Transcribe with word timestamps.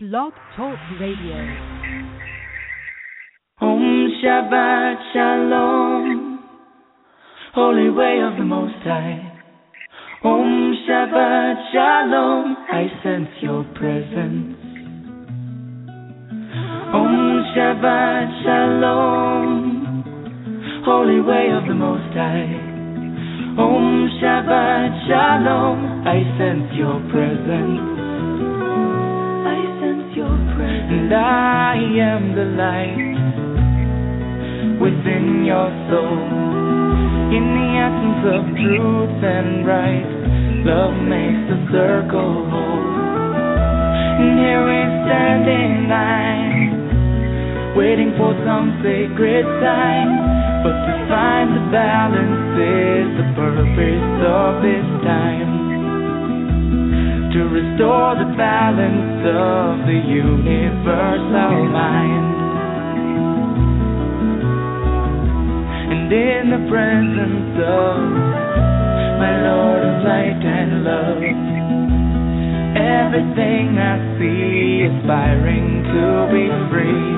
Blog 0.00 0.32
Talk 0.56 0.78
Radio. 1.00 1.38
Om 3.60 4.08
Shabbat 4.22 4.96
Shalom, 5.12 6.38
Holy 7.52 7.90
Way 7.90 8.20
of 8.22 8.38
the 8.38 8.44
Most 8.44 8.78
High. 8.84 9.42
Om 10.22 10.76
Shabbat 10.86 11.72
Shalom, 11.72 12.56
I 12.70 12.86
sense 13.02 13.42
your 13.42 13.64
presence. 13.74 14.54
Om 16.94 17.42
Shabbat 17.56 18.42
Shalom, 18.44 19.52
Holy 20.86 21.20
Way 21.22 21.50
of 21.58 21.66
the 21.66 21.74
Most 21.74 22.14
High. 22.14 22.54
Om 23.58 24.08
Shabbat 24.22 25.08
Shalom, 25.08 26.06
I 26.06 26.22
sense 26.38 26.70
your 26.78 27.00
presence. 27.10 28.07
And 30.88 31.12
I 31.12 31.76
am 32.00 32.32
the 32.32 32.48
light 32.56 33.12
within 34.80 35.44
your 35.44 35.68
soul. 35.92 36.16
In 37.28 37.44
the 37.44 37.68
essence 37.76 38.24
of 38.24 38.42
truth 38.56 39.20
and 39.20 39.68
right, 39.68 40.08
love 40.64 40.96
makes 41.04 41.44
the 41.52 41.60
circle 41.68 42.48
whole. 42.48 42.88
And 44.16 44.40
here 44.40 44.64
we 44.64 44.80
stand 45.04 45.44
in 45.44 45.92
line, 45.92 47.76
waiting 47.76 48.16
for 48.16 48.32
some 48.48 48.80
sacred 48.80 49.44
sign. 49.60 50.08
But 50.64 50.72
to 50.72 50.94
find 51.04 51.52
the 51.52 51.68
balance 51.68 52.56
is 52.56 53.12
the 53.12 53.28
purpose 53.36 54.24
of 54.24 54.64
this 54.64 54.88
time. 55.04 55.68
To 57.28 57.44
restore 57.44 58.16
the 58.16 58.32
balance 58.38 59.20
of 59.20 59.84
the 59.84 60.00
universal 60.00 61.68
mind. 61.68 62.24
And 65.92 66.08
in 66.10 66.48
the 66.48 66.62
presence 66.72 67.52
of 67.60 67.96
my 69.20 69.34
Lord 69.44 69.82
of 69.84 70.04
light 70.08 70.40
and 70.40 70.84
love, 70.88 71.20
everything 72.80 73.76
I 73.76 74.00
see 74.16 74.88
aspiring 74.88 75.84
to 75.84 76.32
be 76.32 76.48
free. 76.72 77.12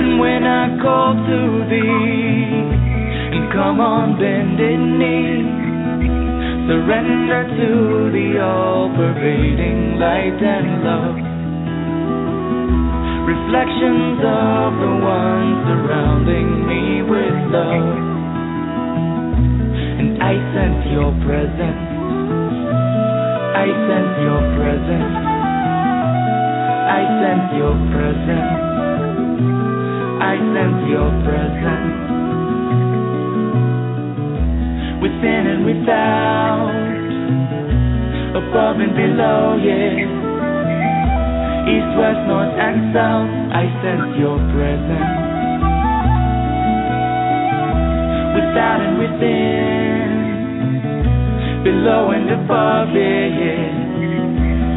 And 0.00 0.18
when 0.18 0.44
I 0.44 0.80
call 0.80 1.12
to 1.12 1.40
thee, 1.68 3.36
and 3.36 3.52
come 3.52 3.80
on 3.80 4.18
bended 4.18 4.80
knee, 4.80 5.57
surrender 6.68 7.48
to 7.48 8.12
the 8.12 8.36
all-pervading 8.44 9.96
light 9.96 10.36
and 10.36 10.68
love. 10.84 11.16
Reflections 13.24 14.20
of 14.20 14.76
the 14.76 14.94
one 15.00 15.48
surrounding 15.64 16.68
me 16.68 17.00
with 17.08 17.36
love. 17.48 17.88
And 19.96 20.20
I 20.20 20.36
sense 20.52 20.92
your 20.92 21.08
presence. 21.24 21.88
I 23.56 23.66
sense 23.88 24.14
your 24.28 24.42
presence. 24.60 25.16
I 26.84 27.00
sense 27.16 27.48
your 27.56 27.76
presence. 27.96 28.60
I 30.20 30.36
sense 30.52 30.80
your 30.92 31.08
presence. 31.24 32.17
Within 35.02 35.46
and 35.46 35.66
without, 35.66 36.98
above 38.20 38.80
and 38.80 38.94
below, 38.96 39.56
yeah. 39.62 40.28
East, 41.68 41.92
west, 41.98 42.22
north, 42.28 42.54
and 42.58 42.94
south, 42.94 43.30
I 43.52 43.64
sense 43.82 44.18
your 44.18 44.38
presence. 44.54 45.30
Without 48.18 48.80
and 48.82 48.98
within, 48.98 50.10
below 51.64 52.10
and 52.12 52.30
above, 52.30 52.88
yeah, 52.94 53.26
yeah. 53.40 53.98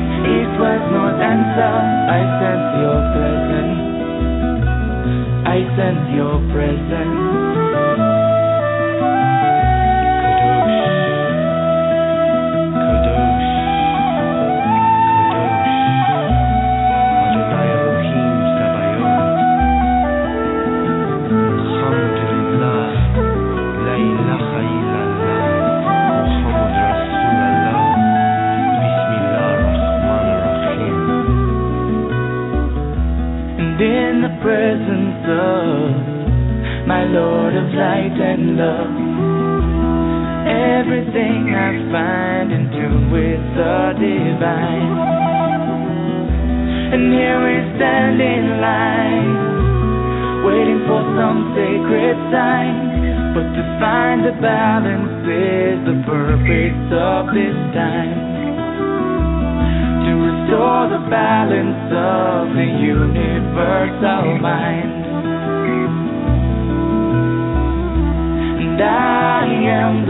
East, 0.09 0.56
west, 0.62 0.85
north, 0.94 1.22
and 1.22 1.41
south, 1.57 1.90
I 2.09 2.22
sense 2.41 2.68
your 2.84 3.00
presence. 3.16 3.79
I 5.45 5.57
sense 5.78 6.06
your 6.16 6.38
presence. 6.53 7.20
Light 37.71 38.19
and 38.19 38.57
love, 38.59 38.93
everything 40.43 41.55
I 41.55 41.71
find 41.87 42.51
in 42.51 42.67
tune 42.67 43.07
with 43.09 43.39
the 43.55 43.95
divine. 43.95 44.91
And 46.91 47.15
here 47.15 47.39
we 47.39 47.55
stand 47.79 48.19
in 48.19 48.59
line, 48.59 49.33
waiting 50.43 50.83
for 50.83 50.99
some 51.15 51.55
sacred 51.55 52.19
sign. 52.27 53.31
But 53.39 53.47
to 53.55 53.63
find 53.79 54.27
the 54.27 54.35
balance 54.43 55.23
is 55.31 55.79
the 55.88 56.03
purpose 56.03 56.91
of 56.91 57.31
this 57.31 57.55
time 57.71 58.31
to 60.05 60.11
restore 60.11 60.91
the 60.91 61.07
balance 61.07 61.88
of 61.88 62.51
the 62.51 62.67
universal 62.83 64.38
mind. 64.43 64.70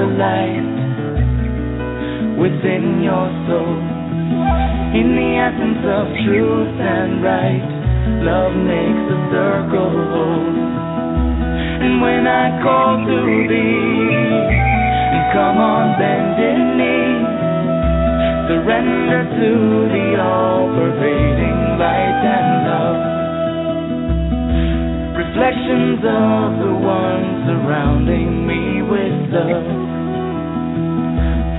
The 0.01 0.07
light 0.17 0.65
within 2.41 3.05
your 3.05 3.29
soul. 3.45 3.77
In 4.97 5.13
the 5.13 5.29
essence 5.37 5.85
of 5.85 6.09
truth 6.25 6.73
and 6.81 7.21
right, 7.21 7.61
love 8.25 8.49
makes 8.65 9.03
the 9.13 9.19
circle 9.29 9.93
whole. 10.09 10.57
And 11.85 12.01
when 12.01 12.25
I 12.25 12.49
call 12.65 12.97
to 13.05 13.19
thee, 13.45 14.09
come 15.37 15.61
on 15.61 15.93
bended 16.01 16.81
knee, 16.81 17.21
surrender 18.49 19.21
to 19.37 19.51
the 19.85 20.17
all-pervading 20.17 21.77
light 21.77 22.21
and 22.25 22.49
love. 22.65 23.01
Reflections 25.13 26.01
of 26.01 26.57
the 26.57 26.73
one 26.73 27.45
surrounding 27.45 28.49
me 28.49 28.81
with 28.81 29.29
love. 29.29 29.80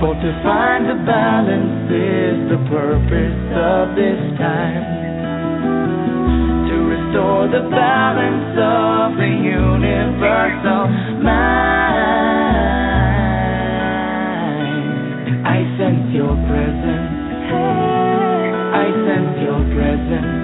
For 0.03 0.11
to 0.11 0.31
find 0.43 0.83
the 0.83 0.99
balance 1.07 1.87
is 1.87 2.35
the 2.51 2.59
purpose 2.67 3.39
of 3.55 3.95
this 3.95 4.19
time. 4.35 4.83
To 6.67 6.75
restore 6.91 7.47
the 7.47 7.63
balance 7.71 8.51
of 8.59 9.15
the 9.15 9.31
universal 9.31 10.91
mind. 11.23 11.47
I 15.47 15.63
sense 15.79 16.11
your 16.11 16.35
presence. 16.51 17.15
I 18.75 18.91
sense 19.07 19.39
your 19.39 19.63
presence. 19.71 20.35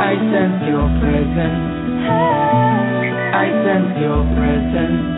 I 0.00 0.16
sense 0.32 0.64
your 0.64 0.88
presence. 0.96 1.60
I 3.36 3.52
sense 3.68 4.00
your 4.00 4.24
presence. 4.32 5.11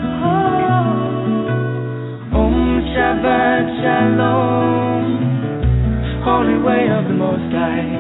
Shabbat 2.94 3.66
Shalom, 3.82 5.02
Holy 6.22 6.58
Way 6.62 6.86
of 6.94 7.10
the 7.10 7.16
Most 7.18 7.50
High. 7.50 7.90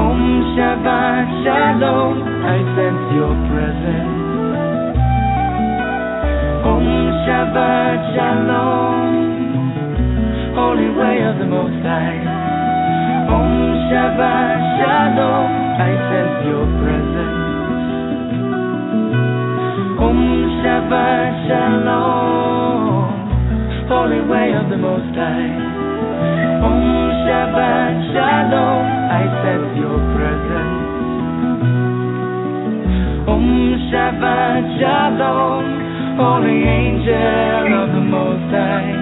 Om 0.00 0.20
Shabbat 0.56 1.28
Shalom, 1.44 2.24
I 2.24 2.56
sense 2.72 3.04
your 3.12 3.36
presence. 3.52 4.96
Om 6.72 6.88
Shabbat 7.28 8.16
Shalom, 8.16 9.12
Holy 10.56 10.88
Way 10.96 11.28
of 11.28 11.36
the 11.36 11.44
Most 11.52 11.84
High. 11.84 12.24
Om 13.28 13.52
Shabbat 13.92 14.56
Shalom, 14.80 15.52
I 15.76 15.92
sense 16.08 16.48
your 16.48 16.64
presence. 16.80 17.44
Om 20.00 20.18
Shabbat 20.64 21.32
Shalom, 21.44 22.81
Holy 23.88 24.20
Way 24.20 24.54
of 24.54 24.70
the 24.70 24.78
Most 24.78 25.14
High. 25.14 25.50
Om 26.62 26.82
Shabbat 27.26 27.94
Shalom, 28.14 28.84
I 29.10 29.22
sense 29.42 29.70
your 29.78 29.98
presence. 30.14 30.92
Om 33.28 33.46
Shabbat 33.90 34.64
Shalom, 34.78 35.64
Holy 36.16 36.62
Angel 36.62 37.68
of 37.82 37.88
the 37.94 38.04
Most 38.06 38.48
High. 38.54 38.94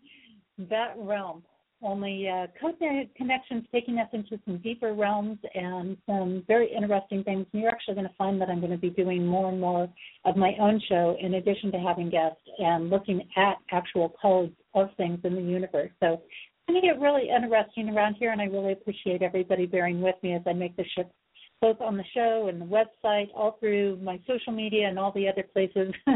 that 0.69 0.95
realm. 0.97 1.43
Only 1.83 2.29
uh, 2.29 2.47
Code 2.59 2.77
Connection's 3.15 3.67
taking 3.71 3.99
us 3.99 4.09
into 4.13 4.41
some 4.47 4.59
deeper 4.59 4.95
realms 4.95 5.39
and 5.55 5.99
some 6.07 6.43
very 6.49 6.73
interesting 6.75 7.23
things. 7.25 7.47
And 7.53 7.61
you're 7.61 7.71
actually 7.71 7.95
going 7.95 8.09
to 8.09 8.15
find 8.17 8.41
that 8.41 8.49
I'm 8.49 8.61
going 8.61 8.73
to 8.73 8.79
be 8.79 8.89
doing 8.89 9.27
more 9.27 9.51
and 9.51 9.61
more 9.61 9.89
of 10.25 10.37
my 10.37 10.55
own 10.59 10.81
show 10.89 11.15
in 11.21 11.35
addition 11.35 11.71
to 11.73 11.79
having 11.79 12.09
guests 12.09 12.41
and 12.59 12.89
looking 12.89 13.29
at 13.37 13.57
actual 13.71 14.15
codes 14.21 14.55
of 14.75 14.89
things 14.97 15.19
in 15.25 15.35
the 15.35 15.43
universe. 15.43 15.91
So 16.01 16.15
it's 16.23 16.69
going 16.69 16.81
to 16.81 16.87
get 16.87 17.01
really 17.01 17.29
interesting 17.29 17.91
around 17.91 18.15
here, 18.15 18.33
and 18.33 18.41
I 18.41 18.45
really 18.45 18.73
appreciate 18.73 19.21
everybody 19.21 19.67
bearing 19.67 20.01
with 20.01 20.17
me 20.23 20.35
as 20.35 20.43
I 20.47 20.55
make 20.55 20.77
the 20.77 20.85
shift 20.97 21.11
both 21.65 21.81
on 21.81 21.97
the 21.97 22.05
show 22.13 22.49
and 22.51 22.61
the 22.61 22.67
website, 22.67 23.29
all 23.35 23.57
through 23.59 23.97
my 24.03 24.21
social 24.27 24.53
media 24.53 24.87
and 24.87 24.99
all 24.99 25.13
the 25.13 25.27
other 25.27 25.45
places 25.51 25.95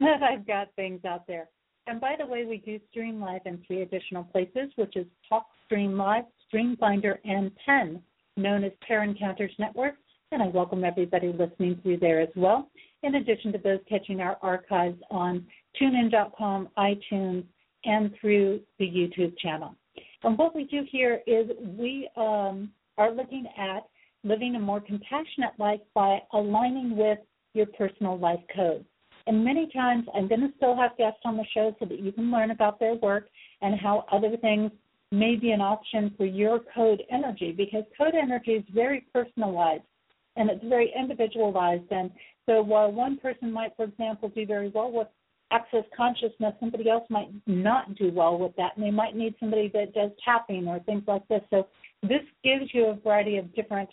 that 0.00 0.22
I've 0.22 0.46
got 0.46 0.68
things 0.74 1.04
out 1.04 1.26
there. 1.26 1.50
And 1.86 2.00
by 2.00 2.14
the 2.18 2.24
way, 2.24 2.46
we 2.46 2.56
do 2.56 2.80
stream 2.90 3.20
live 3.20 3.42
in 3.44 3.62
three 3.66 3.82
additional 3.82 4.24
places, 4.24 4.70
which 4.76 4.96
is 4.96 5.04
Talk 5.28 5.48
Stream 5.66 5.98
Live, 5.98 6.24
Streamfinder, 6.50 7.18
and 7.26 7.50
Pen, 7.66 8.00
known 8.38 8.64
as 8.64 8.72
Pair 8.88 9.02
Encounters 9.02 9.52
Network. 9.58 9.96
And 10.32 10.42
I 10.42 10.46
welcome 10.46 10.82
everybody 10.82 11.30
listening 11.30 11.78
through 11.82 11.98
there 11.98 12.22
as 12.22 12.30
well, 12.34 12.70
in 13.02 13.16
addition 13.16 13.52
to 13.52 13.58
those 13.58 13.80
catching 13.86 14.22
our 14.22 14.38
archives 14.40 14.98
on 15.10 15.44
tunein.com, 15.78 16.70
iTunes, 16.78 17.44
and 17.84 18.12
through 18.18 18.60
the 18.78 18.86
YouTube 18.86 19.36
channel. 19.36 19.74
And 20.22 20.38
what 20.38 20.54
we 20.54 20.64
do 20.64 20.86
here 20.90 21.20
is 21.26 21.50
we 21.78 22.08
um, 22.16 22.70
are 22.96 23.12
looking 23.12 23.46
at 23.58 23.82
living 24.26 24.56
a 24.56 24.60
more 24.60 24.80
compassionate 24.80 25.52
life 25.58 25.80
by 25.94 26.18
aligning 26.32 26.96
with 26.96 27.18
your 27.54 27.66
personal 27.66 28.18
life 28.18 28.40
code. 28.54 28.84
And 29.26 29.44
many 29.44 29.68
times 29.72 30.06
I'm 30.14 30.28
going 30.28 30.40
to 30.40 30.52
still 30.56 30.76
have 30.76 30.96
guests 30.96 31.20
on 31.24 31.36
the 31.36 31.44
show 31.52 31.74
so 31.78 31.86
that 31.86 32.00
you 32.00 32.12
can 32.12 32.30
learn 32.30 32.50
about 32.50 32.78
their 32.78 32.94
work 32.94 33.28
and 33.60 33.78
how 33.78 34.04
other 34.12 34.36
things 34.36 34.70
may 35.12 35.36
be 35.36 35.50
an 35.50 35.60
option 35.60 36.12
for 36.16 36.26
your 36.26 36.60
code 36.74 37.02
energy 37.10 37.52
because 37.52 37.84
code 37.96 38.14
energy 38.14 38.52
is 38.52 38.64
very 38.72 39.06
personalized 39.12 39.82
and 40.36 40.50
it's 40.50 40.64
very 40.64 40.92
individualized. 40.98 41.90
And 41.90 42.10
so 42.44 42.62
while 42.62 42.92
one 42.92 43.18
person 43.18 43.52
might, 43.52 43.74
for 43.76 43.84
example, 43.84 44.28
do 44.28 44.46
very 44.46 44.68
well 44.68 44.92
with 44.92 45.08
access 45.50 45.84
consciousness, 45.96 46.54
somebody 46.60 46.88
else 46.90 47.04
might 47.08 47.30
not 47.46 47.94
do 47.96 48.10
well 48.12 48.38
with 48.38 48.54
that. 48.56 48.76
And 48.76 48.84
they 48.84 48.90
might 48.90 49.16
need 49.16 49.34
somebody 49.40 49.70
that 49.74 49.94
does 49.94 50.10
tapping 50.24 50.68
or 50.68 50.80
things 50.80 51.04
like 51.06 51.26
this. 51.28 51.42
So 51.50 51.68
this 52.02 52.22
gives 52.44 52.72
you 52.72 52.86
a 52.86 52.94
variety 52.94 53.38
of 53.38 53.54
different 53.54 53.88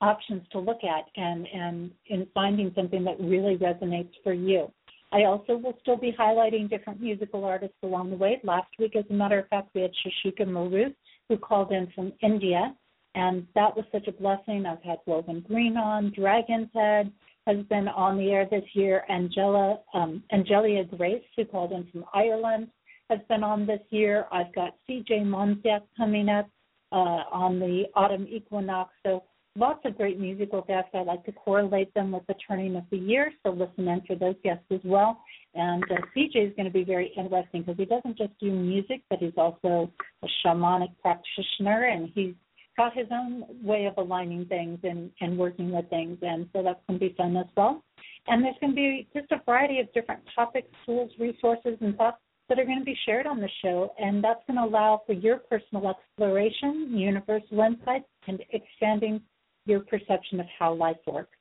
options 0.00 0.42
to 0.52 0.58
look 0.58 0.80
at 0.84 1.04
and, 1.16 1.46
and 1.46 1.90
in 2.06 2.26
finding 2.34 2.72
something 2.74 3.04
that 3.04 3.18
really 3.20 3.56
resonates 3.56 4.12
for 4.22 4.32
you. 4.32 4.70
I 5.12 5.24
also 5.24 5.56
will 5.56 5.78
still 5.80 5.96
be 5.96 6.14
highlighting 6.18 6.68
different 6.68 7.00
musical 7.00 7.44
artists 7.44 7.76
along 7.82 8.10
the 8.10 8.16
way. 8.16 8.40
Last 8.42 8.68
week, 8.78 8.96
as 8.96 9.04
a 9.08 9.14
matter 9.14 9.38
of 9.38 9.48
fact, 9.48 9.70
we 9.74 9.82
had 9.82 9.92
Shashika 9.92 10.46
Maruth, 10.46 10.94
who 11.28 11.38
called 11.38 11.72
in 11.72 11.90
from 11.94 12.12
India, 12.22 12.74
and 13.14 13.46
that 13.54 13.74
was 13.74 13.86
such 13.92 14.08
a 14.08 14.12
blessing. 14.12 14.66
I've 14.66 14.82
had 14.82 14.98
Woven 15.06 15.44
Green 15.46 15.76
on, 15.76 16.12
Dragon's 16.14 16.68
Head 16.74 17.12
has 17.46 17.64
been 17.66 17.88
on 17.88 18.18
the 18.18 18.30
air 18.30 18.46
this 18.50 18.64
year, 18.74 19.04
Angela 19.08 19.78
um, 19.94 20.22
Angelia 20.32 20.84
Grace, 20.96 21.22
who 21.36 21.44
called 21.44 21.72
in 21.72 21.86
from 21.92 22.04
Ireland, 22.12 22.68
has 23.08 23.20
been 23.28 23.44
on 23.44 23.66
this 23.66 23.80
year. 23.90 24.26
I've 24.32 24.52
got 24.54 24.74
CJ 24.88 25.24
Monziak 25.24 25.82
coming 25.96 26.28
up 26.28 26.48
uh, 26.90 27.22
on 27.32 27.60
the 27.60 27.84
autumn 27.94 28.26
equinox. 28.28 28.92
So 29.04 29.22
lots 29.56 29.80
of 29.84 29.96
great 29.96 30.18
musical 30.20 30.62
guests. 30.62 30.90
I 30.94 31.02
like 31.02 31.24
to 31.24 31.32
correlate 31.32 31.92
them 31.94 32.12
with 32.12 32.26
the 32.26 32.34
turning 32.46 32.76
of 32.76 32.84
the 32.90 32.98
year, 32.98 33.32
so 33.42 33.50
listen 33.50 33.88
in 33.88 34.02
for 34.06 34.16
those 34.16 34.36
guests 34.44 34.64
as 34.70 34.80
well. 34.84 35.20
And 35.54 35.82
uh, 35.84 35.96
CJ 36.14 36.48
is 36.48 36.56
going 36.56 36.66
to 36.66 36.70
be 36.70 36.84
very 36.84 37.12
interesting 37.16 37.62
because 37.62 37.76
he 37.76 37.84
doesn't 37.84 38.18
just 38.18 38.32
do 38.40 38.50
music, 38.50 39.02
but 39.08 39.18
he's 39.18 39.32
also 39.36 39.90
a 40.22 40.26
shamanic 40.44 40.90
practitioner, 41.00 41.84
and 41.84 42.10
he's 42.14 42.34
got 42.76 42.96
his 42.96 43.06
own 43.10 43.44
way 43.62 43.86
of 43.86 43.94
aligning 43.96 44.44
things 44.46 44.78
and, 44.82 45.10
and 45.20 45.38
working 45.38 45.72
with 45.72 45.88
things. 45.88 46.18
And 46.22 46.48
so 46.52 46.62
that's 46.62 46.80
going 46.86 47.00
to 47.00 47.08
be 47.08 47.14
fun 47.16 47.36
as 47.36 47.46
well. 47.56 47.82
And 48.26 48.44
there's 48.44 48.56
going 48.60 48.72
to 48.72 48.76
be 48.76 49.08
just 49.14 49.30
a 49.32 49.40
variety 49.46 49.80
of 49.80 49.92
different 49.94 50.20
topics, 50.34 50.68
tools, 50.84 51.10
resources, 51.18 51.78
and 51.80 51.96
thoughts 51.96 52.18
that 52.48 52.58
are 52.58 52.64
going 52.64 52.78
to 52.78 52.84
be 52.84 52.96
shared 53.06 53.26
on 53.26 53.40
the 53.40 53.48
show, 53.62 53.92
and 53.98 54.22
that's 54.22 54.40
going 54.46 54.56
to 54.56 54.64
allow 54.64 55.02
for 55.06 55.14
your 55.14 55.38
personal 55.38 55.90
exploration, 55.90 56.92
universal 56.96 57.60
insights, 57.60 58.06
and 58.28 58.40
expanding 58.50 59.20
your 59.66 59.80
perception 59.80 60.40
of 60.40 60.46
how 60.58 60.72
life 60.74 60.96
works. 61.06 61.36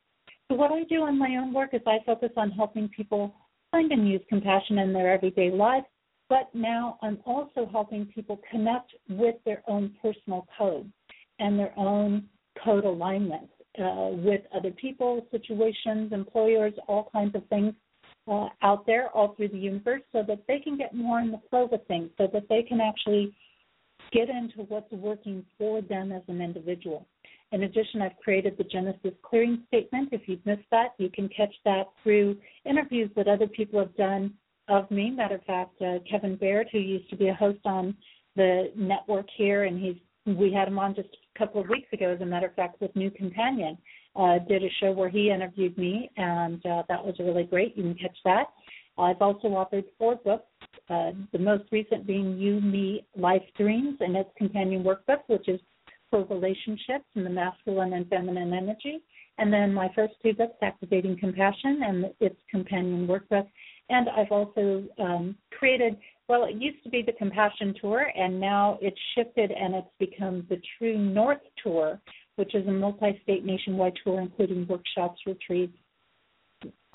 So, 0.49 0.55
what 0.55 0.71
I 0.71 0.83
do 0.83 1.07
in 1.07 1.17
my 1.17 1.37
own 1.41 1.53
work 1.53 1.69
is 1.73 1.81
I 1.87 1.97
focus 2.05 2.31
on 2.37 2.51
helping 2.51 2.89
people 2.89 3.33
find 3.71 3.91
and 3.91 4.07
use 4.07 4.21
compassion 4.29 4.77
in 4.79 4.93
their 4.93 5.11
everyday 5.11 5.49
lives, 5.51 5.85
but 6.29 6.49
now 6.53 6.97
I'm 7.01 7.19
also 7.25 7.67
helping 7.71 8.05
people 8.07 8.39
connect 8.51 8.91
with 9.09 9.35
their 9.45 9.63
own 9.67 9.95
personal 10.01 10.47
code 10.57 10.91
and 11.39 11.57
their 11.57 11.73
own 11.77 12.25
code 12.63 12.85
alignment 12.85 13.49
uh, 13.79 14.09
with 14.11 14.41
other 14.55 14.71
people, 14.71 15.25
situations, 15.31 16.11
employers, 16.11 16.73
all 16.87 17.09
kinds 17.11 17.35
of 17.35 17.45
things 17.47 17.73
uh, 18.27 18.47
out 18.61 18.85
there 18.85 19.09
all 19.09 19.35
through 19.35 19.49
the 19.49 19.57
universe 19.57 20.01
so 20.11 20.23
that 20.27 20.43
they 20.47 20.59
can 20.59 20.77
get 20.77 20.95
more 20.95 21.19
in 21.19 21.31
the 21.31 21.41
flow 21.49 21.67
of 21.71 21.85
things, 21.87 22.09
so 22.17 22.27
that 22.33 22.47
they 22.49 22.63
can 22.63 22.79
actually 22.81 23.35
get 24.11 24.29
into 24.29 24.61
what's 24.67 24.91
working 24.91 25.45
for 25.57 25.81
them 25.81 26.11
as 26.11 26.21
an 26.27 26.41
individual. 26.41 27.05
In 27.55 27.63
addition, 27.63 28.01
I've 28.01 28.17
created 28.21 28.57
the 28.57 28.65
Genesis 28.65 29.13
Clearing 29.21 29.63
Statement. 29.69 30.09
If 30.11 30.23
you've 30.27 30.45
missed 30.45 30.67
that, 30.71 30.89
you 30.97 31.09
can 31.09 31.29
catch 31.29 31.55
that 31.63 31.85
through 32.03 32.35
interviews 32.65 33.09
that 33.15 33.29
other 33.29 33.47
people 33.47 33.79
have 33.79 33.95
done 33.95 34.33
of 34.67 34.91
me. 34.91 35.09
Matter 35.09 35.35
of 35.35 35.43
fact, 35.43 35.81
uh, 35.81 35.99
Kevin 36.09 36.35
Baird, 36.35 36.67
who 36.73 36.79
used 36.79 37.09
to 37.11 37.15
be 37.15 37.29
a 37.29 37.33
host 37.33 37.61
on 37.63 37.95
the 38.35 38.73
network 38.75 39.27
here, 39.37 39.63
and 39.63 39.79
he's 39.81 39.95
we 40.25 40.51
had 40.51 40.67
him 40.67 40.79
on 40.79 40.95
just 40.95 41.07
a 41.33 41.39
couple 41.39 41.61
of 41.61 41.69
weeks 41.69 41.87
ago, 41.93 42.11
as 42.11 42.19
a 42.19 42.25
matter 42.25 42.47
of 42.47 42.55
fact, 42.55 42.81
with 42.81 42.93
New 42.93 43.09
Companion, 43.11 43.77
uh, 44.17 44.39
did 44.49 44.61
a 44.61 44.69
show 44.81 44.91
where 44.91 45.07
he 45.07 45.29
interviewed 45.29 45.77
me, 45.77 46.11
and 46.17 46.65
uh, 46.65 46.83
that 46.89 47.05
was 47.05 47.15
really 47.19 47.43
great. 47.43 47.77
You 47.77 47.83
can 47.83 47.95
catch 47.95 48.17
that. 48.25 48.47
I've 48.97 49.21
also 49.21 49.47
authored 49.49 49.85
four 49.97 50.15
books, 50.15 50.51
uh, 50.89 51.11
the 51.31 51.39
most 51.39 51.65
recent 51.71 52.05
being 52.05 52.37
You, 52.37 52.59
Me, 52.59 53.05
Life 53.15 53.43
Dreams, 53.55 53.97
and 54.01 54.17
its 54.17 54.29
companion 54.37 54.83
workbook, 54.83 55.21
which 55.27 55.47
is 55.47 55.61
relationships 56.23 57.05
and 57.15 57.25
the 57.25 57.29
masculine 57.29 57.93
and 57.93 58.07
feminine 58.07 58.53
energy. 58.53 58.99
And 59.37 59.51
then 59.51 59.73
my 59.73 59.89
first 59.93 60.13
two 60.23 60.33
books, 60.33 60.55
Activating 60.61 61.17
Compassion 61.19 61.81
and 61.83 62.05
its 62.19 62.39
companion 62.49 63.05
workbook. 63.05 63.47
And 63.89 64.07
I've 64.09 64.31
also 64.31 64.83
um, 64.97 65.35
created 65.51 65.97
Well, 66.27 66.45
it 66.45 66.55
used 66.55 66.83
to 66.83 66.89
be 66.89 67.03
the 67.03 67.11
Compassion 67.13 67.75
Tour, 67.79 68.11
and 68.15 68.39
now 68.39 68.79
it's 68.81 68.99
shifted 69.13 69.51
and 69.51 69.75
it's 69.75 69.87
become 69.99 70.45
the 70.49 70.59
True 70.77 70.97
North 70.97 71.41
Tour, 71.61 71.99
which 72.37 72.55
is 72.55 72.65
a 72.67 72.71
multi 72.71 73.19
state 73.23 73.45
nationwide 73.45 73.93
tour, 74.03 74.21
including 74.21 74.65
workshops, 74.67 75.19
retreats, 75.25 75.77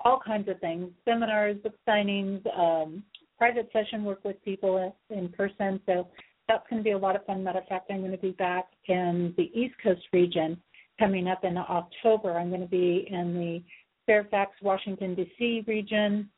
all 0.04 0.20
kinds 0.24 0.48
of 0.48 0.58
things 0.60 0.90
seminars, 1.04 1.56
book 1.62 1.74
signings, 1.86 2.40
um, 2.58 3.02
private 3.38 3.68
session 3.72 4.04
work 4.04 4.24
with 4.24 4.42
people 4.44 4.94
in 5.10 5.28
person. 5.30 5.80
So 5.86 6.08
that's 6.50 6.68
going 6.68 6.80
to 6.80 6.84
be 6.84 6.90
a 6.90 6.98
lot 6.98 7.14
of 7.14 7.24
fun. 7.26 7.44
Matter 7.44 7.60
of 7.60 7.66
fact, 7.68 7.90
I'm 7.90 8.00
going 8.00 8.10
to 8.10 8.18
be 8.18 8.32
back 8.32 8.66
in 8.88 9.32
the 9.36 9.50
East 9.54 9.74
Coast 9.82 10.02
region 10.12 10.60
coming 10.98 11.28
up 11.28 11.44
in 11.44 11.56
October. 11.56 12.36
I'm 12.36 12.48
going 12.48 12.60
to 12.60 12.66
be 12.66 13.06
in 13.08 13.34
the 13.34 13.62
Fairfax, 14.06 14.50
Washington, 14.60 15.14
D.C. 15.14 15.64
region. 15.68 16.28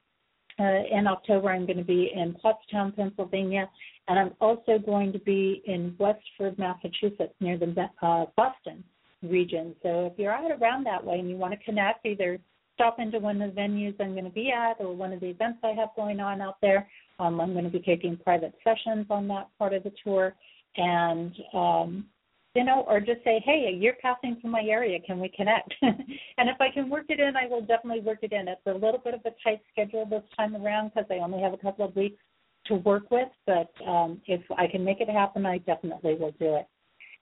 Uh, 0.60 0.82
in 0.90 1.06
October, 1.06 1.48
I'm 1.50 1.64
going 1.64 1.78
to 1.78 1.84
be 1.84 2.12
in 2.14 2.36
Pottstown, 2.44 2.94
Pennsylvania, 2.94 3.70
and 4.08 4.18
I'm 4.18 4.32
also 4.38 4.78
going 4.78 5.10
to 5.14 5.18
be 5.18 5.62
in 5.64 5.96
Westford, 5.98 6.58
Massachusetts, 6.58 7.32
near 7.40 7.56
the 7.56 7.74
uh, 8.02 8.26
Boston 8.36 8.84
region. 9.22 9.74
So 9.82 10.10
if 10.12 10.18
you're 10.18 10.32
out 10.32 10.50
around 10.50 10.84
that 10.84 11.02
way 11.02 11.20
and 11.20 11.30
you 11.30 11.36
want 11.36 11.58
to 11.58 11.64
connect, 11.64 12.04
either 12.04 12.38
stop 12.74 12.98
into 12.98 13.18
one 13.18 13.40
of 13.40 13.54
the 13.54 13.60
venues 13.60 13.94
I'm 14.00 14.12
going 14.12 14.24
to 14.24 14.30
be 14.30 14.50
at 14.50 14.74
or 14.80 14.94
one 14.94 15.12
of 15.12 15.20
the 15.20 15.30
events 15.30 15.60
I 15.62 15.72
have 15.78 15.90
going 15.96 16.20
on 16.20 16.40
out 16.40 16.56
there. 16.62 16.88
Um, 17.18 17.40
I'm 17.40 17.52
going 17.52 17.64
to 17.64 17.70
be 17.70 17.80
taking 17.80 18.16
private 18.16 18.54
sessions 18.64 19.06
on 19.10 19.28
that 19.28 19.48
part 19.58 19.74
of 19.74 19.82
the 19.84 19.92
tour, 20.04 20.34
and 20.76 21.32
um, 21.54 22.06
you 22.54 22.64
know, 22.64 22.84
or 22.86 23.00
just 23.00 23.24
say, 23.24 23.42
hey, 23.44 23.74
you're 23.78 23.94
passing 24.02 24.36
through 24.40 24.50
my 24.50 24.62
area. 24.62 24.98
Can 25.06 25.20
we 25.20 25.30
connect? 25.34 25.72
and 25.82 26.48
if 26.48 26.60
I 26.60 26.70
can 26.72 26.90
work 26.90 27.06
it 27.08 27.18
in, 27.18 27.34
I 27.36 27.46
will 27.48 27.62
definitely 27.62 28.00
work 28.00 28.18
it 28.22 28.32
in. 28.32 28.48
It's 28.48 28.60
a 28.66 28.72
little 28.72 29.00
bit 29.02 29.14
of 29.14 29.20
a 29.24 29.30
tight 29.42 29.62
schedule 29.72 30.04
this 30.04 30.22
time 30.36 30.54
around 30.56 30.90
because 30.90 31.06
I 31.10 31.22
only 31.22 31.40
have 31.40 31.54
a 31.54 31.58
couple 31.58 31.86
of 31.86 31.96
weeks 31.96 32.22
to 32.66 32.74
work 32.74 33.10
with, 33.10 33.28
but 33.46 33.70
um, 33.86 34.20
if 34.26 34.40
I 34.56 34.66
can 34.66 34.84
make 34.84 35.00
it 35.00 35.08
happen, 35.08 35.46
I 35.46 35.58
definitely 35.58 36.14
will 36.14 36.32
do 36.32 36.56
it. 36.56 36.66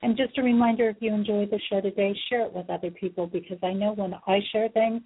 And 0.02 0.16
just 0.16 0.36
a 0.38 0.42
reminder 0.42 0.88
if 0.88 0.96
you 1.00 1.12
enjoyed 1.12 1.50
the 1.50 1.60
show 1.70 1.80
today, 1.80 2.14
share 2.28 2.46
it 2.46 2.52
with 2.52 2.68
other 2.70 2.90
people 2.90 3.26
because 3.26 3.58
I 3.62 3.72
know 3.72 3.92
when 3.92 4.14
I 4.26 4.40
share 4.50 4.68
things, 4.70 5.02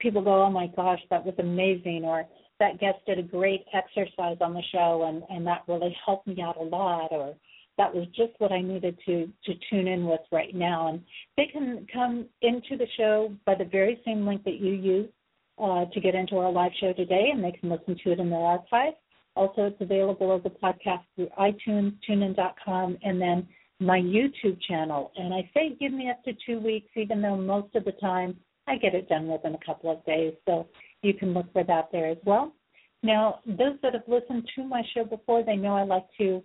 people 0.00 0.22
go, 0.22 0.42
"Oh 0.42 0.50
my 0.50 0.66
gosh, 0.68 1.00
that 1.10 1.24
was 1.24 1.34
amazing," 1.38 2.04
or 2.04 2.26
"That 2.58 2.78
guest 2.78 2.98
did 3.06 3.18
a 3.18 3.22
great 3.22 3.64
exercise 3.72 4.38
on 4.40 4.54
the 4.54 4.62
show, 4.72 5.04
and 5.04 5.22
and 5.30 5.46
that 5.46 5.62
really 5.68 5.96
helped 6.04 6.26
me 6.26 6.42
out 6.42 6.56
a 6.56 6.62
lot," 6.62 7.12
or 7.12 7.34
"That 7.78 7.94
was 7.94 8.06
just 8.08 8.32
what 8.38 8.52
I 8.52 8.60
needed 8.60 8.98
to 9.06 9.30
to 9.44 9.54
tune 9.70 9.88
in 9.88 10.06
with 10.06 10.20
right 10.32 10.54
now." 10.54 10.88
And 10.88 11.04
they 11.36 11.46
can 11.46 11.86
come 11.92 12.26
into 12.42 12.76
the 12.76 12.88
show 12.96 13.32
by 13.44 13.54
the 13.54 13.64
very 13.64 14.00
same 14.04 14.26
link 14.26 14.44
that 14.44 14.60
you 14.60 14.72
use 14.72 15.10
uh, 15.58 15.84
to 15.86 16.00
get 16.00 16.14
into 16.14 16.38
our 16.38 16.50
live 16.50 16.72
show 16.80 16.92
today, 16.92 17.30
and 17.32 17.44
they 17.44 17.52
can 17.52 17.68
listen 17.68 17.96
to 18.02 18.12
it 18.12 18.20
in 18.20 18.30
their 18.30 18.40
archive. 18.40 18.94
Also, 19.36 19.66
it's 19.66 19.80
available 19.80 20.32
as 20.34 20.42
a 20.44 20.64
podcast 20.64 21.02
through 21.14 21.28
iTunes, 21.38 21.94
TuneIn.com, 22.08 22.98
and 23.02 23.20
then 23.20 23.46
my 23.78 23.98
YouTube 23.98 24.60
channel. 24.68 25.12
And 25.16 25.32
I 25.32 25.48
say 25.54 25.76
give 25.80 25.92
me 25.92 26.10
up 26.10 26.22
to 26.24 26.32
two 26.44 26.60
weeks, 26.60 26.88
even 26.96 27.22
though 27.22 27.36
most 27.36 27.74
of 27.74 27.84
the 27.84 27.92
time 27.92 28.36
I 28.70 28.76
get 28.76 28.94
it 28.94 29.08
done 29.08 29.26
within 29.26 29.54
a 29.54 29.66
couple 29.66 29.90
of 29.90 30.04
days, 30.04 30.32
so 30.46 30.68
you 31.02 31.14
can 31.14 31.34
look 31.34 31.52
for 31.52 31.64
that 31.64 31.88
there 31.90 32.08
as 32.08 32.18
well. 32.24 32.54
Now, 33.02 33.40
those 33.46 33.76
that 33.82 33.94
have 33.94 34.06
listened 34.06 34.48
to 34.54 34.64
my 34.64 34.82
show 34.94 35.04
before, 35.04 35.42
they 35.42 35.56
know 35.56 35.76
I 35.76 35.82
like 35.82 36.06
to 36.18 36.42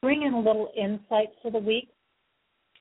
bring 0.00 0.22
in 0.22 0.34
a 0.34 0.38
little 0.38 0.70
insight 0.76 1.28
for 1.42 1.50
the 1.50 1.58
week. 1.58 1.88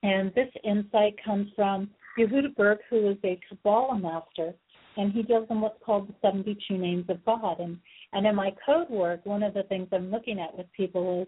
And 0.04 0.34
this 0.36 0.50
insight 0.64 1.16
comes 1.24 1.50
from 1.56 1.90
Yehuda 2.20 2.56
Berg, 2.56 2.80
who 2.90 3.10
is 3.10 3.18
a 3.24 3.40
Kabbalah 3.48 3.98
master, 3.98 4.54
and 4.98 5.12
he 5.12 5.24
deals 5.24 5.48
in 5.50 5.62
what's 5.62 5.82
called 5.84 6.10
the 6.10 6.16
72 6.22 6.78
names 6.78 7.06
of 7.10 7.24
God. 7.26 7.60
And, 7.60 7.80
and 8.12 8.28
in 8.28 8.36
my 8.36 8.52
code 8.66 8.90
work, 8.90 9.26
one 9.26 9.42
of 9.42 9.54
the 9.54 9.64
things 9.64 9.88
I'm 9.92 10.12
looking 10.12 10.40
at 10.40 10.56
with 10.56 10.68
people 10.76 11.22
is 11.22 11.28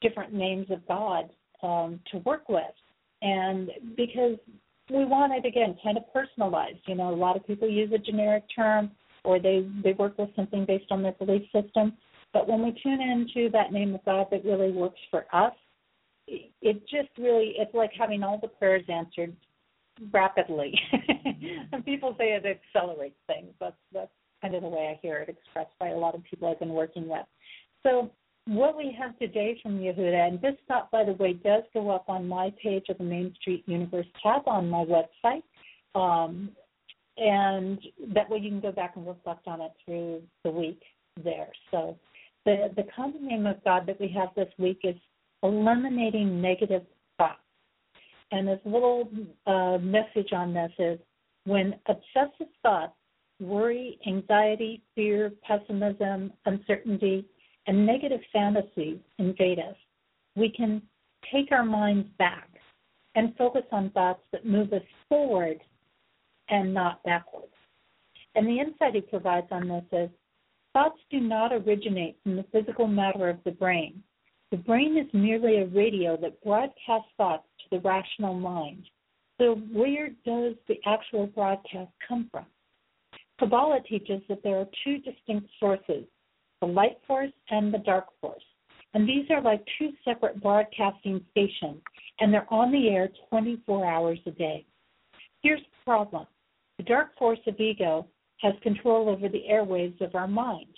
different 0.00 0.32
names 0.32 0.68
of 0.70 0.86
God 0.86 1.28
um, 1.62 2.00
to 2.10 2.18
work 2.18 2.48
with. 2.48 2.62
And 3.20 3.70
because 3.96 4.38
we 4.92 5.04
want 5.04 5.32
it 5.32 5.46
again 5.46 5.76
kind 5.82 5.96
of 5.96 6.04
personalized. 6.12 6.80
You 6.86 6.94
know, 6.94 7.12
a 7.12 7.16
lot 7.16 7.36
of 7.36 7.46
people 7.46 7.68
use 7.68 7.92
a 7.94 7.98
generic 7.98 8.44
term 8.54 8.90
or 9.24 9.38
they 9.38 9.66
they 9.82 9.92
work 9.92 10.18
with 10.18 10.30
something 10.36 10.64
based 10.66 10.90
on 10.90 11.02
their 11.02 11.12
belief 11.12 11.42
system. 11.52 11.94
But 12.32 12.48
when 12.48 12.62
we 12.62 12.76
tune 12.82 13.00
into 13.00 13.50
that 13.50 13.72
name 13.72 13.94
of 13.94 14.04
God 14.04 14.28
that 14.30 14.44
really 14.44 14.70
works 14.70 15.00
for 15.10 15.26
us, 15.32 15.52
it 16.26 16.80
just 16.88 17.08
really 17.18 17.54
it's 17.58 17.74
like 17.74 17.90
having 17.98 18.22
all 18.22 18.38
the 18.40 18.48
prayers 18.48 18.84
answered 18.88 19.34
rapidly. 20.12 20.78
and 21.72 21.84
people 21.84 22.14
say 22.18 22.32
it 22.32 22.44
accelerates 22.46 23.18
things. 23.26 23.52
That's 23.60 23.76
that's 23.92 24.10
kind 24.40 24.54
of 24.54 24.62
the 24.62 24.68
way 24.68 24.92
I 24.92 24.98
hear 25.02 25.18
it 25.18 25.28
expressed 25.28 25.78
by 25.78 25.88
a 25.88 25.96
lot 25.96 26.14
of 26.14 26.22
people 26.24 26.48
I've 26.48 26.58
been 26.58 26.70
working 26.70 27.08
with. 27.08 27.26
So 27.82 28.10
what 28.46 28.76
we 28.76 28.96
have 28.98 29.18
today 29.18 29.58
from 29.62 29.78
Yehuda, 29.78 30.28
and 30.28 30.40
this 30.40 30.54
thought, 30.66 30.90
by 30.90 31.04
the 31.04 31.12
way, 31.12 31.34
does 31.34 31.62
go 31.72 31.90
up 31.90 32.08
on 32.08 32.26
my 32.26 32.52
page 32.62 32.86
of 32.88 32.98
the 32.98 33.04
Main 33.04 33.34
Street 33.40 33.64
Universe 33.66 34.06
tab 34.22 34.42
on 34.46 34.68
my 34.68 34.84
website. 34.84 35.42
Um, 35.94 36.50
and 37.18 37.78
that 38.14 38.28
way 38.28 38.38
you 38.38 38.50
can 38.50 38.60
go 38.60 38.72
back 38.72 38.94
and 38.96 39.06
reflect 39.06 39.46
on 39.46 39.60
it 39.60 39.72
through 39.84 40.22
the 40.44 40.50
week 40.50 40.80
there. 41.22 41.48
So 41.70 41.96
the, 42.44 42.70
the 42.74 42.84
common 42.96 43.26
name 43.26 43.46
of 43.46 43.62
God 43.64 43.86
that 43.86 44.00
we 44.00 44.08
have 44.18 44.30
this 44.34 44.52
week 44.58 44.80
is 44.82 44.96
eliminating 45.42 46.40
negative 46.40 46.82
thoughts. 47.18 47.38
And 48.30 48.48
this 48.48 48.60
little 48.64 49.08
uh, 49.46 49.78
message 49.78 50.32
on 50.32 50.54
this 50.54 50.72
is 50.78 50.98
when 51.44 51.74
obsessive 51.86 52.52
thoughts, 52.62 52.94
worry, 53.40 53.98
anxiety, 54.06 54.82
fear, 54.94 55.32
pessimism, 55.46 56.32
uncertainty, 56.46 57.26
and 57.66 57.86
negative 57.86 58.20
fantasies 58.32 58.98
invade 59.18 59.58
us, 59.58 59.76
we 60.36 60.50
can 60.50 60.82
take 61.32 61.52
our 61.52 61.64
minds 61.64 62.08
back 62.18 62.48
and 63.14 63.36
focus 63.36 63.62
on 63.70 63.90
thoughts 63.90 64.22
that 64.32 64.46
move 64.46 64.72
us 64.72 64.82
forward 65.08 65.60
and 66.48 66.72
not 66.72 67.02
backwards. 67.04 67.52
And 68.34 68.46
the 68.46 68.58
insight 68.58 68.94
he 68.94 69.02
provides 69.02 69.46
on 69.50 69.68
this 69.68 69.84
is 69.92 70.10
thoughts 70.72 70.98
do 71.10 71.20
not 71.20 71.52
originate 71.52 72.16
from 72.22 72.36
the 72.36 72.44
physical 72.50 72.86
matter 72.86 73.28
of 73.28 73.38
the 73.44 73.50
brain. 73.50 74.02
The 74.50 74.56
brain 74.56 74.96
is 74.98 75.12
merely 75.12 75.58
a 75.58 75.66
radio 75.66 76.16
that 76.18 76.42
broadcasts 76.42 77.10
thoughts 77.16 77.46
to 77.58 77.76
the 77.76 77.80
rational 77.80 78.34
mind. 78.34 78.84
So, 79.38 79.54
where 79.72 80.08
does 80.24 80.54
the 80.68 80.78
actual 80.86 81.26
broadcast 81.26 81.90
come 82.06 82.28
from? 82.30 82.46
Kabbalah 83.38 83.80
teaches 83.88 84.22
that 84.28 84.42
there 84.42 84.58
are 84.58 84.66
two 84.84 84.98
distinct 84.98 85.48
sources 85.58 86.04
the 86.62 86.66
light 86.66 86.96
force 87.08 87.32
and 87.50 87.74
the 87.74 87.78
dark 87.78 88.06
force. 88.20 88.42
And 88.94 89.06
these 89.06 89.26
are 89.30 89.42
like 89.42 89.66
two 89.78 89.90
separate 90.04 90.40
broadcasting 90.40 91.20
stations, 91.32 91.82
and 92.20 92.32
they're 92.32 92.52
on 92.54 92.70
the 92.70 92.88
air 92.88 93.08
24 93.30 93.84
hours 93.84 94.18
a 94.26 94.30
day. 94.30 94.64
Here's 95.42 95.60
the 95.60 95.84
problem 95.84 96.26
the 96.78 96.84
dark 96.84 97.18
force 97.18 97.40
of 97.48 97.58
ego 97.58 98.06
has 98.38 98.54
control 98.62 99.08
over 99.08 99.28
the 99.28 99.42
airwaves 99.50 100.00
of 100.00 100.14
our 100.14 100.28
mind. 100.28 100.68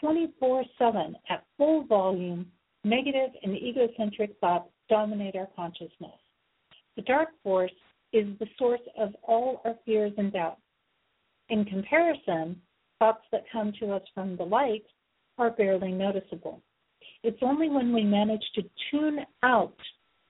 24 0.00 0.64
7 0.78 1.14
at 1.28 1.44
full 1.58 1.84
volume, 1.84 2.46
negative 2.84 3.30
and 3.42 3.54
egocentric 3.54 4.34
thoughts 4.40 4.70
dominate 4.88 5.36
our 5.36 5.48
consciousness. 5.54 6.18
The 6.96 7.02
dark 7.02 7.28
force 7.42 7.70
is 8.14 8.26
the 8.38 8.46
source 8.58 8.80
of 8.98 9.14
all 9.22 9.60
our 9.66 9.74
fears 9.84 10.12
and 10.16 10.32
doubts. 10.32 10.62
In 11.50 11.66
comparison, 11.66 12.60
thoughts 12.98 13.24
that 13.32 13.44
come 13.52 13.72
to 13.80 13.92
us 13.92 14.02
from 14.14 14.36
the 14.36 14.44
light 14.44 14.84
are 15.40 15.50
barely 15.50 15.90
noticeable. 15.90 16.60
It's 17.24 17.42
only 17.42 17.70
when 17.70 17.92
we 17.92 18.04
manage 18.04 18.44
to 18.54 18.62
tune 18.90 19.20
out 19.42 19.74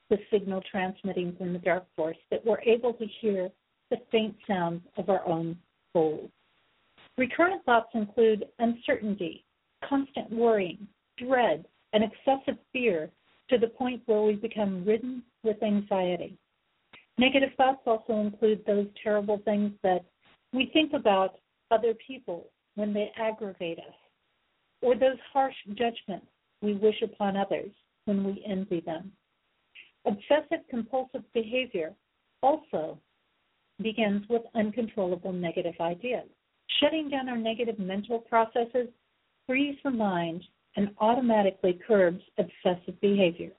the 0.08 0.18
signal 0.30 0.62
transmitting 0.70 1.34
from 1.36 1.52
the 1.52 1.58
dark 1.58 1.84
force 1.96 2.16
that 2.30 2.44
we're 2.46 2.60
able 2.60 2.94
to 2.94 3.06
hear 3.20 3.50
the 3.90 3.98
faint 4.12 4.36
sounds 4.46 4.82
of 4.96 5.10
our 5.10 5.26
own 5.26 5.58
souls. 5.92 6.30
Recurrent 7.18 7.64
thoughts 7.64 7.90
include 7.94 8.46
uncertainty, 8.60 9.44
constant 9.88 10.30
worrying, 10.30 10.86
dread, 11.18 11.66
and 11.92 12.04
excessive 12.04 12.58
fear 12.72 13.10
to 13.50 13.58
the 13.58 13.66
point 13.66 14.02
where 14.06 14.22
we 14.22 14.34
become 14.34 14.84
ridden 14.84 15.24
with 15.42 15.60
anxiety. 15.62 16.38
Negative 17.18 17.50
thoughts 17.56 17.82
also 17.84 18.20
include 18.20 18.64
those 18.64 18.86
terrible 19.02 19.38
things 19.44 19.72
that 19.82 20.04
we 20.52 20.70
think 20.72 20.92
about 20.92 21.34
other 21.72 21.94
people 22.06 22.46
when 22.76 22.92
they 22.92 23.10
aggravate 23.18 23.78
us 23.78 23.94
or 24.82 24.94
those 24.94 25.18
harsh 25.32 25.54
judgments 25.68 26.26
we 26.62 26.74
wish 26.74 27.00
upon 27.02 27.36
others 27.36 27.70
when 28.04 28.24
we 28.24 28.44
envy 28.46 28.80
them. 28.80 29.12
Obsessive 30.06 30.66
compulsive 30.68 31.22
behavior 31.32 31.92
also 32.42 32.98
begins 33.82 34.24
with 34.28 34.42
uncontrollable 34.54 35.32
negative 35.32 35.74
ideas. 35.80 36.26
Shutting 36.80 37.10
down 37.10 37.28
our 37.28 37.36
negative 37.36 37.78
mental 37.78 38.18
processes 38.18 38.88
frees 39.46 39.76
the 39.84 39.90
mind 39.90 40.42
and 40.76 40.90
automatically 40.98 41.78
curbs 41.86 42.22
obsessive 42.38 42.98
behavior. 43.00 43.50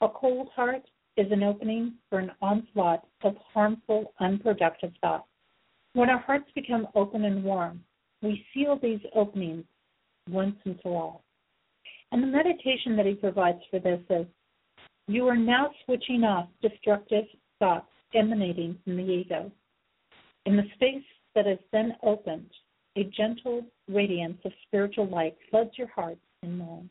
A 0.00 0.08
cold 0.08 0.48
heart 0.54 0.82
is 1.16 1.30
an 1.30 1.42
opening 1.42 1.94
for 2.10 2.18
an 2.18 2.32
onslaught 2.42 3.06
of 3.22 3.36
harmful, 3.52 4.12
unproductive 4.20 4.92
thoughts. 5.00 5.28
When 5.92 6.10
our 6.10 6.18
hearts 6.18 6.50
become 6.54 6.88
open 6.94 7.24
and 7.24 7.44
warm, 7.44 7.84
we 8.20 8.44
seal 8.52 8.78
these 8.82 9.00
openings 9.14 9.64
once 10.28 10.56
and 10.64 10.78
for 10.82 11.00
all. 11.00 11.24
And 12.12 12.22
the 12.22 12.26
meditation 12.28 12.96
that 12.96 13.06
he 13.06 13.14
provides 13.14 13.58
for 13.70 13.80
this 13.80 14.00
is 14.10 14.26
you 15.06 15.26
are 15.28 15.36
now 15.36 15.70
switching 15.84 16.24
off 16.24 16.48
destructive 16.62 17.24
thoughts 17.58 17.88
emanating 18.14 18.78
from 18.84 18.96
the 18.96 19.02
ego. 19.02 19.50
In 20.46 20.56
the 20.56 20.62
space 20.74 21.04
that 21.34 21.46
is 21.46 21.58
then 21.72 21.94
opened, 22.02 22.50
a 22.96 23.04
gentle 23.04 23.62
radiance 23.88 24.38
of 24.44 24.52
spiritual 24.66 25.08
light 25.08 25.36
floods 25.50 25.72
your 25.76 25.88
heart 25.88 26.18
and 26.42 26.58
mind. 26.58 26.90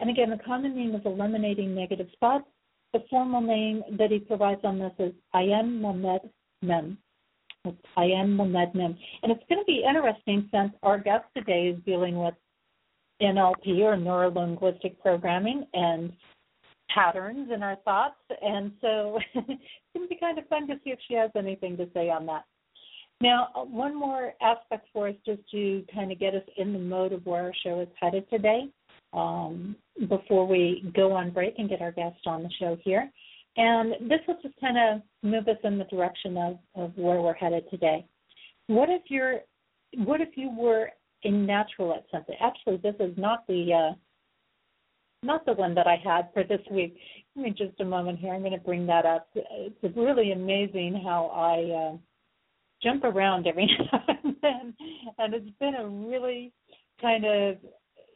And 0.00 0.10
again, 0.10 0.30
the 0.30 0.44
common 0.44 0.76
name 0.76 0.94
is 0.94 1.02
eliminating 1.04 1.74
negative 1.74 2.08
thoughts. 2.20 2.44
The 2.92 3.04
formal 3.08 3.40
name 3.40 3.82
that 3.98 4.10
he 4.10 4.18
provides 4.18 4.60
on 4.64 4.78
this 4.78 4.92
is 4.98 5.12
I 5.32 5.42
am 5.42 5.80
Mehmed 5.80 6.28
Mem. 6.60 6.98
Am 7.64 8.36
Mehmed 8.36 8.74
Mem. 8.74 8.96
And 9.22 9.30
it's 9.32 9.44
going 9.48 9.60
to 9.60 9.64
be 9.66 9.84
interesting 9.88 10.48
since 10.52 10.72
our 10.82 10.98
guest 10.98 11.24
today 11.36 11.68
is 11.68 11.78
dealing 11.84 12.16
with 12.16 12.34
NLP 13.20 13.80
or 13.80 13.96
neuro 13.96 14.30
linguistic 14.30 15.00
programming 15.00 15.66
and 15.72 16.12
patterns 16.92 17.50
in 17.54 17.62
our 17.62 17.76
thoughts. 17.84 18.16
And 18.40 18.72
so 18.80 19.18
it's 19.34 19.46
going 19.94 20.06
to 20.06 20.08
be 20.08 20.18
kind 20.18 20.38
of 20.38 20.48
fun 20.48 20.66
to 20.68 20.74
see 20.82 20.90
if 20.90 20.98
she 21.06 21.14
has 21.14 21.30
anything 21.36 21.76
to 21.76 21.88
say 21.94 22.10
on 22.10 22.26
that. 22.26 22.44
Now, 23.20 23.50
one 23.54 23.96
more 23.96 24.32
aspect 24.42 24.88
for 24.92 25.08
us 25.08 25.14
just 25.24 25.48
to 25.52 25.84
kind 25.94 26.10
of 26.10 26.18
get 26.18 26.34
us 26.34 26.42
in 26.56 26.72
the 26.72 26.78
mode 26.80 27.12
of 27.12 27.24
where 27.24 27.44
our 27.44 27.52
show 27.62 27.80
is 27.80 27.88
headed 28.00 28.28
today 28.28 28.64
um, 29.12 29.76
before 30.08 30.44
we 30.44 30.90
go 30.96 31.12
on 31.12 31.30
break 31.30 31.54
and 31.58 31.68
get 31.68 31.80
our 31.80 31.92
guest 31.92 32.18
on 32.26 32.42
the 32.42 32.50
show 32.58 32.76
here. 32.82 33.08
And 33.56 34.08
this 34.08 34.20
will 34.26 34.38
just 34.42 34.58
kind 34.60 34.78
of 34.78 35.02
move 35.22 35.46
us 35.46 35.58
in 35.62 35.78
the 35.78 35.84
direction 35.84 36.36
of, 36.38 36.58
of 36.74 36.92
where 36.96 37.20
we're 37.20 37.34
headed 37.34 37.64
today. 37.70 38.06
What 38.66 38.88
if 38.88 39.02
you're 39.08 39.40
what 39.98 40.22
if 40.22 40.30
you 40.36 40.50
were 40.56 40.88
a 41.24 41.30
natural 41.30 41.94
at 41.94 42.06
something? 42.10 42.34
Actually, 42.40 42.78
this 42.78 42.94
is 42.98 43.16
not 43.18 43.46
the 43.46 43.90
uh, 43.92 43.94
not 45.22 45.44
the 45.44 45.52
one 45.52 45.74
that 45.74 45.86
I 45.86 45.96
had 46.02 46.28
for 46.32 46.44
this 46.44 46.60
week. 46.70 46.96
Give 47.34 47.44
me 47.44 47.50
just 47.50 47.78
a 47.80 47.84
moment 47.84 48.18
here. 48.18 48.32
I'm 48.32 48.40
going 48.40 48.52
to 48.52 48.58
bring 48.58 48.86
that 48.86 49.06
up. 49.06 49.28
It's 49.34 49.96
really 49.96 50.32
amazing 50.32 51.00
how 51.04 51.26
I 51.26 51.92
uh, 51.92 51.96
jump 52.82 53.04
around 53.04 53.46
every 53.46 53.66
now 53.92 54.04
and 54.24 54.36
then, 54.42 54.74
and 55.18 55.34
it's 55.34 55.50
been 55.60 55.74
a 55.74 55.86
really 55.86 56.52
kind 57.00 57.24
of, 57.24 57.56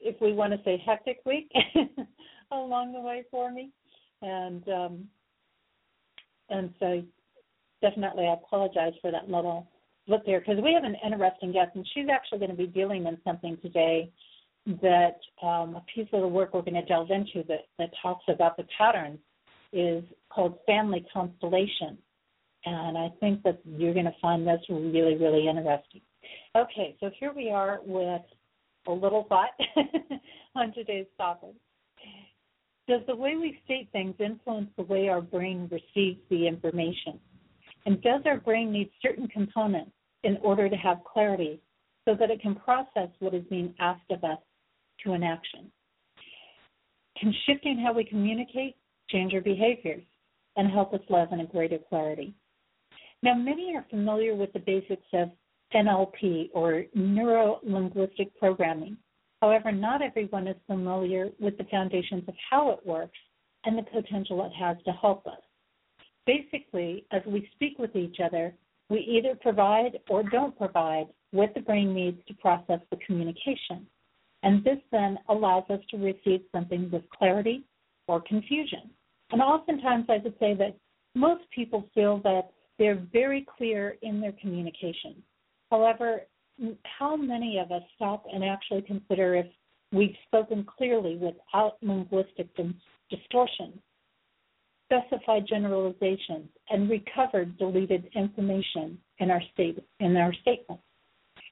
if 0.00 0.20
we 0.20 0.32
want 0.32 0.52
to 0.52 0.60
say, 0.64 0.82
hectic 0.84 1.18
week 1.24 1.50
along 2.50 2.92
the 2.92 3.00
way 3.00 3.24
for 3.30 3.52
me, 3.52 3.70
and 4.22 4.68
um, 4.68 5.04
and 6.50 6.72
so 6.78 7.02
definitely 7.82 8.26
I 8.26 8.34
apologize 8.34 8.92
for 9.00 9.10
that 9.10 9.28
little 9.28 9.68
slip 10.06 10.24
there 10.24 10.40
because 10.40 10.62
we 10.62 10.72
have 10.72 10.84
an 10.84 10.96
interesting 11.04 11.52
guest, 11.52 11.70
and 11.74 11.86
she's 11.94 12.06
actually 12.10 12.38
going 12.38 12.50
to 12.50 12.56
be 12.56 12.66
dealing 12.66 13.06
in 13.06 13.18
something 13.24 13.58
today 13.62 14.10
that 14.82 15.18
um, 15.42 15.76
a 15.76 15.84
piece 15.94 16.08
of 16.12 16.22
the 16.22 16.28
work 16.28 16.52
we're 16.52 16.62
going 16.62 16.74
to 16.74 16.84
delve 16.84 17.10
into 17.10 17.46
that, 17.46 17.66
that 17.78 17.90
talks 18.02 18.24
about 18.28 18.56
the 18.56 18.64
patterns 18.76 19.18
is 19.72 20.02
called 20.28 20.58
family 20.66 21.04
constellation. 21.12 21.98
And 22.64 22.98
I 22.98 23.08
think 23.20 23.42
that 23.44 23.60
you're 23.64 23.94
going 23.94 24.06
to 24.06 24.14
find 24.20 24.46
this 24.46 24.60
really, 24.68 25.16
really 25.16 25.48
interesting. 25.48 26.00
Okay, 26.56 26.96
so 26.98 27.10
here 27.20 27.32
we 27.34 27.50
are 27.50 27.78
with 27.84 28.22
a 28.88 28.92
little 28.92 29.24
thought 29.28 29.50
on 30.56 30.72
today's 30.72 31.06
topic. 31.16 31.54
Does 32.88 33.00
the 33.06 33.16
way 33.16 33.36
we 33.36 33.58
state 33.64 33.88
things 33.92 34.14
influence 34.20 34.70
the 34.76 34.84
way 34.84 35.08
our 35.08 35.20
brain 35.20 35.68
receives 35.70 36.20
the 36.30 36.46
information? 36.46 37.18
And 37.84 38.00
does 38.02 38.22
our 38.26 38.38
brain 38.38 38.72
need 38.72 38.90
certain 39.02 39.28
components 39.28 39.92
in 40.22 40.36
order 40.42 40.68
to 40.68 40.76
have 40.76 40.98
clarity 41.04 41.60
so 42.04 42.14
that 42.14 42.30
it 42.30 42.40
can 42.40 42.54
process 42.54 43.08
what 43.18 43.34
is 43.34 43.44
being 43.50 43.74
asked 43.80 44.10
of 44.10 44.22
us 44.24 44.38
to 45.04 45.12
an 45.12 45.22
action? 45.22 45.70
Can 47.18 47.34
shifting 47.46 47.78
how 47.78 47.92
we 47.92 48.04
communicate 48.04 48.76
change 49.08 49.34
our 49.34 49.40
behaviors 49.40 50.02
and 50.56 50.70
help 50.70 50.94
us 50.94 51.00
live 51.08 51.32
in 51.32 51.40
a 51.40 51.46
greater 51.46 51.78
clarity? 51.88 52.34
Now, 53.22 53.34
many 53.34 53.74
are 53.74 53.84
familiar 53.90 54.34
with 54.34 54.52
the 54.52 54.58
basics 54.60 55.06
of 55.12 55.30
NLP 55.74 56.50
or 56.54 56.84
neuro 56.94 57.60
linguistic 57.62 58.36
programming. 58.38 58.96
However, 59.46 59.70
not 59.70 60.02
everyone 60.02 60.48
is 60.48 60.56
familiar 60.66 61.28
with 61.38 61.56
the 61.56 61.68
foundations 61.70 62.24
of 62.26 62.34
how 62.50 62.70
it 62.70 62.84
works 62.84 63.16
and 63.64 63.78
the 63.78 63.84
potential 63.84 64.44
it 64.44 64.50
has 64.58 64.76
to 64.84 64.90
help 64.90 65.24
us. 65.24 65.38
Basically, 66.26 67.06
as 67.12 67.22
we 67.24 67.48
speak 67.54 67.78
with 67.78 67.94
each 67.94 68.16
other, 68.18 68.52
we 68.90 68.98
either 68.98 69.36
provide 69.40 70.00
or 70.10 70.24
don't 70.24 70.58
provide 70.58 71.06
what 71.30 71.54
the 71.54 71.60
brain 71.60 71.94
needs 71.94 72.18
to 72.26 72.34
process 72.34 72.80
the 72.90 72.96
communication. 73.06 73.86
And 74.42 74.64
this 74.64 74.78
then 74.90 75.16
allows 75.28 75.70
us 75.70 75.80
to 75.92 75.96
receive 75.96 76.40
something 76.50 76.90
with 76.90 77.08
clarity 77.16 77.62
or 78.08 78.20
confusion. 78.22 78.90
And 79.30 79.40
oftentimes, 79.40 80.06
I 80.08 80.18
would 80.24 80.34
say 80.40 80.54
that 80.54 80.76
most 81.14 81.44
people 81.54 81.88
feel 81.94 82.18
that 82.24 82.50
they're 82.80 83.06
very 83.12 83.46
clear 83.56 83.96
in 84.02 84.20
their 84.20 84.34
communication. 84.40 85.22
However, 85.70 86.22
how 86.98 87.16
many 87.16 87.58
of 87.58 87.70
us 87.72 87.82
stop 87.94 88.24
and 88.32 88.44
actually 88.44 88.82
consider 88.82 89.36
if 89.36 89.46
we've 89.92 90.16
spoken 90.26 90.64
clearly 90.64 91.16
without 91.16 91.76
linguistic 91.82 92.48
distortion, 93.10 93.80
specified 94.86 95.46
generalizations, 95.48 96.48
and 96.70 96.90
recovered 96.90 97.56
deleted 97.58 98.08
information 98.14 98.98
in 99.18 99.30
our 99.30 99.42
state 99.52 99.78
in 100.00 100.16
our 100.16 100.32
statement? 100.34 100.80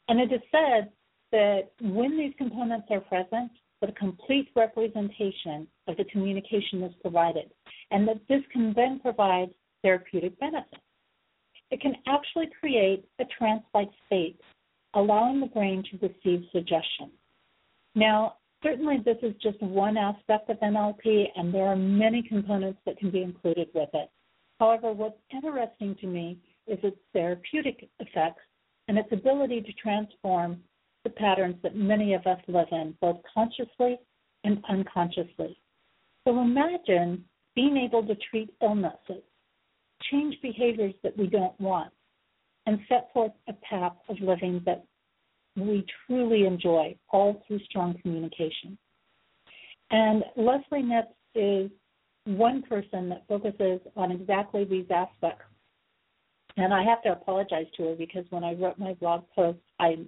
And 0.09 0.21
it 0.21 0.33
is 0.33 0.41
said 0.51 0.91
that 1.33 1.71
when 1.81 2.17
these 2.17 2.35
components 2.39 2.87
are 2.91 3.01
present, 3.01 3.51
a 3.89 3.93
complete 3.93 4.49
representation 4.57 5.67
of 5.89 5.97
the 5.97 6.05
communication 6.05 6.83
is 6.83 6.93
provided, 7.03 7.51
and 7.91 8.07
that 8.09 8.21
this 8.29 8.41
can 8.53 8.73
then 8.75 8.99
provide 9.01 9.51
therapeutic 9.83 10.39
benefits. 10.41 10.83
It 11.71 11.81
can 11.81 11.95
actually 12.07 12.51
create 12.61 13.05
a 13.21 13.25
trance 13.39 13.65
like 13.75 13.91
state, 14.07 14.41
allowing 14.95 15.41
the 15.41 15.47
brain 15.47 15.83
to 15.91 15.99
receive 16.07 16.47
suggestions. 16.53 17.13
Now, 17.95 18.37
certainly 18.63 18.99
this 19.05 19.19
is 19.23 19.35
just 19.43 19.61
one 19.63 19.97
aspect 19.97 20.51
of 20.51 20.59
NLP, 20.59 21.27
and 21.37 21.53
there 21.53 21.67
are 21.67 21.77
many 21.77 22.23
components 22.23 22.81
that 22.87 22.99
can 22.99 23.11
be 23.11 23.23
included 23.23 23.69
with 23.75 23.91
it. 23.93 24.11
However, 24.59 24.93
what's 24.93 25.19
interesting 25.33 25.97
to 26.01 26.07
me 26.07 26.39
is 26.67 26.79
its 26.83 26.97
therapeutic 27.13 27.89
effects 28.01 28.43
and 28.89 28.99
its 28.99 29.13
ability 29.13 29.61
to 29.63 29.73
transform 29.73 30.61
the 31.05 31.11
patterns 31.11 31.57
that 31.63 31.77
many 31.77 32.15
of 32.15 32.27
us 32.27 32.39
live 32.49 32.69
in, 32.73 32.97
both 33.01 33.19
consciously 33.33 33.99
and 34.45 34.63
unconsciously. 34.69 35.59
So 36.27 36.41
imagine 36.41 37.25
being 37.55 37.77
able 37.77 38.07
to 38.07 38.15
treat 38.31 38.55
illnesses 38.63 39.23
change 40.11 40.37
behaviors 40.43 40.95
that 41.03 41.17
we 41.17 41.27
don't 41.27 41.59
want, 41.61 41.93
and 42.67 42.79
set 42.89 43.13
forth 43.13 43.33
a 43.49 43.53
path 43.69 43.97
of 44.09 44.17
living 44.21 44.63
that 44.65 44.85
we 45.57 45.85
truly 46.07 46.47
enjoy, 46.47 46.97
all 47.11 47.43
through 47.47 47.61
strong 47.61 47.97
communication. 48.03 48.77
And 49.91 50.25
Leslie 50.37 50.83
Nipps 50.83 51.15
is 51.35 51.71
one 52.25 52.63
person 52.63 53.09
that 53.11 53.25
focuses 53.29 53.81
on 53.97 54.11
exactly 54.11 54.65
these 54.65 54.87
aspects. 54.91 55.45
And 56.57 56.73
I 56.73 56.83
have 56.85 57.03
to 57.03 57.13
apologize 57.13 57.67
to 57.77 57.89
her 57.89 57.95
because 57.95 58.25
when 58.31 58.45
I 58.45 58.55
wrote 58.55 58.79
my 58.79 58.95
blog 58.95 59.25
post, 59.35 59.59
I 59.79 59.99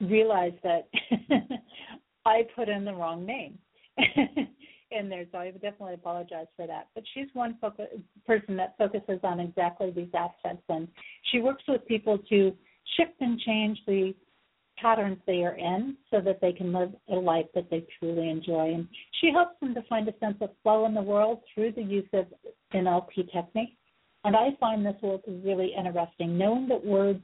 realized 0.00 0.56
that 0.62 0.88
I 2.26 2.42
put 2.54 2.68
in 2.68 2.84
the 2.84 2.94
wrong 2.94 3.24
name. 3.24 3.58
in 4.98 5.08
there, 5.08 5.24
so 5.32 5.38
I 5.38 5.46
would 5.46 5.60
definitely 5.60 5.94
apologize 5.94 6.46
for 6.56 6.66
that. 6.66 6.88
But 6.94 7.04
she's 7.12 7.26
one 7.32 7.56
focus, 7.60 7.86
person 8.26 8.56
that 8.56 8.76
focuses 8.78 9.20
on 9.22 9.40
exactly 9.40 9.90
these 9.90 10.10
aspects, 10.14 10.64
and 10.68 10.88
she 11.30 11.40
works 11.40 11.64
with 11.68 11.86
people 11.86 12.18
to 12.30 12.52
shift 12.96 13.20
and 13.20 13.38
change 13.40 13.78
the 13.86 14.14
patterns 14.76 15.18
they 15.26 15.42
are 15.44 15.56
in 15.56 15.96
so 16.10 16.20
that 16.20 16.40
they 16.40 16.52
can 16.52 16.72
live 16.72 16.92
a 17.10 17.14
life 17.14 17.46
that 17.54 17.70
they 17.70 17.86
truly 17.98 18.28
enjoy. 18.28 18.74
And 18.74 18.88
she 19.20 19.30
helps 19.32 19.58
them 19.60 19.74
to 19.74 19.82
find 19.88 20.08
a 20.08 20.18
sense 20.18 20.36
of 20.40 20.50
flow 20.62 20.86
in 20.86 20.94
the 20.94 21.02
world 21.02 21.40
through 21.54 21.72
the 21.72 21.82
use 21.82 22.08
of 22.12 22.26
NLP 22.74 23.32
techniques. 23.32 23.76
And 24.24 24.34
I 24.34 24.50
find 24.58 24.84
this 24.84 25.00
work 25.02 25.20
really 25.26 25.72
interesting, 25.78 26.36
knowing 26.38 26.68
that 26.68 26.84
words 26.84 27.20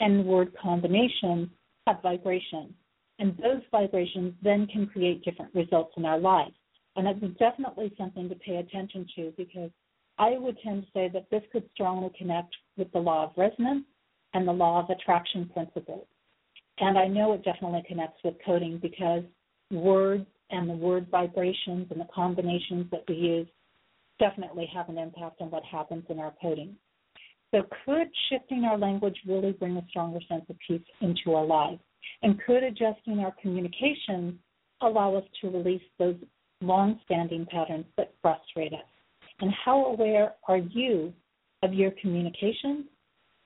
and 0.00 0.24
word 0.24 0.52
combinations 0.60 1.48
have 1.86 2.02
vibration. 2.02 2.74
And 3.18 3.36
those 3.36 3.62
vibrations 3.70 4.34
then 4.42 4.66
can 4.66 4.86
create 4.86 5.24
different 5.24 5.54
results 5.54 5.92
in 5.96 6.04
our 6.04 6.18
lives. 6.18 6.54
And 7.00 7.08
it's 7.08 7.38
definitely 7.38 7.94
something 7.96 8.28
to 8.28 8.34
pay 8.34 8.56
attention 8.56 9.06
to 9.16 9.32
because 9.38 9.70
I 10.18 10.36
would 10.36 10.58
tend 10.62 10.82
to 10.82 10.88
say 10.92 11.08
that 11.14 11.30
this 11.30 11.42
could 11.50 11.66
strongly 11.72 12.10
connect 12.16 12.54
with 12.76 12.92
the 12.92 12.98
law 12.98 13.24
of 13.24 13.30
resonance 13.38 13.86
and 14.34 14.46
the 14.46 14.52
law 14.52 14.82
of 14.82 14.90
attraction 14.90 15.48
principles. 15.48 16.06
And 16.78 16.98
I 16.98 17.06
know 17.06 17.32
it 17.32 17.42
definitely 17.42 17.84
connects 17.88 18.22
with 18.22 18.34
coding 18.44 18.78
because 18.82 19.22
words 19.70 20.26
and 20.50 20.68
the 20.68 20.74
word 20.74 21.06
vibrations 21.10 21.86
and 21.90 21.98
the 21.98 22.08
combinations 22.14 22.84
that 22.90 23.04
we 23.08 23.14
use 23.14 23.48
definitely 24.18 24.68
have 24.74 24.90
an 24.90 24.98
impact 24.98 25.40
on 25.40 25.50
what 25.50 25.64
happens 25.64 26.04
in 26.10 26.18
our 26.18 26.34
coding. 26.42 26.76
So, 27.50 27.62
could 27.86 28.08
shifting 28.28 28.64
our 28.64 28.76
language 28.76 29.16
really 29.26 29.52
bring 29.52 29.78
a 29.78 29.86
stronger 29.88 30.20
sense 30.28 30.44
of 30.50 30.56
peace 30.68 30.82
into 31.00 31.34
our 31.34 31.46
lives? 31.46 31.80
And 32.22 32.38
could 32.46 32.62
adjusting 32.62 33.20
our 33.20 33.34
communication 33.40 34.38
allow 34.82 35.14
us 35.14 35.24
to 35.40 35.48
release 35.48 35.82
those 35.98 36.16
long 36.60 37.00
standing 37.04 37.46
patterns 37.46 37.86
that 37.96 38.12
frustrate 38.22 38.72
us? 38.72 38.80
And 39.40 39.52
how 39.64 39.86
aware 39.86 40.34
are 40.48 40.58
you 40.58 41.12
of 41.62 41.72
your 41.72 41.92
communications 42.00 42.86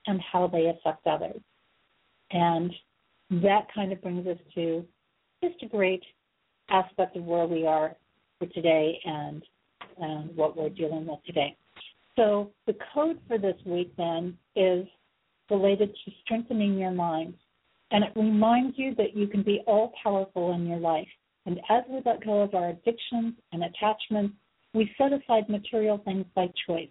and 0.07 0.19
how 0.21 0.47
they 0.47 0.67
affect 0.67 1.07
others? 1.07 1.41
And 2.31 2.71
that 3.29 3.67
kind 3.73 3.91
of 3.91 4.01
brings 4.01 4.27
us 4.27 4.37
to 4.55 4.85
just 5.43 5.61
a 5.63 5.67
great 5.67 6.03
aspect 6.69 7.15
of 7.15 7.23
where 7.23 7.45
we 7.45 7.65
are 7.65 7.95
for 8.39 8.47
today 8.47 8.99
and, 9.05 9.43
and 9.99 10.35
what 10.35 10.57
we're 10.57 10.69
dealing 10.69 11.05
with 11.05 11.19
today. 11.25 11.55
So 12.15 12.51
the 12.65 12.75
code 12.93 13.19
for 13.27 13.37
this 13.37 13.55
week 13.65 13.93
then 13.97 14.37
is 14.55 14.85
related 15.49 15.93
to 16.05 16.11
strengthening 16.23 16.77
your 16.77 16.91
mind. 16.91 17.35
And 17.91 18.03
it 18.03 18.11
reminds 18.15 18.77
you 18.77 18.95
that 18.95 19.15
you 19.15 19.27
can 19.27 19.43
be 19.43 19.61
all 19.67 19.93
powerful 20.01 20.53
in 20.53 20.65
your 20.65 20.79
life. 20.79 21.07
And 21.45 21.59
as 21.69 21.83
we 21.89 22.01
let 22.05 22.25
go 22.25 22.41
of 22.41 22.55
our 22.55 22.69
addictions 22.69 23.35
and 23.51 23.63
attachments, 23.63 24.35
we 24.73 24.91
set 24.97 25.13
aside 25.13 25.47
material 25.47 25.99
things 25.99 26.25
by 26.35 26.47
choice. 26.67 26.89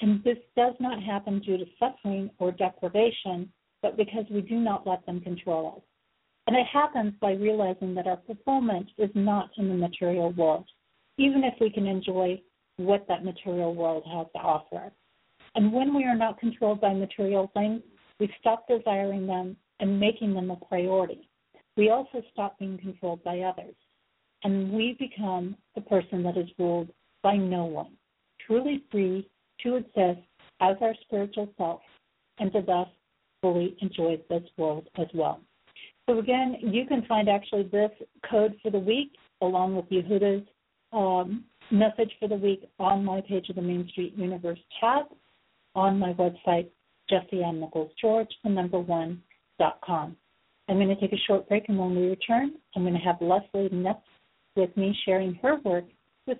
And 0.00 0.24
this 0.24 0.38
does 0.56 0.74
not 0.80 1.02
happen 1.02 1.40
due 1.40 1.58
to 1.58 1.66
suffering 1.78 2.30
or 2.38 2.52
deprivation, 2.52 3.52
but 3.82 3.96
because 3.96 4.24
we 4.30 4.40
do 4.40 4.56
not 4.56 4.86
let 4.86 5.04
them 5.04 5.20
control 5.20 5.74
us. 5.76 5.82
And 6.46 6.56
it 6.56 6.66
happens 6.72 7.12
by 7.20 7.32
realizing 7.32 7.94
that 7.94 8.06
our 8.06 8.18
fulfillment 8.26 8.88
is 8.98 9.10
not 9.14 9.50
in 9.58 9.68
the 9.68 9.74
material 9.74 10.32
world, 10.32 10.66
even 11.18 11.44
if 11.44 11.54
we 11.60 11.70
can 11.70 11.86
enjoy 11.86 12.40
what 12.76 13.06
that 13.08 13.24
material 13.24 13.74
world 13.74 14.04
has 14.10 14.26
to 14.34 14.40
offer. 14.40 14.90
And 15.54 15.72
when 15.72 15.94
we 15.94 16.04
are 16.04 16.16
not 16.16 16.40
controlled 16.40 16.80
by 16.80 16.94
material 16.94 17.50
things, 17.54 17.82
we 18.18 18.32
stop 18.40 18.66
desiring 18.66 19.26
them 19.26 19.56
and 19.80 20.00
making 20.00 20.34
them 20.34 20.50
a 20.50 20.56
priority. 20.56 21.28
We 21.76 21.90
also 21.90 22.22
stop 22.32 22.58
being 22.58 22.78
controlled 22.78 23.22
by 23.22 23.40
others. 23.40 23.74
And 24.42 24.72
we 24.72 24.96
become 24.98 25.56
the 25.74 25.82
person 25.82 26.22
that 26.22 26.36
is 26.36 26.48
ruled 26.58 26.88
by 27.22 27.36
no 27.36 27.64
one, 27.66 27.92
truly 28.46 28.82
free 28.90 29.28
to 29.62 29.76
exist 29.76 30.26
as 30.60 30.76
our 30.80 30.94
spiritual 31.02 31.48
self 31.58 31.80
and 32.38 32.50
to 32.52 32.62
thus 32.62 32.88
fully 33.42 33.76
enjoy 33.80 34.18
this 34.30 34.42
world 34.56 34.88
as 34.98 35.06
well. 35.14 35.40
So 36.08 36.18
again, 36.18 36.56
you 36.60 36.86
can 36.86 37.04
find 37.06 37.28
actually 37.28 37.64
this 37.64 37.90
code 38.30 38.56
for 38.62 38.70
the 38.70 38.78
week 38.78 39.12
along 39.42 39.76
with 39.76 39.88
Yehuda's 39.90 40.46
um, 40.92 41.44
message 41.70 42.12
for 42.18 42.28
the 42.28 42.34
week 42.34 42.68
on 42.78 43.04
my 43.04 43.20
page 43.20 43.48
of 43.48 43.56
the 43.56 43.62
Main 43.62 43.88
Street 43.90 44.14
Universe 44.16 44.58
tab 44.80 45.06
on 45.74 45.98
my 45.98 46.12
website, 46.14 46.68
Jesse 47.08 47.42
Ann 47.42 47.60
Nichols 47.60 47.92
George, 48.00 48.28
the 48.42 48.50
number 48.50 48.78
one 48.78 49.22
dot 49.58 49.78
com. 49.84 50.16
I'm 50.68 50.76
going 50.76 50.88
to 50.88 50.96
take 50.96 51.12
a 51.12 51.22
short 51.26 51.48
break, 51.48 51.68
and 51.68 51.78
when 51.78 51.94
we 51.94 52.08
return, 52.08 52.52
I'm 52.74 52.82
going 52.82 52.94
to 52.94 53.00
have 53.00 53.16
Leslie 53.20 53.68
Nipps 53.70 54.02
with 54.60 54.76
me 54.76 54.94
sharing 55.06 55.34
her 55.36 55.56
work 55.64 55.84
with 56.26 56.38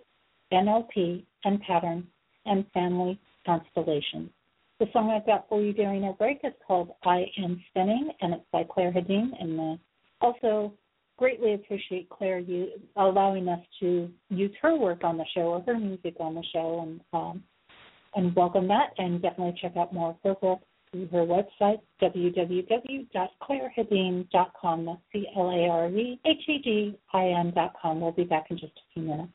NLP 0.53 1.25
and 1.45 1.61
pattern 1.63 2.07
and 2.45 2.67
family 2.73 3.19
constellations. 3.47 4.31
The 4.79 4.87
song 4.93 5.11
I've 5.11 5.27
got 5.27 5.49
for 5.49 5.61
you 5.63 5.73
during 5.73 6.05
our 6.05 6.13
break 6.13 6.41
is 6.45 6.53
called 6.67 6.91
I 7.05 7.25
Am 7.39 7.63
Spinning, 7.71 8.11
and 8.21 8.35
it's 8.35 8.45
by 8.53 8.65
Clare 8.65 8.93
Hedin. 8.93 9.31
And 9.39 9.61
uh, 9.61 9.77
also 10.21 10.73
greatly 11.19 11.55
appreciate 11.55 12.09
Clare 12.11 12.39
you 12.39 12.69
allowing 12.97 13.49
us 13.49 13.61
to 13.81 14.11
use 14.29 14.53
her 14.63 14.77
work 14.77 15.03
on 15.03 15.17
the 15.17 15.27
show 15.35 15.43
or 15.43 15.63
her 15.63 15.79
music 15.79 16.17
on 16.21 16.35
the 16.35 16.45
show, 16.53 16.81
and 16.83 17.01
um, 17.13 17.43
and 18.15 18.35
welcome 18.37 18.69
that. 18.69 18.91
And 18.99 19.23
definitely 19.23 19.59
check 19.61 19.77
out 19.77 19.95
more 19.95 20.11
of 20.11 20.17
her 20.25 20.35
work 20.43 20.61
through 20.93 21.09
her 21.09 21.25
website 21.25 21.81
www.clarehedin.com. 22.03 24.87
That's 24.87 25.01
C 25.13 25.27
L 25.37 25.51
A 25.51 25.69
R 25.69 25.89
E 25.89 26.21
H 26.25 26.49
E 26.49 26.59
D 26.59 26.97
I 27.13 27.29
N.com. 27.29 28.01
We'll 28.01 28.13
be 28.13 28.25
back 28.25 28.47
in 28.51 28.59
just 28.59 28.73
a 28.73 28.81
few 28.95 29.03
minutes. 29.03 29.31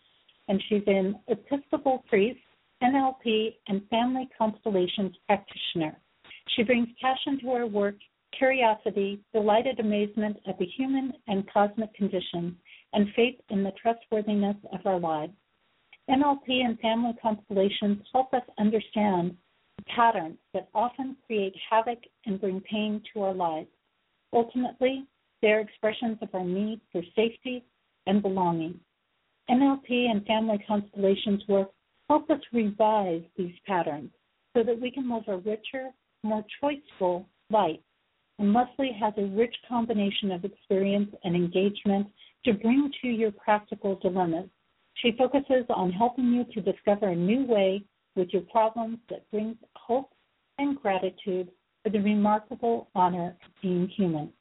and 0.49 0.61
she's 0.69 0.83
an 0.89 1.15
Episcopal 1.29 2.03
priest 2.09 2.41
NLP, 2.83 3.55
and 3.67 3.87
family 3.89 4.29
constellations 4.37 5.17
practitioner. 5.27 5.99
She 6.55 6.63
brings 6.63 6.89
passion 7.01 7.39
to 7.41 7.55
her 7.55 7.67
work, 7.67 7.97
curiosity, 8.37 9.21
delighted 9.33 9.81
amazement 9.81 10.37
at 10.47 10.59
the 10.59 10.67
human 10.67 11.13
and 11.27 11.51
cosmic 11.53 11.93
condition, 11.95 12.57
and 12.93 13.09
faith 13.15 13.37
in 13.51 13.63
the 13.63 13.73
trustworthiness 13.83 14.57
of 14.73 14.81
our 14.87 14.99
lives. 14.99 15.33
NLP 16.09 16.65
and 16.65 16.79
family 16.81 17.13
constellations 17.21 17.99
help 18.13 18.33
us 18.33 18.43
understand 18.59 19.37
the 19.77 19.85
patterns 19.95 20.39
that 20.55 20.69
often 20.75 21.17
create 21.27 21.55
havoc 21.69 21.99
and 22.27 22.41
bring 22.41 22.61
pain 22.63 23.03
to 23.13 23.23
our 23.23 23.35
lives. 23.35 23.69
Ultimately, 24.33 25.05
they 25.43 25.49
are 25.49 25.61
expressions 25.61 26.19
of 26.23 26.29
our 26.33 26.45
need 26.45 26.81
for 26.93 27.03
safety 27.15 27.65
and 28.07 28.23
belonging. 28.23 28.81
NLP 29.51 30.11
and 30.11 30.25
family 30.27 30.63
constellations 30.67 31.43
work 31.49 31.71
help 32.09 32.31
us 32.31 32.41
revise 32.53 33.23
these 33.37 33.55
patterns 33.67 34.11
so 34.57 34.63
that 34.63 34.81
we 34.81 34.91
can 34.91 35.11
live 35.11 35.25
a 35.29 35.37
richer, 35.39 35.91
more 36.23 36.45
choiceful 36.63 37.25
life. 37.51 37.81
And 38.39 38.53
Leslie 38.53 38.97
has 38.99 39.15
a 39.17 39.27
rich 39.27 39.55
combination 39.69 40.31
of 40.33 40.45
experience 40.45 41.11
and 41.25 41.35
engagement 41.35 42.07
to 42.45 42.55
bring 42.55 42.91
to 43.03 43.09
your 43.09 43.33
practical 43.33 43.97
dilemmas. 43.97 44.49
She 44.95 45.13
focuses 45.17 45.65
on 45.71 45.93
helping 45.93 46.33
you 46.33 46.45
to 46.55 46.73
discover 46.73 47.09
a 47.09 47.17
new 47.17 47.45
way 47.47 47.83
with 48.17 48.29
your 48.33 48.43
problems 48.43 48.99
that 49.11 49.29
brings 49.31 49.57
hope 49.75 50.13
and 50.59 50.81
gratitude 50.81 51.51
for 51.83 51.91
the 51.91 52.01
remarkable 52.01 52.89
honor 52.95 53.37
of 53.45 53.63
being 53.63 53.89
human. 53.97 54.33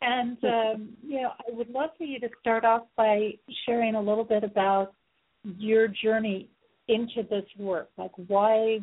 And 0.00 0.38
um, 0.44 0.88
you 1.06 1.22
know, 1.22 1.30
I 1.38 1.52
would 1.52 1.70
love 1.70 1.90
for 1.96 2.04
you 2.04 2.20
to 2.20 2.28
start 2.40 2.64
off 2.64 2.82
by 2.96 3.32
sharing 3.66 3.94
a 3.94 4.00
little 4.00 4.24
bit 4.24 4.44
about 4.44 4.92
your 5.58 5.88
journey 5.88 6.48
into 6.88 7.22
this 7.28 7.44
work. 7.58 7.88
Like 7.96 8.12
why, 8.28 8.78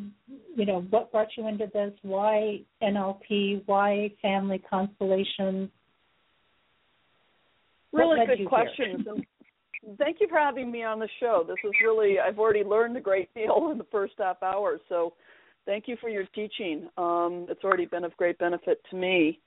you 0.55 0.65
know, 0.65 0.81
what 0.89 1.11
brought 1.11 1.27
you 1.37 1.47
into 1.47 1.67
this? 1.73 1.93
Why 2.01 2.61
NLP? 2.81 3.63
Why 3.65 4.11
family 4.21 4.61
constellations? 4.69 5.69
Really 7.93 8.25
good 8.25 8.47
questions. 8.47 9.05
thank 9.97 10.17
you 10.21 10.27
for 10.29 10.39
having 10.39 10.71
me 10.71 10.83
on 10.83 10.99
the 10.99 11.09
show. 11.19 11.43
This 11.45 11.57
is 11.63 11.71
really 11.83 12.15
I've 12.19 12.39
already 12.39 12.63
learned 12.63 12.97
a 12.97 13.01
great 13.01 13.33
deal 13.33 13.69
in 13.71 13.77
the 13.77 13.87
first 13.91 14.13
half 14.17 14.41
hour. 14.41 14.79
So 14.89 15.13
thank 15.65 15.87
you 15.87 15.97
for 15.99 16.09
your 16.09 16.25
teaching. 16.35 16.87
Um, 16.97 17.45
it's 17.49 17.63
already 17.63 17.85
been 17.85 18.03
of 18.03 18.15
great 18.17 18.37
benefit 18.37 18.81
to 18.89 18.95
me. 18.95 19.39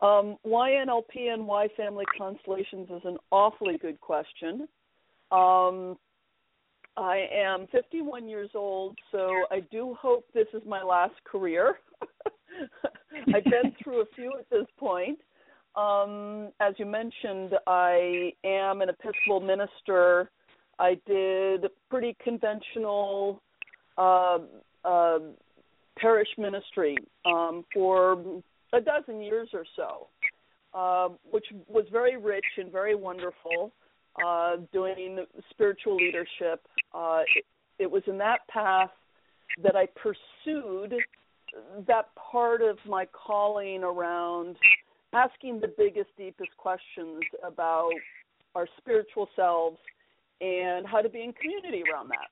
Um, 0.00 0.36
why 0.42 0.70
NLP 0.70 1.32
and 1.32 1.46
why 1.46 1.68
family 1.76 2.04
constellations 2.18 2.88
is 2.90 3.02
an 3.04 3.18
awfully 3.30 3.78
good 3.78 4.00
question. 4.00 4.68
Um, 5.30 5.96
I 6.96 7.26
am 7.32 7.66
51 7.72 8.28
years 8.28 8.50
old, 8.54 8.98
so 9.12 9.30
I 9.50 9.60
do 9.70 9.96
hope 9.98 10.26
this 10.34 10.48
is 10.52 10.62
my 10.66 10.82
last 10.82 11.14
career. 11.24 11.76
I've 13.34 13.44
been 13.44 13.72
through 13.82 14.02
a 14.02 14.06
few 14.14 14.32
at 14.38 14.50
this 14.50 14.66
point. 14.78 15.18
Um, 15.74 16.50
as 16.60 16.74
you 16.76 16.84
mentioned, 16.84 17.54
I 17.66 18.32
am 18.44 18.82
an 18.82 18.90
Episcopal 18.90 19.40
minister. 19.40 20.30
I 20.78 20.98
did 21.06 21.66
pretty 21.88 22.16
conventional 22.22 23.40
uh, 23.96 24.38
uh, 24.84 25.18
parish 26.02 26.28
ministry 26.36 26.96
um, 27.24 27.64
for 27.72 28.42
a 28.74 28.80
dozen 28.80 29.22
years 29.22 29.48
or 29.54 29.64
so, 29.76 30.08
uh, 30.74 31.08
which 31.30 31.46
was 31.68 31.84
very 31.90 32.16
rich 32.16 32.44
and 32.58 32.70
very 32.70 32.94
wonderful. 32.94 33.72
Uh, 34.22 34.56
doing 34.74 35.24
spiritual 35.48 35.96
leadership, 35.96 36.60
uh, 36.94 37.22
it, 37.34 37.44
it 37.78 37.90
was 37.90 38.02
in 38.06 38.18
that 38.18 38.40
path 38.50 38.90
that 39.62 39.74
I 39.74 39.86
pursued 39.86 40.94
that 41.86 42.08
part 42.14 42.60
of 42.60 42.76
my 42.86 43.06
calling 43.06 43.82
around 43.82 44.56
asking 45.14 45.60
the 45.60 45.72
biggest, 45.78 46.10
deepest 46.18 46.54
questions 46.58 47.20
about 47.42 47.92
our 48.54 48.66
spiritual 48.78 49.28
selves 49.34 49.78
and 50.40 50.86
how 50.86 51.00
to 51.00 51.08
be 51.08 51.22
in 51.22 51.32
community 51.32 51.82
around 51.90 52.10
that. 52.10 52.28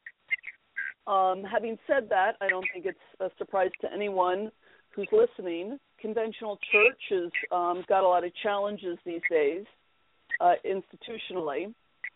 Um, 1.07 1.43
having 1.43 1.79
said 1.87 2.09
that, 2.11 2.37
I 2.41 2.49
don't 2.49 2.67
think 2.73 2.87
it's 2.87 2.99
a 3.21 3.31
surprise 3.39 3.71
to 3.81 3.93
anyone 3.93 4.51
who's 4.95 5.09
listening. 5.13 5.79
Conventional 6.01 6.59
church 6.71 7.01
has 7.11 7.31
um, 7.53 7.85
got 7.89 8.05
a 8.05 8.09
lot 8.09 8.25
of 8.25 8.33
challenges 8.43 8.99
these 9.05 9.23
days 9.31 9.65
uh, 10.41 10.55
institutionally. 10.65 11.73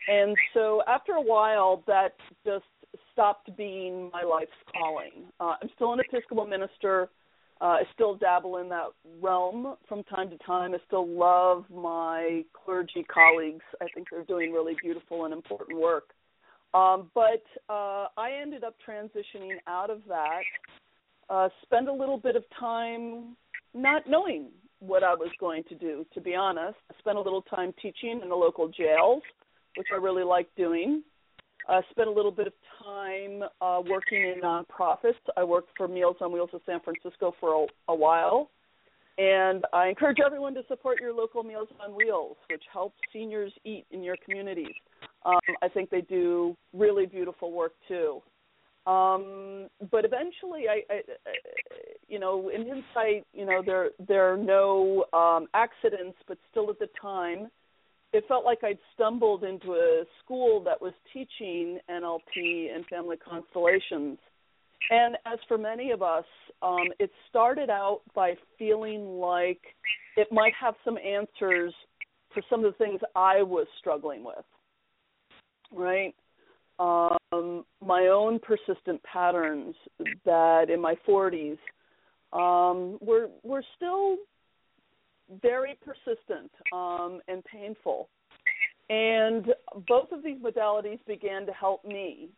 And 0.09 0.37
so 0.53 0.83
after 0.87 1.13
a 1.13 1.23
while, 1.23 1.83
that 1.87 2.15
just 2.45 2.65
stopped 3.13 3.57
being 3.57 4.11
my 4.13 4.23
life's 4.23 4.51
calling. 4.73 5.27
Uh, 5.41 5.55
I'm 5.63 5.69
still 5.75 5.93
an 5.93 6.01
Episcopal 6.01 6.47
minister. 6.47 7.09
Uh, 7.61 7.65
I 7.65 7.83
still 7.95 8.17
dabble 8.17 8.59
in 8.59 8.69
that 8.69 8.89
realm 9.23 9.77
from 9.89 10.03
time 10.05 10.29
to 10.31 10.39
time. 10.39 10.75
I 10.75 10.79
still 10.87 11.07
love 11.07 11.65
my 11.73 12.45
clergy 12.53 13.05
colleagues. 13.13 13.65
I 13.81 13.87
think 13.95 14.09
they're 14.11 14.25
doing 14.25 14.53
really 14.53 14.75
beautiful 14.83 15.25
and 15.25 15.33
important 15.33 15.81
work. 15.81 16.11
Um, 16.75 17.11
but 17.15 17.45
uh, 17.69 18.09
I 18.17 18.33
ended 18.43 18.65
up 18.65 18.75
transitioning 18.87 19.57
out 19.69 19.91
of 19.91 20.01
that, 20.09 20.43
uh, 21.31 21.49
a 21.73 21.93
little 21.93 22.19
bit 22.19 22.35
of 22.35 22.43
time 22.59 23.37
not 23.73 24.03
knowing 24.09 24.49
what 24.81 25.03
I 25.03 25.15
was 25.15 25.31
going 25.39 25.63
to 25.69 25.75
do, 25.77 26.05
to 26.15 26.21
be 26.21 26.35
honest. 26.35 26.77
I 26.91 26.99
spent 26.99 27.17
a 27.17 27.21
little 27.21 27.43
time 27.43 27.73
teaching 27.81 28.21
in 28.23 28.29
the 28.29 28.35
local 28.35 28.69
jails, 28.69 29.23
which 29.77 29.89
I 29.93 29.97
really 29.97 30.25
liked 30.25 30.57
doing. 30.57 31.03
I 31.69 31.81
spent 31.91 32.09
a 32.09 32.13
little 32.13 32.31
bit 32.31 32.49
of 32.49 32.53
time 32.83 33.43
uh, 33.61 33.81
working 33.89 34.23
in 34.23 34.41
nonprofits. 34.43 35.15
I 35.37 35.45
worked 35.45 35.71
for 35.77 35.89
Meals 35.89 36.17
on 36.21 36.33
Wheels 36.33 36.51
of 36.53 36.61
San 36.67 36.81
Francisco 36.81 37.35
for 37.41 37.65
a, 37.65 37.93
a 37.93 37.95
while. 37.95 38.51
And 39.17 39.65
I 39.73 39.89
encourage 39.89 40.19
everyone 40.25 40.55
to 40.55 40.63
support 40.69 41.01
your 41.01 41.15
local 41.15 41.45
Meals 41.45 41.69
on 41.81 41.95
Wheels, 41.95 42.37
which 42.51 42.65
helps 42.73 42.97
seniors 43.13 43.53
eat 43.65 43.87
in 43.93 44.03
your 44.03 44.17
communities. 44.25 44.75
Um, 45.25 45.41
I 45.63 45.69
think 45.69 45.91
they 45.91 46.03
do 46.03 46.57
really 46.73 47.07
beautiful 47.07 47.53
work 47.53 47.73
too. 47.89 48.21
Um, 48.87 49.69
but 49.91 50.05
eventually, 50.05 50.65
I, 50.69 50.83
I, 50.93 51.01
you 52.07 52.19
know, 52.19 52.51
in 52.51 52.69
hindsight, 52.69 53.27
you 53.33 53.47
know, 53.47 53.63
there 53.65 53.91
there 54.07 54.33
are 54.33 54.37
no 54.37 55.05
um, 55.15 55.47
accidents, 55.55 56.19
but 56.29 56.37
still 56.51 56.69
at 56.69 56.79
the 56.79 56.89
time, 57.01 57.49
it 58.13 58.25
felt 58.29 58.45
like 58.45 58.63
I'd 58.63 58.79
stumbled 58.95 59.43
into 59.43 59.73
a 59.73 60.05
school 60.23 60.63
that 60.65 60.81
was 60.83 60.93
teaching 61.15 61.79
NLP 61.91 62.75
and 62.75 62.85
family 62.87 63.17
constellations. 63.17 64.19
And 64.91 65.17
as 65.25 65.39
for 65.49 65.57
many 65.57 65.91
of 65.91 66.03
us, 66.03 66.27
um, 66.61 66.89
it 66.99 67.11
started 67.31 67.71
out 67.71 68.03
by 68.15 68.35
feeling 68.59 69.19
like 69.19 69.61
it 70.19 70.29
might 70.31 70.53
have 70.61 70.75
some 70.85 70.99
answers 70.99 71.73
for 72.35 72.43
some 72.51 72.65
of 72.67 72.73
the 72.73 72.85
things 72.85 73.01
I 73.17 73.43
was 73.43 73.67
struggling 73.81 74.23
with 74.23 74.45
right? 75.73 76.15
Um, 76.79 77.65
my 77.85 78.09
own 78.09 78.41
persistent 78.41 79.03
patterns 79.05 79.75
that 80.25 80.71
in 80.71 80.81
my 80.81 80.97
40s 81.09 81.59
um, 82.33 82.99
were 83.01 83.29
were 83.45 83.63
still 83.77 84.17
very 85.41 85.79
persistent 85.85 86.51
um, 86.73 87.21
and 87.29 87.45
painful. 87.45 88.09
And 88.91 89.47
both 89.89 90.13
of 90.13 90.23
these 90.23 90.39
modalities 90.39 90.99
began 91.07 91.47
to 91.47 91.53
help 91.53 91.85
me. 91.85 92.29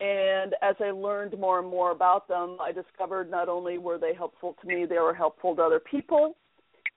And 0.00 0.54
as 0.60 0.76
I 0.80 0.90
learned 0.90 1.38
more 1.38 1.58
and 1.58 1.68
more 1.68 1.90
about 1.90 2.28
them, 2.28 2.58
I 2.60 2.72
discovered 2.72 3.30
not 3.30 3.48
only 3.48 3.78
were 3.78 3.98
they 3.98 4.12
helpful 4.14 4.54
to 4.60 4.66
me, 4.66 4.84
they 4.84 4.98
were 4.98 5.14
helpful 5.14 5.56
to 5.56 5.62
other 5.62 5.80
people. 5.80 6.36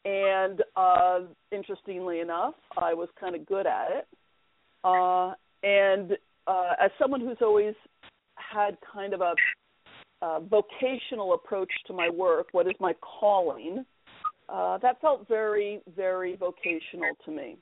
And 0.04 0.62
uh, 0.76 1.20
interestingly 1.52 2.20
enough, 2.20 2.56
I 2.78 2.94
was 2.94 3.08
kind 3.20 3.36
of 3.36 3.46
good 3.46 3.66
at 3.66 3.88
it. 3.92 4.08
Uh, 4.84 5.34
and 5.64 6.14
uh, 6.48 6.72
as 6.82 6.92
someone 7.00 7.22
who's 7.22 7.38
always 7.42 7.76
had 8.36 8.78
kind 8.92 9.14
of 9.14 9.22
a, 9.22 9.34
a 10.22 10.40
vocational 10.40 11.34
approach 11.34 11.72
to 11.88 11.94
my 11.94 12.10
work, 12.10 12.48
what 12.52 12.68
is 12.68 12.74
my 12.80 12.94
calling? 13.02 13.86
Uh, 14.48 14.78
that 14.80 15.00
felt 15.00 15.28
very, 15.28 15.82
very 15.96 16.36
vocational 16.36 17.12
to 17.24 17.32
me. 17.32 17.58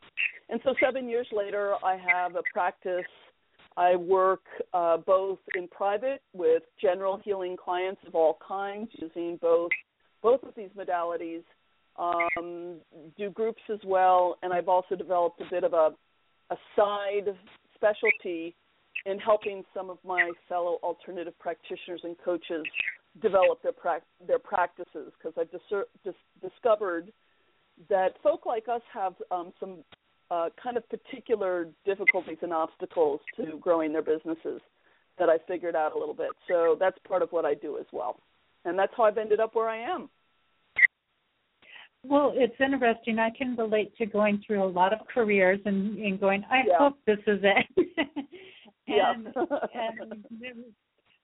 And 0.50 0.62
so, 0.64 0.74
seven 0.82 1.10
years 1.10 1.28
later, 1.34 1.74
I 1.84 1.98
have 1.98 2.36
a 2.36 2.44
practice. 2.54 3.04
I 3.76 3.96
work 3.96 4.42
uh, 4.74 4.98
both 4.98 5.40
in 5.56 5.68
private 5.68 6.22
with 6.34 6.64
general 6.82 7.20
healing 7.24 7.58
clients 7.62 8.02
of 8.08 8.16
all 8.16 8.40
kinds, 8.48 8.90
using 8.94 9.38
both 9.42 9.72
both 10.24 10.42
of 10.44 10.54
these 10.56 10.70
modalities. 10.78 11.44
Um, 12.00 12.76
do 13.18 13.32
groups 13.32 13.62
as 13.72 13.80
well, 13.84 14.38
and 14.44 14.54
I've 14.54 14.70
also 14.70 14.96
developed 14.96 15.42
a 15.42 15.46
bit 15.50 15.64
of 15.64 15.74
a 15.74 15.92
a 16.50 16.56
side 16.76 17.36
specialty 17.78 18.56
in 19.06 19.20
helping 19.20 19.64
some 19.74 19.90
of 19.90 19.98
my 20.04 20.32
fellow 20.50 20.80
alternative 20.84 21.38
practitioners 21.40 22.02
and 22.04 22.16
coaches 22.24 22.64
develop 23.22 23.62
their 23.64 23.72
pra- 23.72 24.02
their 24.28 24.40
practices 24.40 25.12
because 25.18 25.34
I've 25.38 25.52
dis- 25.52 25.88
dis- 26.04 26.50
discovered 26.50 27.12
that 27.90 28.10
folk 28.22 28.46
like 28.46 28.68
us 28.68 28.82
have 28.94 29.14
um, 29.32 29.54
some 29.60 29.84
uh, 30.30 30.50
kind 30.62 30.78
of 30.78 30.84
particular 30.90 31.68
difficulties 31.86 32.38
and 32.42 32.52
obstacles 32.52 33.22
to 33.38 33.58
growing 33.62 33.94
their 33.94 34.02
businesses 34.02 34.62
that 35.18 35.30
I 35.30 35.38
figured 35.48 35.76
out 35.76 35.96
a 35.96 35.98
little 35.98 36.14
bit. 36.14 36.32
So 36.48 36.76
that's 36.80 36.98
part 37.08 37.22
of 37.22 37.32
what 37.32 37.46
I 37.46 37.54
do 37.54 37.78
as 37.78 37.86
well, 37.92 38.20
and 38.66 38.78
that's 38.78 38.92
how 38.98 39.04
I've 39.04 39.18
ended 39.18 39.40
up 39.40 39.56
where 39.56 39.70
I 39.70 39.78
am. 39.78 40.10
Well, 42.10 42.32
it's 42.36 42.56
interesting. 42.60 43.20
I 43.20 43.30
can 43.30 43.56
relate 43.56 43.96
to 43.98 44.06
going 44.06 44.42
through 44.46 44.64
a 44.64 44.66
lot 44.66 44.94
of 44.94 45.00
careers 45.14 45.60
and, 45.66 45.98
and 45.98 46.20
going, 46.20 46.44
I 46.50 46.62
yeah. 46.68 46.78
hope 46.78 46.98
this 47.06 47.20
is 47.28 47.40
it. 47.44 47.88
and, 48.88 49.28
and 49.28 50.66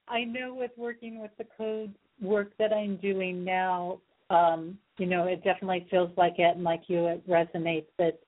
I 0.08 0.24
know 0.24 0.54
with 0.54 0.72
working 0.76 1.20
with 1.20 1.30
the 1.38 1.46
code 1.56 1.94
work 2.20 2.52
that 2.58 2.72
I'm 2.72 2.96
doing 2.96 3.44
now, 3.44 4.00
um, 4.28 4.78
you 4.98 5.06
know, 5.06 5.26
it 5.26 5.42
definitely 5.42 5.86
feels 5.90 6.10
like 6.16 6.34
it, 6.38 6.56
and 6.56 6.64
like 6.64 6.82
you, 6.88 7.06
it 7.06 7.28
resonates. 7.28 7.86
That 7.98 8.18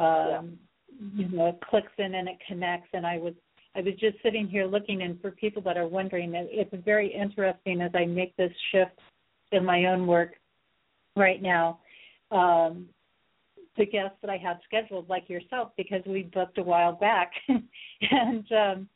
um, 0.00 0.58
yeah. 0.88 1.24
you 1.24 1.28
know, 1.28 1.46
it 1.46 1.58
clicks 1.68 1.92
in 1.98 2.14
and 2.14 2.28
it 2.28 2.36
connects. 2.46 2.88
And 2.92 3.06
I 3.06 3.18
was, 3.18 3.34
I 3.74 3.80
was 3.80 3.94
just 3.98 4.16
sitting 4.22 4.46
here 4.46 4.66
looking, 4.66 5.02
and 5.02 5.20
for 5.20 5.32
people 5.32 5.62
that 5.62 5.76
are 5.76 5.88
wondering, 5.88 6.32
it's 6.34 6.84
very 6.84 7.12
interesting 7.12 7.80
as 7.80 7.90
I 7.94 8.04
make 8.04 8.36
this 8.36 8.52
shift 8.70 8.98
in 9.52 9.64
my 9.64 9.86
own 9.86 10.06
work 10.06 10.32
right 11.16 11.42
now 11.42 11.80
um, 12.30 12.86
the 13.76 13.86
guests 13.86 14.16
that 14.22 14.30
I 14.30 14.36
have 14.38 14.58
scheduled, 14.64 15.08
like 15.08 15.28
yourself, 15.28 15.72
because 15.76 16.02
we 16.06 16.22
booked 16.22 16.58
a 16.58 16.62
while 16.62 16.92
back, 16.92 17.30
and 17.48 18.52
um, 18.52 18.88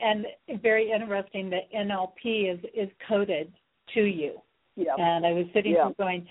and 0.00 0.26
very 0.62 0.90
interesting 0.90 1.50
that 1.50 1.72
NLP 1.72 2.52
is 2.52 2.60
is 2.74 2.88
coded 3.08 3.52
to 3.94 4.02
you. 4.02 4.40
Yeah. 4.76 4.94
And 4.98 5.24
I 5.24 5.32
was 5.32 5.46
sitting 5.54 5.72
yeah. 5.72 5.86
here 5.86 5.94
going, 5.98 6.26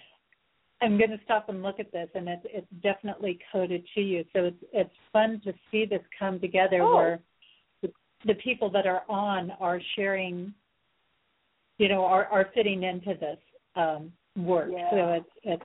I'm 0.81 0.97
going 0.97 1.11
to 1.11 1.19
stop 1.23 1.47
and 1.49 1.63
look 1.63 1.79
at 1.79 1.91
this, 1.91 2.09
and 2.13 2.27
it's 2.27 2.45
it's 2.45 2.67
definitely 2.81 3.39
coded 3.51 3.85
to 3.95 4.01
you. 4.01 4.23
So 4.33 4.45
it's 4.45 4.63
it's 4.73 4.95
fun 5.11 5.41
to 5.45 5.53
see 5.71 5.85
this 5.85 6.01
come 6.19 6.39
together 6.39 6.81
oh. 6.81 6.95
where 6.95 7.19
the, 7.81 7.91
the 8.25 8.35
people 8.35 8.69
that 8.71 8.85
are 8.85 9.03
on 9.09 9.51
are 9.59 9.79
sharing, 9.95 10.53
you 11.77 11.87
know, 11.87 12.03
are 12.03 12.25
are 12.25 12.49
fitting 12.53 12.83
into 12.83 13.13
this 13.19 13.37
um, 13.75 14.11
work. 14.35 14.69
Yeah. 14.71 14.89
So 14.91 15.13
it's 15.13 15.29
it's 15.43 15.63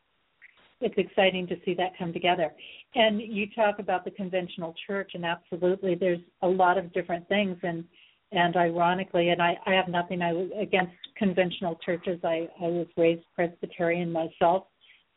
it's 0.81 0.95
exciting 0.97 1.47
to 1.49 1.57
see 1.65 1.75
that 1.75 1.99
come 1.99 2.13
together. 2.13 2.53
And 2.95 3.21
you 3.21 3.47
talk 3.55 3.79
about 3.79 4.05
the 4.05 4.11
conventional 4.13 4.75
church, 4.87 5.13
and 5.15 5.25
absolutely, 5.25 5.95
there's 5.95 6.21
a 6.43 6.49
lot 6.49 6.79
of 6.79 6.93
different 6.93 7.29
things, 7.29 7.57
and 7.63 7.85
and 8.31 8.57
ironically, 8.57 9.31
and 9.31 9.41
I, 9.41 9.57
I 9.67 9.73
have 9.73 9.89
nothing 9.89 10.21
I 10.21 10.33
against 10.61 10.93
conventional 11.17 11.79
churches. 11.85 12.21
I, 12.23 12.47
I 12.61 12.67
was 12.67 12.87
raised 12.97 13.23
Presbyterian 13.35 14.13
myself, 14.13 14.65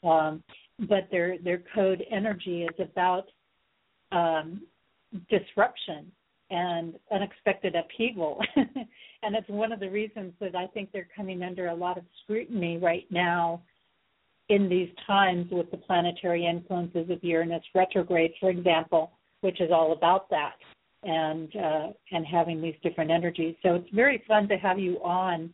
um, 0.03 0.43
but 0.79 1.09
their 1.11 1.37
their 1.39 1.61
code 1.75 2.03
energy 2.09 2.63
is 2.63 2.75
about 2.79 3.25
um, 4.11 4.61
disruption 5.29 6.11
and 6.49 6.95
unexpected 7.13 7.75
upheaval, 7.75 8.39
and 8.55 9.35
it's 9.35 9.49
one 9.49 9.71
of 9.71 9.79
the 9.79 9.89
reasons 9.89 10.33
that 10.39 10.55
I 10.55 10.67
think 10.67 10.91
they're 10.91 11.07
coming 11.15 11.43
under 11.43 11.67
a 11.67 11.75
lot 11.75 11.97
of 11.97 12.03
scrutiny 12.23 12.77
right 12.77 13.05
now 13.09 13.61
in 14.51 14.67
these 14.67 14.89
times 15.07 15.47
with 15.49 15.71
the 15.71 15.77
planetary 15.77 16.45
influences 16.45 17.09
of 17.09 17.23
Uranus 17.23 17.63
retrograde, 17.73 18.33
for 18.39 18.49
example, 18.49 19.11
which 19.39 19.61
is 19.61 19.71
all 19.71 19.93
about 19.93 20.29
that 20.29 20.55
and 21.03 21.55
uh, 21.55 21.87
and 22.11 22.25
having 22.25 22.61
these 22.61 22.75
different 22.83 23.11
energies. 23.11 23.55
So 23.63 23.75
it's 23.75 23.89
very 23.93 24.21
fun 24.27 24.49
to 24.49 24.57
have 24.57 24.77
you 24.77 24.97
on, 24.97 25.49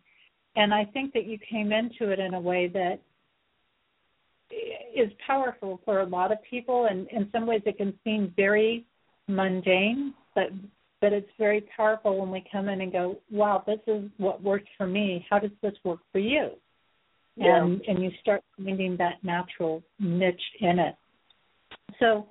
and 0.55 0.73
I 0.73 0.83
think 0.85 1.13
that 1.13 1.25
you 1.25 1.37
came 1.49 1.71
into 1.71 2.11
it 2.11 2.19
in 2.19 2.33
a 2.33 2.39
way 2.39 2.67
that 2.73 2.99
is 4.95 5.11
powerful 5.25 5.79
for 5.85 5.99
a 5.99 6.05
lot 6.05 6.31
of 6.31 6.39
people, 6.49 6.87
and 6.89 7.07
in 7.09 7.29
some 7.31 7.45
ways 7.45 7.61
it 7.65 7.77
can 7.77 7.93
seem 8.03 8.33
very 8.35 8.83
mundane, 9.27 10.15
but 10.33 10.49
but 11.01 11.13
it's 11.13 11.29
very 11.37 11.61
powerful 11.77 12.19
when 12.19 12.31
we 12.31 12.43
come 12.51 12.67
in 12.67 12.81
and 12.81 12.91
go, 12.91 13.17
wow, 13.29 13.63
this 13.67 13.79
is 13.85 14.09
what 14.17 14.41
works 14.41 14.69
for 14.75 14.87
me. 14.87 15.23
How 15.29 15.37
does 15.37 15.51
this 15.61 15.75
work 15.83 15.99
for 16.11 16.17
you? 16.17 16.49
Yeah. 17.37 17.63
And 17.63 17.81
and 17.87 18.03
you 18.03 18.11
start 18.19 18.43
finding 18.57 18.97
that 18.97 19.23
natural 19.23 19.83
niche 19.99 20.41
in 20.59 20.79
it. 20.79 20.95
So 21.99 22.27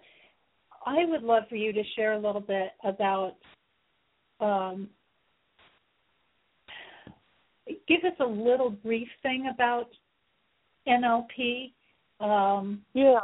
I 0.84 1.04
would 1.04 1.22
love 1.22 1.44
for 1.48 1.56
you 1.56 1.72
to 1.72 1.82
share 1.94 2.14
a 2.14 2.18
little 2.18 2.40
bit 2.40 2.72
about 2.84 3.36
um, 4.40 4.88
give 7.88 8.04
us 8.04 8.18
a 8.20 8.26
little 8.26 8.70
brief 8.70 9.08
thing 9.22 9.50
about 9.52 9.88
NLP. 10.88 11.72
Um, 12.20 12.82
yeah. 12.92 13.20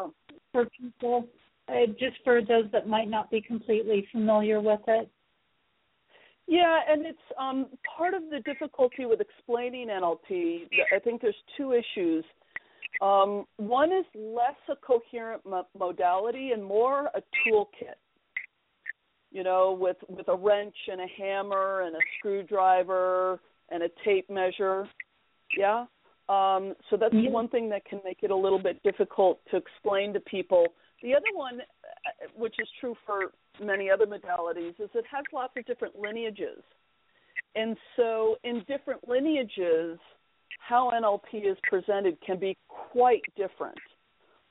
For 0.52 0.66
people, 0.78 1.26
uh, 1.68 1.86
just 1.98 2.16
for 2.24 2.42
those 2.42 2.66
that 2.72 2.86
might 2.86 3.08
not 3.08 3.30
be 3.30 3.40
completely 3.40 4.06
familiar 4.12 4.60
with 4.60 4.80
it. 4.86 5.10
Yeah, 6.52 6.80
and 6.86 7.06
it's 7.06 7.18
um, 7.40 7.64
part 7.96 8.12
of 8.12 8.24
the 8.30 8.40
difficulty 8.40 9.06
with 9.06 9.22
explaining 9.22 9.88
NLP. 9.88 10.68
I 10.94 10.98
think 10.98 11.22
there's 11.22 11.34
two 11.56 11.72
issues. 11.72 12.26
Um, 13.00 13.46
one 13.56 13.90
is 13.90 14.04
less 14.14 14.58
a 14.70 14.76
coherent 14.76 15.46
mo- 15.46 15.66
modality 15.78 16.50
and 16.50 16.62
more 16.62 17.06
a 17.14 17.22
toolkit. 17.48 17.96
You 19.30 19.44
know, 19.44 19.74
with 19.80 19.96
with 20.10 20.28
a 20.28 20.36
wrench 20.36 20.74
and 20.88 21.00
a 21.00 21.06
hammer 21.16 21.84
and 21.86 21.96
a 21.96 22.00
screwdriver 22.18 23.40
and 23.70 23.84
a 23.84 23.88
tape 24.04 24.28
measure. 24.28 24.86
Yeah. 25.56 25.86
Um, 26.28 26.74
so 26.90 26.98
that's 26.98 27.14
yeah. 27.14 27.30
one 27.30 27.48
thing 27.48 27.70
that 27.70 27.86
can 27.86 28.02
make 28.04 28.18
it 28.20 28.30
a 28.30 28.36
little 28.36 28.62
bit 28.62 28.82
difficult 28.82 29.40
to 29.52 29.56
explain 29.56 30.12
to 30.12 30.20
people. 30.20 30.66
The 31.02 31.14
other 31.14 31.32
one, 31.32 31.60
uh, 31.62 32.28
which 32.36 32.56
is 32.60 32.68
true 32.78 32.94
for 33.06 33.32
many 33.60 33.90
other 33.90 34.06
modalities, 34.06 34.80
is 34.80 34.90
it 34.94 35.04
has 35.10 35.24
lots 35.32 35.52
of 35.56 35.66
different 35.66 35.98
lineages. 35.98 36.62
And 37.54 37.76
so, 37.96 38.36
in 38.44 38.64
different 38.66 39.06
lineages, 39.06 39.98
how 40.58 40.90
NLP 40.90 41.50
is 41.50 41.58
presented 41.64 42.16
can 42.24 42.38
be 42.38 42.56
quite 42.68 43.22
different. 43.36 43.78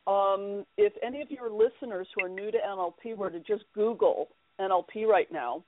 Um, 0.08 0.66
if 0.78 0.94
any 1.04 1.22
of 1.22 1.30
your 1.32 1.50
listeners 1.50 2.08
who 2.16 2.26
are 2.26 2.30
new 2.30 2.52
to 2.52 2.58
NLP 2.58 3.16
were 3.16 3.30
to 3.30 3.40
just 3.40 3.64
Google 3.74 4.30
NLP 4.60 5.06
right 5.06 5.32
now, 5.32 5.64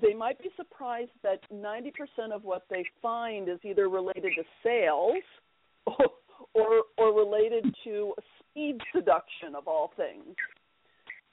they 0.00 0.14
might 0.14 0.38
be 0.38 0.50
surprised 0.56 1.10
that 1.22 1.40
90% 1.52 2.32
of 2.32 2.44
what 2.44 2.64
they 2.70 2.84
find 3.02 3.48
is 3.48 3.58
either 3.62 3.88
related 3.88 4.32
to 4.36 4.42
sales 4.62 5.22
or, 5.86 5.96
or, 6.54 6.82
or 6.96 7.14
related 7.14 7.74
to 7.84 8.14
speed 8.38 8.78
seduction 8.94 9.54
of 9.54 9.68
all 9.68 9.92
things. 9.96 10.36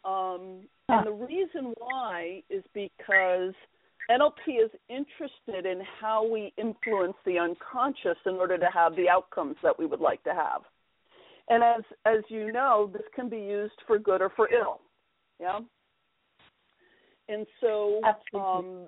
Um, 0.07 0.67
and 0.89 1.05
the 1.05 1.11
reason 1.11 1.73
why 1.77 2.41
is 2.49 2.63
because 2.73 3.53
NLP 4.09 4.63
is 4.63 4.71
interested 4.89 5.69
in 5.69 5.81
how 5.99 6.25
we 6.25 6.53
influence 6.57 7.15
the 7.25 7.37
unconscious 7.37 8.17
in 8.25 8.35
order 8.35 8.57
to 8.57 8.67
have 8.73 8.95
the 8.95 9.09
outcomes 9.09 9.57
that 9.63 9.77
we 9.77 9.85
would 9.85 9.99
like 9.99 10.23
to 10.23 10.33
have. 10.33 10.61
And 11.49 11.63
as 11.63 11.83
as 12.05 12.23
you 12.29 12.51
know, 12.51 12.89
this 12.91 13.03
can 13.15 13.29
be 13.29 13.37
used 13.37 13.73
for 13.85 13.99
good 13.99 14.21
or 14.21 14.31
for 14.35 14.49
ill. 14.51 14.81
Yeah. 15.39 15.59
And 17.29 17.45
so 17.59 18.01
um, 18.33 18.87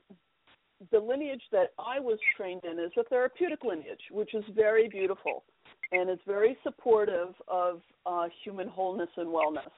the 0.91 0.99
lineage 0.99 1.43
that 1.51 1.71
I 1.77 1.99
was 1.99 2.17
trained 2.37 2.61
in 2.63 2.79
is 2.79 2.91
a 2.97 3.03
therapeutic 3.03 3.65
lineage, 3.65 3.99
which 4.11 4.33
is 4.33 4.43
very 4.55 4.87
beautiful 4.87 5.43
and 5.91 6.09
it's 6.09 6.21
very 6.25 6.57
supportive 6.63 7.33
of 7.47 7.81
uh, 8.05 8.27
human 8.43 8.67
wholeness 8.67 9.09
and 9.17 9.27
wellness. 9.27 9.71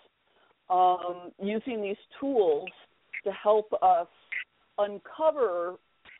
Um, 0.72 1.32
using 1.42 1.82
these 1.82 1.98
tools 2.20 2.70
to 3.24 3.32
help 3.32 3.72
us 3.82 4.08
uncover 4.78 5.76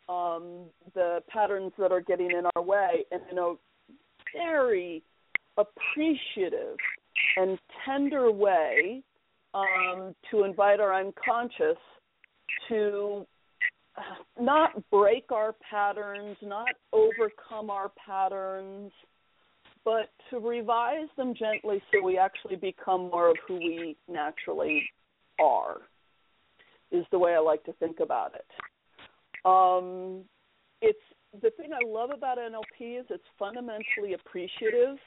um, 0.10 0.66
the 0.94 1.24
patterns 1.30 1.72
that 1.80 1.92
are 1.92 2.02
getting 2.02 2.32
in 2.32 2.44
our 2.56 2.62
way 2.62 3.06
and 3.12 3.22
in 3.32 3.38
a 3.38 3.54
very 4.36 5.02
appreciative 5.58 6.78
and 7.38 7.58
tender 7.86 8.32
way 8.32 9.02
um, 9.54 10.14
to 10.30 10.44
invite 10.44 10.80
our 10.80 10.94
unconscious 10.94 11.78
to 12.68 13.26
not 14.40 14.72
break 14.90 15.32
our 15.32 15.56
patterns, 15.70 16.38
not 16.42 16.70
overcome 16.94 17.70
our 17.70 17.92
patterns, 18.06 18.92
but 19.84 20.10
to 20.30 20.40
revise 20.40 21.10
them 21.18 21.34
gently 21.38 21.82
so 21.92 22.04
we 22.04 22.18
actually 22.18 22.56
become 22.56 23.10
more 23.10 23.30
of 23.30 23.38
who 23.48 23.56
we 23.56 23.98
naturally 24.08 24.84
are, 25.40 25.78
is 26.92 27.06
the 27.12 27.20
way 27.20 27.34
I 27.34 27.40
like 27.40 27.64
to 27.66 27.74
think 27.74 28.00
about 28.00 28.36
it. 28.36 28.46
Um, 29.46 30.24
it's 30.82 31.00
the 31.42 31.50
thing 31.52 31.72
I 31.74 31.88
love 31.88 32.10
about 32.16 32.38
NLP 32.38 33.00
is 33.00 33.06
it's 33.10 33.24
fundamentally 33.40 34.14
appreciative. 34.14 34.98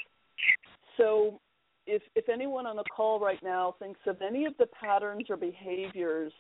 So 0.97 1.41
if 1.87 2.03
if 2.15 2.29
anyone 2.29 2.67
on 2.67 2.77
the 2.77 2.85
call 2.85 3.21
right 3.21 3.43
now 3.43 3.75
thinks 3.79 4.01
of 4.07 4.17
any 4.23 4.47
of 4.47 4.55
the 4.59 4.67
patterns 4.67 5.27
or 5.29 5.37
behaviors 5.37 6.33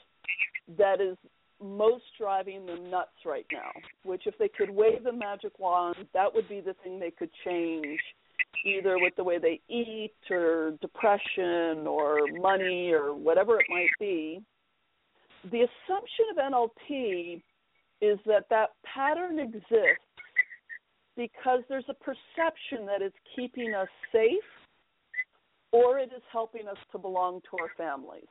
that 0.78 1.00
is 1.00 1.16
most 1.62 2.04
driving 2.18 2.66
them 2.66 2.90
nuts 2.90 3.24
right 3.24 3.46
now, 3.52 3.70
which 4.04 4.22
if 4.26 4.36
they 4.38 4.48
could 4.48 4.70
wave 4.70 5.04
the 5.04 5.12
magic 5.12 5.58
wand, 5.58 5.96
that 6.12 6.34
would 6.34 6.48
be 6.48 6.60
the 6.60 6.74
thing 6.82 6.98
they 6.98 7.10
could 7.10 7.30
change, 7.44 8.00
either 8.64 8.96
with 8.98 9.14
the 9.16 9.24
way 9.24 9.38
they 9.38 9.60
eat 9.68 10.14
or 10.30 10.72
depression 10.80 11.86
or 11.86 12.20
money 12.40 12.92
or 12.92 13.14
whatever 13.14 13.58
it 13.60 13.66
might 13.68 13.90
be. 14.00 14.40
The 15.50 15.66
assumption 15.66 16.24
of 16.30 16.52
NLP 16.52 17.42
is 18.00 18.18
that 18.26 18.46
that 18.50 18.70
pattern 18.84 19.38
exists 19.38 20.04
because 21.16 21.60
there's 21.68 21.84
a 21.88 21.94
perception 21.94 22.86
that 22.86 23.02
it's 23.02 23.16
keeping 23.36 23.74
us 23.74 23.88
safe 24.10 24.30
or 25.72 25.98
it 25.98 26.10
is 26.14 26.22
helping 26.32 26.66
us 26.68 26.76
to 26.92 26.98
belong 26.98 27.40
to 27.50 27.56
our 27.60 27.70
families. 27.76 28.28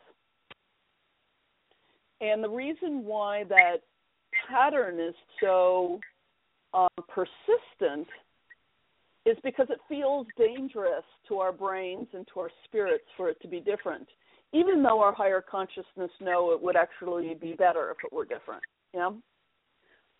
And 2.22 2.43
the 2.43 2.49
reason 2.49 3.04
why 3.04 3.43
that 3.49 3.78
pattern 4.49 4.99
is 4.99 5.14
so 5.41 5.99
um, 6.74 6.88
persistent 7.10 8.08
is 9.26 9.38
because 9.43 9.67
it 9.69 9.80
feels 9.88 10.28
dangerous 10.38 11.03
to 11.28 11.39
our 11.39 11.51
brains 11.51 12.07
and 12.13 12.28
to 12.34 12.41
our 12.41 12.51
spirits 12.65 13.05
for 13.15 13.30
it 13.30 13.41
to 13.41 13.47
be 13.47 13.59
different, 13.59 14.07
even 14.51 14.84
though 14.84 15.01
our 15.01 15.13
higher 15.13 15.41
consciousness 15.41 16.11
know 16.19 16.51
it 16.51 16.61
would 16.61 16.76
actually 16.76 17.34
be 17.39 17.53
better 17.53 17.91
if 17.91 17.97
it 18.03 18.13
were 18.13 18.26
different. 18.26 18.61
Yeah. 18.93 19.11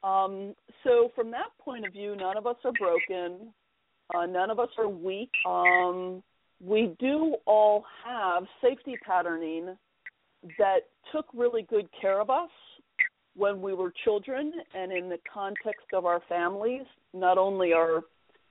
Um, 0.04 0.54
so 0.84 1.12
from 1.16 1.32
that 1.32 1.50
point 1.60 1.86
of 1.86 1.94
view, 1.94 2.16
none 2.16 2.38
of 2.38 2.48
us 2.48 2.58
are 2.66 2.74
broken. 2.74 3.54
Uh, 4.14 4.26
none 4.26 4.50
of 4.50 4.60
us 4.60 4.70
are 4.78 4.90
weak. 4.90 5.32
Um, 5.48 6.24
we 6.62 6.96
do 7.00 7.36
all 7.46 7.84
have 8.06 8.44
safety 8.62 8.96
patterning 9.06 9.76
that 10.58 10.80
took 11.12 11.26
really 11.34 11.64
good 11.64 11.88
care 12.00 12.20
of 12.20 12.30
us 12.30 12.50
when 13.36 13.62
we 13.62 13.74
were 13.74 13.92
children 14.04 14.54
and 14.76 14.92
in 14.92 15.10
the 15.10 15.18
context 15.32 15.88
of 15.94 16.06
our 16.06 16.22
families, 16.30 16.84
not 17.14 17.38
only 17.38 17.74
our 17.74 18.04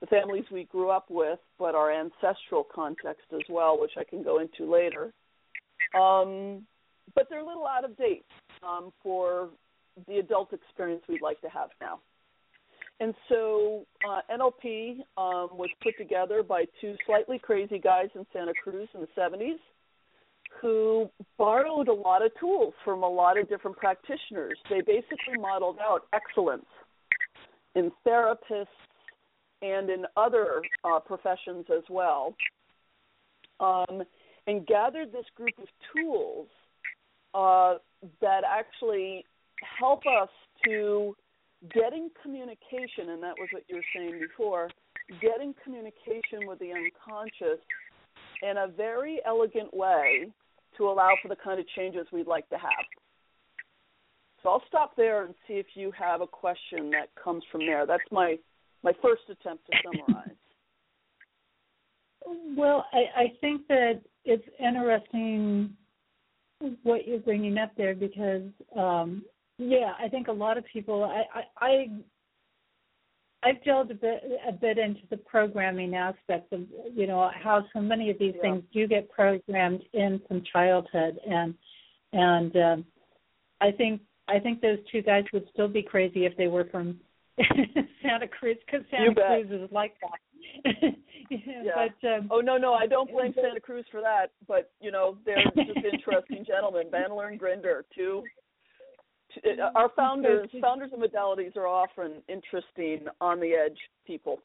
the 0.03 0.07
families 0.07 0.43
we 0.51 0.65
grew 0.65 0.89
up 0.89 1.05
with, 1.09 1.39
but 1.57 1.75
our 1.75 1.89
ancestral 1.89 2.67
context 2.75 3.23
as 3.33 3.39
well, 3.49 3.79
which 3.79 3.93
I 3.97 4.03
can 4.03 4.21
go 4.21 4.39
into 4.39 4.69
later. 4.69 5.13
Um, 5.97 6.63
but 7.15 7.27
they're 7.29 7.39
a 7.39 7.45
little 7.45 7.65
out 7.65 7.85
of 7.85 7.95
date 7.95 8.25
um, 8.67 8.91
for 9.01 9.49
the 10.07 10.17
adult 10.17 10.51
experience 10.51 11.03
we'd 11.07 11.21
like 11.21 11.39
to 11.39 11.47
have 11.47 11.69
now. 11.79 12.01
And 12.99 13.13
so 13.29 13.85
uh, 14.05 14.19
NLP 14.29 14.97
um, 15.17 15.57
was 15.57 15.69
put 15.81 15.97
together 15.97 16.43
by 16.43 16.65
two 16.81 16.95
slightly 17.05 17.39
crazy 17.39 17.79
guys 17.79 18.09
in 18.13 18.25
Santa 18.33 18.53
Cruz 18.61 18.89
in 18.93 18.99
the 18.99 19.07
70s 19.17 19.57
who 20.61 21.09
borrowed 21.37 21.87
a 21.87 21.93
lot 21.93 22.23
of 22.23 22.31
tools 22.39 22.73
from 22.83 23.03
a 23.03 23.09
lot 23.09 23.39
of 23.39 23.47
different 23.47 23.77
practitioners. 23.77 24.57
They 24.69 24.81
basically 24.81 25.37
modeled 25.39 25.77
out 25.81 26.07
excellence 26.13 26.65
in 27.75 27.91
therapists 28.05 28.67
and 29.63 29.89
in 29.89 30.05
other 30.17 30.61
uh, 30.83 30.99
professions 30.99 31.65
as 31.75 31.83
well, 31.89 32.35
um, 33.59 34.03
and 34.45 34.67
gathered 34.67 35.11
this 35.13 35.25
group 35.35 35.53
of 35.57 35.67
tools 35.95 36.47
uh, 37.33 37.75
that 38.21 38.41
actually 38.45 39.25
help 39.79 40.01
us 40.21 40.29
to 40.65 41.15
getting 41.73 42.09
communication, 42.21 43.09
and 43.09 43.23
that 43.23 43.35
was 43.39 43.47
what 43.53 43.63
you 43.69 43.77
were 43.77 43.85
saying 43.95 44.19
before, 44.19 44.69
getting 45.21 45.55
communication 45.63 46.45
with 46.45 46.59
the 46.59 46.71
unconscious 46.71 47.63
in 48.41 48.57
a 48.57 48.67
very 48.67 49.21
elegant 49.25 49.73
way 49.73 50.27
to 50.77 50.89
allow 50.89 51.13
for 51.21 51.29
the 51.29 51.37
kind 51.41 51.59
of 51.59 51.65
changes 51.69 52.05
we'd 52.11 52.27
like 52.27 52.47
to 52.49 52.57
have. 52.57 52.85
So 54.41 54.49
I'll 54.49 54.63
stop 54.67 54.97
there 54.97 55.23
and 55.23 55.33
see 55.47 55.53
if 55.53 55.67
you 55.75 55.93
have 55.97 56.19
a 56.19 56.27
question 56.27 56.89
that 56.91 57.07
comes 57.21 57.43
from 57.49 57.61
there. 57.61 57.85
That's 57.85 58.03
my 58.11 58.35
my 58.83 58.91
first 59.01 59.23
attempt 59.29 59.65
to 59.67 59.77
summarize. 59.83 60.29
Well, 62.55 62.85
I, 62.93 63.23
I 63.23 63.33
think 63.41 63.67
that 63.67 63.99
it's 64.23 64.47
interesting 64.57 65.75
what 66.83 67.05
you're 67.05 67.19
bringing 67.19 67.57
up 67.57 67.73
there 67.75 67.93
because, 67.93 68.43
um, 68.77 69.25
yeah, 69.57 69.91
I 69.99 70.07
think 70.07 70.29
a 70.29 70.31
lot 70.31 70.57
of 70.57 70.63
people. 70.71 71.03
I, 71.03 71.23
I, 71.37 71.65
I 71.65 71.87
I've 73.43 73.63
delved 73.63 73.91
a 73.91 73.95
bit 73.95 74.23
a 74.47 74.51
bit 74.53 74.77
into 74.77 75.01
the 75.09 75.17
programming 75.17 75.95
aspect 75.95 76.53
of 76.53 76.61
you 76.93 77.07
know 77.07 77.29
how 77.33 77.65
so 77.73 77.81
many 77.81 78.09
of 78.09 78.17
these 78.17 78.33
yeah. 78.35 78.41
things 78.41 78.63
do 78.73 78.87
get 78.87 79.09
programmed 79.09 79.83
in 79.93 80.21
from 80.27 80.43
childhood 80.51 81.19
and 81.29 81.53
and 82.13 82.55
um, 82.55 82.85
I 83.59 83.71
think 83.71 84.01
I 84.27 84.39
think 84.39 84.61
those 84.61 84.79
two 84.91 85.01
guys 85.01 85.25
would 85.33 85.47
still 85.53 85.67
be 85.67 85.83
crazy 85.83 86.25
if 86.25 86.35
they 86.37 86.47
were 86.47 86.65
from 86.71 86.99
Santa 88.01 88.27
Cruz 88.27 88.57
because 88.65 88.85
Santa 88.91 89.13
Cruz 89.13 89.47
is 89.49 89.71
like 89.71 89.95
that. 90.01 90.19
yeah. 91.29 91.87
But, 92.01 92.07
um, 92.07 92.29
oh 92.31 92.41
no 92.41 92.57
no 92.57 92.73
I 92.73 92.85
don't 92.85 93.11
blame 93.11 93.33
Santa 93.35 93.59
Cruz 93.59 93.85
for 93.91 94.01
that 94.01 94.27
but 94.47 94.71
you 94.81 94.91
know 94.91 95.17
they're 95.25 95.43
just 95.55 95.85
interesting 95.93 96.45
gentlemen 96.45 96.87
Bandler 96.91 97.29
and 97.29 97.39
Grinder 97.39 97.85
two 97.95 98.23
uh, 99.45 99.69
our 99.75 99.89
founders 99.95 100.49
founders 100.61 100.91
of 100.93 100.99
modalities 100.99 101.55
are 101.55 101.67
often 101.67 102.21
interesting 102.27 103.05
on 103.21 103.39
the 103.39 103.53
edge 103.53 103.77
people 104.05 104.39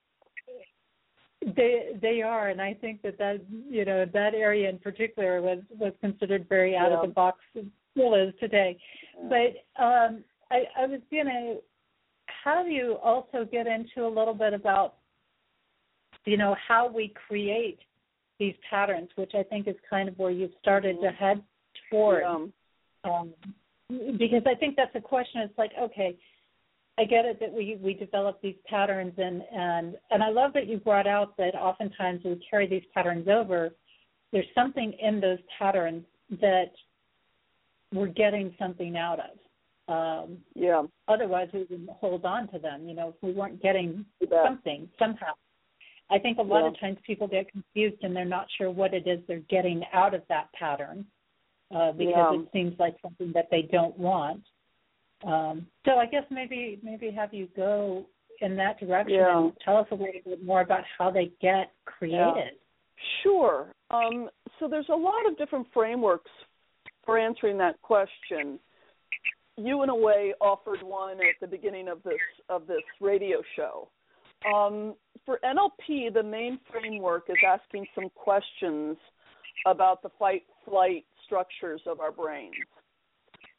they 1.57 1.91
they 2.01 2.23
are 2.23 2.49
and 2.49 2.61
i 2.61 2.75
think 2.75 3.01
that 3.03 3.19
that 3.19 3.41
you 3.69 3.85
know 3.85 4.05
that 4.13 4.35
area 4.35 4.69
in 4.69 4.79
particular 4.79 5.41
was 5.41 5.59
was 5.79 5.93
considered 6.01 6.49
very 6.49 6.77
out 6.77 6.91
yeah. 6.91 6.97
of 6.97 7.03
the 7.03 7.13
box 7.13 7.39
still 7.93 8.15
is 8.15 8.33
today 8.41 8.77
yeah. 9.17 9.29
but 9.29 9.83
um 9.83 10.25
i 10.51 10.63
i 10.79 10.87
was 10.87 11.01
gonna 11.13 11.57
have 12.45 12.69
you 12.69 12.97
also 13.03 13.47
get 13.51 13.67
into 13.67 14.07
a 14.07 14.09
little 14.09 14.35
bit 14.35 14.55
about 14.55 14.95
you 16.25 16.37
know 16.37 16.55
how 16.67 16.91
we 16.91 17.13
create 17.27 17.79
these 18.39 18.55
patterns 18.69 19.09
which 19.17 19.33
i 19.35 19.43
think 19.43 19.67
is 19.67 19.77
kind 19.89 20.09
of 20.09 20.19
where 20.19 20.31
you've 20.31 20.51
started 20.61 20.97
mm-hmm. 20.97 21.07
to 21.07 21.13
head 21.13 21.43
toward 21.91 22.23
yeah. 22.23 23.11
um 23.11 23.33
because 23.91 24.43
I 24.47 24.55
think 24.55 24.77
that's 24.77 24.95
a 24.95 25.01
question. 25.01 25.41
It's 25.43 25.57
like, 25.59 25.71
okay, 25.81 26.17
I 26.99 27.05
get 27.05 27.25
it 27.25 27.39
that 27.41 27.53
we 27.53 27.79
we 27.81 27.95
develop 27.95 28.41
these 28.43 28.57
patterns, 28.69 29.15
and 29.17 29.43
and 29.53 29.97
and 30.11 30.23
I 30.23 30.31
love 30.31 30.53
that 30.55 30.67
you 30.67 30.79
brought 30.79 31.07
out 31.07 31.37
that 31.39 31.55
oftentimes 31.55 32.23
we 32.25 32.41
carry 32.51 32.67
these 32.69 32.83
patterns 32.93 33.29
over. 33.29 33.71
There's 34.33 34.47
something 34.55 34.93
in 35.01 35.21
those 35.21 35.39
patterns 35.59 36.05
that 36.41 36.73
we're 37.93 38.09
getting 38.09 38.55
something 38.59 38.97
out 38.97 39.21
of. 39.21 39.39
Um, 39.89 40.39
yeah. 40.55 40.83
Otherwise, 41.09 41.49
we 41.53 41.67
would 41.71 41.89
hold 41.99 42.25
on 42.25 42.49
to 42.53 42.59
them. 42.59 42.89
You 42.89 42.95
know, 42.95 43.09
if 43.09 43.15
we 43.23 43.33
weren't 43.33 43.63
getting 43.63 44.05
something 44.45 44.89
somehow. 44.99 45.33
I 46.11 46.19
think 46.19 46.39
a 46.39 46.43
lot 46.43 46.63
yeah. 46.63 46.69
of 46.69 46.81
times 46.81 46.99
people 47.07 47.27
get 47.27 47.51
confused 47.51 48.03
and 48.03 48.17
they're 48.17 48.25
not 48.25 48.47
sure 48.57 48.71
what 48.71 48.95
it 48.95 49.07
is 49.07 49.21
they're 49.29 49.41
getting 49.51 49.83
out 49.93 50.15
of 50.15 50.23
that 50.29 50.49
pattern 50.59 51.05
uh, 51.75 51.93
because 51.93 52.35
yeah. 52.35 52.41
it 52.41 52.49
seems 52.53 52.79
like 52.79 52.97
something 53.03 53.31
that 53.35 53.49
they 53.51 53.69
don't 53.71 53.99
want. 53.99 54.43
Um, 55.27 55.67
so 55.85 55.93
I 55.93 56.07
guess 56.07 56.23
maybe 56.31 56.79
maybe 56.83 57.11
have 57.11 57.35
you 57.35 57.49
go 57.57 58.07
in 58.41 58.57
that 58.57 58.79
direction 58.79 59.17
yeah. 59.17 59.39
and 59.39 59.53
tell 59.65 59.77
us 59.77 59.87
a 59.91 59.95
little 59.95 60.13
bit 60.25 60.45
more 60.45 60.61
about 60.61 60.85
how 60.97 61.11
they 61.11 61.33
get 61.43 61.73
created. 61.85 62.23
Yeah. 62.37 62.43
Sure. 63.23 63.73
Um, 63.91 64.29
so 64.59 64.69
there's 64.69 64.89
a 64.89 64.97
lot 64.97 65.27
of 65.29 65.37
different 65.37 65.67
frameworks 65.75 66.31
for 67.05 67.19
answering 67.19 67.59
that 67.59 67.81
question. 67.83 68.59
You, 69.59 69.83
in 69.83 69.89
a 69.89 69.97
way, 69.97 70.35
offered 70.41 70.83
one 70.83 71.19
at 71.19 71.41
the 71.41 71.47
beginning 71.47 71.89
of 71.89 72.03
this 72.05 72.15
of 72.49 72.67
this 72.67 72.83
radio 73.01 73.43
show. 73.57 73.89
Um, 74.47 74.95
for 75.27 75.41
NLP, 75.45 76.15
the 76.15 76.23
main 76.23 76.61
framework 76.71 77.25
is 77.29 77.37
asking 77.47 77.87
some 77.95 78.09
questions 78.15 78.97
about 79.67 80.03
the 80.03 80.11
fight, 80.17 80.45
flight 80.65 81.05
structures 81.25 81.81
of 81.87 81.99
our 81.99 82.13
brains. 82.13 82.55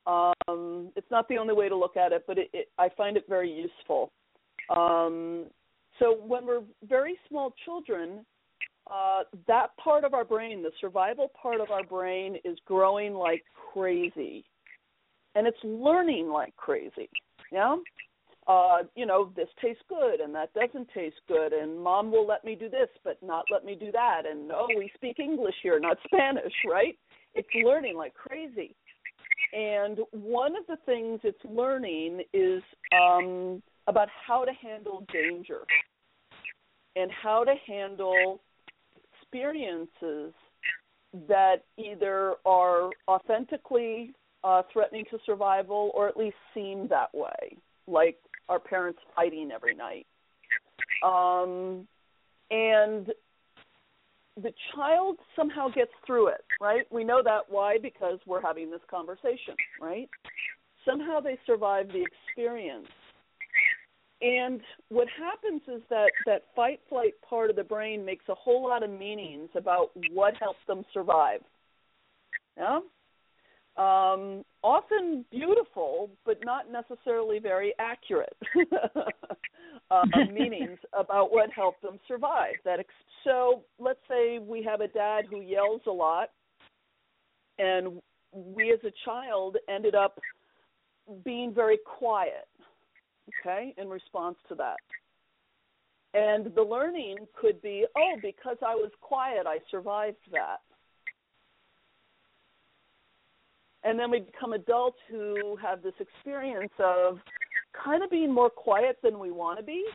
Um, 0.08 0.92
it's 0.96 1.12
not 1.12 1.28
the 1.28 1.38
only 1.38 1.54
way 1.54 1.68
to 1.68 1.76
look 1.76 1.98
at 1.98 2.14
it, 2.14 2.24
but 2.26 2.38
it, 2.38 2.50
it, 2.54 2.70
I 2.78 2.88
find 2.96 3.18
it 3.18 3.26
very 3.28 3.52
useful. 3.52 4.12
Um, 4.70 5.48
so 6.00 6.18
when 6.26 6.46
we're 6.46 6.64
very 6.88 7.18
small 7.28 7.54
children, 7.66 8.26
uh, 8.90 9.24
that 9.48 9.76
part 9.78 10.06
of 10.06 10.14
our 10.14 10.24
brain, 10.24 10.64
the 10.64 10.72
survival 10.80 11.30
part 11.40 11.60
of 11.60 11.70
our 11.70 11.84
brain, 11.84 12.38
is 12.46 12.58
growing 12.66 13.14
like 13.14 13.44
crazy, 13.74 14.46
and 15.36 15.48
it's 15.48 15.58
learning 15.64 16.30
like 16.30 16.56
crazy. 16.56 17.10
Yeah. 17.52 17.78
Uh, 18.48 18.80
you 18.96 19.06
know, 19.06 19.32
this 19.36 19.48
tastes 19.62 19.84
good 19.88 20.20
and 20.20 20.34
that 20.34 20.52
doesn't 20.54 20.90
taste 20.94 21.22
good, 21.28 21.54
and 21.54 21.80
mom 21.80 22.12
will 22.12 22.26
let 22.26 22.44
me 22.44 22.56
do 22.56 22.68
this, 22.68 22.90
but 23.04 23.22
not 23.22 23.46
let 23.52 23.64
me 23.64 23.76
do 23.76 23.92
that, 23.92 24.24
and 24.30 24.52
oh, 24.52 24.68
we 24.76 24.92
speak 24.96 25.20
English 25.20 25.54
here, 25.62 25.80
not 25.80 25.98
Spanish, 26.06 26.54
right? 26.68 26.98
It's 27.36 27.48
learning 27.64 27.96
like 27.96 28.14
crazy. 28.16 28.76
And 29.54 30.00
one 30.12 30.56
of 30.56 30.66
the 30.68 30.78
things 30.86 31.20
it's 31.24 31.38
learning 31.48 32.24
is 32.34 32.64
um, 32.92 33.62
about 33.88 34.08
how 34.28 34.46
to 34.46 34.52
handle 34.52 35.06
danger 35.12 35.62
and 36.96 37.12
how 37.12 37.44
to 37.44 37.54
handle 37.68 38.42
experiences 39.22 40.34
that 41.28 41.58
either 41.78 42.36
are 42.46 42.90
authentically 43.08 44.14
uh, 44.44 44.62
threatening 44.72 45.06
to 45.12 45.18
survival 45.26 45.92
or 45.94 46.08
at 46.08 46.18
least 46.18 46.36
seem 46.54 46.88
that 46.90 47.14
way, 47.14 47.58
like 47.88 48.18
our 48.48 48.60
parents 48.60 49.00
fighting 49.16 49.52
every 49.54 49.76
night. 49.76 50.08
Um, 51.04 51.88
and 52.52 53.08
the 54.42 54.54
child 54.76 55.18
somehow 55.36 55.68
gets 55.70 55.92
through 56.06 56.28
it, 56.28 56.46
right? 56.62 56.86
We 56.92 57.04
know 57.04 57.22
that 57.24 57.42
why 57.50 57.78
because 57.82 58.20
we're 58.26 58.42
having 58.42 58.72
this 58.72 58.82
conversation, 58.90 59.56
right? 59.82 60.10
Somehow 60.86 61.20
they 61.20 61.38
survive 61.46 61.88
the 61.90 62.04
experience. 62.04 62.88
And 64.22 64.62
what 64.90 65.08
happens 65.18 65.62
is 65.68 65.82
that 65.90 66.12
that 66.26 66.44
fight 66.56 66.82
flight 66.90 67.14
part 67.28 67.50
of 67.50 67.56
the 67.56 67.64
brain 67.64 68.04
makes 68.04 68.26
a 68.28 68.36
whole 68.36 68.68
lot 68.68 68.84
of 68.84 68.90
meanings 68.90 69.50
about 69.56 69.92
what 70.12 70.34
helped 70.40 70.66
them 70.68 70.84
survive. 70.94 71.40
Yeah? 72.58 72.80
Um, 73.78 74.44
often 74.62 75.24
beautiful, 75.32 76.10
but 76.26 76.40
not 76.44 76.66
necessarily 76.72 77.40
very 77.40 77.74
accurate 77.80 78.36
uh, 79.92 80.06
meanings 80.34 80.80
about 80.94 81.32
what 81.32 81.50
helped 81.52 81.82
them 81.82 82.00
survive. 82.08 82.56
That 82.66 82.80
ex- 82.80 82.90
so 83.24 83.64
let's 83.80 84.00
say 84.10 84.40
we 84.40 84.64
have 84.64 84.82
a 84.82 84.88
dad 84.88 85.26
who 85.30 85.42
yells 85.42 85.82
a 85.88 85.92
lot, 85.92 86.30
and 87.58 88.02
we 88.34 88.72
as 88.74 88.80
a 88.84 88.92
child 89.06 89.58
ended 89.70 89.96
up 89.96 90.20
being 91.24 91.54
very 91.54 91.78
quiet, 91.86 92.48
okay, 93.42 93.74
in 93.78 93.88
response 93.88 94.38
to 94.50 94.56
that. 94.56 94.78
And 96.14 96.54
the 96.56 96.62
learning 96.64 97.18
could 97.40 97.62
be, 97.62 97.86
oh, 97.96 98.14
because 98.22 98.58
I 98.66 98.76
was 98.76 98.92
quiet, 99.00 99.46
I 99.46 99.60
survived 99.70 100.18
that. 100.32 100.58
And 103.84 103.98
then 103.98 104.12
we 104.12 104.20
become 104.20 104.54
adults 104.54 104.98
who 105.10 105.58
have 105.62 105.82
this 105.82 105.94
experience 106.00 106.74
of 106.80 107.18
kind 107.84 108.04
of 108.04 108.10
being 108.10 108.34
more 108.34 108.50
quiet 108.50 108.98
than 109.02 109.20
we 109.20 109.32
want 109.32 109.60
to 109.60 109.64
be 109.64 109.86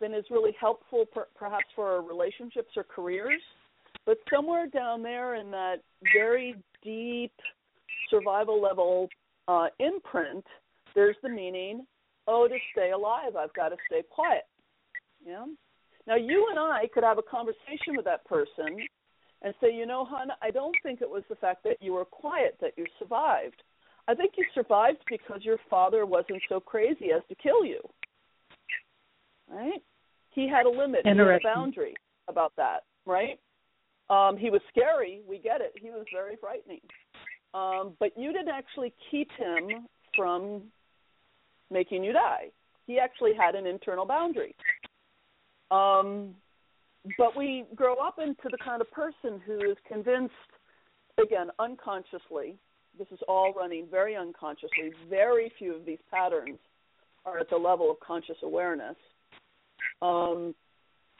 than 0.00 0.14
is 0.14 0.24
really 0.30 0.52
helpful 0.58 1.04
per, 1.12 1.26
perhaps 1.36 1.66
for 1.74 1.86
our 1.88 2.02
relationships 2.02 2.70
or 2.76 2.84
careers. 2.84 3.40
But 4.06 4.16
somewhere 4.32 4.66
down 4.66 5.02
there 5.02 5.34
in 5.34 5.50
that 5.50 5.76
very 6.14 6.54
deep 6.82 7.32
survival 8.08 8.60
level 8.60 9.08
uh, 9.48 9.66
imprint 9.78 10.44
there's 10.94 11.16
the 11.22 11.28
meaning 11.28 11.86
oh 12.26 12.48
to 12.48 12.56
stay 12.72 12.90
alive 12.90 13.36
i've 13.38 13.52
got 13.54 13.68
to 13.68 13.76
stay 13.86 14.02
quiet. 14.08 14.42
Yeah. 15.24 15.44
Now 16.06 16.16
you 16.16 16.48
and 16.50 16.58
i 16.58 16.88
could 16.92 17.04
have 17.04 17.18
a 17.18 17.22
conversation 17.22 17.96
with 17.96 18.04
that 18.06 18.24
person 18.24 18.78
and 19.42 19.54
say 19.60 19.72
you 19.74 19.86
know 19.86 20.04
hon 20.04 20.28
i 20.42 20.50
don't 20.50 20.76
think 20.82 21.00
it 21.00 21.08
was 21.08 21.22
the 21.28 21.36
fact 21.36 21.62
that 21.64 21.76
you 21.80 21.92
were 21.92 22.04
quiet 22.04 22.56
that 22.60 22.72
you 22.76 22.84
survived 22.98 23.62
I 24.10 24.14
think 24.14 24.32
you 24.36 24.44
survived 24.54 24.98
because 25.08 25.44
your 25.44 25.58
father 25.68 26.04
wasn't 26.04 26.42
so 26.48 26.58
crazy 26.58 27.12
as 27.14 27.22
to 27.28 27.34
kill 27.36 27.64
you. 27.64 27.80
Right? 29.48 29.80
He 30.30 30.48
had 30.48 30.66
a 30.66 30.68
limit, 30.68 31.02
he 31.04 31.10
had 31.10 31.18
a 31.18 31.38
boundary 31.42 31.94
about 32.26 32.52
that, 32.56 32.80
right? 33.06 33.38
Um, 34.08 34.36
he 34.36 34.50
was 34.50 34.60
scary, 34.68 35.20
we 35.28 35.38
get 35.38 35.60
it. 35.60 35.72
He 35.80 35.90
was 35.90 36.06
very 36.12 36.34
frightening. 36.40 36.80
Um, 37.54 37.94
but 38.00 38.10
you 38.16 38.32
didn't 38.32 38.48
actually 38.48 38.92
keep 39.12 39.28
him 39.38 39.86
from 40.16 40.62
making 41.70 42.02
you 42.02 42.12
die. 42.12 42.50
He 42.88 42.98
actually 42.98 43.32
had 43.38 43.54
an 43.54 43.66
internal 43.66 44.06
boundary. 44.06 44.56
Um, 45.70 46.34
but 47.16 47.36
we 47.36 47.64
grow 47.74 47.94
up 47.96 48.18
into 48.18 48.48
the 48.50 48.58
kind 48.62 48.80
of 48.80 48.90
person 48.90 49.40
who 49.46 49.58
is 49.70 49.76
convinced, 49.88 50.34
again, 51.22 51.48
unconsciously, 51.58 52.56
this 52.98 53.08
is 53.12 53.18
all 53.28 53.52
running 53.54 53.86
very 53.90 54.16
unconsciously. 54.16 54.92
Very 55.08 55.52
few 55.58 55.74
of 55.74 55.86
these 55.86 55.98
patterns 56.10 56.58
are 57.24 57.38
at 57.38 57.48
the 57.50 57.56
level 57.56 57.90
of 57.90 58.00
conscious 58.00 58.36
awareness. 58.42 58.96
Um, 60.02 60.54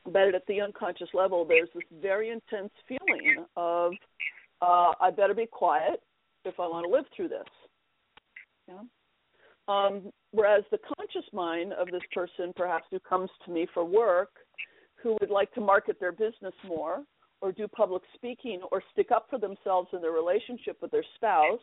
but 0.04 0.34
at 0.34 0.46
the 0.46 0.60
unconscious 0.60 1.08
level, 1.14 1.44
there's 1.44 1.68
this 1.74 1.84
very 2.00 2.30
intense 2.30 2.72
feeling 2.88 3.44
of 3.56 3.92
uh, 4.62 4.92
I 5.00 5.10
better 5.10 5.34
be 5.34 5.46
quiet 5.46 6.02
if 6.44 6.58
I 6.58 6.66
want 6.66 6.86
to 6.86 6.92
live 6.92 7.04
through 7.14 7.28
this. 7.28 7.44
Yeah. 8.68 8.80
Um, 9.68 10.12
whereas 10.32 10.64
the 10.70 10.78
conscious 10.78 11.28
mind 11.32 11.72
of 11.74 11.88
this 11.88 12.02
person, 12.12 12.52
perhaps 12.56 12.84
who 12.90 12.98
comes 13.00 13.30
to 13.44 13.52
me 13.52 13.66
for 13.72 13.84
work, 13.84 14.30
who 15.03 15.16
would 15.20 15.30
like 15.30 15.53
to 15.55 15.61
market 15.61 15.98
their 16.01 16.12
business 16.12 16.55
more, 16.66 17.05
or 17.40 17.53
do 17.53 17.66
public 17.68 18.03
speaking 18.14 18.61
or 18.70 18.82
stick 18.92 19.11
up 19.11 19.26
for 19.30 19.38
themselves 19.38 19.88
in 19.92 20.03
their 20.03 20.12
relationship 20.12 20.76
with 20.82 20.90
their 20.90 21.05
spouse 21.16 21.59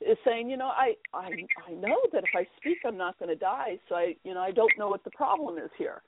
is 0.00 0.18
saying, 0.24 0.50
you 0.50 0.56
know, 0.56 0.66
I 0.66 0.94
I 1.14 1.30
I 1.68 1.72
know 1.72 1.96
that 2.12 2.24
if 2.24 2.30
I 2.34 2.46
speak, 2.56 2.78
I'm 2.84 2.96
not 2.96 3.18
going 3.18 3.28
to 3.28 3.36
die. 3.36 3.78
So 3.88 3.94
I, 3.94 4.16
you 4.24 4.34
know, 4.34 4.40
I 4.40 4.50
don't 4.50 4.72
know 4.78 4.88
what 4.88 5.04
the 5.04 5.10
problem 5.10 5.58
is 5.58 5.70
here. 5.78 6.02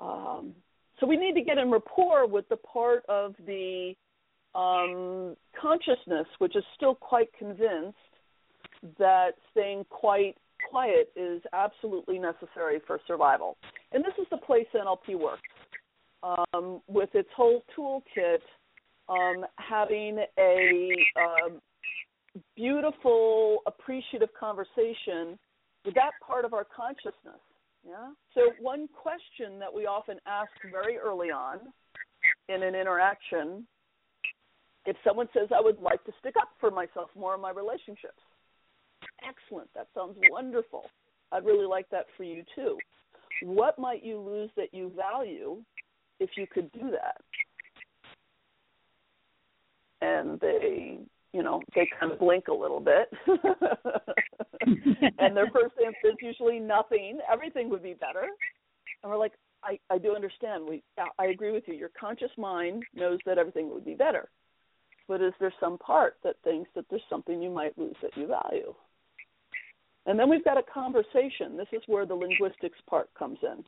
Um, 0.00 0.54
so 0.98 1.06
we 1.06 1.16
need 1.16 1.34
to 1.34 1.42
get 1.42 1.58
in 1.58 1.70
rapport 1.70 2.26
with 2.26 2.48
the 2.48 2.56
part 2.56 3.04
of 3.08 3.34
the 3.46 3.94
um, 4.54 5.36
consciousness 5.60 6.26
which 6.38 6.56
is 6.56 6.64
still 6.76 6.94
quite 6.94 7.28
convinced 7.38 7.96
that 8.98 9.30
staying 9.50 9.84
quite 9.88 10.36
quiet 10.70 11.10
is 11.16 11.42
absolutely 11.52 12.18
necessary 12.18 12.80
for 12.86 13.00
survival. 13.06 13.56
And 13.94 14.04
this 14.04 14.12
is 14.20 14.26
the 14.30 14.38
place 14.38 14.66
NLP 14.74 15.18
works 15.18 15.42
um, 16.24 16.80
with 16.88 17.10
its 17.14 17.28
whole 17.34 17.62
toolkit, 17.78 18.40
um, 19.08 19.46
having 19.56 20.18
a 20.36 20.90
um, 21.16 21.60
beautiful, 22.56 23.58
appreciative 23.66 24.30
conversation 24.38 25.38
with 25.84 25.94
that 25.94 26.10
part 26.26 26.44
of 26.44 26.52
our 26.54 26.66
consciousness. 26.76 27.40
Yeah. 27.86 28.10
So 28.34 28.40
one 28.60 28.88
question 28.88 29.60
that 29.60 29.72
we 29.72 29.86
often 29.86 30.18
ask 30.26 30.50
very 30.72 30.96
early 30.96 31.30
on 31.30 31.60
in 32.48 32.62
an 32.62 32.74
interaction, 32.74 33.66
if 34.86 34.96
someone 35.06 35.28
says, 35.34 35.48
"I 35.54 35.60
would 35.60 35.80
like 35.80 36.02
to 36.04 36.12
stick 36.18 36.34
up 36.40 36.48
for 36.58 36.70
myself 36.70 37.10
more 37.14 37.34
in 37.34 37.40
my 37.40 37.50
relationships," 37.50 38.22
excellent. 39.22 39.72
That 39.74 39.88
sounds 39.94 40.18
wonderful. 40.30 40.90
I'd 41.30 41.44
really 41.44 41.66
like 41.66 41.88
that 41.90 42.06
for 42.16 42.24
you 42.24 42.42
too. 42.54 42.78
What 43.44 43.78
might 43.78 44.04
you 44.04 44.18
lose 44.18 44.50
that 44.56 44.72
you 44.72 44.92
value 44.96 45.62
if 46.20 46.30
you 46.36 46.46
could 46.46 46.70
do 46.72 46.90
that. 46.90 47.20
And 50.00 50.38
they, 50.40 50.98
you 51.32 51.42
know, 51.42 51.62
they 51.74 51.88
kind 51.98 52.12
of 52.12 52.18
blink 52.18 52.48
a 52.48 52.54
little 52.54 52.80
bit. 52.80 53.10
and 55.18 55.36
their 55.36 55.48
first 55.50 55.74
answer 55.84 56.08
is 56.10 56.16
usually 56.20 56.58
nothing. 56.58 57.18
Everything 57.30 57.70
would 57.70 57.82
be 57.82 57.94
better. 57.94 58.26
And 59.02 59.10
we're 59.10 59.18
like, 59.18 59.32
I, 59.62 59.78
I 59.90 59.98
do 59.98 60.14
understand. 60.14 60.66
We, 60.68 60.82
I 61.18 61.26
agree 61.26 61.52
with 61.52 61.64
you. 61.66 61.74
Your 61.74 61.90
conscious 61.98 62.30
mind 62.36 62.82
knows 62.94 63.18
that 63.24 63.38
everything 63.38 63.72
would 63.72 63.84
be 63.84 63.94
better. 63.94 64.28
But 65.08 65.22
is 65.22 65.32
there 65.40 65.52
some 65.60 65.78
part 65.78 66.16
that 66.22 66.36
thinks 66.44 66.70
that 66.74 66.86
there's 66.90 67.02
something 67.08 67.42
you 67.42 67.50
might 67.50 67.76
lose 67.78 67.96
that 68.02 68.16
you 68.16 68.26
value? 68.26 68.74
And 70.06 70.18
then 70.18 70.28
we've 70.28 70.44
got 70.44 70.58
a 70.58 70.62
conversation. 70.62 71.56
This 71.56 71.68
is 71.72 71.82
where 71.86 72.04
the 72.06 72.14
linguistics 72.14 72.78
part 72.88 73.08
comes 73.14 73.38
in 73.42 73.64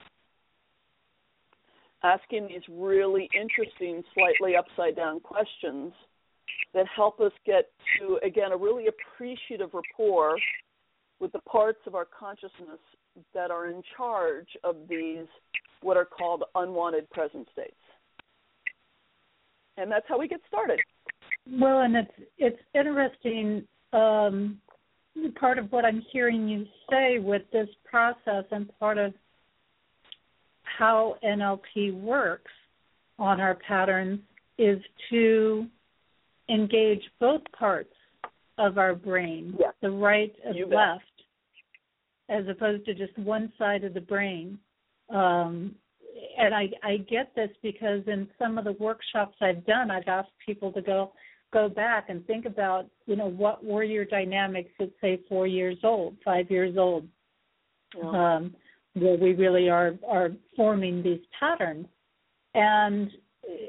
asking 2.03 2.49
these 2.49 2.63
really 2.71 3.29
interesting, 3.39 4.03
slightly 4.15 4.57
upside 4.57 4.97
down 4.97 5.21
questions 5.21 5.93
that 6.75 6.87
help 6.95 7.21
us 7.21 7.33
get 7.45 7.71
to, 7.99 8.19
again, 8.25 8.53
a 8.53 8.57
really 8.57 8.87
appreciative 8.87 9.71
rapport 9.73 10.37
with 11.19 11.33
the 11.33 11.41
parts 11.41 11.79
of 11.87 11.95
our 11.95 12.07
consciousness 12.19 12.81
that 13.35 13.51
are 13.51 13.69
in 13.69 13.83
charge 13.97 14.49
of 14.63 14.77
these, 14.89 15.27
what 15.81 15.97
are 15.97 16.05
called 16.05 16.45
unwanted 16.55 17.09
present 17.11 17.49
states. 17.53 17.75
And 19.79 19.91
that's 19.91 20.07
how 20.09 20.19
we 20.19 20.29
get 20.29 20.41
started. 20.47 20.81
Well, 21.51 21.81
and 21.81 21.97
it's 21.97 22.29
it's 22.39 22.59
interesting. 22.75 23.67
Um, 23.93 24.59
part 25.39 25.59
of 25.59 25.71
what 25.73 25.85
I'm 25.85 26.03
hearing 26.13 26.49
you 26.49 26.67
say 26.91 27.19
with 27.19 27.43
this 27.53 27.69
process, 27.85 28.45
and 28.51 28.71
part 28.79 28.99
of 28.99 29.13
how 30.63 31.17
NLP 31.25 31.99
works 32.01 32.51
on 33.19 33.41
our 33.41 33.55
patterns, 33.55 34.21
is 34.59 34.79
to 35.11 35.67
engage 36.49 37.03
both 37.21 37.43
parts 37.59 37.93
of 38.59 38.79
our 38.79 38.95
brain, 38.95 39.55
yeah. 39.59 39.71
the 39.83 39.91
right 39.91 40.35
and 40.45 40.57
you 40.57 40.67
left, 40.67 41.05
as 42.29 42.45
opposed 42.49 42.85
to 42.87 42.95
just 42.95 43.17
one 43.19 43.53
side 43.59 43.85
of 43.85 43.95
the 43.95 44.01
brain. 44.01 44.59
Um, 45.11 45.75
and 46.39 46.55
I, 46.55 46.71
I 46.83 46.97
get 46.99 47.35
this 47.35 47.51
because 47.63 48.03
in 48.07 48.29
some 48.39 48.59
of 48.59 48.65
the 48.65 48.73
workshops 48.73 49.37
I've 49.41 49.65
done, 49.67 49.91
I've 49.91 50.09
asked 50.09 50.31
people 50.45 50.73
to 50.73 50.83
go 50.83 51.13
go 51.53 51.69
back 51.69 52.07
and 52.09 52.27
think 52.27 52.45
about, 52.45 52.87
you 53.07 53.17
know, 53.17 53.29
what 53.29 53.65
were 53.65 53.85
your 53.85 54.05
dynamics 54.05 54.71
at 54.81 54.91
say 55.01 55.21
four 55.29 55.47
years 55.47 55.79
old, 55.85 56.17
five 56.25 56.51
years 56.51 56.77
old, 56.77 57.07
yeah. 57.97 58.09
um, 58.37 58.55
where 58.95 59.17
we 59.17 59.35
really 59.35 59.69
are 59.69 59.95
are 60.09 60.31
forming 60.57 61.03
these 61.03 61.21
patterns. 61.39 61.87
And 62.55 63.11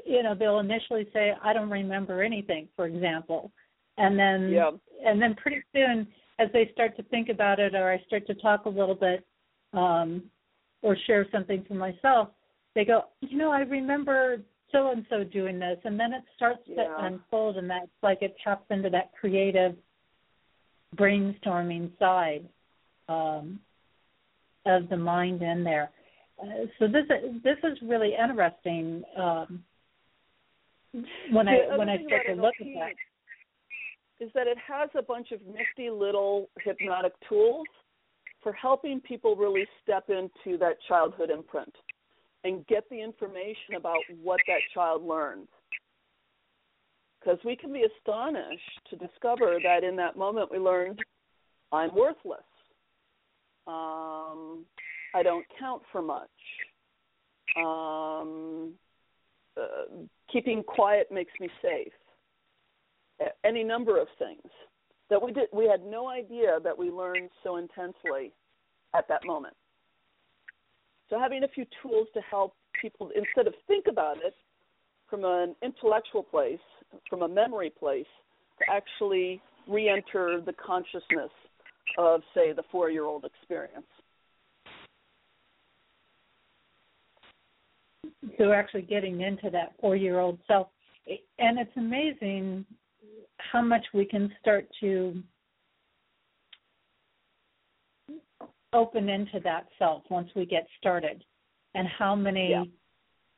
you 0.06 0.22
know, 0.22 0.34
they'll 0.34 0.58
initially 0.58 1.08
say, 1.12 1.32
I 1.42 1.52
don't 1.52 1.70
remember 1.70 2.22
anything, 2.22 2.68
for 2.74 2.86
example. 2.86 3.52
And 3.96 4.18
then 4.18 4.50
yeah. 4.50 4.70
and 5.04 5.20
then 5.20 5.34
pretty 5.34 5.62
soon 5.72 6.06
as 6.38 6.48
they 6.52 6.70
start 6.72 6.96
to 6.96 7.02
think 7.04 7.28
about 7.28 7.58
it 7.58 7.74
or 7.74 7.90
I 7.90 8.02
start 8.06 8.26
to 8.28 8.34
talk 8.34 8.64
a 8.66 8.68
little 8.70 8.94
bit 8.94 9.24
um 9.72 10.22
or 10.82 10.96
share 11.06 11.26
something 11.32 11.64
for 11.66 11.74
myself, 11.74 12.28
they 12.74 12.84
go, 12.84 13.06
you 13.20 13.36
know, 13.36 13.50
I 13.50 13.60
remember 13.60 14.38
so 14.72 14.90
and 14.90 15.04
so 15.08 15.24
doing 15.24 15.58
this, 15.58 15.78
and 15.84 15.98
then 15.98 16.12
it 16.12 16.22
starts 16.36 16.60
yeah. 16.66 16.84
to 16.84 17.04
unfold, 17.04 17.56
and 17.56 17.68
that's 17.68 17.86
like 18.02 18.18
it 18.22 18.36
taps 18.42 18.66
into 18.70 18.90
that 18.90 19.10
creative 19.18 19.76
brainstorming 20.96 21.90
side 21.98 22.48
um, 23.08 23.60
of 24.66 24.88
the 24.88 24.96
mind 24.96 25.42
in 25.42 25.64
there. 25.64 25.90
Uh, 26.40 26.66
so 26.78 26.86
this 26.86 27.04
this 27.42 27.58
is 27.64 27.78
really 27.82 28.14
interesting 28.14 29.02
um, 29.16 29.62
when 31.32 31.46
the 31.46 31.52
I 31.72 31.76
when 31.76 31.88
I 31.88 31.96
start 32.06 32.26
to 32.26 32.34
look 32.34 32.54
at 32.60 32.66
that. 32.78 32.92
Is 34.20 34.30
that 34.34 34.48
it 34.48 34.58
has 34.66 34.90
a 34.98 35.02
bunch 35.02 35.30
of 35.30 35.40
nifty 35.46 35.90
little 35.90 36.50
hypnotic 36.64 37.12
tools 37.28 37.66
for 38.42 38.52
helping 38.52 39.00
people 39.00 39.36
really 39.36 39.64
step 39.82 40.08
into 40.08 40.58
that 40.58 40.76
childhood 40.88 41.30
imprint 41.30 41.72
and 42.44 42.66
get 42.66 42.88
the 42.90 43.00
information 43.00 43.74
about 43.76 43.98
what 44.22 44.40
that 44.46 44.60
child 44.74 45.04
learns. 45.04 45.48
Because 47.20 47.38
we 47.44 47.56
can 47.56 47.72
be 47.72 47.84
astonished 47.84 48.80
to 48.90 48.96
discover 48.96 49.58
that 49.62 49.82
in 49.82 49.96
that 49.96 50.16
moment 50.16 50.50
we 50.50 50.58
learned, 50.58 51.00
I'm 51.72 51.94
worthless. 51.94 52.40
Um, 53.66 54.64
I 55.14 55.22
don't 55.22 55.44
count 55.58 55.82
for 55.90 56.00
much. 56.00 56.28
Um, 57.56 58.74
uh, 59.56 60.04
keeping 60.32 60.62
quiet 60.62 61.08
makes 61.10 61.32
me 61.40 61.48
safe. 61.60 61.92
Any 63.44 63.64
number 63.64 64.00
of 64.00 64.06
things 64.18 64.48
that 65.10 65.20
we 65.20 65.32
did 65.32 65.48
we 65.52 65.66
had 65.66 65.84
no 65.84 66.08
idea 66.08 66.58
that 66.62 66.76
we 66.76 66.90
learned 66.90 67.30
so 67.42 67.56
intensely 67.56 68.32
at 68.94 69.08
that 69.08 69.24
moment. 69.24 69.54
So 71.10 71.18
having 71.18 71.44
a 71.44 71.48
few 71.48 71.64
tools 71.82 72.06
to 72.14 72.20
help 72.20 72.54
people 72.80 73.10
instead 73.14 73.46
of 73.46 73.54
think 73.66 73.86
about 73.88 74.18
it 74.18 74.34
from 75.08 75.24
an 75.24 75.54
intellectual 75.62 76.22
place, 76.22 76.58
from 77.08 77.22
a 77.22 77.28
memory 77.28 77.70
place, 77.70 78.06
to 78.58 78.64
actually 78.70 79.40
re-enter 79.66 80.40
the 80.44 80.52
consciousness 80.52 81.30
of, 81.96 82.20
say, 82.34 82.52
the 82.52 82.62
four-year-old 82.70 83.24
experience. 83.24 83.86
So 88.36 88.52
actually 88.52 88.82
getting 88.82 89.22
into 89.22 89.50
that 89.50 89.72
four-year-old 89.80 90.38
self, 90.46 90.68
and 91.38 91.58
it's 91.58 91.70
amazing 91.76 92.66
how 93.38 93.62
much 93.62 93.86
we 93.94 94.04
can 94.04 94.30
start 94.40 94.68
to 94.80 95.22
open 98.72 99.08
into 99.08 99.40
that 99.44 99.66
self 99.78 100.02
once 100.10 100.28
we 100.34 100.46
get 100.46 100.66
started? 100.78 101.24
And 101.74 101.86
how 101.86 102.14
many 102.14 102.50
yeah. 102.50 102.64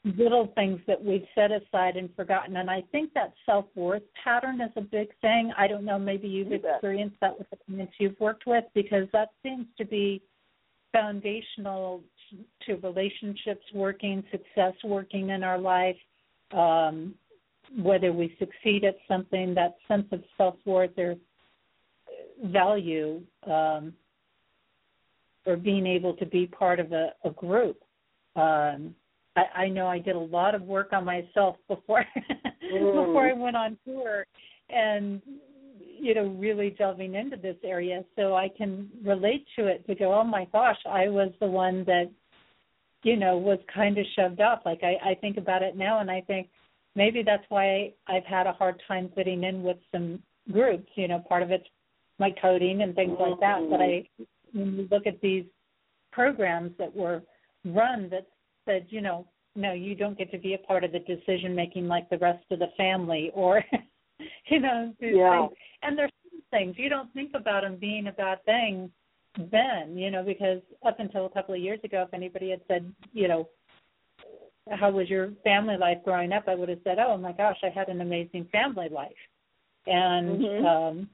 little 0.05 0.53
things 0.55 0.81
that 0.87 1.03
we've 1.03 1.27
set 1.35 1.51
aside 1.51 1.97
and 1.97 2.15
forgotten? 2.15 2.57
And 2.57 2.71
i 2.71 2.83
think 2.93 3.13
that 3.15 3.33
self-worth 3.45 4.03
pattern 4.23 4.61
is 4.61 4.71
a 4.77 4.81
big 4.81 5.09
thing. 5.21 5.53
I 5.59 5.67
don't 5.67 5.85
know 5.85 5.99
maybe 5.99 6.29
you've 6.29 6.51
you 6.51 6.61
experienced 6.73 7.17
that 7.21 7.39
with 7.39 7.51
the 7.51 7.57
clients 7.67 7.95
you've 7.99 8.19
worked 8.21 8.47
with 8.47 8.65
because 8.75 9.07
that 9.13 9.31
seems 9.43 9.67
to 9.79 9.85
be 9.85 10.23
foundational 10.93 12.03
to 12.67 12.75
relationships 12.77 13.65
working 13.75 14.25
success 14.31 14.75
working 14.85 15.31
in 15.31 15.43
our 15.43 15.59
life. 15.59 15.97
Um, 16.53 17.15
whether 17.79 18.13
we 18.13 18.37
succeed 18.39 18.85
at 18.85 18.97
something 19.07 19.55
that 19.55 19.77
sense 19.87 20.07
of 20.11 20.23
self-worth 20.37 20.99
or 20.99 21.15
value 22.45 23.23
um, 23.47 23.93
or 25.47 25.57
being 25.57 25.87
able 25.87 26.15
to 26.15 26.27
be 26.27 26.47
part 26.47 26.81
of 26.81 26.93
a, 26.93 27.11
a 27.25 27.31
group. 27.31 27.79
Um, 28.37 28.95
I, 29.37 29.63
I 29.63 29.69
know 29.69 29.87
I 29.87 29.99
did 29.99 30.17
a 30.17 30.21
lot 30.21 30.55
of 30.55 30.63
work 30.63 30.93
on 30.93 31.05
myself 31.05 31.57
before 31.69 32.05
before 32.61 33.29
I 33.29 33.33
went 33.33 33.57
on 33.57 33.77
tour, 33.85 34.27
and 34.69 35.21
you 35.99 36.15
know 36.15 36.29
really 36.39 36.71
delving 36.71 37.15
into 37.15 37.37
this 37.37 37.57
area, 37.65 38.05
so 38.17 38.35
I 38.35 38.49
can 38.49 38.89
relate 39.05 39.47
to 39.57 39.67
it. 39.67 39.87
To 39.87 39.95
go, 39.95 40.15
oh 40.15 40.25
my 40.25 40.47
gosh, 40.53 40.79
I 40.89 41.09
was 41.09 41.31
the 41.41 41.47
one 41.47 41.85
that 41.85 42.11
you 43.03 43.17
know 43.17 43.39
was 43.39 43.59
kind 43.73 43.99
of 43.99 44.07
shoved 44.17 44.41
off. 44.41 44.61
Like 44.65 44.81
I, 44.83 45.11
I 45.11 45.15
think 45.15 45.37
about 45.37 45.63
it 45.63 45.77
now, 45.77 46.01
and 46.01 46.11
I 46.11 46.21
think 46.23 46.49
maybe 46.95 47.23
that's 47.25 47.45
why 47.49 47.93
I've 48.07 48.25
had 48.25 48.47
a 48.47 48.53
hard 48.53 48.81
time 48.87 49.11
fitting 49.15 49.45
in 49.45 49.63
with 49.63 49.79
some 49.93 50.23
groups. 50.53 50.89
You 50.95 51.09
know, 51.09 51.25
part 51.29 51.43
of 51.43 51.51
it's 51.51 51.67
my 52.19 52.31
coding 52.43 52.83
and 52.83 52.95
things 52.95 53.17
like 53.19 53.41
that. 53.41 53.61
But 53.71 53.81
I 53.81 54.07
when 54.53 54.75
you 54.75 54.89
look 54.91 55.07
at 55.07 55.21
these 55.21 55.45
programs 56.13 56.73
that 56.79 56.95
were 56.95 57.23
run 57.65 58.09
that 58.11 58.27
said, 58.67 58.87
you 58.91 59.01
know, 59.01 59.27
no, 59.57 59.73
you 59.73 59.95
don't 59.95 60.17
get 60.17 60.31
to 60.31 60.39
be 60.39 60.55
a 60.55 60.59
part 60.59 60.85
of 60.85 60.93
the 60.93 61.01
decision 61.01 61.55
making 61.55 61.89
like 61.89 62.09
the 62.09 62.19
rest 62.19 62.45
of 62.51 62.59
the 62.59 62.69
family, 62.77 63.31
or 63.35 63.65
you 64.49 64.61
know, 64.61 64.93
yeah. 65.01 65.41
things. 65.41 65.59
and 65.83 65.99
there's 65.99 66.11
things 66.51 66.75
you 66.79 66.89
don't 66.89 67.13
think 67.15 67.33
about 67.35 67.63
them 67.63 67.77
being 67.81 68.07
a 68.07 68.13
bad 68.13 68.45
thing 68.45 68.91
then, 69.51 69.97
you 69.97 70.11
know, 70.11 70.25
because 70.25 70.61
up 70.85 70.99
until 70.99 71.27
a 71.27 71.31
couple 71.31 71.55
of 71.55 71.61
years 71.61 71.79
ago, 71.85 72.05
if 72.07 72.13
anybody 72.13 72.51
had 72.51 72.61
said, 72.67 72.93
you 73.13 73.29
know, 73.29 73.49
how 74.71 74.91
was 74.91 75.09
your 75.09 75.31
family 75.45 75.77
life 75.77 75.99
growing 76.05 76.33
up, 76.33 76.45
I 76.49 76.55
would 76.55 76.69
have 76.69 76.81
said, 76.85 76.99
oh 76.99 77.17
my 77.17 77.33
gosh, 77.33 77.57
I 77.63 77.69
had 77.69 77.89
an 77.89 78.01
amazing 78.01 78.49
family 78.53 78.89
life, 78.89 79.11
and 79.87 80.41
mm-hmm. 80.41 80.67
um 80.67 81.09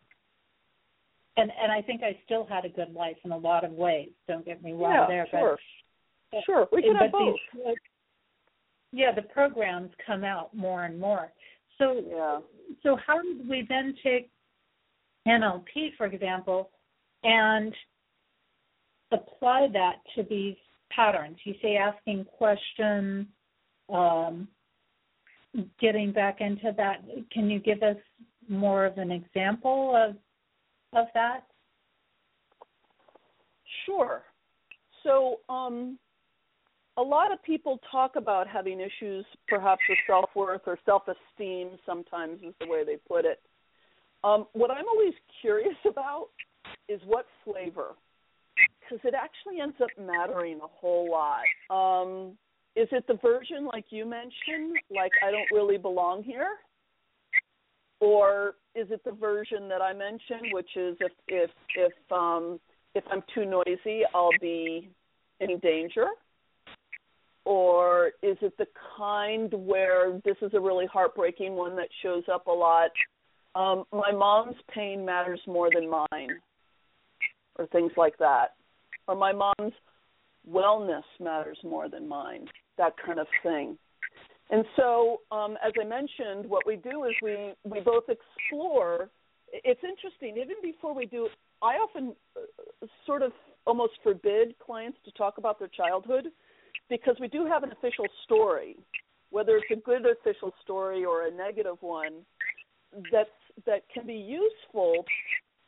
and 1.37 1.51
and 1.63 1.71
I 1.71 1.83
think 1.83 2.03
I 2.03 2.19
still 2.25 2.47
had 2.47 2.65
a 2.65 2.69
good 2.69 2.93
life 2.93 3.17
in 3.25 3.33
a 3.33 3.37
lot 3.37 3.65
of 3.65 3.73
ways. 3.73 4.11
Don't 4.29 4.45
get 4.45 4.63
me 4.63 4.73
wrong 4.73 4.93
yeah, 4.93 5.07
there, 5.07 5.27
sure. 5.31 5.59
but 6.33 6.41
sure, 6.45 6.69
we 6.73 6.83
can 6.83 6.97
have 6.97 7.13
both. 7.13 7.37
These, 7.55 7.75
yeah, 8.93 9.13
the 9.15 9.23
programs 9.23 9.91
come 10.07 10.25
out 10.25 10.55
more 10.55 10.85
and 10.85 10.99
more. 10.99 11.33
So 11.79 12.03
yeah. 12.09 12.39
so 12.83 12.97
how 13.07 13.21
did 13.23 13.49
we 13.49 13.67
then 13.69 13.95
take 14.03 14.31
NLP, 15.27 15.97
for 15.99 16.07
example, 16.07 16.71
and 17.23 17.75
apply 19.13 19.69
that 19.73 19.97
to 20.15 20.23
these 20.29 20.57
patterns? 20.91 21.37
You 21.45 21.55
say 21.61 21.77
asking 21.77 22.25
questions, 22.25 23.27
um, 23.93 24.49
getting 25.81 26.13
back 26.13 26.41
into 26.41 26.73
that. 26.77 27.03
Can 27.31 27.51
you 27.51 27.59
give 27.59 27.83
us 27.83 27.97
more 28.49 28.87
of 28.87 28.99
an 28.99 29.11
example 29.11 29.95
of 29.95 30.17
of 30.97 31.07
that? 31.15 31.45
Sure. 33.85 34.23
So, 35.03 35.41
um, 35.49 35.99
a 36.99 37.03
lot 37.03 37.33
of 37.33 37.43
people 37.43 37.79
talk 37.91 38.17
about 38.17 38.49
having 38.49 38.81
issues, 38.81 39.25
perhaps 39.49 39.83
with 39.89 39.99
self 40.07 40.31
worth 40.35 40.63
or 40.67 40.79
self 40.87 41.03
esteem, 41.07 41.71
sometimes 41.85 42.41
is 42.43 42.55
the 42.61 42.67
way 42.67 42.85
they 42.85 42.97
put 43.09 43.25
it. 43.25 43.41
Um, 44.25 44.47
what 44.55 44.71
I'm 44.71 44.89
always 44.89 45.15
curious 45.41 45.77
about 45.89 46.29
is 46.89 47.01
what 47.07 47.27
flavor, 47.45 47.91
because 48.81 49.05
it 49.05 49.15
actually 49.15 49.61
ends 49.61 49.77
up 49.83 49.91
mattering 50.01 50.59
a 50.63 50.67
whole 50.67 51.11
lot. 51.11 51.45
Um, 51.71 52.33
is 52.75 52.89
it 52.93 53.07
the 53.07 53.19
version 53.23 53.67
like 53.73 53.87
you 53.91 54.05
mentioned, 54.07 54.77
like 54.91 55.13
I 55.27 55.31
don't 55.31 55.49
really 55.53 55.79
belong 55.79 56.23
here? 56.23 56.57
Or 58.01 58.55
is 58.75 58.89
it 58.91 59.03
the 59.05 59.13
version 59.13 59.69
that 59.69 59.81
I 59.81 59.93
mentioned, 59.93 60.53
which 60.53 60.77
is 60.77 60.97
if 61.01 61.13
if 61.29 61.51
if 61.77 62.13
um, 62.13 62.61
if 62.95 63.05
I'm 63.11 63.23
too 63.35 63.45
noisy, 63.45 64.03
I'll 64.15 64.31
be 64.41 64.91
in 65.41 65.59
danger? 65.59 66.07
Or 67.45 68.09
is 68.23 68.37
it 68.41 68.59
the 68.59 68.67
kind 68.97 69.53
where 69.53 70.21
this 70.25 70.37
is 70.43 70.53
a 70.55 70.61
really 70.61 70.87
heartbreaking 70.87 71.55
one 71.55 71.77
that 71.77 71.89
shows 72.03 72.25
up 72.33 72.49
a 72.49 72.53
lot, 72.53 72.91
um, 73.55 73.85
my 73.93 74.11
mom's 74.11 74.57
pain 74.75 75.05
matters 75.05 75.41
more 75.47 75.71
than 75.73 75.89
mine, 75.89 76.31
or 77.57 77.67
things 77.69 77.93
like 77.97 78.19
that, 78.19 78.55
or 79.07 79.15
my 79.15 79.33
mom's 79.33 79.73
wellness 80.51 81.05
matters 81.21 81.59
more 81.63 81.89
than 81.89 82.09
mine, 82.09 82.47
that 82.79 82.95
kind 83.05 83.19
of 83.21 83.27
thing. 83.43 83.79
And 84.51 84.65
so, 84.77 85.23
um, 85.33 85.57
as 85.65 85.73
I 85.81 85.85
mentioned, 85.85 86.49
what 86.49 86.67
we 86.67 86.77
do 86.77 87.05
is 87.05 87.13
we 87.23 87.53
we 87.65 87.81
both 87.81 88.05
explore. 88.09 89.11
It's 89.53 89.81
interesting. 89.83 90.37
Even 90.37 90.57
before 90.63 90.95
we 90.95 91.07
do, 91.07 91.29
I 91.63 91.75
often 91.75 92.15
uh, 92.37 92.87
sort 93.07 93.23
of 93.23 93.33
almost 93.67 93.95
forbid 94.03 94.55
clients 94.65 94.99
to 95.05 95.11
talk 95.13 95.39
about 95.39 95.59
their 95.59 95.69
childhood 95.69 96.27
because 96.89 97.17
we 97.21 97.29
do 97.29 97.47
have 97.47 97.65
an 97.65 97.73
official 97.73 98.07
story, 98.25 98.77
whether 99.31 99.57
it's 99.57 99.67
a 99.73 99.77
good 99.77 100.03
official 100.07 100.53
story 100.63 101.05
or 101.05 101.27
a 101.27 101.31
negative 101.31 101.77
one, 101.81 102.25
that's 103.13 103.29
that 103.65 103.83
can 103.93 104.07
be 104.07 104.15
useful, 104.15 105.05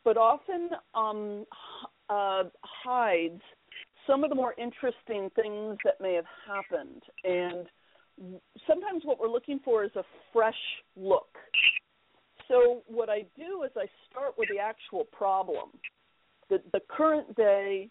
but 0.03 0.15
often 0.15 0.69
um, 0.93 1.45
uh, 2.09 2.43
hides 2.61 3.41
some 4.07 4.23
of 4.23 4.29
the 4.29 4.35
more 4.35 4.55
interesting 4.57 5.29
things 5.35 5.77
that 5.83 5.99
may 5.99 6.13
have 6.13 6.25
happened. 6.47 7.03
And 7.23 7.67
sometimes 8.67 9.03
what 9.03 9.19
we're 9.19 9.29
looking 9.29 9.59
for 9.63 9.83
is 9.83 9.91
a 9.95 10.03
fresh 10.33 10.53
look. 10.95 11.37
So 12.47 12.83
what 12.87 13.09
I 13.09 13.25
do 13.37 13.63
is 13.63 13.71
I 13.77 13.85
start 14.09 14.33
with 14.37 14.49
the 14.49 14.59
actual 14.59 15.05
problem, 15.05 15.69
the 16.49 16.61
the 16.73 16.81
current 16.89 17.35
day. 17.35 17.89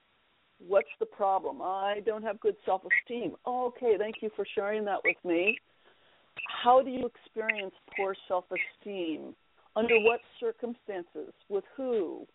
What's 0.66 0.89
the 0.99 1.07
problem? 1.07 1.62
I 1.62 2.01
don't 2.05 2.24
have 2.24 2.41
good 2.41 2.57
self-esteem. 2.66 3.37
Oh, 3.47 3.66
okay, 3.68 3.97
thank 3.97 4.16
you 4.20 4.31
for 4.35 4.45
sharing 4.57 4.85
that 4.87 4.99
with 5.05 5.16
me. 5.24 5.57
How 6.64 6.83
do 6.83 6.91
you 6.91 7.07
experience 7.07 7.74
poor 7.97 8.16
self-esteem? 8.26 9.37
Under 9.76 10.01
what 10.01 10.18
circumstances? 10.41 11.33
With 11.49 11.62
who? 11.76 12.26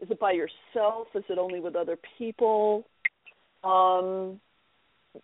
Is 0.00 0.08
it 0.10 0.20
by 0.20 0.30
yourself? 0.30 1.08
Is 1.16 1.24
it 1.28 1.38
only 1.38 1.58
with 1.58 1.74
other 1.74 1.98
people? 2.16 2.86
Um, 3.64 4.40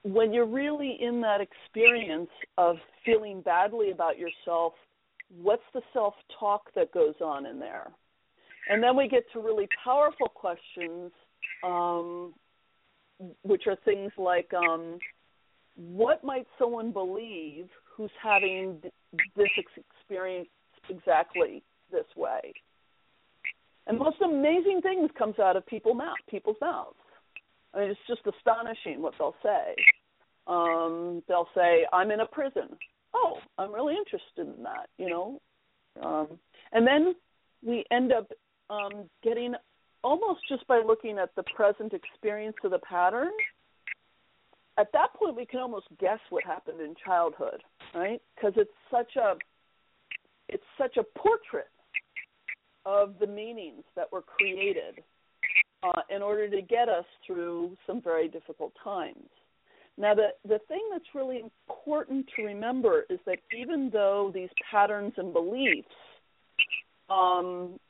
when 0.02 0.32
you're 0.32 0.46
really 0.46 0.98
in 1.00 1.20
that 1.22 1.40
experience 1.40 2.30
of 2.56 2.76
feeling 3.04 3.40
badly 3.40 3.90
about 3.90 4.18
yourself, 4.18 4.74
what's 5.40 5.62
the 5.74 5.82
self 5.92 6.14
talk 6.38 6.72
that 6.74 6.92
goes 6.92 7.14
on 7.22 7.46
in 7.46 7.58
there? 7.58 7.88
And 8.68 8.82
then 8.82 8.96
we 8.96 9.08
get 9.08 9.24
to 9.32 9.40
really 9.40 9.68
powerful 9.82 10.28
questions, 10.28 11.10
um, 11.64 12.34
which 13.42 13.62
are 13.66 13.76
things 13.84 14.12
like 14.18 14.52
um, 14.54 14.98
what 15.76 16.22
might 16.22 16.46
someone 16.58 16.92
believe 16.92 17.68
who's 17.96 18.10
having 18.22 18.82
this 19.36 19.48
experience 19.56 20.48
exactly 20.90 21.62
this 21.90 22.04
way? 22.16 22.52
And 23.86 23.98
most 23.98 24.20
amazing 24.22 24.80
things 24.82 25.10
comes 25.18 25.38
out 25.38 25.56
of 25.56 25.64
mouth, 25.94 26.16
people's 26.28 26.58
mouths. 26.60 26.96
I 27.74 27.80
mean, 27.80 27.90
it's 27.90 28.00
just 28.08 28.20
astonishing 28.26 29.02
what 29.02 29.14
they'll 29.18 29.36
say. 29.42 29.74
Um, 30.46 31.22
they'll 31.28 31.48
say, 31.54 31.86
"I'm 31.92 32.10
in 32.10 32.20
a 32.20 32.26
prison." 32.26 32.76
Oh, 33.14 33.38
I'm 33.58 33.72
really 33.72 33.96
interested 33.96 34.46
in 34.46 34.62
that, 34.62 34.88
you 34.98 35.08
know. 35.08 35.40
Um, 36.02 36.38
and 36.72 36.86
then 36.86 37.14
we 37.62 37.84
end 37.90 38.12
up 38.12 38.30
um, 38.70 39.08
getting 39.22 39.54
almost 40.04 40.40
just 40.48 40.66
by 40.66 40.80
looking 40.84 41.18
at 41.18 41.34
the 41.34 41.42
present 41.54 41.92
experience 41.92 42.56
of 42.64 42.70
the 42.70 42.78
pattern. 42.78 43.30
At 44.78 44.92
that 44.92 45.12
point, 45.14 45.36
we 45.36 45.44
can 45.44 45.60
almost 45.60 45.86
guess 45.98 46.20
what 46.30 46.44
happened 46.44 46.80
in 46.80 46.94
childhood, 47.04 47.62
right? 47.94 48.22
Because 48.34 48.52
it's 48.56 48.70
such 48.90 49.16
a 49.16 49.34
it's 50.48 50.64
such 50.78 50.96
a 50.96 51.18
portrait 51.18 51.70
of 52.86 53.18
the 53.20 53.26
meanings 53.26 53.84
that 53.96 54.10
were 54.10 54.22
created 54.22 55.02
uh, 55.82 56.02
in 56.14 56.22
order 56.22 56.48
to 56.48 56.62
get 56.62 56.88
us 56.88 57.04
through 57.26 57.76
some 57.86 58.00
very 58.00 58.28
difficult 58.28 58.72
times. 58.82 59.28
Now, 59.96 60.14
the, 60.14 60.28
the 60.44 60.60
thing 60.68 60.80
that's 60.92 61.04
really 61.14 61.42
important 61.68 62.28
to 62.36 62.42
remember 62.44 63.04
is 63.10 63.18
that 63.26 63.38
even 63.56 63.90
though 63.92 64.30
these 64.32 64.48
patterns 64.70 65.12
and 65.16 65.32
beliefs 65.32 65.88
um, 67.10 67.80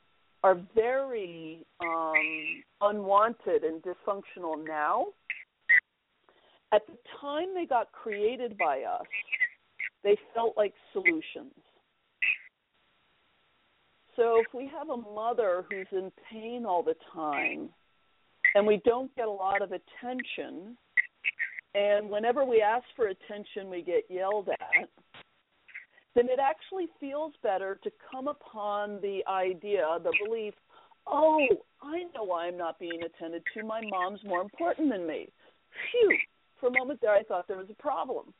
are 0.43 0.57
very 0.73 1.65
um, 1.81 2.63
unwanted 2.81 3.63
and 3.63 3.81
dysfunctional 3.83 4.65
now, 4.65 5.07
at 6.71 6.85
the 6.87 6.97
time 7.19 7.47
they 7.53 7.65
got 7.65 7.91
created 7.91 8.57
by 8.57 8.81
us, 8.81 9.05
they 10.03 10.17
felt 10.33 10.55
like 10.57 10.73
solutions. 10.93 11.53
So 14.15 14.37
if 14.39 14.53
we 14.53 14.67
have 14.67 14.89
a 14.89 14.97
mother 14.97 15.65
who's 15.69 15.87
in 15.91 16.11
pain 16.31 16.65
all 16.65 16.83
the 16.83 16.95
time, 17.13 17.69
and 18.55 18.65
we 18.65 18.81
don't 18.85 19.13
get 19.15 19.27
a 19.27 19.31
lot 19.31 19.61
of 19.61 19.71
attention. 19.71 20.77
And 21.75 22.09
whenever 22.09 22.43
we 22.43 22.61
ask 22.61 22.85
for 22.95 23.07
attention, 23.07 23.69
we 23.69 23.81
get 23.81 24.05
yelled 24.09 24.49
at. 24.49 24.89
Then 26.15 26.25
it 26.25 26.39
actually 26.41 26.87
feels 26.99 27.33
better 27.43 27.79
to 27.83 27.91
come 28.11 28.27
upon 28.27 28.99
the 29.01 29.21
idea, 29.27 29.85
the 30.03 30.11
belief, 30.25 30.53
oh, 31.07 31.47
I 31.81 32.03
know 32.15 32.33
I'm 32.33 32.57
not 32.57 32.79
being 32.79 33.01
attended 33.03 33.43
to. 33.53 33.63
My 33.63 33.81
mom's 33.89 34.19
more 34.23 34.41
important 34.41 34.91
than 34.91 35.07
me. 35.07 35.29
Phew. 35.91 36.17
For 36.59 36.67
a 36.67 36.71
moment 36.71 36.99
there, 37.01 37.13
I 37.13 37.23
thought 37.23 37.47
there 37.47 37.57
was 37.57 37.69
a 37.69 37.81
problem. 37.81 38.33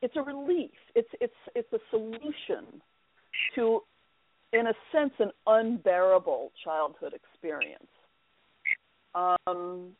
It's 0.00 0.16
a 0.16 0.22
relief. 0.22 0.70
It's 0.96 1.08
it's 1.20 1.32
it's 1.54 1.72
a 1.72 1.78
solution 1.90 2.82
to, 3.54 3.80
in 4.52 4.66
a 4.66 4.72
sense, 4.90 5.12
an 5.20 5.30
unbearable 5.46 6.50
childhood 6.64 7.12
experience. 7.14 7.86
Um, 9.14 9.92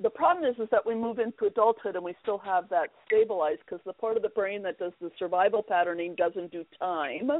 the 0.00 0.10
problem 0.10 0.48
is 0.48 0.56
is 0.60 0.68
that 0.70 0.86
we 0.86 0.94
move 0.94 1.18
into 1.18 1.46
adulthood 1.46 1.96
and 1.96 2.04
we 2.04 2.14
still 2.22 2.38
have 2.38 2.68
that 2.68 2.90
stabilized 3.06 3.60
because 3.64 3.80
the 3.84 3.92
part 3.92 4.16
of 4.16 4.22
the 4.22 4.28
brain 4.28 4.62
that 4.62 4.78
does 4.78 4.92
the 5.00 5.10
survival 5.18 5.62
patterning 5.62 6.14
doesn't 6.14 6.52
do 6.52 6.64
time, 6.78 7.30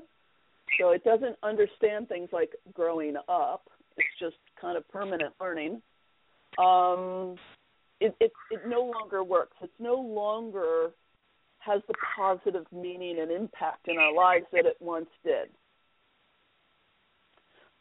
so 0.81 0.91
it 0.91 1.05
doesn't 1.05 1.37
understand 1.43 2.09
things 2.09 2.29
like 2.33 2.51
growing 2.75 3.17
up. 3.29 3.69
It's 3.97 4.09
just 4.19 4.37
kind 4.61 4.77
of 4.77 4.89
permanent 4.89 5.35
learning. 5.41 5.83
Um, 6.59 7.37
it, 8.01 8.15
it 8.21 8.33
it 8.51 8.61
no 8.67 8.83
longer 8.83 9.23
works. 9.23 9.57
It's 9.63 9.73
no 9.79 9.95
longer 9.95 10.91
has 11.59 11.83
the 11.89 11.95
positive 12.17 12.65
meaning 12.73 13.19
and 13.21 13.31
impact 13.31 13.89
in 13.89 13.99
our 13.99 14.15
lives 14.15 14.47
that 14.53 14.67
it 14.67 14.77
once 14.81 15.09
did. 15.25 15.49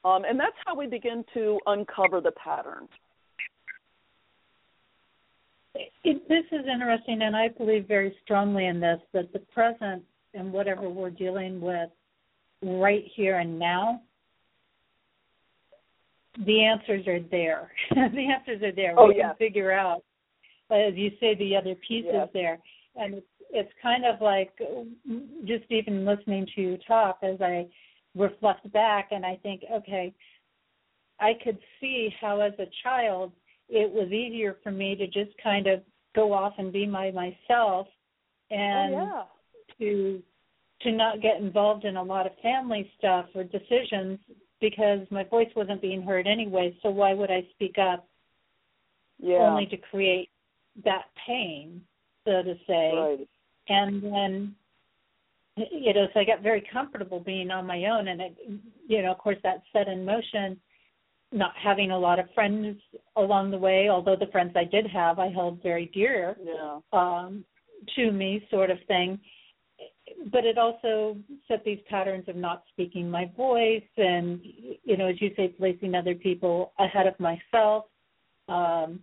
Um, 0.08 0.24
and 0.24 0.40
that's 0.40 0.56
how 0.66 0.76
we 0.76 0.88
begin 0.88 1.26
to 1.34 1.60
uncover 1.66 2.22
the 2.22 2.32
pattern. 2.32 2.88
It, 6.04 6.28
this 6.30 6.46
is 6.52 6.66
interesting, 6.72 7.22
and 7.22 7.36
I 7.36 7.50
believe 7.50 7.88
very 7.88 8.16
strongly 8.24 8.68
in 8.68 8.80
this 8.80 9.00
that 9.14 9.34
the 9.34 9.40
present 9.40 10.04
and 10.34 10.54
whatever 10.54 10.90
we're 10.90 11.10
dealing 11.10 11.60
with 11.60 11.90
right 12.64 13.04
here 13.16 13.40
and 13.40 13.60
now, 13.60 14.02
the 16.46 16.64
answers 16.64 17.06
are 17.08 17.20
there. 17.20 17.72
the 17.90 18.28
answers 18.34 18.64
are 18.64 18.72
there. 18.72 18.94
Oh, 18.98 19.10
we 19.10 19.18
yeah. 19.18 19.30
can 19.30 19.36
figure 19.36 19.72
out, 19.72 20.04
as 20.72 20.94
you 20.96 21.12
say, 21.20 21.36
the 21.36 21.56
other 21.56 21.76
pieces 21.88 22.12
Yeah. 22.14 22.26
there. 22.34 22.60
And 22.96 23.16
it's, 23.16 23.28
it's 23.52 23.72
kind 23.82 24.06
of 24.06 24.22
like 24.22 24.52
just 25.46 25.66
even 25.70 26.06
listening 26.06 26.48
to 26.56 26.62
you 26.62 26.78
talk 26.88 27.20
as 27.24 27.42
I 27.42 27.68
reflect 28.18 28.72
back 28.72 29.10
and 29.12 29.26
I 29.26 29.40
think, 29.44 29.64
okay, 29.72 30.14
I 31.20 31.34
could 31.44 31.58
see 31.80 32.10
how 32.20 32.42
as 32.42 32.54
a 32.60 32.68
child 32.84 33.32
it 33.70 33.92
was 33.92 34.12
easier 34.12 34.58
for 34.64 34.72
me 34.72 34.96
to 34.96 35.08
just 35.08 35.32
kind 35.44 35.68
of 35.68 35.82
go 36.16 36.34
off 36.34 36.54
and 36.58 36.72
be 36.72 36.86
my 36.86 37.12
myself 37.12 37.88
and 38.50 38.96
oh, 38.96 38.98
yeah. 38.98 39.24
to 39.80 40.22
to 40.82 40.92
not 40.92 41.22
get 41.22 41.38
involved 41.42 41.86
in 41.86 41.98
a 41.98 42.04
lot 42.04 42.26
of 42.26 42.32
family 42.42 42.90
stuff 42.98 43.26
or 43.36 43.44
decisions 43.44 44.20
because 44.62 45.00
my 45.10 45.24
voice 45.24 45.50
wasn't 45.56 45.82
being 45.82 46.02
heard 46.02 46.28
anyway 46.28 46.76
so 46.82 46.90
why 46.90 47.14
would 47.14 47.32
I 47.32 47.46
speak 47.56 47.78
up 47.78 48.08
Yeah. 49.20 49.50
only 49.50 49.66
to 49.68 49.78
create 49.78 50.30
that 50.86 51.06
pain 51.26 51.82
so 52.26 52.44
to 52.44 52.56
say 52.68 52.92
right. 52.96 53.28
and 53.68 54.04
then 54.04 54.56
you 55.72 55.94
know 55.94 56.08
so 56.14 56.20
i 56.20 56.24
got 56.26 56.42
very 56.42 56.64
comfortable 56.72 57.20
being 57.20 57.52
on 57.52 57.66
my 57.66 57.86
own 57.86 58.08
and 58.10 58.22
it 58.22 58.38
you 58.88 59.02
know 59.02 59.12
of 59.12 59.18
course 59.18 59.38
that 59.44 59.62
set 59.74 59.88
in 59.88 60.06
motion 60.06 60.60
not 61.32 61.52
having 61.62 61.92
a 61.92 61.98
lot 61.98 62.20
of 62.20 62.26
friends 62.34 62.78
along 63.16 63.52
the 63.52 63.58
way 63.58 63.90
although 63.90 64.16
the 64.16 64.32
friends 64.32 64.52
i 64.56 64.64
did 64.64 64.88
have 64.88 65.20
i 65.20 65.30
held 65.30 65.62
very 65.62 65.90
dear 65.94 66.36
Yeah. 66.44 66.80
um 66.94 67.44
to 67.96 68.12
me 68.12 68.46
sort 68.50 68.70
of 68.70 68.78
thing 68.88 69.20
but 70.32 70.46
it 70.46 70.58
also 70.58 71.18
set 71.48 71.64
these 71.64 71.80
patterns 71.90 72.26
of 72.28 72.36
not 72.36 72.64
speaking 72.70 73.10
my 73.10 73.30
voice 73.36 73.84
and 73.98 74.40
you 74.84 74.98
know 74.98 75.08
as 75.08 75.22
you 75.22 75.32
say 75.36 75.50
placing 75.50 75.96
other 75.96 76.16
people 76.16 76.74
ahead 76.80 77.08
of 77.08 77.20
myself 77.20 77.86
um 78.48 79.00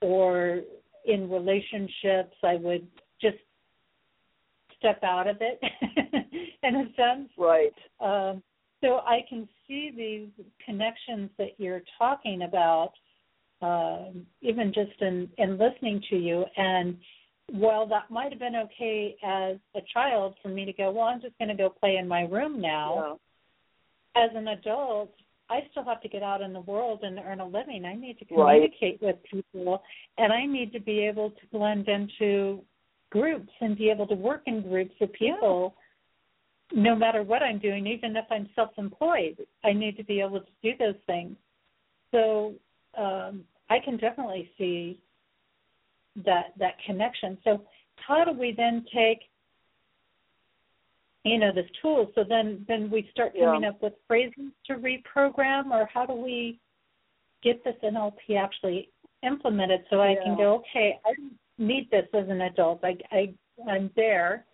or 0.00 0.60
in 1.06 1.30
relationships 1.30 2.36
i 2.44 2.56
would 2.56 2.86
step 4.82 5.02
out 5.04 5.28
of 5.28 5.36
it 5.40 5.60
in 6.62 6.74
a 6.74 6.84
sense 6.96 7.30
Right. 7.38 7.74
um 8.00 8.42
So 8.82 8.98
I 8.98 9.20
can 9.28 9.48
see 9.66 9.92
these 9.96 10.46
connections 10.66 11.30
that 11.38 11.52
you're 11.58 11.82
talking 11.98 12.42
about, 12.42 12.92
um, 13.62 14.26
even 14.40 14.72
just 14.74 15.00
in, 15.00 15.28
in 15.38 15.56
listening 15.56 16.02
to 16.10 16.16
you. 16.16 16.44
And 16.56 16.96
while 17.52 17.86
that 17.86 18.10
might 18.10 18.32
have 18.32 18.40
been 18.40 18.56
okay 18.56 19.16
as 19.22 19.56
a 19.76 19.80
child 19.94 20.34
for 20.42 20.48
me 20.48 20.64
to 20.64 20.72
go, 20.72 20.90
well, 20.90 21.04
I'm 21.04 21.20
just 21.20 21.38
going 21.38 21.48
to 21.48 21.54
go 21.54 21.68
play 21.68 21.96
in 21.96 22.08
my 22.08 22.22
room 22.22 22.60
now. 22.60 23.18
Yeah. 24.16 24.24
As 24.24 24.30
an 24.34 24.48
adult, 24.48 25.14
I 25.48 25.60
still 25.70 25.84
have 25.84 26.00
to 26.02 26.08
get 26.08 26.22
out 26.22 26.40
in 26.40 26.52
the 26.52 26.60
world 26.60 27.00
and 27.02 27.18
earn 27.18 27.40
a 27.40 27.46
living. 27.46 27.84
I 27.84 27.94
need 27.94 28.18
to 28.18 28.24
communicate 28.24 28.98
right. 29.00 29.02
with 29.02 29.16
people, 29.30 29.82
and 30.18 30.32
I 30.32 30.46
need 30.46 30.72
to 30.72 30.80
be 30.80 31.06
able 31.06 31.30
to 31.30 31.46
blend 31.52 31.88
into 31.88 32.62
groups 33.12 33.52
and 33.60 33.76
be 33.76 33.90
able 33.90 34.06
to 34.06 34.14
work 34.14 34.42
in 34.46 34.62
groups 34.62 34.94
with 35.00 35.12
people. 35.12 35.74
No 36.72 36.96
matter 36.96 37.22
what 37.22 37.42
I'm 37.42 37.58
doing, 37.58 37.86
even 37.86 38.16
if 38.16 38.24
I'm 38.30 38.48
self-employed, 38.54 39.36
I 39.62 39.74
need 39.74 39.96
to 39.98 40.04
be 40.04 40.20
able 40.20 40.40
to 40.40 40.52
do 40.62 40.70
those 40.78 41.00
things. 41.06 41.36
So 42.10 42.54
um, 42.96 43.44
I 43.68 43.78
can 43.84 43.98
definitely 43.98 44.50
see 44.56 44.98
that 46.24 46.52
that 46.58 46.74
connection. 46.86 47.38
So 47.44 47.62
how 47.96 48.24
do 48.24 48.32
we 48.32 48.54
then 48.56 48.84
take 48.94 49.20
you 51.24 51.38
know 51.38 51.52
this 51.54 51.66
tool 51.80 52.10
so 52.14 52.24
then 52.28 52.64
then 52.66 52.90
we 52.90 53.08
start 53.12 53.32
coming 53.38 53.62
yeah. 53.62 53.68
up 53.68 53.82
with 53.82 53.92
phrases 54.08 54.50
to 54.66 54.74
reprogram 54.74 55.70
or 55.70 55.88
how 55.92 56.04
do 56.04 56.14
we 56.14 56.58
get 57.44 57.62
this 57.64 57.76
nlp 57.84 58.36
actually 58.36 58.88
implemented 59.22 59.80
so 59.88 60.00
i 60.00 60.16
can 60.24 60.36
go 60.36 60.56
okay 60.56 60.98
i 61.06 61.12
need 61.62 61.90
this 61.90 62.06
as 62.14 62.28
an 62.28 62.42
adult. 62.42 62.84
I 62.84 62.96
i 63.10 63.34
i'm 63.70 63.90
there. 63.96 64.44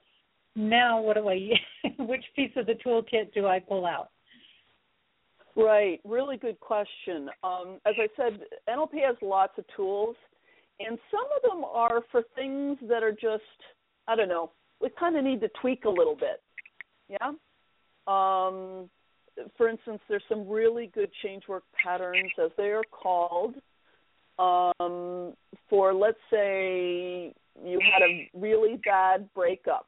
Now 0.57 1.01
what 1.01 1.17
do 1.17 1.29
i 1.29 1.51
which 1.99 2.25
piece 2.35 2.53
of 2.57 2.67
the 2.67 2.75
toolkit 2.75 3.33
do 3.35 3.47
i 3.47 3.59
pull 3.59 3.87
out? 3.87 4.11
Right. 5.57 6.01
Really 6.05 6.37
good 6.37 6.61
question. 6.61 7.29
Um, 7.43 7.79
as 7.87 7.95
i 7.99 8.09
said 8.17 8.41
nlp 8.69 8.95
has 9.05 9.17
lots 9.23 9.59
of 9.59 9.65
tools 9.77 10.17
and 10.81 10.99
some 11.11 11.27
of 11.37 11.51
them 11.51 11.65
are 11.65 12.03
for 12.13 12.23
things 12.37 12.79
that 12.89 13.03
are 13.03 13.13
just 13.13 13.43
i 14.07 14.15
don't 14.15 14.29
know 14.29 14.53
we 14.81 14.91
kind 14.99 15.17
of 15.17 15.25
need 15.25 15.41
to 15.41 15.51
tweak 15.61 15.85
a 15.85 15.91
little 15.91 16.17
bit. 16.17 16.43
Yeah. 17.09 17.33
Um, 18.07 18.89
for 19.57 19.69
instance, 19.69 20.01
there's 20.09 20.23
some 20.29 20.49
really 20.49 20.91
good 20.95 21.11
change 21.23 21.45
work 21.49 21.65
patterns, 21.83 22.31
as 22.43 22.51
they 22.57 22.71
are 22.71 22.85
called, 22.91 23.55
um, 24.39 25.35
for 25.69 25.93
let's 25.95 26.19
say 26.31 27.33
you 27.65 27.81
had 27.81 28.03
a 28.03 28.31
really 28.35 28.81
bad 28.85 29.29
breakup 29.35 29.87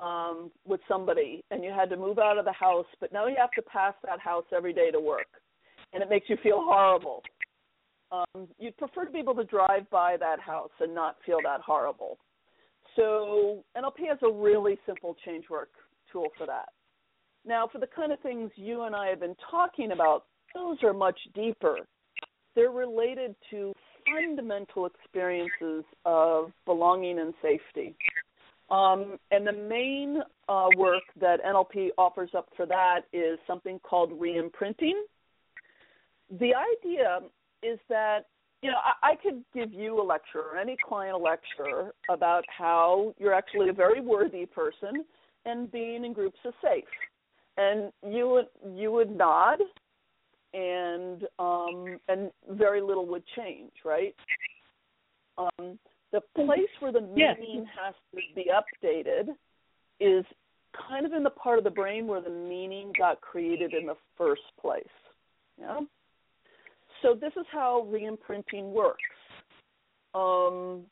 um, 0.00 0.50
with 0.66 0.80
somebody 0.88 1.42
and 1.50 1.64
you 1.64 1.70
had 1.70 1.88
to 1.90 1.96
move 1.96 2.18
out 2.18 2.38
of 2.38 2.44
the 2.44 2.52
house, 2.52 2.86
but 3.00 3.12
now 3.12 3.26
you 3.26 3.36
have 3.38 3.50
to 3.52 3.62
pass 3.62 3.94
that 4.04 4.20
house 4.20 4.44
every 4.54 4.72
day 4.72 4.90
to 4.90 5.00
work, 5.00 5.28
and 5.92 6.02
it 6.02 6.10
makes 6.10 6.28
you 6.28 6.36
feel 6.42 6.60
horrible. 6.60 7.22
Um, 8.12 8.48
you'd 8.58 8.76
prefer 8.76 9.04
to 9.04 9.10
be 9.10 9.18
able 9.18 9.34
to 9.34 9.44
drive 9.44 9.88
by 9.90 10.16
that 10.18 10.40
house 10.40 10.70
and 10.80 10.94
not 10.94 11.16
feel 11.24 11.38
that 11.44 11.60
horrible. 11.60 12.18
So 12.94 13.64
NLP 13.76 14.08
has 14.08 14.18
a 14.22 14.32
really 14.32 14.78
simple 14.86 15.16
change 15.24 15.44
work 15.50 15.70
tool 16.12 16.28
for 16.38 16.46
that. 16.46 16.68
Now, 17.44 17.68
for 17.70 17.78
the 17.78 17.86
kind 17.86 18.12
of 18.12 18.20
things 18.20 18.50
you 18.56 18.82
and 18.82 18.94
I 18.94 19.08
have 19.08 19.20
been 19.20 19.36
talking 19.50 19.92
about, 19.92 20.24
those 20.54 20.78
are 20.82 20.92
much 20.92 21.18
deeper. 21.34 21.78
They're 22.56 22.70
related 22.70 23.36
to 23.50 23.72
fundamental 24.04 24.86
experiences 24.86 25.84
of 26.04 26.50
belonging 26.64 27.20
and 27.20 27.34
safety. 27.42 27.94
Um, 28.70 29.18
and 29.30 29.46
the 29.46 29.52
main 29.52 30.22
uh, 30.48 30.68
work 30.76 31.02
that 31.20 31.44
NLP 31.44 31.90
offers 31.98 32.30
up 32.36 32.48
for 32.56 32.66
that 32.66 33.02
is 33.12 33.38
something 33.46 33.78
called 33.80 34.10
reimprinting. 34.18 34.94
The 36.40 36.52
idea 36.54 37.20
is 37.62 37.78
that 37.88 38.26
you 38.62 38.70
know, 38.70 38.78
I, 38.82 39.12
I 39.12 39.16
could 39.16 39.44
give 39.54 39.72
you 39.72 40.00
a 40.00 40.04
lecture 40.04 40.40
or 40.40 40.56
any 40.56 40.76
client 40.76 41.14
a 41.14 41.18
lecture 41.18 41.92
about 42.10 42.44
how 42.48 43.14
you're 43.18 43.34
actually 43.34 43.68
a 43.68 43.72
very 43.72 44.00
worthy 44.00 44.46
person 44.46 45.04
and 45.44 45.70
being 45.70 46.04
in 46.04 46.12
groups 46.12 46.38
is 46.44 46.54
safe. 46.62 46.84
And 47.56 47.92
you 48.06 48.28
would 48.28 48.46
you 48.76 48.90
would 48.92 49.16
nod 49.16 49.58
and 50.56 51.24
um 51.38 51.98
and 52.08 52.30
very 52.50 52.80
little 52.80 53.06
would 53.06 53.24
change, 53.36 53.72
right? 53.84 54.14
Um 55.38 55.78
the 56.12 56.20
place 56.34 56.60
where 56.80 56.92
the 56.92 57.00
meaning 57.00 57.66
yes. 57.66 57.66
has 57.84 57.94
to 58.14 58.20
be 58.34 58.50
updated 58.50 59.28
is 60.00 60.24
kind 60.88 61.04
of 61.04 61.12
in 61.12 61.22
the 61.22 61.30
part 61.30 61.58
of 61.58 61.64
the 61.64 61.70
brain 61.70 62.06
where 62.06 62.20
the 62.20 62.30
meaning 62.30 62.92
got 62.98 63.20
created 63.20 63.74
in 63.74 63.86
the 63.86 63.96
first 64.16 64.42
place. 64.60 64.84
Yeah. 65.58 65.80
So 67.02 67.14
this 67.14 67.32
is 67.36 67.46
how 67.50 67.86
reimprinting 67.90 68.72
works. 68.72 69.02
Um, 70.14 70.82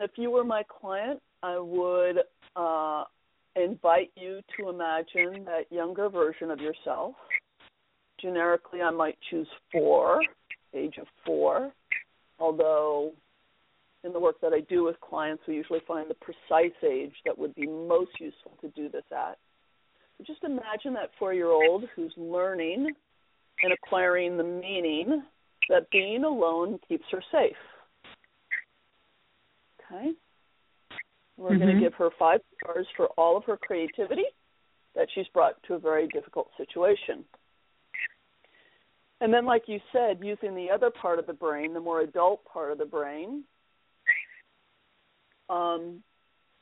if 0.00 0.12
you 0.16 0.30
were 0.30 0.44
my 0.44 0.62
client, 0.80 1.20
I 1.42 1.58
would 1.58 2.18
uh, 2.56 3.04
invite 3.56 4.10
you 4.16 4.40
to 4.56 4.68
imagine 4.68 5.44
that 5.44 5.64
younger 5.70 6.08
version 6.08 6.50
of 6.50 6.60
yourself. 6.60 7.14
Generically, 8.24 8.80
I 8.80 8.90
might 8.90 9.18
choose 9.30 9.46
four, 9.70 10.18
age 10.72 10.94
of 10.98 11.06
four, 11.26 11.70
although 12.38 13.12
in 14.02 14.14
the 14.14 14.18
work 14.18 14.40
that 14.40 14.54
I 14.54 14.60
do 14.60 14.82
with 14.82 14.98
clients, 15.02 15.42
we 15.46 15.56
usually 15.56 15.82
find 15.86 16.08
the 16.08 16.14
precise 16.14 16.72
age 16.82 17.12
that 17.26 17.36
would 17.36 17.54
be 17.54 17.66
most 17.66 18.12
useful 18.18 18.52
to 18.62 18.68
do 18.68 18.88
this 18.88 19.04
at. 19.12 19.36
But 20.16 20.26
just 20.26 20.42
imagine 20.42 20.94
that 20.94 21.10
four 21.18 21.34
year 21.34 21.50
old 21.50 21.84
who's 21.94 22.14
learning 22.16 22.92
and 23.62 23.72
acquiring 23.74 24.38
the 24.38 24.44
meaning 24.44 25.22
that 25.68 25.90
being 25.90 26.24
alone 26.24 26.78
keeps 26.88 27.04
her 27.10 27.22
safe. 27.30 27.52
Okay? 29.92 30.12
We're 31.36 31.50
mm-hmm. 31.50 31.58
going 31.58 31.74
to 31.74 31.80
give 31.80 31.94
her 31.94 32.08
five 32.18 32.40
stars 32.62 32.86
for 32.96 33.08
all 33.18 33.36
of 33.36 33.44
her 33.44 33.58
creativity 33.58 34.24
that 34.94 35.08
she's 35.14 35.26
brought 35.34 35.62
to 35.64 35.74
a 35.74 35.78
very 35.78 36.08
difficult 36.08 36.48
situation. 36.56 37.22
And 39.20 39.32
then, 39.32 39.46
like 39.46 39.64
you 39.66 39.80
said, 39.92 40.18
using 40.22 40.54
the 40.54 40.70
other 40.70 40.90
part 40.90 41.18
of 41.18 41.26
the 41.26 41.32
brain, 41.32 41.72
the 41.72 41.80
more 41.80 42.00
adult 42.00 42.44
part 42.44 42.72
of 42.72 42.78
the 42.78 42.84
brain, 42.84 43.44
um, 45.48 46.02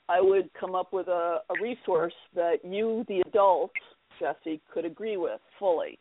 I 0.09 0.20
would 0.20 0.50
come 0.59 0.74
up 0.74 0.92
with 0.92 1.09
a, 1.09 1.38
a 1.48 1.62
resource 1.62 2.14
that 2.34 2.59
you, 2.64 3.05
the 3.09 3.22
adult, 3.26 3.72
Jesse, 4.20 4.61
could 4.72 4.84
agree 4.84 5.16
with 5.16 5.40
fully. 5.59 5.98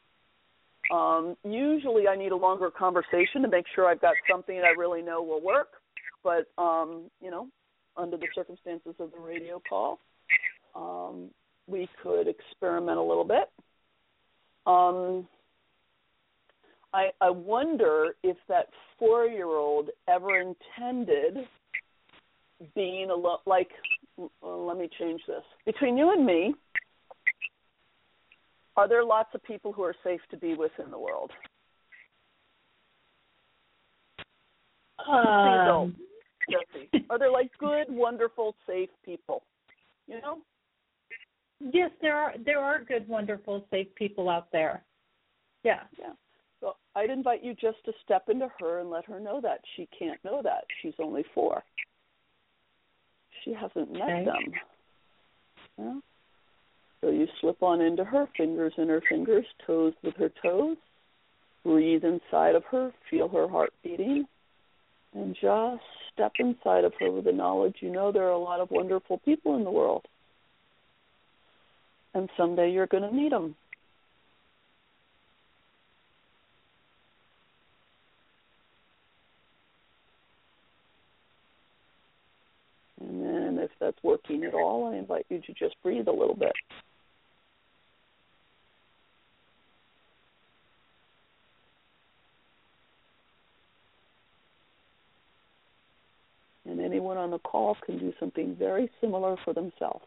Um, 0.91 1.37
usually, 1.43 2.07
I 2.07 2.15
need 2.17 2.31
a 2.31 2.35
longer 2.35 2.69
conversation 2.69 3.41
to 3.43 3.47
make 3.47 3.65
sure 3.73 3.87
I've 3.87 4.01
got 4.01 4.15
something 4.29 4.57
that 4.57 4.65
I 4.65 4.71
really 4.71 5.01
know 5.01 5.21
will 5.23 5.41
work. 5.41 5.69
But 6.23 6.47
um, 6.57 7.09
you 7.21 7.31
know, 7.31 7.47
under 7.97 8.17
the 8.17 8.27
circumstances 8.33 8.95
of 8.99 9.11
the 9.11 9.19
radio 9.19 9.61
call. 9.67 9.99
Um, 10.75 11.29
we 11.67 11.87
could 12.01 12.27
experiment 12.27 12.97
a 12.97 13.01
little 13.01 13.23
bit. 13.23 13.49
Um, 14.65 15.27
I, 16.93 17.09
I 17.21 17.29
wonder 17.29 18.15
if 18.23 18.37
that 18.47 18.67
four 18.99 19.25
year 19.25 19.47
old 19.47 19.89
ever 20.07 20.39
intended 20.39 21.45
being 22.75 23.09
a 23.09 23.15
lo- 23.15 23.41
like 23.45 23.69
well, 24.17 24.65
let 24.67 24.77
me 24.77 24.89
change 24.99 25.21
this 25.27 25.43
between 25.65 25.97
you 25.97 26.11
and 26.11 26.25
me 26.25 26.53
are 28.77 28.87
there 28.87 29.03
lots 29.03 29.29
of 29.33 29.43
people 29.43 29.73
who 29.73 29.83
are 29.83 29.95
safe 30.03 30.21
to 30.29 30.37
be 30.37 30.53
with 30.53 30.71
in 30.83 30.91
the 30.91 30.99
world 30.99 31.31
um, 35.09 35.95
Jesse? 36.49 37.05
Are 37.09 37.19
there 37.19 37.31
like 37.31 37.51
good, 37.57 37.85
wonderful, 37.89 38.55
safe 38.67 38.89
people? 39.05 39.43
You 40.07 40.21
know? 40.21 40.37
Yes, 41.59 41.91
there 42.01 42.15
are 42.15 42.33
there 42.43 42.59
are 42.59 42.83
good, 42.83 43.07
wonderful, 43.07 43.65
safe 43.69 43.87
people 43.95 44.29
out 44.29 44.51
there. 44.51 44.83
Yeah. 45.63 45.81
Yeah. 45.99 46.13
So 46.61 46.75
I'd 46.95 47.09
invite 47.09 47.43
you 47.43 47.53
just 47.53 47.83
to 47.85 47.91
step 48.05 48.29
into 48.29 48.47
her 48.59 48.79
and 48.79 48.89
let 48.89 49.05
her 49.05 49.19
know 49.19 49.41
that. 49.41 49.59
She 49.75 49.89
can't 49.97 50.23
know 50.23 50.41
that. 50.43 50.65
She's 50.81 50.93
only 50.99 51.25
four. 51.33 51.63
She 53.43 53.53
hasn't 53.53 53.91
met 53.91 54.03
okay. 54.03 54.25
them. 54.25 54.53
Yeah. 55.77 55.99
So 57.01 57.09
you 57.09 57.27
slip 57.41 57.63
on 57.63 57.81
into 57.81 58.03
her, 58.03 58.27
fingers 58.37 58.73
in 58.77 58.87
her 58.87 59.01
fingers, 59.09 59.45
toes 59.65 59.93
with 60.03 60.15
her 60.17 60.31
toes. 60.41 60.77
Breathe 61.63 62.03
inside 62.03 62.55
of 62.55 62.63
her, 62.65 62.91
feel 63.09 63.27
her 63.29 63.47
heart 63.47 63.73
beating, 63.83 64.25
and 65.13 65.35
just 65.39 65.83
step 66.13 66.33
inside 66.39 66.83
of 66.83 66.93
her 66.99 67.11
with 67.11 67.25
the 67.25 67.31
knowledge 67.31 67.77
you 67.81 67.91
know 67.91 68.11
there 68.11 68.23
are 68.23 68.31
a 68.31 68.37
lot 68.37 68.59
of 68.59 68.71
wonderful 68.71 69.19
people 69.19 69.55
in 69.55 69.63
the 69.63 69.71
world. 69.71 70.05
And 72.13 72.29
someday 72.35 72.71
you're 72.71 72.87
going 72.87 73.03
to 73.03 73.11
meet 73.11 73.29
them. 73.29 73.55
that's 83.81 83.97
working 84.03 84.45
at 84.45 84.53
all, 84.53 84.93
I 84.93 84.97
invite 84.97 85.25
you 85.29 85.41
to 85.41 85.53
just 85.53 85.75
breathe 85.83 86.07
a 86.07 86.11
little 86.11 86.35
bit. 86.35 86.53
And 96.65 96.79
anyone 96.79 97.17
on 97.17 97.31
the 97.31 97.39
call 97.39 97.75
can 97.85 97.97
do 97.97 98.13
something 98.19 98.55
very 98.55 98.89
similar 99.01 99.35
for 99.43 99.53
themselves. 99.53 100.05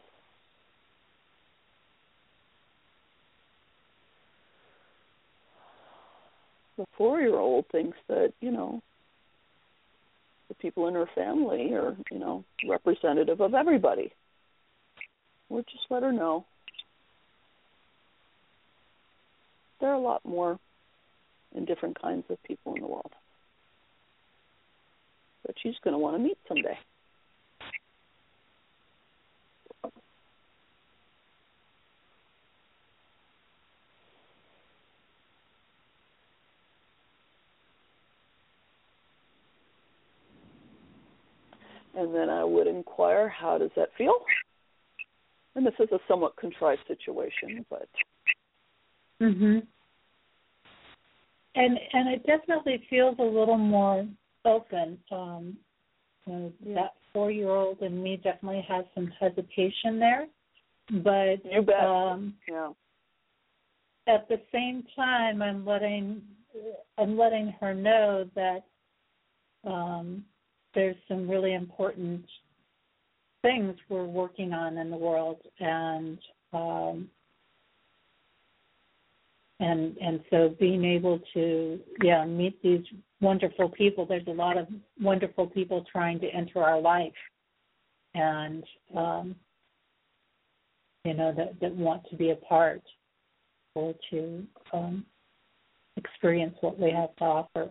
The 6.77 6.85
four 6.97 7.19
year 7.19 7.35
old 7.37 7.65
thinks 7.71 7.97
that, 8.07 8.33
you 8.41 8.51
know, 8.51 8.81
the 10.47 10.55
people 10.55 10.87
in 10.87 10.93
her 10.93 11.09
family 11.15 11.73
are, 11.73 11.95
you 12.11 12.19
know, 12.19 12.43
representative 12.67 13.41
of 13.41 13.53
everybody. 13.53 14.11
We'll 15.49 15.63
just 15.63 15.85
let 15.89 16.03
her 16.03 16.11
know. 16.11 16.45
There 19.79 19.89
are 19.89 19.95
a 19.95 19.99
lot 19.99 20.25
more 20.25 20.59
and 21.55 21.65
different 21.65 22.01
kinds 22.01 22.25
of 22.29 22.41
people 22.43 22.75
in 22.75 22.81
the 22.81 22.87
world 22.87 23.11
that 25.45 25.55
she's 25.61 25.75
going 25.83 25.93
to 25.93 25.97
want 25.97 26.15
to 26.15 26.23
meet 26.23 26.37
someday. 26.47 26.77
And 42.05 42.13
then 42.13 42.29
I 42.29 42.43
would 42.43 42.67
inquire, 42.67 43.27
how 43.27 43.57
does 43.57 43.71
that 43.75 43.89
feel? 43.97 44.13
And 45.55 45.65
this 45.65 45.73
is 45.79 45.89
a 45.91 45.97
somewhat 46.07 46.37
contrived 46.37 46.83
situation, 46.87 47.65
but. 47.67 47.89
Mhm. 49.19 49.65
And 51.55 51.79
and 51.93 52.09
it 52.09 52.23
definitely 52.27 52.85
feels 52.91 53.17
a 53.17 53.23
little 53.23 53.57
more 53.57 54.07
open. 54.43 55.03
Um, 55.09 55.57
you 56.27 56.33
know, 56.33 56.53
Yeah. 56.59 56.73
that 56.75 56.95
four-year-old 57.11 57.81
in 57.81 58.03
me 58.03 58.17
definitely 58.17 58.61
has 58.61 58.85
some 58.93 59.07
hesitation 59.07 59.97
there, 59.97 60.27
but 61.01 61.43
You 61.43 61.63
bet. 61.63 61.79
um, 61.85 62.37
Yeah. 62.47 62.71
at 64.05 64.27
the 64.27 64.39
same 64.51 64.83
time, 64.95 65.41
I'm 65.41 65.65
letting 65.65 66.21
I'm 66.99 67.17
letting 67.17 67.49
her 67.53 67.73
know 67.73 68.29
that 68.35 68.63
um, 69.63 70.23
there's 70.75 70.95
some 71.07 71.29
really 71.29 71.53
important 71.53 72.23
things 73.41 73.75
we're 73.89 74.05
working 74.05 74.53
on 74.53 74.77
in 74.77 74.91
the 74.91 74.97
world, 74.97 75.39
and 75.59 76.19
um, 76.53 77.09
and 79.59 79.97
and 79.97 80.19
so 80.29 80.55
being 80.59 80.83
able 80.83 81.19
to 81.33 81.79
yeah 82.03 82.25
meet 82.25 82.61
these 82.61 82.83
wonderful 83.21 83.69
people. 83.69 84.05
There's 84.05 84.27
a 84.27 84.31
lot 84.31 84.57
of 84.57 84.67
wonderful 84.99 85.47
people 85.47 85.85
trying 85.91 86.19
to 86.19 86.27
enter 86.27 86.61
our 86.61 86.79
life, 86.79 87.13
and 88.13 88.63
um, 88.95 89.35
you 91.03 91.13
know 91.13 91.33
that 91.35 91.59
that 91.61 91.75
want 91.75 92.03
to 92.09 92.15
be 92.15 92.31
a 92.31 92.35
part 92.35 92.81
or 93.75 93.93
to 94.09 94.43
um, 94.73 95.05
experience 95.97 96.55
what 96.61 96.79
we 96.79 96.91
have 96.91 97.15
to 97.17 97.23
offer. 97.23 97.69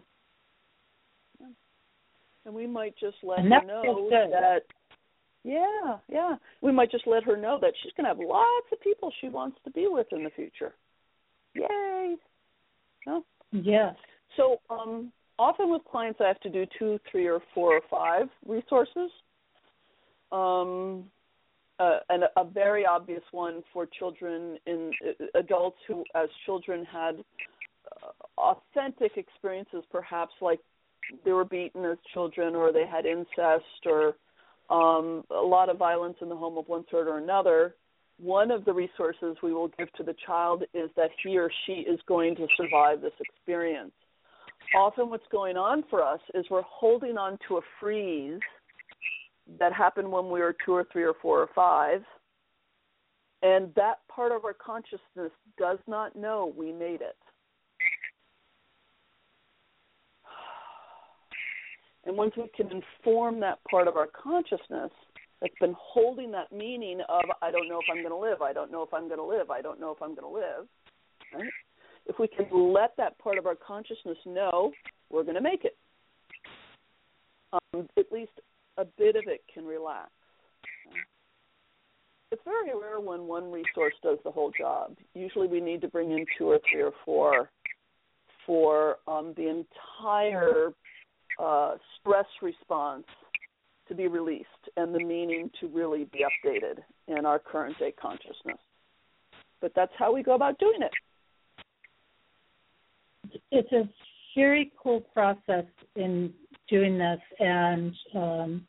And 2.47 2.55
we 2.55 2.67
might 2.67 2.95
just 2.99 3.17
let 3.23 3.39
And 3.39 3.53
her 3.53 3.63
know 3.65 4.09
that 4.11 4.63
yeah, 5.45 5.99
yeah. 6.09 6.37
We 6.63 6.73
might 6.73 6.91
just 6.91 7.07
let 7.07 7.23
her 7.25 7.37
know 7.37 7.59
that 7.61 7.75
she's 7.83 7.93
going 7.97 8.05
to 8.05 8.09
have 8.09 8.19
lots 8.19 8.67
of 8.73 8.81
people 8.81 9.13
she 9.21 9.29
wants 9.29 9.59
to 9.65 9.71
be 9.71 9.87
with 9.89 10.07
in 10.11 10.25
the 10.25 10.31
future. 10.31 10.75
Yay. 11.55 12.17
No? 13.07 13.25
Yes. 13.53 13.95
So, 14.37 14.61
um 14.71 15.13
often 15.39 15.71
with 15.71 15.83
clients 15.91 16.21
I 16.23 16.29
have 16.29 16.41
to 16.41 16.49
do 16.49 16.65
2, 16.79 16.99
3 17.11 17.27
or 17.27 17.41
4 17.55 17.75
or 17.75 17.81
5 17.91 18.29
resources. 18.47 19.11
Um 20.33 21.05
uh, 21.79 21.99
and 22.09 22.23
a, 22.23 22.41
a 22.41 22.45
very 22.45 22.87
obvious 22.87 23.23
one 23.33 23.63
for 23.73 23.85
children 23.99 24.57
in 24.67 24.93
uh, 25.05 25.39
adults 25.39 25.77
who 25.89 26.05
as 26.15 26.29
children 26.47 26.85
had 26.85 27.17
uh, 27.91 28.31
authentic 28.39 29.17
experiences 29.17 29.83
perhaps 29.91 30.33
like 30.41 30.61
they 31.25 31.33
were 31.33 31.45
beaten 31.45 31.85
as 31.85 31.99
children 32.13 32.55
or 32.55 32.73
they 32.73 32.87
had 32.87 33.07
incest 33.07 33.87
or 33.87 34.15
um, 34.71 35.25
a 35.31 35.47
lot 35.47 35.69
of 35.69 35.77
violence 35.77 36.17
in 36.23 36.29
the 36.29 36.37
home 36.37 36.57
of 36.59 36.67
one 36.69 36.85
sort 36.91 37.07
or 37.07 37.19
another, 37.19 37.75
one 38.19 38.51
of 38.51 38.65
the 38.65 38.73
resources 38.73 39.37
we 39.43 39.53
will 39.53 39.69
give 39.77 39.93
to 39.95 40.03
the 40.03 40.15
child 40.27 40.63
is 40.73 40.91
that 40.97 41.11
he 41.23 41.37
or 41.39 41.51
she 41.67 41.73
is 41.73 41.99
going 42.07 42.37
to 42.37 42.47
survive 42.57 43.01
this 43.01 43.13
experience. 43.21 43.93
Often, 44.77 45.11
what's 45.11 45.27
going 45.31 45.57
on 45.57 45.85
for 45.91 46.03
us 46.03 46.21
is 46.33 46.47
we're 46.51 46.63
holding 46.63 47.19
on 47.19 47.39
to 47.49 47.59
a 47.59 47.61
freeze 47.81 48.41
that 49.59 49.73
happened 49.73 50.11
when 50.11 50.31
we 50.31 50.41
were 50.41 50.57
two 50.65 50.73
or 50.73 50.87
three 50.91 51.05
or 51.05 51.15
four 51.21 51.41
or 51.41 51.49
five, 51.55 52.03
and 53.43 53.73
that 53.75 53.99
part 54.09 54.33
of 54.33 54.45
our 54.45 54.55
consciousness 54.55 55.33
does 55.59 55.79
not 55.87 56.17
know 56.17 56.53
we 56.57 56.73
made 56.73 57.03
it. 57.03 57.17
And 62.07 62.17
once 62.17 62.33
we 62.37 62.49
can 62.55 62.71
inform 62.71 63.41
that 63.41 63.59
part 63.71 63.89
of 63.89 63.97
our 63.97 64.07
consciousness 64.07 64.91
that's 65.41 65.55
been 65.61 65.75
holding 65.79 66.31
that 66.33 66.53
meaning 66.53 67.01
of, 67.09 67.25
I 67.43 67.51
don't 67.51 67.69
know 67.69 67.79
if 67.79 67.87
I'm 67.91 68.03
going 68.03 68.11
to 68.11 68.17
live, 68.17 68.43
I 68.43 68.53
don't 68.53 68.71
know 68.71 68.83
if 68.83 68.93
I'm 68.93 69.09
going 69.09 69.21
to 69.21 69.25
live, 69.25 69.51
I 69.51 69.63
don't 69.63 69.81
know 69.81 69.91
if 69.91 70.03
I'm 70.03 70.15
going 70.15 70.29
to 70.29 70.29
live, 70.29 70.67
right? 71.35 71.51
If 72.07 72.19
we 72.19 72.29
can 72.29 72.47
let 72.73 72.95
that 72.99 73.19
part 73.19 73.39
of 73.39 73.47
our 73.47 73.55
consciousness 73.55 74.19
know 74.27 74.73
we're 75.11 75.23
going 75.23 75.37
to 75.37 75.41
make 75.41 75.65
it, 75.65 75.77
um, 77.53 77.89
at 77.99 78.13
least 78.13 78.33
a 78.77 78.85
bit 78.99 79.17
of 79.17 79.25
it 79.27 79.43
can 79.53 79.65
relax. 79.65 80.11
It's 82.31 82.43
very 82.45 82.71
rare 82.79 83.01
when 83.01 83.27
one 83.27 83.51
resource 83.51 83.95
does 84.03 84.19
the 84.25 84.31
whole 84.31 84.51
job. 84.59 84.97
Usually 85.15 85.47
we 85.47 85.61
need 85.61 85.81
to 85.83 85.89
bring 85.89 86.11
in 86.11 86.27
two 86.37 86.49
or 86.49 86.59
three 86.71 86.83
or 86.83 86.93
four 87.05 87.51
for 88.45 88.97
um, 89.07 89.35
the 89.37 89.49
entire 89.49 90.73
uh, 91.39 91.74
stress 92.01 92.26
response 92.43 93.05
to 93.89 93.95
be 93.95 94.07
released 94.07 94.49
and 94.76 94.95
the 94.95 94.99
meaning 94.99 95.51
to 95.61 95.68
really 95.68 96.05
be 96.12 96.24
updated 96.24 96.78
in 97.09 97.26
our 97.26 97.39
current 97.39 97.78
day 97.78 97.93
consciousness. 98.01 98.59
But 99.61 99.72
that's 99.74 99.93
how 99.99 100.12
we 100.12 100.22
go 100.22 100.35
about 100.35 100.59
doing 100.59 100.80
it. 100.82 100.93
It's 103.51 103.72
a 103.72 103.89
very 104.37 104.72
cool 104.82 105.01
process 105.01 105.64
in 105.97 106.32
doing 106.68 106.99
this, 106.99 107.20
and 107.41 107.95
um, 108.14 108.66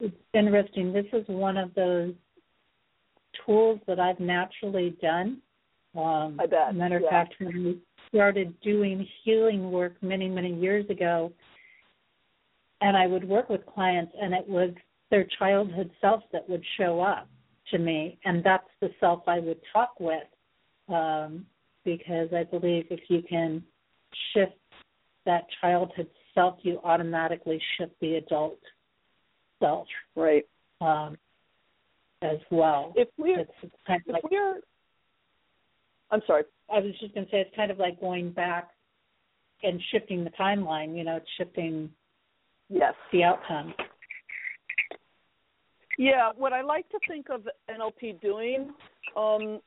it's 0.00 0.16
interesting. 0.34 0.92
This 0.92 1.06
is 1.12 1.24
one 1.28 1.56
of 1.56 1.74
those 1.74 2.14
tools 3.44 3.80
that 3.86 3.98
I've 3.98 4.20
naturally 4.20 4.96
done. 5.00 5.38
Um, 5.96 6.38
I 6.40 6.46
bet, 6.46 6.74
Matter 6.74 6.96
of 6.96 7.02
yeah. 7.02 7.10
fact, 7.10 7.34
when 7.38 7.64
we 7.64 7.78
started 8.08 8.58
doing 8.62 9.06
healing 9.24 9.70
work 9.70 9.94
many, 10.02 10.28
many 10.28 10.54
years 10.54 10.88
ago, 10.90 11.32
and 12.82 12.96
I 12.96 13.06
would 13.06 13.26
work 13.26 13.48
with 13.48 13.64
clients, 13.64 14.12
and 14.20 14.34
it 14.34 14.46
was 14.46 14.70
their 15.10 15.26
childhood 15.38 15.90
self 16.00 16.22
that 16.32 16.48
would 16.48 16.64
show 16.76 17.00
up 17.00 17.28
to 17.70 17.78
me, 17.78 18.18
and 18.24 18.42
that's 18.44 18.68
the 18.80 18.90
self 18.98 19.22
I 19.28 19.38
would 19.38 19.60
talk 19.72 19.94
with, 20.00 20.24
um, 20.88 21.46
because 21.84 22.28
I 22.34 22.42
believe 22.42 22.86
if 22.90 23.00
you 23.08 23.22
can 23.22 23.62
shift 24.34 24.52
that 25.24 25.44
childhood 25.60 26.08
self, 26.34 26.58
you 26.62 26.80
automatically 26.82 27.60
shift 27.78 27.92
the 28.00 28.16
adult 28.16 28.58
self 29.60 29.86
Right. 30.16 30.44
um, 30.80 31.16
as 32.20 32.38
well. 32.50 32.92
If 32.96 33.08
we're 33.16 33.40
It's, 33.40 33.50
it's 33.62 33.76
kind 33.86 34.02
of 34.08 34.08
if 34.08 34.24
like 34.24 34.30
we're 34.30 34.60
I'm 36.10 36.22
sorry. 36.26 36.42
I 36.70 36.80
was 36.80 36.92
just 37.00 37.14
going 37.14 37.26
to 37.26 37.30
say 37.30 37.40
it's 37.40 37.56
kind 37.56 37.70
of 37.70 37.78
like 37.78 38.00
going 38.00 38.32
back 38.32 38.70
and 39.62 39.80
shifting 39.90 40.24
the 40.24 40.30
timeline. 40.30 40.96
You 40.96 41.04
know, 41.04 41.16
it's 41.16 41.30
shifting 41.38 41.90
Yes. 42.72 42.94
the 43.12 43.22
outcome. 43.22 43.74
Yeah, 45.98 46.30
what 46.36 46.54
I 46.54 46.62
like 46.62 46.88
to 46.88 46.98
think 47.06 47.26
of 47.28 47.46
NLP 47.70 48.20
doing, 48.22 48.70
um, 49.14 49.60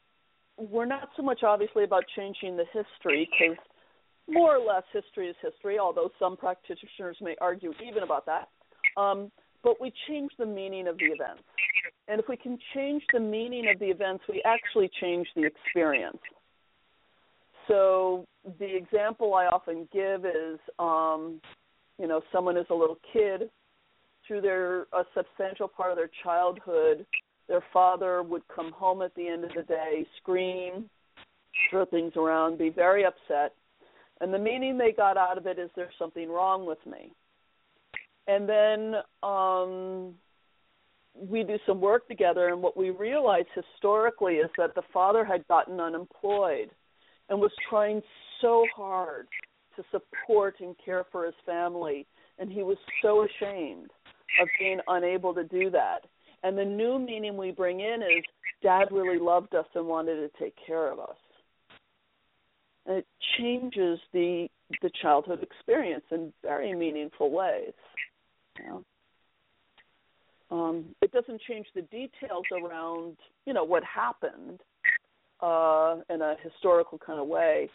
we're 0.58 0.86
not 0.86 1.10
so 1.16 1.22
much 1.22 1.44
obviously 1.44 1.84
about 1.84 2.04
changing 2.16 2.58
the 2.58 2.66
history 2.74 3.30
because 3.32 3.58
more 4.28 4.58
or 4.58 4.66
less 4.66 4.84
history 4.92 5.28
is 5.28 5.36
history, 5.40 5.78
although 5.78 6.10
some 6.18 6.36
practitioners 6.36 7.18
may 7.22 7.36
argue 7.40 7.74
even 7.88 8.02
about 8.02 8.26
that. 8.26 8.50
Um, 9.00 9.32
but 9.64 9.80
we 9.80 9.94
change 10.08 10.32
the 10.40 10.46
meaning 10.46 10.88
of 10.88 10.98
the 10.98 11.06
events. 11.06 11.44
And 12.08 12.20
if 12.20 12.28
we 12.28 12.38
can 12.38 12.58
change 12.74 13.04
the 13.14 13.20
meaning 13.20 13.66
of 13.72 13.80
the 13.80 13.86
events, 13.86 14.24
we 14.28 14.42
actually 14.46 14.90
change 15.00 15.28
the 15.36 15.46
experience. 15.46 16.20
So 17.68 18.26
the 18.60 18.76
example 18.76 19.36
I 19.36 19.46
often 19.46 19.88
give 19.92 20.26
is, 20.26 20.60
um, 20.80 21.40
you 22.00 22.08
know, 22.08 22.22
someone 22.32 22.58
is 22.58 22.66
a 22.70 22.76
little 22.76 22.98
kid 23.14 23.50
through 24.28 24.42
their 24.42 24.82
a 24.94 25.04
substantial 25.16 25.68
part 25.68 25.92
of 25.92 25.98
their 25.98 26.10
childhood, 26.24 27.06
their 27.48 27.64
father 27.72 28.24
would 28.24 28.42
come 28.54 28.72
home 28.72 29.02
at 29.02 29.14
the 29.16 29.28
end 29.28 29.44
of 29.44 29.52
the 29.56 29.64
day, 29.64 30.06
scream, 30.18 30.90
throw 31.70 31.86
things 31.86 32.14
around, 32.16 32.58
be 32.58 32.70
very 32.70 33.06
upset, 33.06 33.54
and 34.22 34.34
the 34.34 34.40
meaning 34.40 34.78
they 34.78 34.92
got 34.92 35.18
out 35.18 35.38
of 35.38 35.46
it 35.46 35.60
is 35.60 35.70
there's 35.76 35.94
something 36.00 36.30
wrong 36.30 36.66
with 36.66 36.80
me. 36.86 37.12
and 38.28 38.50
then 38.50 38.96
um, 39.22 40.16
we 41.14 41.44
do 41.44 41.58
some 41.66 41.80
work 41.80 42.08
together, 42.08 42.50
and 42.50 42.62
what 42.62 42.76
we 42.76 42.90
realized 42.90 43.48
historically 43.54 44.36
is 44.36 44.50
that 44.58 44.76
the 44.76 44.82
father 44.92 45.24
had 45.24 45.48
gotten 45.48 45.80
unemployed 45.80 46.70
and 47.30 47.40
was 47.40 47.52
trying 47.70 48.02
so 48.42 48.66
hard 48.76 49.28
to 49.76 49.84
support 49.92 50.56
and 50.60 50.76
care 50.84 51.06
for 51.12 51.26
his 51.26 51.36
family, 51.46 52.06
and 52.40 52.52
he 52.52 52.64
was 52.64 52.78
so 53.02 53.26
ashamed 53.26 53.90
of 54.42 54.48
being 54.60 54.80
unable 54.88 55.34
to 55.34 55.44
do 55.44 55.70
that. 55.72 56.02
And 56.44 56.58
the 56.58 56.66
new 56.66 57.00
meaning 57.00 57.38
we 57.38 57.52
bring 57.52 57.80
in 57.80 58.02
is 58.02 58.24
dad 58.62 58.90
really 58.92 59.20
loved 59.20 59.56
us 59.56 59.66
and 59.76 59.88
wanted 59.88 60.16
to 60.16 60.30
take 60.40 60.56
care 60.66 60.92
of 60.92 61.00
us. 61.00 61.16
And 62.86 62.98
it 62.98 63.08
changes 63.38 64.00
the 64.14 64.48
the 64.82 64.90
childhood 65.02 65.44
experience 65.44 66.06
in 66.12 66.34
very 66.42 66.74
meaningful 66.74 67.32
ways. 67.32 67.74
You 68.58 68.68
know? 68.68 68.86
um, 70.52 70.86
it 71.02 71.12
doesn't 71.12 71.42
change 71.42 71.68
the 71.76 71.82
details 71.84 72.46
around 72.52 73.18
you 73.46 73.54
know 73.54 73.64
what 73.64 73.84
happened 73.84 74.60
uh, 75.42 75.98
in 76.10 76.22
a 76.22 76.36
historical 76.44 76.98
kind 76.98 77.20
of 77.20 77.28
way, 77.28 77.70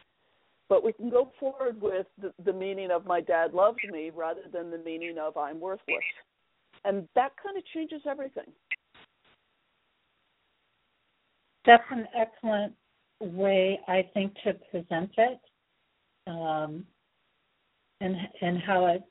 but 0.70 0.84
we 0.84 0.92
can 0.92 1.10
go 1.10 1.30
forward 1.38 1.82
with 1.82 2.06
the, 2.22 2.32
the 2.44 2.52
meaning 2.52 2.90
of 2.92 3.04
my 3.04 3.20
dad 3.20 3.52
loves 3.52 3.78
me 3.90 4.10
rather 4.14 4.42
than 4.50 4.70
the 4.70 4.78
meaning 4.78 5.18
of 5.18 5.36
I'm 5.36 5.60
worthless, 5.60 5.98
and 6.84 7.06
that 7.16 7.32
kind 7.42 7.58
of 7.58 7.64
changes 7.74 8.00
everything. 8.08 8.44
That's 11.66 11.82
an 11.90 12.06
excellent 12.16 12.72
way, 13.20 13.80
I 13.88 14.08
think, 14.14 14.32
to 14.44 14.54
present 14.70 15.10
it, 15.18 15.40
um, 16.28 16.86
and 18.00 18.16
and 18.40 18.62
how 18.62 18.86
it 18.86 19.02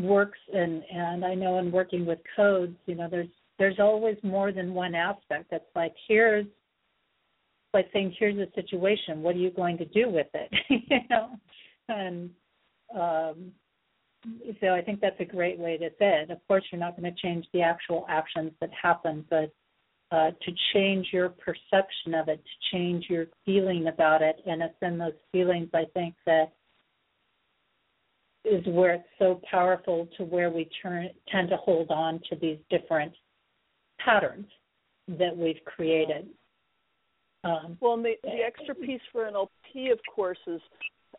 works 0.00 0.38
and 0.54 0.82
and 0.94 1.24
I 1.24 1.34
know 1.34 1.58
in 1.58 1.72
working 1.72 2.06
with 2.06 2.20
codes, 2.36 2.76
you 2.86 2.94
know, 2.94 3.08
there's 3.10 3.28
there's 3.58 3.80
always 3.80 4.16
more 4.22 4.52
than 4.52 4.72
one 4.72 4.94
aspect. 4.94 5.48
It's 5.50 5.64
like 5.74 5.94
here's 6.06 6.46
like 7.74 7.88
saying 7.92 8.14
here's 8.18 8.36
a 8.36 8.50
situation. 8.54 9.22
What 9.22 9.36
are 9.36 9.38
you 9.38 9.50
going 9.50 9.78
to 9.78 9.84
do 9.86 10.08
with 10.08 10.28
it? 10.34 10.50
you 10.68 10.98
know, 11.10 11.30
and 11.88 12.30
um, 12.94 13.52
so 14.60 14.68
I 14.74 14.82
think 14.82 15.00
that's 15.00 15.20
a 15.20 15.24
great 15.24 15.58
way 15.58 15.76
to 15.76 15.90
say 15.98 16.22
it. 16.22 16.30
Of 16.30 16.38
course, 16.48 16.64
you're 16.70 16.80
not 16.80 17.00
going 17.00 17.12
to 17.12 17.20
change 17.20 17.46
the 17.52 17.62
actual 17.62 18.06
actions 18.08 18.52
that 18.60 18.70
happen, 18.80 19.24
but 19.30 19.52
uh, 20.10 20.30
to 20.30 20.52
change 20.72 21.08
your 21.12 21.28
perception 21.28 22.14
of 22.14 22.28
it, 22.28 22.42
to 22.42 22.76
change 22.76 23.06
your 23.08 23.26
feeling 23.44 23.88
about 23.88 24.22
it, 24.22 24.36
and 24.46 24.62
it's 24.62 24.74
in 24.82 24.98
those 24.98 25.12
feelings 25.32 25.68
I 25.74 25.84
think 25.94 26.14
that 26.26 26.52
is 28.44 28.64
where 28.66 28.94
it's 28.94 29.08
so 29.18 29.40
powerful 29.50 30.08
to 30.16 30.24
where 30.24 30.50
we 30.50 30.70
turn, 30.82 31.08
tend 31.30 31.50
to 31.50 31.56
hold 31.56 31.90
on 31.90 32.20
to 32.30 32.36
these 32.36 32.58
different 32.70 33.12
patterns 34.02 34.46
that 35.08 35.36
we've 35.36 35.62
created. 35.66 36.28
Um, 37.48 37.78
well, 37.80 37.96
the, 37.96 38.14
the 38.22 38.40
extra 38.46 38.74
piece 38.74 39.00
for 39.12 39.30
NLP, 39.30 39.92
of 39.92 39.98
course, 40.14 40.38
is 40.46 40.60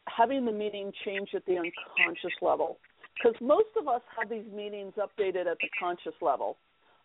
having 0.08 0.46
the 0.46 0.52
meaning 0.52 0.92
change 1.06 1.30
at 1.36 1.46
the 1.46 1.54
unconscious 1.54 2.36
level. 2.42 2.78
Because 3.16 3.40
most 3.42 3.70
of 3.78 3.88
us 3.88 4.02
have 4.18 4.30
these 4.30 4.46
meanings 4.54 4.94
updated 4.98 5.48
at 5.48 5.58
the 5.60 5.70
conscious 5.80 6.14
level. 6.22 6.58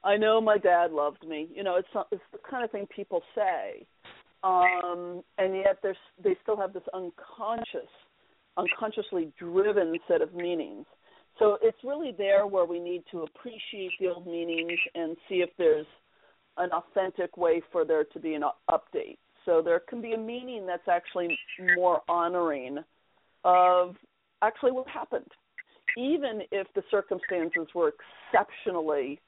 I 0.05 0.17
know 0.17 0.41
my 0.41 0.59
dad 0.59 0.93
loved 0.93 1.27
me. 1.27 1.49
You 1.53 1.65
know, 1.65 1.77
it's 1.77 1.89
it's 2.13 2.23
the 2.31 2.39
kind 2.49 2.63
of 2.63 2.71
thing 2.71 2.87
people 2.95 3.23
say, 3.35 3.87
um, 4.45 5.23
and 5.39 5.57
yet 5.57 5.79
there's 5.83 5.97
they 6.23 6.37
still 6.43 6.57
have 6.57 6.73
this 6.73 6.83
unconscious 6.93 7.89
unconsciously 8.57 9.33
driven 9.39 9.99
set 10.07 10.23
of 10.23 10.35
meanings. 10.35 10.85
So 11.39 11.59
it's 11.63 11.79
really 11.83 12.13
there 12.17 12.47
where 12.47 12.65
we 12.65 12.79
need 12.79 13.03
to 13.11 13.23
appreciate 13.23 13.91
the 13.99 14.09
old 14.09 14.27
meanings 14.27 14.79
and 14.95 15.17
see 15.29 15.37
if 15.37 15.51
there's 15.59 15.87
an 16.57 16.71
authentic 16.73 17.37
way 17.37 17.63
for 17.73 17.85
there 17.85 18.05
to 18.05 18.19
be 18.19 18.35
an 18.35 18.43
update. 18.71 19.19
So 19.45 19.61
there 19.63 19.81
can 19.81 20.01
be 20.01 20.13
a 20.13 20.19
meaning 20.19 20.67
that's 20.67 20.89
actually 20.89 21.37
more 21.77 22.01
honoring 22.09 22.79
of 23.45 23.97
actually 24.43 24.73
what 24.73 24.89
happened, 24.89 25.31
even 25.99 26.43
if 26.51 26.67
the 26.75 26.83
circumstances 26.91 27.67
were 27.75 27.93
exceptionally 28.33 29.21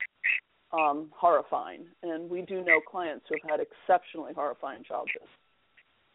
um, 0.73 1.11
horrifying. 1.15 1.85
And 2.03 2.31
we 2.31 2.43
do 2.43 2.65
know 2.65 2.81
clients 2.91 3.27
who 3.29 3.37
have 3.43 3.59
had 3.59 3.61
exceptionally 3.61 4.33
horrifying 4.35 4.83
childhoods. 4.85 5.31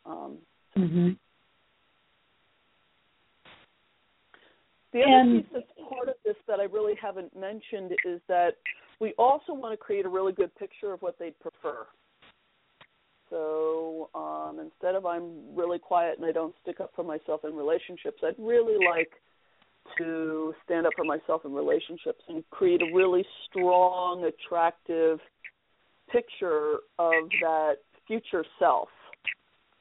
Um, 0.05 0.38
mm-hmm. 0.77 1.09
The 4.93 5.01
other 5.01 5.11
and, 5.11 5.43
piece 5.43 5.51
that's 5.53 5.89
part 5.89 6.09
of 6.09 6.15
this 6.26 6.35
that 6.47 6.59
I 6.59 6.63
really 6.63 6.95
haven't 7.01 7.35
mentioned 7.38 7.91
is 8.05 8.19
that 8.27 8.51
we 8.99 9.13
also 9.18 9.53
want 9.53 9.73
to 9.73 9.77
create 9.77 10.05
a 10.05 10.09
really 10.09 10.34
good 10.34 10.53
picture 10.55 10.93
of 10.93 11.01
what 11.01 11.18
they'd 11.18 11.39
prefer. 11.39 11.88
So 13.30 14.09
um, 14.13 14.59
instead 14.59 14.95
of 14.95 15.05
I'm 15.05 15.55
really 15.55 15.80
quiet 15.80 16.18
and 16.18 16.26
I 16.26 16.34
don't 16.34 16.53
stick 16.61 16.81
up 16.81 16.91
for 16.95 17.03
myself 17.03 17.41
in 17.45 17.55
relationships, 17.55 18.22
I'd 18.23 18.35
really 18.38 18.85
like 18.85 19.11
to 19.97 20.53
stand 20.65 20.85
up 20.85 20.93
for 20.95 21.05
myself 21.05 21.45
in 21.45 21.53
relationships 21.53 22.22
and 22.27 22.43
create 22.51 22.81
a 22.81 22.93
really 22.93 23.26
strong, 23.49 24.26
attractive 24.26 25.19
picture 26.11 26.76
of 26.99 27.30
that 27.41 27.77
future 28.05 28.45
self. 28.59 28.89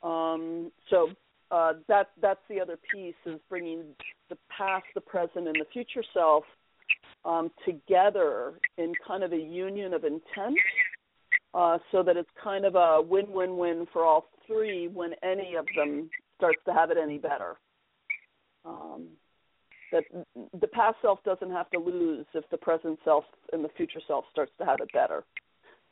Um, 0.03 0.71
so 0.89 1.09
uh, 1.51 1.73
that 1.89 2.11
that's 2.23 2.41
the 2.49 2.61
other 2.61 2.79
piece 2.93 3.15
is 3.27 3.41
bringing 3.49 3.83
the 4.29 4.37
past, 4.57 4.85
the 4.95 5.01
present, 5.01 5.49
and 5.49 5.57
the 5.57 5.67
future 5.73 6.05
self 6.15 6.45
um, 7.25 7.51
together 7.67 8.55
in 8.79 8.93
kind 9.07 9.25
of 9.25 9.33
a 9.33 9.37
union 9.37 9.93
of 9.93 10.05
intent, 10.05 10.57
uh, 11.55 11.79
so 11.91 12.03
that 12.03 12.17
it's 12.17 12.31
kind 12.43 12.65
of 12.65 12.77
a 12.77 13.03
win-win-win 13.03 13.87
for 13.93 14.05
all 14.05 14.27
three 14.47 14.89
when 14.89 15.13
any 15.23 15.57
of 15.57 15.67
them 15.77 16.09
starts 16.37 16.61
to 16.67 16.73
have 16.73 16.91
it 16.91 16.97
any 16.97 17.19
better. 17.19 17.57
Um, 18.65 19.09
that 19.91 20.05
the 20.61 20.69
past 20.69 20.97
self 21.03 21.19
doesn't 21.25 21.51
have 21.51 21.69
to 21.71 21.79
lose 21.81 22.27
if 22.35 22.49
the 22.51 22.57
present 22.57 22.99
self 23.05 23.25
and 23.53 23.65
the 23.65 23.71
future 23.77 24.01
self 24.07 24.25
starts 24.31 24.53
to 24.59 24.65
have 24.65 24.79
it 24.81 24.93
better. 24.93 25.25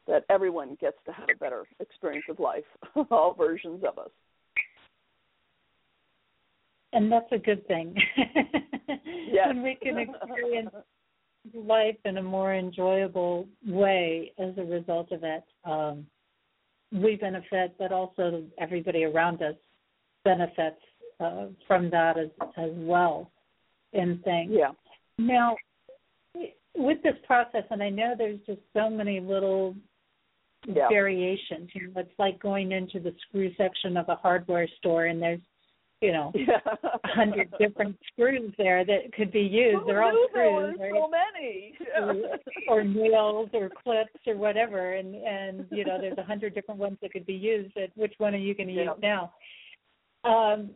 That 0.06 0.24
everyone 0.30 0.78
gets 0.80 0.96
to 1.06 1.12
have 1.12 1.28
a 1.34 1.38
better 1.38 1.64
experience 1.80 2.24
of 2.30 2.38
life, 2.38 2.64
all 3.10 3.34
versions 3.34 3.82
of 3.84 3.98
us 3.98 4.10
and 6.92 7.10
that's 7.10 7.30
a 7.32 7.38
good 7.38 7.66
thing. 7.66 7.94
yes. 8.86 9.48
when 9.48 9.62
we 9.62 9.76
can 9.80 9.98
experience 9.98 10.70
life 11.54 11.96
in 12.04 12.18
a 12.18 12.22
more 12.22 12.54
enjoyable 12.54 13.46
way 13.66 14.32
as 14.38 14.52
a 14.58 14.64
result 14.64 15.12
of 15.12 15.22
it, 15.22 15.44
um, 15.64 16.06
we 16.92 17.16
benefit, 17.16 17.74
but 17.78 17.92
also 17.92 18.42
everybody 18.58 19.04
around 19.04 19.42
us 19.42 19.54
benefits 20.24 20.80
uh, 21.20 21.46
from 21.66 21.90
that 21.90 22.18
as 22.18 22.28
as 22.56 22.70
well. 22.74 23.30
In 23.92 24.20
things. 24.22 24.52
Yeah. 24.54 24.72
Now, 25.18 25.56
with 26.76 27.02
this 27.02 27.14
process, 27.26 27.64
and 27.70 27.82
I 27.82 27.88
know 27.88 28.14
there's 28.16 28.40
just 28.46 28.60
so 28.74 28.90
many 28.90 29.18
little 29.18 29.74
yeah. 30.66 30.88
variations. 30.88 31.70
You 31.74 31.88
know, 31.88 32.00
it's 32.00 32.18
like 32.18 32.38
going 32.40 32.72
into 32.72 33.00
the 33.00 33.14
screw 33.26 33.50
section 33.56 33.96
of 33.96 34.08
a 34.08 34.16
hardware 34.16 34.68
store, 34.78 35.06
and 35.06 35.22
there's 35.22 35.40
you 36.00 36.12
know, 36.12 36.32
a 36.74 37.08
hundred 37.08 37.52
different 37.58 37.96
screws 38.12 38.52
there 38.56 38.84
that 38.84 39.12
could 39.16 39.32
be 39.32 39.40
used. 39.40 39.80
Who 39.80 39.86
They're 39.86 40.02
all 40.02 40.26
screws, 40.30 40.76
right? 40.78 40.92
so 40.94 41.10
many, 41.10 41.74
or, 42.68 42.78
or 42.78 42.84
nails, 42.84 43.50
or 43.52 43.70
clips, 43.82 44.20
or 44.26 44.36
whatever. 44.36 44.94
And 44.94 45.14
and 45.14 45.66
you 45.70 45.84
know, 45.84 45.98
there's 46.00 46.18
a 46.18 46.22
hundred 46.22 46.54
different 46.54 46.80
ones 46.80 46.98
that 47.02 47.12
could 47.12 47.26
be 47.26 47.34
used. 47.34 47.74
But 47.74 47.90
which 47.96 48.14
one 48.18 48.34
are 48.34 48.38
you 48.38 48.54
going 48.54 48.68
to 48.68 48.74
yeah. 48.74 48.82
use 48.84 48.98
now? 49.02 49.32
Um, 50.24 50.70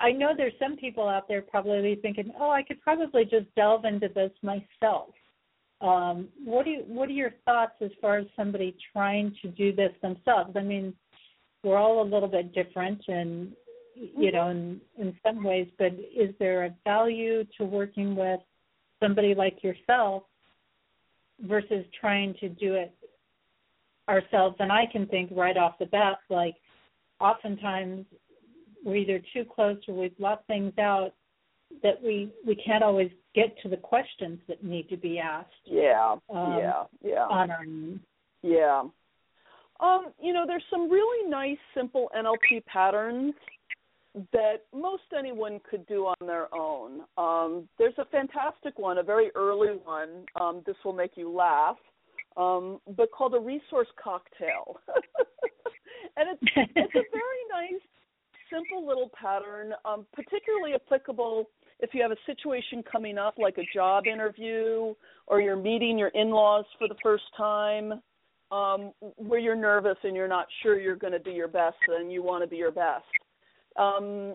I 0.00 0.10
know 0.10 0.32
there's 0.36 0.52
some 0.58 0.76
people 0.76 1.08
out 1.08 1.28
there 1.28 1.42
probably 1.42 1.96
thinking, 2.02 2.32
oh, 2.38 2.50
I 2.50 2.62
could 2.62 2.80
probably 2.80 3.24
just 3.24 3.46
delve 3.54 3.84
into 3.84 4.08
this 4.08 4.32
myself. 4.42 5.10
Um, 5.80 6.28
what 6.44 6.64
do 6.64 6.72
you, 6.72 6.82
what 6.86 7.08
are 7.08 7.12
your 7.12 7.34
thoughts 7.44 7.74
as 7.80 7.90
far 8.00 8.18
as 8.18 8.26
somebody 8.34 8.76
trying 8.92 9.36
to 9.42 9.48
do 9.48 9.72
this 9.72 9.92
themselves? 10.02 10.50
I 10.56 10.62
mean, 10.62 10.92
we're 11.62 11.76
all 11.76 12.02
a 12.02 12.10
little 12.12 12.28
bit 12.28 12.52
different, 12.52 13.00
and 13.06 13.52
you 14.16 14.32
know, 14.32 14.48
in, 14.48 14.80
in 14.98 15.16
some 15.24 15.42
ways, 15.42 15.68
but 15.78 15.92
is 15.92 16.34
there 16.38 16.64
a 16.64 16.74
value 16.84 17.44
to 17.56 17.64
working 17.64 18.14
with 18.14 18.40
somebody 19.00 19.34
like 19.34 19.62
yourself 19.62 20.22
versus 21.40 21.84
trying 22.00 22.34
to 22.40 22.48
do 22.48 22.74
it 22.74 22.94
ourselves? 24.08 24.56
And 24.58 24.70
I 24.72 24.84
can 24.90 25.06
think 25.06 25.30
right 25.34 25.56
off 25.56 25.78
the 25.78 25.86
bat, 25.86 26.18
like, 26.30 26.54
oftentimes 27.20 28.06
we're 28.84 28.96
either 28.96 29.20
too 29.32 29.44
close 29.44 29.78
or 29.88 29.94
we've 29.94 30.12
left 30.18 30.46
things 30.46 30.72
out 30.78 31.12
that 31.82 32.02
we 32.02 32.32
we 32.46 32.54
can't 32.54 32.82
always 32.82 33.10
get 33.34 33.54
to 33.62 33.68
the 33.68 33.76
questions 33.76 34.38
that 34.48 34.64
need 34.64 34.88
to 34.88 34.96
be 34.96 35.18
asked. 35.18 35.52
Yeah, 35.64 36.16
um, 36.30 36.56
yeah, 36.58 36.84
yeah. 37.02 37.24
On 37.24 37.50
our 37.50 37.60
own. 37.60 38.00
Yeah. 38.42 38.84
Um, 39.80 40.06
you 40.20 40.32
know, 40.32 40.44
there's 40.46 40.64
some 40.70 40.90
really 40.90 41.28
nice, 41.28 41.58
simple 41.74 42.10
NLP 42.16 42.64
patterns 42.66 43.34
that 44.32 44.64
most 44.74 45.02
anyone 45.16 45.60
could 45.68 45.86
do 45.86 46.06
on 46.06 46.26
their 46.26 46.52
own. 46.54 47.00
Um, 47.16 47.68
there's 47.78 47.94
a 47.98 48.04
fantastic 48.06 48.78
one, 48.78 48.98
a 48.98 49.02
very 49.02 49.30
early 49.34 49.76
one. 49.84 50.24
Um, 50.40 50.62
this 50.66 50.76
will 50.84 50.92
make 50.92 51.12
you 51.16 51.30
laugh, 51.30 51.76
um, 52.36 52.80
but 52.96 53.10
called 53.12 53.34
a 53.34 53.40
resource 53.40 53.88
cocktail. 54.02 54.80
and 56.16 56.28
it's 56.30 56.52
it's 56.56 56.94
a 56.94 57.04
very 57.12 57.42
nice, 57.50 57.82
simple 58.52 58.86
little 58.86 59.10
pattern, 59.20 59.72
um, 59.84 60.06
particularly 60.12 60.74
applicable 60.74 61.48
if 61.80 61.90
you 61.94 62.02
have 62.02 62.10
a 62.10 62.16
situation 62.26 62.82
coming 62.90 63.18
up 63.18 63.34
like 63.38 63.58
a 63.58 63.66
job 63.74 64.06
interview 64.06 64.94
or 65.26 65.40
you're 65.40 65.56
meeting 65.56 65.98
your 65.98 66.08
in-laws 66.08 66.64
for 66.78 66.88
the 66.88 66.96
first 67.02 67.24
time 67.36 68.00
um, 68.50 68.92
where 69.16 69.38
you're 69.38 69.54
nervous 69.54 69.96
and 70.02 70.16
you're 70.16 70.28
not 70.28 70.46
sure 70.62 70.80
you're 70.80 70.96
going 70.96 71.12
to 71.12 71.18
do 71.18 71.30
your 71.30 71.48
best 71.48 71.76
and 71.86 72.10
you 72.10 72.22
want 72.22 72.42
to 72.42 72.48
be 72.48 72.56
your 72.56 72.72
best 72.72 73.04
um, 73.78 74.34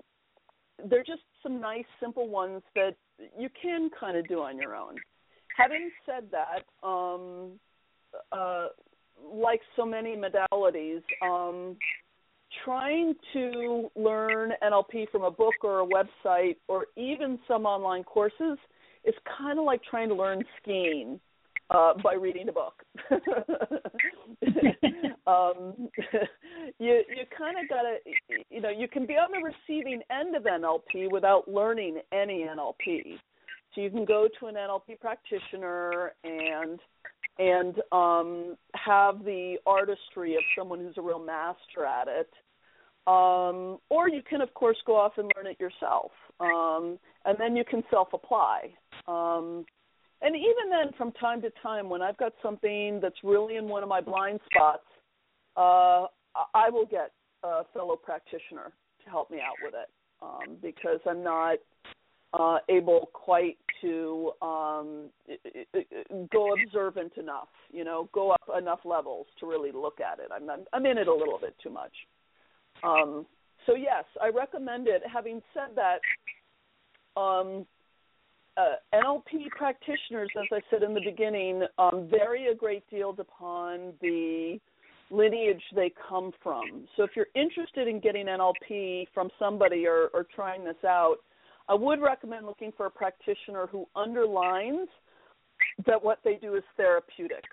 they're 0.89 1.03
just 1.03 1.21
some 1.41 1.59
nice, 1.61 1.85
simple 1.99 2.27
ones 2.27 2.61
that 2.75 2.95
you 3.37 3.49
can 3.61 3.89
kind 3.99 4.17
of 4.17 4.27
do 4.27 4.39
on 4.39 4.57
your 4.57 4.75
own. 4.75 4.95
Having 5.55 5.91
said 6.05 6.29
that, 6.31 6.87
um, 6.87 7.59
uh, 8.31 8.67
like 9.31 9.61
so 9.75 9.85
many 9.85 10.15
modalities, 10.15 11.01
um, 11.21 11.77
trying 12.63 13.13
to 13.33 13.89
learn 13.95 14.51
NLP 14.63 15.09
from 15.11 15.23
a 15.23 15.31
book 15.31 15.53
or 15.63 15.81
a 15.81 15.85
website 15.85 16.57
or 16.67 16.87
even 16.95 17.39
some 17.47 17.65
online 17.65 18.03
courses 18.03 18.57
is 19.03 19.13
kind 19.37 19.59
of 19.59 19.65
like 19.65 19.81
trying 19.83 20.09
to 20.09 20.15
learn 20.15 20.43
skiing 20.61 21.19
uh, 21.69 21.93
by 22.03 22.13
reading 22.13 22.49
a 22.49 22.51
book. 22.51 22.83
um, 25.27 25.89
you 26.79 27.03
you 27.09 27.25
kind 27.37 27.57
of 27.61 27.69
gotta 27.69 27.97
you 28.49 28.61
know 28.61 28.69
you 28.69 28.87
can 28.87 29.05
be 29.05 29.13
on 29.13 29.29
the 29.31 29.39
receiving 29.39 30.01
end 30.11 30.35
of 30.35 30.43
NLP 30.43 31.11
without 31.11 31.47
learning 31.47 31.99
any 32.11 32.45
NLP. 32.45 33.17
So 33.73 33.81
you 33.81 33.89
can 33.89 34.05
go 34.05 34.27
to 34.39 34.45
an 34.47 34.55
NLP 34.55 34.99
practitioner 34.99 36.13
and 36.23 36.79
and 37.39 37.75
um, 37.91 38.55
have 38.75 39.23
the 39.23 39.55
artistry 39.65 40.35
of 40.35 40.43
someone 40.57 40.79
who's 40.79 40.97
a 40.97 41.01
real 41.01 41.23
master 41.23 41.85
at 41.85 42.07
it. 42.07 42.29
Um, 43.05 43.79
or 43.89 44.07
you 44.07 44.21
can, 44.21 44.39
of 44.39 44.53
course, 44.53 44.77
go 44.85 44.95
off 44.95 45.13
and 45.17 45.29
learn 45.35 45.47
it 45.47 45.59
yourself, 45.59 46.11
um, 46.39 46.97
and 47.25 47.37
then 47.37 47.53
you 47.53 47.65
can 47.65 47.83
self-apply. 47.89 48.69
Um, 49.09 49.65
and 50.23 50.35
even 50.35 50.69
then, 50.69 50.93
from 50.97 51.11
time 51.13 51.41
to 51.41 51.51
time, 51.61 51.89
when 51.89 52.01
I've 52.01 52.17
got 52.17 52.33
something 52.41 52.99
that's 53.01 53.15
really 53.23 53.57
in 53.57 53.67
one 53.67 53.83
of 53.83 53.89
my 53.89 54.01
blind 54.01 54.39
spots, 54.53 54.85
uh, 55.57 56.07
I 56.53 56.69
will 56.69 56.85
get 56.85 57.11
a 57.43 57.63
fellow 57.73 57.95
practitioner 57.95 58.71
to 59.03 59.09
help 59.09 59.29
me 59.29 59.39
out 59.39 59.55
with 59.63 59.73
it 59.73 59.89
um, 60.21 60.57
because 60.61 60.99
I'm 61.05 61.23
not 61.23 61.57
uh, 62.33 62.57
able 62.69 63.09
quite 63.13 63.57
to 63.81 64.31
um, 64.41 65.09
go 66.31 66.53
observant 66.53 67.13
enough, 67.17 67.49
you 67.71 67.83
know, 67.83 68.09
go 68.13 68.31
up 68.31 68.41
enough 68.57 68.79
levels 68.85 69.27
to 69.39 69.45
really 69.45 69.71
look 69.71 69.99
at 69.99 70.19
it. 70.19 70.29
I'm, 70.33 70.49
I'm 70.71 70.85
in 70.85 70.97
it 70.97 71.07
a 71.07 71.13
little 71.13 71.37
bit 71.39 71.55
too 71.61 71.69
much. 71.69 71.91
Um, 72.81 73.25
so 73.65 73.75
yes, 73.75 74.05
I 74.21 74.29
recommend 74.29 74.87
it. 74.87 75.03
Having 75.11 75.41
said 75.53 75.75
that, 75.75 75.99
um, 77.19 77.65
uh, 78.57 78.75
NLP 78.93 79.49
practitioners, 79.57 80.29
as 80.37 80.47
I 80.51 80.59
said 80.69 80.83
in 80.83 80.93
the 80.93 81.01
beginning, 81.03 81.63
um, 81.77 82.07
vary 82.09 82.47
a 82.47 82.55
great 82.55 82.87
deal 82.89 83.15
upon 83.17 83.93
the 84.01 84.59
lineage 85.09 85.61
they 85.75 85.91
come 86.09 86.31
from. 86.41 86.87
So 86.95 87.03
if 87.03 87.11
you're 87.15 87.27
interested 87.35 87.87
in 87.87 87.99
getting 87.99 88.25
NLP 88.25 89.07
from 89.13 89.29
somebody 89.39 89.85
or, 89.87 90.09
or 90.13 90.25
trying 90.35 90.63
this 90.63 90.83
out, 90.85 91.17
I 91.69 91.73
would 91.73 92.01
recommend 92.01 92.45
looking 92.45 92.71
for 92.75 92.87
a 92.87 92.91
practitioner 92.91 93.67
who 93.67 93.85
underlines 93.95 94.87
that 95.85 96.03
what 96.03 96.19
they 96.23 96.35
do 96.35 96.55
is 96.55 96.63
therapeutic. 96.75 97.43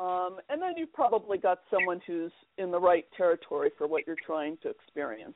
Um, 0.00 0.38
and 0.48 0.62
then 0.62 0.74
you've 0.76 0.92
probably 0.92 1.36
got 1.36 1.60
someone 1.70 2.00
who's 2.06 2.32
in 2.56 2.70
the 2.70 2.80
right 2.80 3.04
territory 3.16 3.70
for 3.76 3.86
what 3.86 4.06
you're 4.06 4.16
trying 4.24 4.56
to 4.62 4.70
experience. 4.70 5.34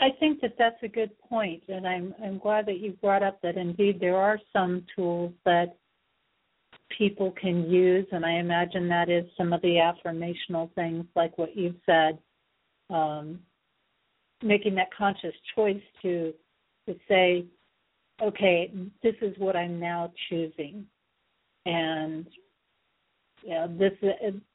I 0.00 0.08
think 0.18 0.40
that 0.40 0.54
that's 0.58 0.82
a 0.82 0.88
good 0.88 1.10
point, 1.28 1.62
and 1.68 1.86
I'm 1.86 2.14
I'm 2.24 2.38
glad 2.38 2.66
that 2.66 2.78
you 2.78 2.92
brought 3.02 3.22
up 3.22 3.40
that 3.42 3.56
indeed 3.56 4.00
there 4.00 4.16
are 4.16 4.38
some 4.52 4.84
tools 4.96 5.32
that 5.44 5.76
people 6.96 7.32
can 7.32 7.70
use, 7.70 8.06
and 8.10 8.24
I 8.24 8.32
imagine 8.32 8.88
that 8.88 9.10
is 9.10 9.24
some 9.36 9.52
of 9.52 9.60
the 9.62 9.76
affirmational 9.76 10.72
things 10.74 11.04
like 11.14 11.36
what 11.36 11.54
you've 11.54 11.76
said, 11.84 12.18
um, 12.88 13.40
making 14.42 14.74
that 14.76 14.88
conscious 14.96 15.34
choice 15.54 15.82
to 16.02 16.32
to 16.88 16.94
say, 17.06 17.44
okay, 18.22 18.72
this 19.02 19.14
is 19.20 19.34
what 19.38 19.54
I'm 19.54 19.78
now 19.78 20.10
choosing, 20.28 20.86
and 21.66 22.26
know, 23.46 23.68
this 23.78 23.92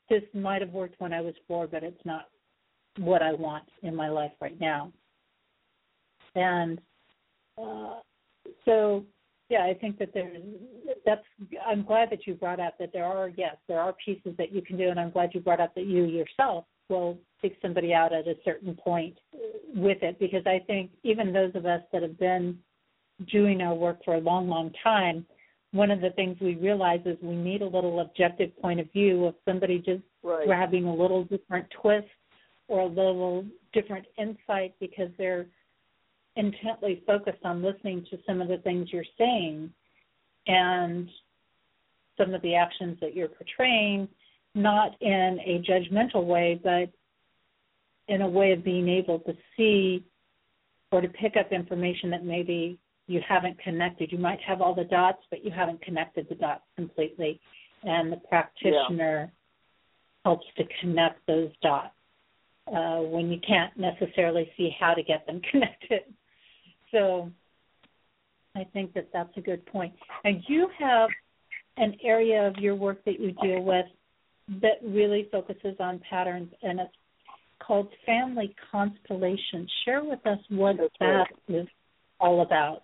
this 0.09 0.23
might 0.33 0.61
have 0.61 0.71
worked 0.71 0.99
when 0.99 1.13
I 1.13 1.21
was 1.21 1.33
four, 1.47 1.67
but 1.67 1.83
it's 1.83 2.03
not 2.05 2.29
what 2.97 3.21
I 3.21 3.33
want 3.33 3.65
in 3.83 3.95
my 3.95 4.09
life 4.09 4.31
right 4.41 4.59
now. 4.59 4.91
And 6.35 6.79
uh, 7.57 7.95
so, 8.65 9.03
yeah, 9.49 9.65
I 9.65 9.73
think 9.73 9.97
that 9.99 10.09
there's 10.13 10.41
that's. 11.05 11.23
I'm 11.65 11.83
glad 11.83 12.09
that 12.11 12.25
you 12.27 12.33
brought 12.33 12.59
up 12.59 12.77
that 12.79 12.91
there 12.93 13.05
are 13.05 13.29
yes, 13.29 13.55
there 13.67 13.79
are 13.79 13.93
pieces 14.03 14.33
that 14.37 14.51
you 14.51 14.61
can 14.61 14.77
do, 14.77 14.89
and 14.89 14.99
I'm 14.99 15.11
glad 15.11 15.31
you 15.33 15.39
brought 15.39 15.59
up 15.59 15.75
that 15.75 15.85
you 15.85 16.05
yourself 16.05 16.65
will 16.89 17.17
take 17.41 17.57
somebody 17.61 17.93
out 17.93 18.13
at 18.13 18.27
a 18.27 18.35
certain 18.43 18.75
point 18.75 19.17
with 19.75 19.97
it 20.01 20.19
because 20.19 20.43
I 20.45 20.59
think 20.67 20.91
even 21.03 21.33
those 21.33 21.51
of 21.55 21.65
us 21.65 21.81
that 21.91 22.01
have 22.01 22.19
been 22.19 22.57
doing 23.31 23.61
our 23.61 23.73
work 23.73 24.03
for 24.03 24.15
a 24.15 24.19
long, 24.19 24.47
long 24.49 24.71
time, 24.83 25.25
one 25.71 25.91
of 25.91 26.01
the 26.01 26.11
things 26.11 26.37
we 26.39 26.55
realize 26.55 27.01
is 27.05 27.17
we 27.21 27.35
need 27.35 27.61
a 27.61 27.67
little 27.67 27.99
objective 27.99 28.55
point 28.61 28.79
of 28.79 28.91
view 28.91 29.25
of 29.25 29.35
somebody 29.45 29.77
just 29.79 30.03
right. 30.23 30.45
grabbing 30.45 30.85
a 30.85 30.93
little 30.93 31.23
different 31.25 31.65
twist 31.81 32.07
or 32.67 32.81
a 32.81 32.87
little 32.87 33.45
different 33.73 34.05
insight 34.17 34.73
because 34.79 35.09
they're 35.17 35.45
intently 36.35 37.01
focused 37.07 37.43
on 37.43 37.63
listening 37.63 38.05
to 38.11 38.17
some 38.27 38.41
of 38.41 38.47
the 38.47 38.57
things 38.57 38.89
you're 38.91 39.03
saying 39.17 39.71
and 40.47 41.09
some 42.17 42.33
of 42.33 42.41
the 42.41 42.55
actions 42.55 42.97
that 43.01 43.15
you're 43.15 43.27
portraying, 43.27 44.07
not 44.53 44.95
in 45.01 45.39
a 45.45 45.63
judgmental 45.69 46.25
way, 46.25 46.59
but 46.61 46.89
in 48.07 48.21
a 48.21 48.27
way 48.27 48.51
of 48.51 48.63
being 48.63 48.87
able 48.87 49.19
to 49.19 49.33
see 49.57 50.03
or 50.91 51.01
to 51.01 51.07
pick 51.07 51.35
up 51.37 51.51
information 51.51 52.09
that 52.11 52.23
maybe 52.23 52.77
you 53.07 53.21
haven't 53.27 53.59
connected. 53.59 54.11
You 54.11 54.17
might 54.17 54.39
have 54.41 54.61
all 54.61 54.73
the 54.73 54.83
dots, 54.83 55.19
but 55.29 55.43
you 55.43 55.51
haven't 55.51 55.81
connected 55.81 56.27
the 56.29 56.35
dots 56.35 56.63
completely. 56.75 57.39
And 57.83 58.11
the 58.11 58.17
practitioner 58.17 59.31
yeah. 59.31 60.23
helps 60.23 60.45
to 60.57 60.63
connect 60.81 61.25
those 61.27 61.51
dots 61.61 61.93
uh, 62.67 62.99
when 63.01 63.31
you 63.31 63.39
can't 63.45 63.77
necessarily 63.77 64.49
see 64.57 64.71
how 64.79 64.93
to 64.93 65.03
get 65.03 65.25
them 65.27 65.41
connected. 65.51 66.01
So 66.91 67.31
I 68.55 68.65
think 68.73 68.93
that 68.93 69.09
that's 69.13 69.35
a 69.37 69.41
good 69.41 69.65
point. 69.65 69.93
And 70.23 70.41
you 70.47 70.69
have 70.79 71.09
an 71.77 71.95
area 72.03 72.47
of 72.47 72.55
your 72.57 72.75
work 72.75 73.03
that 73.05 73.19
you 73.19 73.33
deal 73.41 73.61
with 73.61 73.85
that 74.61 74.79
really 74.83 75.27
focuses 75.31 75.75
on 75.79 75.99
patterns, 76.09 76.51
and 76.61 76.79
it's 76.79 76.93
called 77.59 77.89
Family 78.05 78.55
Constellation. 78.71 79.67
Share 79.83 80.03
with 80.03 80.25
us 80.25 80.37
what 80.49 80.77
that's 80.77 80.93
that 80.99 81.05
right. 81.49 81.61
is 81.61 81.67
all 82.19 82.41
about. 82.41 82.83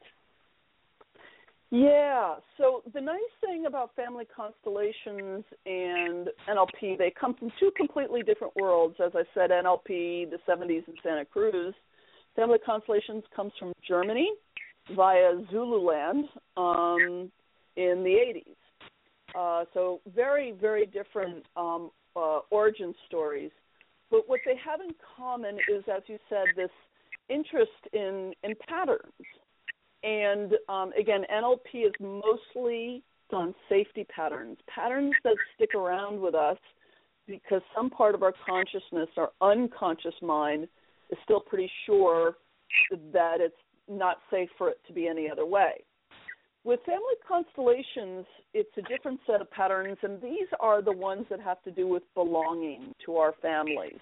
Yeah. 1.70 2.36
So 2.58 2.84
the 2.94 3.00
nice 3.00 3.20
thing 3.40 3.66
about 3.66 3.96
family 3.96 4.26
constellations 4.36 5.46
and 5.66 6.28
NLP, 6.50 6.98
they 6.98 7.14
come 7.18 7.34
from 7.36 7.50
two 7.60 7.72
completely 7.78 8.24
different 8.24 8.54
worlds. 8.58 8.96
As 9.04 9.14
I 9.16 9.24
said, 9.34 9.52
NLP, 9.52 10.30
the 10.30 10.38
70s 10.48 10.88
in 10.88 10.96
Santa 11.02 11.24
Cruz, 11.24 11.74
Family 12.36 12.60
Constellations 12.66 13.24
comes 13.36 13.52
from 13.60 13.74
Germany 13.88 14.32
via 14.96 15.34
Zululand 15.52 16.26
um, 16.58 17.32
in 17.76 18.04
the 18.04 18.18
80s. 18.34 18.56
Uh, 19.34 19.66
so 19.74 20.02
very, 20.14 20.52
very 20.52 20.86
different 20.86 21.46
um, 21.56 21.92
uh, 22.16 22.40
origin 22.50 22.94
stories. 23.08 23.52
But 24.10 24.28
what 24.28 24.42
they 24.46 24.56
have 24.66 24.82
in 24.82 24.94
common 25.18 25.56
is, 25.74 25.84
as 25.94 26.04
you 26.08 26.18
said, 26.30 26.46
this 26.56 26.70
interest 27.30 27.72
in, 27.94 28.34
in 28.44 28.54
patterns. 28.68 29.14
And 30.04 30.54
um, 30.68 30.92
again, 31.00 31.22
NLP 31.34 31.86
is 31.86 31.94
mostly 32.00 33.04
on 33.32 33.56
safety 33.70 34.06
patterns, 34.14 34.58
patterns 34.68 35.14
that 35.24 35.36
stick 35.56 35.74
around 35.74 36.20
with 36.20 36.36
us 36.36 36.58
because 37.28 37.62
some 37.74 37.90
part 37.90 38.14
of 38.14 38.24
our 38.24 38.34
consciousness, 38.46 39.08
our 39.16 39.30
unconscious 39.42 40.16
mind, 40.22 40.68
is 41.12 41.18
still 41.24 41.40
pretty 41.40 41.70
sure 41.86 42.36
that 43.14 43.38
it's 43.40 43.56
not 43.90 44.18
safe 44.30 44.50
for 44.58 44.70
it 44.70 44.80
to 44.88 44.94
be 44.94 45.08
any 45.08 45.30
other 45.30 45.46
way. 45.46 45.84
With 46.64 46.80
family 46.86 47.16
constellations, 47.28 48.26
it's 48.54 48.70
a 48.78 48.82
different 48.84 49.20
set 49.26 49.42
of 49.42 49.50
patterns, 49.50 49.98
and 50.04 50.22
these 50.22 50.48
are 50.60 50.82
the 50.82 50.92
ones 50.92 51.26
that 51.30 51.40
have 51.40 51.62
to 51.64 51.72
do 51.72 51.88
with 51.88 52.04
belonging 52.14 52.94
to 53.06 53.18
our 53.18 53.34
families. 53.42 54.00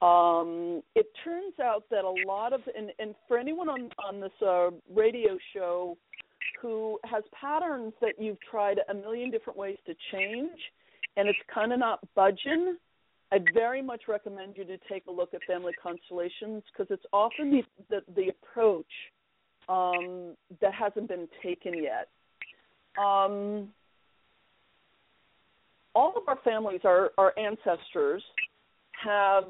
Um, 0.00 0.82
it 0.94 1.06
turns 1.24 1.54
out 1.60 1.84
that 1.90 2.04
a 2.04 2.14
lot 2.28 2.52
of, 2.52 2.60
and, 2.76 2.92
and 3.00 3.16
for 3.26 3.36
anyone 3.36 3.68
on 3.68 3.90
on 4.04 4.20
this 4.20 4.30
uh, 4.40 4.70
radio 4.94 5.36
show 5.52 5.96
who 6.62 6.98
has 7.04 7.24
patterns 7.38 7.92
that 8.00 8.14
you've 8.18 8.40
tried 8.48 8.78
a 8.88 8.94
million 8.94 9.30
different 9.30 9.58
ways 9.58 9.76
to 9.86 9.94
change, 10.12 10.56
and 11.16 11.28
it's 11.28 11.38
kind 11.52 11.72
of 11.72 11.80
not 11.80 11.98
budging, 12.14 12.76
I'd 13.30 13.44
very 13.52 13.82
much 13.82 14.02
recommend 14.08 14.54
you 14.56 14.64
to 14.64 14.78
take 14.90 15.06
a 15.06 15.10
look 15.10 15.34
at 15.34 15.40
family 15.46 15.72
constellations 15.82 16.62
because 16.72 16.86
it's 16.90 17.04
often 17.12 17.50
the, 17.50 17.62
the, 17.90 18.00
the 18.14 18.28
approach 18.28 18.86
um, 19.68 20.34
that 20.60 20.72
hasn't 20.72 21.08
been 21.08 21.28
taken 21.42 21.74
yet. 21.82 22.08
Um, 22.98 23.68
all 25.94 26.14
of 26.16 26.22
our 26.26 26.38
families, 26.42 26.80
our, 26.84 27.10
our 27.18 27.34
ancestors, 27.38 28.22
have 29.04 29.44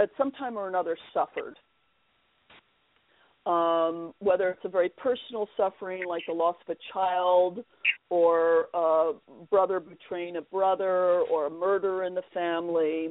at 0.00 0.10
some 0.16 0.30
time 0.32 0.56
or 0.56 0.68
another 0.68 0.96
suffered. 1.12 1.56
Um, 3.48 4.12
whether 4.18 4.50
it's 4.50 4.64
a 4.64 4.68
very 4.68 4.90
personal 4.90 5.48
suffering 5.56 6.04
like 6.06 6.22
the 6.26 6.34
loss 6.34 6.56
of 6.68 6.76
a 6.76 6.92
child 6.92 7.64
or 8.10 8.66
a 8.74 9.12
brother 9.50 9.80
betraying 9.80 10.36
a 10.36 10.42
brother 10.42 11.20
or 11.20 11.46
a 11.46 11.50
murder 11.50 12.04
in 12.04 12.14
the 12.14 12.22
family, 12.34 13.08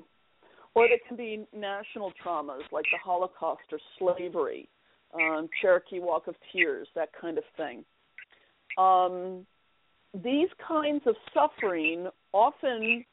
or 0.76 0.88
there 0.88 1.00
can 1.08 1.18
be 1.18 1.48
national 1.56 2.14
traumas 2.24 2.62
like 2.72 2.86
the 2.92 3.00
Holocaust 3.04 3.64
or 3.72 3.80
slavery, 3.98 4.70
um, 5.16 5.50
Cherokee 5.60 6.00
Walk 6.00 6.28
of 6.28 6.36
Tears, 6.54 6.88
that 6.94 7.10
kind 7.20 7.40
of 7.40 7.44
thing. 7.56 7.84
Um, 8.78 9.44
these 10.24 10.50
kinds 10.68 11.02
of 11.08 11.16
suffering 11.34 12.10
often 12.32 13.04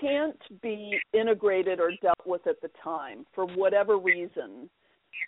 can't 0.00 0.60
be 0.60 0.98
integrated 1.14 1.78
or 1.78 1.92
dealt 2.02 2.26
with 2.26 2.48
at 2.48 2.60
the 2.62 2.70
time 2.82 3.26
for 3.32 3.46
whatever 3.46 3.96
reason. 3.96 4.68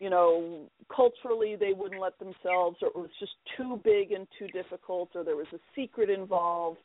You 0.00 0.10
know, 0.10 0.70
culturally 0.94 1.56
they 1.56 1.72
wouldn't 1.72 2.00
let 2.00 2.18
themselves, 2.18 2.78
or 2.82 2.88
it 2.88 2.96
was 2.96 3.10
just 3.18 3.32
too 3.56 3.80
big 3.84 4.12
and 4.12 4.26
too 4.38 4.46
difficult, 4.48 5.10
or 5.14 5.24
there 5.24 5.36
was 5.36 5.46
a 5.52 5.58
secret 5.76 6.10
involved. 6.10 6.78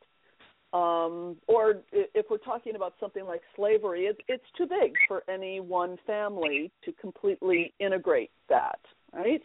Um, 0.73 1.37
or 1.47 1.75
if 1.93 2.25
we're 2.29 2.37
talking 2.37 2.75
about 2.75 2.95
something 2.99 3.23
like 3.23 3.41
slavery, 3.55 4.05
it, 4.07 4.17
it's 4.27 4.43
too 4.57 4.67
big 4.67 4.93
for 5.07 5.23
any 5.29 5.61
one 5.61 5.97
family 6.05 6.71
to 6.83 6.91
completely 6.93 7.73
integrate 7.79 8.31
that, 8.49 8.79
right? 9.13 9.41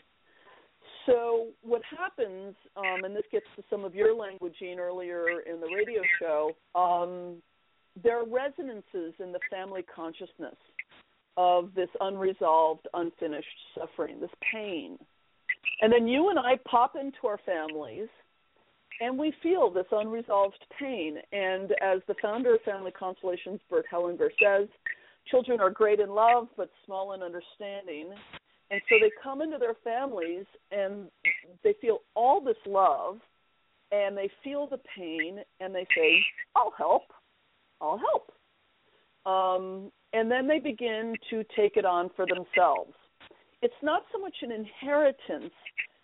So 1.07 1.49
what 1.63 1.83
happens, 1.97 2.57
um, 2.77 3.05
and 3.05 3.15
this 3.15 3.25
gets 3.31 3.47
to 3.57 3.63
some 3.71 3.85
of 3.85 3.95
your 3.95 4.15
languaging 4.15 4.79
earlier 4.79 5.41
in 5.41 5.61
the 5.61 5.69
radio 5.69 6.03
show, 6.21 6.51
um, 6.75 7.37
there 8.03 8.21
are 8.21 8.27
resonances 8.27 9.15
in 9.19 9.33
the 9.33 9.41
family 9.51 9.83
consciousness 9.95 10.57
of 11.37 11.71
this 11.75 11.89
unresolved, 12.01 12.87
unfinished 12.95 13.47
suffering, 13.79 14.21
this 14.21 14.31
pain. 14.53 14.99
And 15.83 15.93
then 15.93 16.07
you 16.09 16.31
and 16.31 16.39
I 16.39 16.59
pop 16.69 16.95
into 16.97 17.27
our 17.27 17.41
families 17.45 18.09
and 19.01 19.19
we 19.19 19.33
feel 19.43 19.71
this 19.71 19.87
unresolved 19.91 20.63
pain. 20.79 21.17
And 21.33 21.73
as 21.83 22.01
the 22.07 22.15
founder 22.21 22.55
of 22.55 22.63
Family 22.63 22.93
Constellations, 22.93 23.61
Bert 23.71 23.87
Hellinger, 23.91 24.29
says, 24.43 24.69
children 25.31 25.61
are 25.61 25.71
great 25.71 26.01
in 26.01 26.11
love 26.11 26.49
but 26.57 26.71
small 26.85 27.13
in 27.15 27.23
understanding. 27.23 28.11
And 28.71 28.81
so 28.89 28.97
they 29.01 29.11
come 29.23 29.43
into 29.43 29.59
their 29.59 29.75
families 29.83 30.45
and 30.71 31.07
they 31.65 31.75
feel 31.81 32.01
all 32.15 32.41
this 32.41 32.57
love 32.67 33.19
and 33.91 34.17
they 34.17 34.31
feel 34.45 34.69
the 34.69 34.81
pain 34.97 35.41
and 35.61 35.75
they 35.75 35.87
say, 35.97 36.21
I'll 36.55 36.73
help. 36.77 37.05
I'll 37.81 37.99
help. 37.99 38.33
Um, 39.27 39.93
and 40.13 40.31
then 40.31 40.47
they 40.47 40.59
begin 40.59 41.15
to 41.31 41.45
take 41.57 41.77
it 41.77 41.85
on 41.85 42.11
for 42.17 42.27
themselves. 42.27 42.93
It's 43.63 43.75
not 43.83 44.03
so 44.13 44.19
much 44.19 44.35
an 44.43 44.53
inheritance 44.53 45.53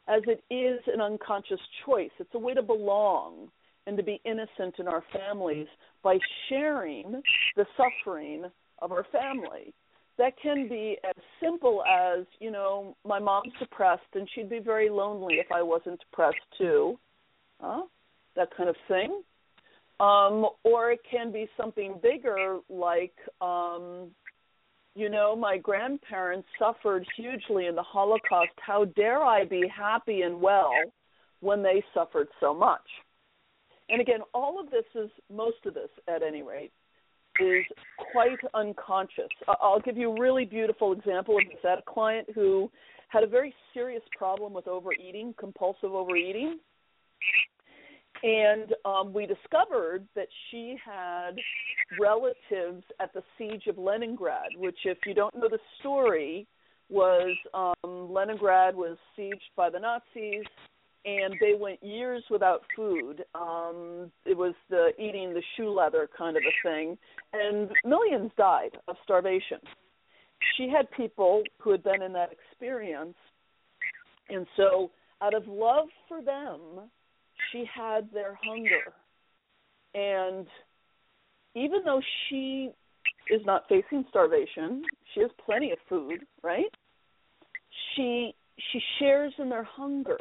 as 0.09 0.23
it 0.27 0.45
is 0.53 0.81
an 0.93 1.01
unconscious 1.01 1.61
choice. 1.85 2.11
It's 2.19 2.35
a 2.35 2.39
way 2.39 2.55
to 2.55 2.62
belong 2.62 3.49
and 3.87 3.97
to 3.97 4.03
be 4.03 4.20
innocent 4.24 4.77
in 4.78 4.89
our 4.89 5.03
families 5.12 5.66
by 6.03 6.19
sharing 6.49 7.23
the 7.57 7.66
suffering 7.77 8.45
of 8.81 8.93
our 8.93 9.07
family. 9.11 9.73
That 10.19 10.33
can 10.43 10.69
be 10.69 10.97
as 11.05 11.23
simple 11.43 11.83
as, 11.85 12.24
you 12.41 12.51
know, 12.51 12.97
my 13.05 13.19
mom's 13.19 13.53
depressed 13.59 14.03
and 14.15 14.28
she'd 14.35 14.49
be 14.49 14.61
very 14.61 14.89
lonely 14.89 15.35
if 15.35 15.51
I 15.53 15.62
wasn't 15.62 16.01
depressed 16.01 16.37
too. 16.57 16.99
Huh? 17.61 17.83
That 18.35 18.49
kind 18.57 18.69
of 18.69 18.77
thing. 18.89 19.23
Um, 19.98 20.47
or 20.62 20.90
it 20.90 21.01
can 21.10 21.32
be 21.32 21.48
something 21.56 21.98
bigger 22.02 22.59
like 22.68 23.14
um, 23.40 24.10
you 24.97 25.10
know, 25.10 25.36
my 25.36 25.59
grandparents 25.59 26.48
suffered 26.59 27.06
hugely 27.16 27.66
in 27.66 27.74
the 27.74 27.82
Holocaust. 27.82 28.52
How 28.56 28.86
dare 28.86 29.23
I 29.23 29.44
be 29.44 29.68
happy 29.68 30.23
and 30.23 30.40
well 30.40 30.73
when 31.40 31.62
they 31.62 31.85
suffered 31.93 32.28
so 32.40 32.55
much? 32.55 32.81
And 33.90 34.01
again, 34.01 34.20
all 34.32 34.59
of 34.59 34.70
this 34.70 34.86
is, 34.94 35.10
most 35.31 35.59
of 35.66 35.74
this 35.74 35.90
at 36.09 36.23
any 36.23 36.43
rate, 36.43 36.73
is 37.39 37.64
quite 38.10 38.39
unconscious. 38.55 39.28
I'll 39.47 39.81
give 39.81 39.98
you 39.98 40.12
a 40.12 40.20
really 40.20 40.47
beautiful 40.47 40.93
example 40.93 41.36
of 41.36 41.44
this. 41.47 41.59
I 41.62 41.70
had 41.70 41.78
a 41.81 41.82
client 41.82 42.28
who 42.35 42.70
had 43.09 43.23
a 43.23 43.27
very 43.27 43.55
serious 43.74 44.02
problem 44.16 44.55
with 44.55 44.66
overeating, 44.66 45.35
compulsive 45.39 45.93
overeating. 45.93 46.59
And 48.23 48.75
um, 48.85 49.13
we 49.13 49.27
discovered 49.27 50.07
that 50.15 50.29
she 50.51 50.77
had 50.85 51.33
relatives 52.01 52.85
at 53.01 53.13
the 53.13 53.23
siege 53.37 53.67
of 53.69 53.79
Leningrad, 53.79 54.51
which, 54.57 54.79
if 54.85 54.99
you 55.07 55.15
don't 55.15 55.35
know 55.35 55.49
the 55.49 55.59
story, 55.81 56.47
was 56.89 57.37
um, 57.53 58.13
Leningrad 58.13 58.75
was 58.75 58.97
sieged 59.19 59.51
by 59.57 59.71
the 59.71 59.79
Nazis, 59.79 60.45
and 61.05 61.35
they 61.41 61.55
went 61.59 61.83
years 61.83 62.23
without 62.31 62.63
food. 62.75 63.25
Um, 63.35 64.11
it 64.25 64.37
was 64.37 64.55
the 64.71 64.91
eating 64.99 65.35
the 65.35 65.43
shoe 65.57 65.71
leather 65.71 66.09
kind 66.17 66.37
of 66.37 66.43
a 66.43 66.69
thing, 66.69 66.99
and 67.33 67.71
millions 67.85 68.31
died 68.37 68.77
of 68.89 68.97
starvation. 69.05 69.59
She 70.57 70.69
had 70.69 70.91
people 70.91 71.43
who 71.59 71.71
had 71.71 71.83
been 71.83 72.03
in 72.03 72.13
that 72.13 72.31
experience, 72.33 73.17
and 74.29 74.47
so 74.57 74.91
out 75.23 75.35
of 75.35 75.47
love 75.47 75.89
for 76.09 76.23
them, 76.23 76.91
she 77.52 77.64
had 77.73 78.09
their 78.12 78.39
hunger. 78.43 78.93
And 79.94 80.47
even 81.55 81.81
though 81.85 82.02
she 82.28 82.70
is 83.31 83.40
not 83.44 83.64
facing 83.68 84.05
starvation, 84.09 84.82
she 85.14 85.20
has 85.20 85.31
plenty 85.44 85.73
of 85.73 85.78
food, 85.89 86.20
right? 86.43 86.73
She 87.94 88.35
she 88.73 88.81
shares 88.98 89.32
in 89.39 89.48
their 89.48 89.64
hunger. 89.64 90.18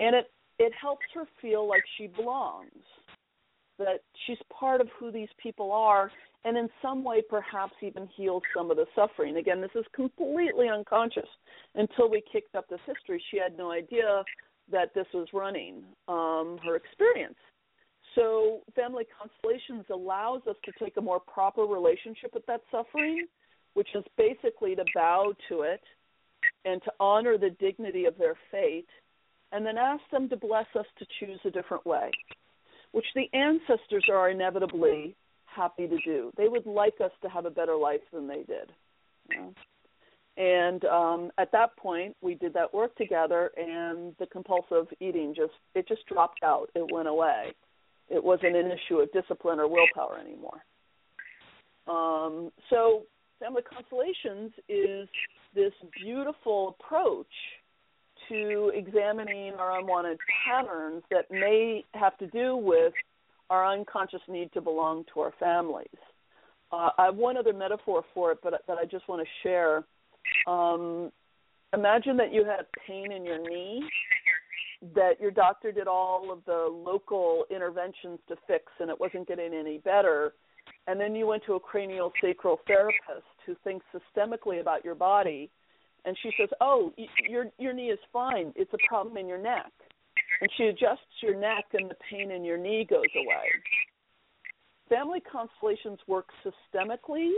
And 0.00 0.14
it 0.14 0.30
it 0.58 0.72
helps 0.80 1.06
her 1.14 1.24
feel 1.40 1.68
like 1.68 1.82
she 1.98 2.06
belongs. 2.06 2.70
That 3.78 4.02
she's 4.26 4.38
part 4.56 4.80
of 4.80 4.88
who 4.98 5.10
these 5.10 5.28
people 5.42 5.72
are 5.72 6.10
and 6.44 6.58
in 6.58 6.68
some 6.82 7.02
way 7.02 7.22
perhaps 7.28 7.72
even 7.82 8.08
heals 8.14 8.42
some 8.54 8.70
of 8.70 8.76
the 8.76 8.86
suffering. 8.94 9.36
Again, 9.38 9.60
this 9.60 9.70
is 9.74 9.84
completely 9.94 10.68
unconscious. 10.68 11.28
Until 11.74 12.10
we 12.10 12.22
kicked 12.30 12.54
up 12.54 12.68
this 12.68 12.80
history, 12.86 13.22
she 13.30 13.38
had 13.38 13.56
no 13.56 13.72
idea 13.72 14.22
that 14.70 14.94
this 14.94 15.06
was 15.12 15.28
running 15.32 15.84
um, 16.08 16.58
her 16.64 16.76
experience. 16.76 17.36
So, 18.14 18.60
family 18.76 19.04
constellations 19.18 19.84
allows 19.92 20.42
us 20.48 20.56
to 20.64 20.72
take 20.82 20.96
a 20.96 21.00
more 21.00 21.20
proper 21.20 21.62
relationship 21.62 22.32
with 22.32 22.46
that 22.46 22.60
suffering, 22.70 23.26
which 23.74 23.88
is 23.94 24.04
basically 24.16 24.76
to 24.76 24.84
bow 24.94 25.34
to 25.48 25.62
it 25.62 25.82
and 26.64 26.80
to 26.84 26.92
honor 27.00 27.36
the 27.36 27.50
dignity 27.50 28.04
of 28.04 28.16
their 28.16 28.34
fate, 28.50 28.86
and 29.52 29.66
then 29.66 29.76
ask 29.78 30.02
them 30.12 30.28
to 30.28 30.36
bless 30.36 30.66
us 30.78 30.86
to 30.98 31.06
choose 31.18 31.40
a 31.44 31.50
different 31.50 31.84
way, 31.84 32.10
which 32.92 33.06
the 33.14 33.26
ancestors 33.36 34.04
are 34.10 34.30
inevitably 34.30 35.16
happy 35.44 35.88
to 35.88 35.98
do. 36.04 36.30
They 36.36 36.48
would 36.48 36.66
like 36.66 36.94
us 37.02 37.12
to 37.22 37.28
have 37.28 37.46
a 37.46 37.50
better 37.50 37.76
life 37.76 38.00
than 38.12 38.28
they 38.28 38.42
did. 38.44 38.70
You 39.30 39.36
know? 39.36 39.54
And 40.36 40.84
um 40.86 41.30
at 41.38 41.52
that 41.52 41.76
point 41.76 42.16
we 42.20 42.34
did 42.34 42.52
that 42.54 42.72
work 42.74 42.94
together 42.96 43.52
and 43.56 44.14
the 44.18 44.26
compulsive 44.26 44.86
eating 45.00 45.34
just 45.34 45.52
it 45.74 45.86
just 45.86 46.04
dropped 46.06 46.42
out. 46.42 46.70
It 46.74 46.90
went 46.92 47.08
away. 47.08 47.52
It 48.08 48.22
wasn't 48.22 48.56
an 48.56 48.70
issue 48.70 48.98
of 48.98 49.12
discipline 49.12 49.60
or 49.60 49.68
willpower 49.68 50.18
anymore. 50.18 50.62
Um 51.86 52.50
so 52.70 53.02
family 53.38 53.62
constellations 53.62 54.52
is 54.68 55.08
this 55.54 55.72
beautiful 56.02 56.76
approach 56.80 57.26
to 58.28 58.72
examining 58.74 59.52
our 59.54 59.78
unwanted 59.78 60.18
patterns 60.46 61.02
that 61.10 61.30
may 61.30 61.84
have 61.94 62.16
to 62.18 62.26
do 62.28 62.56
with 62.56 62.92
our 63.50 63.66
unconscious 63.66 64.22
need 64.28 64.52
to 64.52 64.60
belong 64.60 65.04
to 65.12 65.20
our 65.20 65.32
families. 65.38 65.86
Uh, 66.72 66.90
I 66.98 67.04
have 67.06 67.16
one 67.16 67.36
other 67.36 67.52
metaphor 67.52 68.02
for 68.14 68.32
it, 68.32 68.38
but 68.42 68.62
that 68.66 68.78
I 68.78 68.84
just 68.84 69.06
want 69.08 69.22
to 69.22 69.48
share 69.48 69.84
um, 70.46 71.10
imagine 71.72 72.16
that 72.16 72.32
you 72.32 72.44
had 72.44 72.66
pain 72.86 73.12
in 73.12 73.24
your 73.24 73.38
knee 73.38 73.82
that 74.94 75.18
your 75.18 75.30
doctor 75.30 75.72
did 75.72 75.88
all 75.88 76.30
of 76.30 76.44
the 76.44 76.68
local 76.70 77.46
interventions 77.50 78.18
to 78.28 78.36
fix 78.46 78.64
and 78.80 78.90
it 78.90 79.00
wasn't 79.00 79.26
getting 79.26 79.54
any 79.54 79.78
better 79.78 80.34
and 80.86 81.00
then 81.00 81.14
you 81.14 81.26
went 81.26 81.42
to 81.46 81.54
a 81.54 81.60
cranial 81.60 82.12
sacral 82.20 82.60
therapist 82.66 83.26
who 83.46 83.56
thinks 83.64 83.84
systemically 83.94 84.60
about 84.60 84.84
your 84.84 84.94
body, 84.94 85.50
and 86.04 86.16
she 86.22 86.30
says, 86.38 86.50
"Oh, 86.60 86.92
your 87.28 87.50
your 87.58 87.72
knee 87.72 87.90
is 87.90 87.98
fine. 88.12 88.52
It's 88.56 88.72
a 88.74 88.88
problem 88.88 89.16
in 89.16 89.26
your 89.26 89.38
neck," 89.38 89.72
and 90.40 90.50
she 90.56 90.64
adjusts 90.64 91.22
your 91.22 91.34
neck, 91.34 91.64
and 91.72 91.90
the 91.90 91.96
pain 92.10 92.30
in 92.30 92.44
your 92.44 92.58
knee 92.58 92.84
goes 92.84 93.14
away. 93.16 93.50
Family 94.88 95.20
constellations 95.20 95.98
work 96.06 96.28
systemically 96.44 97.32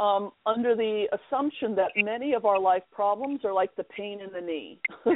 um, 0.00 0.32
under 0.44 0.74
the 0.74 1.06
assumption 1.12 1.76
that 1.76 1.92
many 1.96 2.34
of 2.34 2.44
our 2.44 2.58
life 2.58 2.82
problems 2.92 3.40
are 3.44 3.52
like 3.52 3.74
the 3.76 3.84
pain 3.84 4.20
in 4.20 4.32
the 4.32 4.40
knee. 4.40 4.80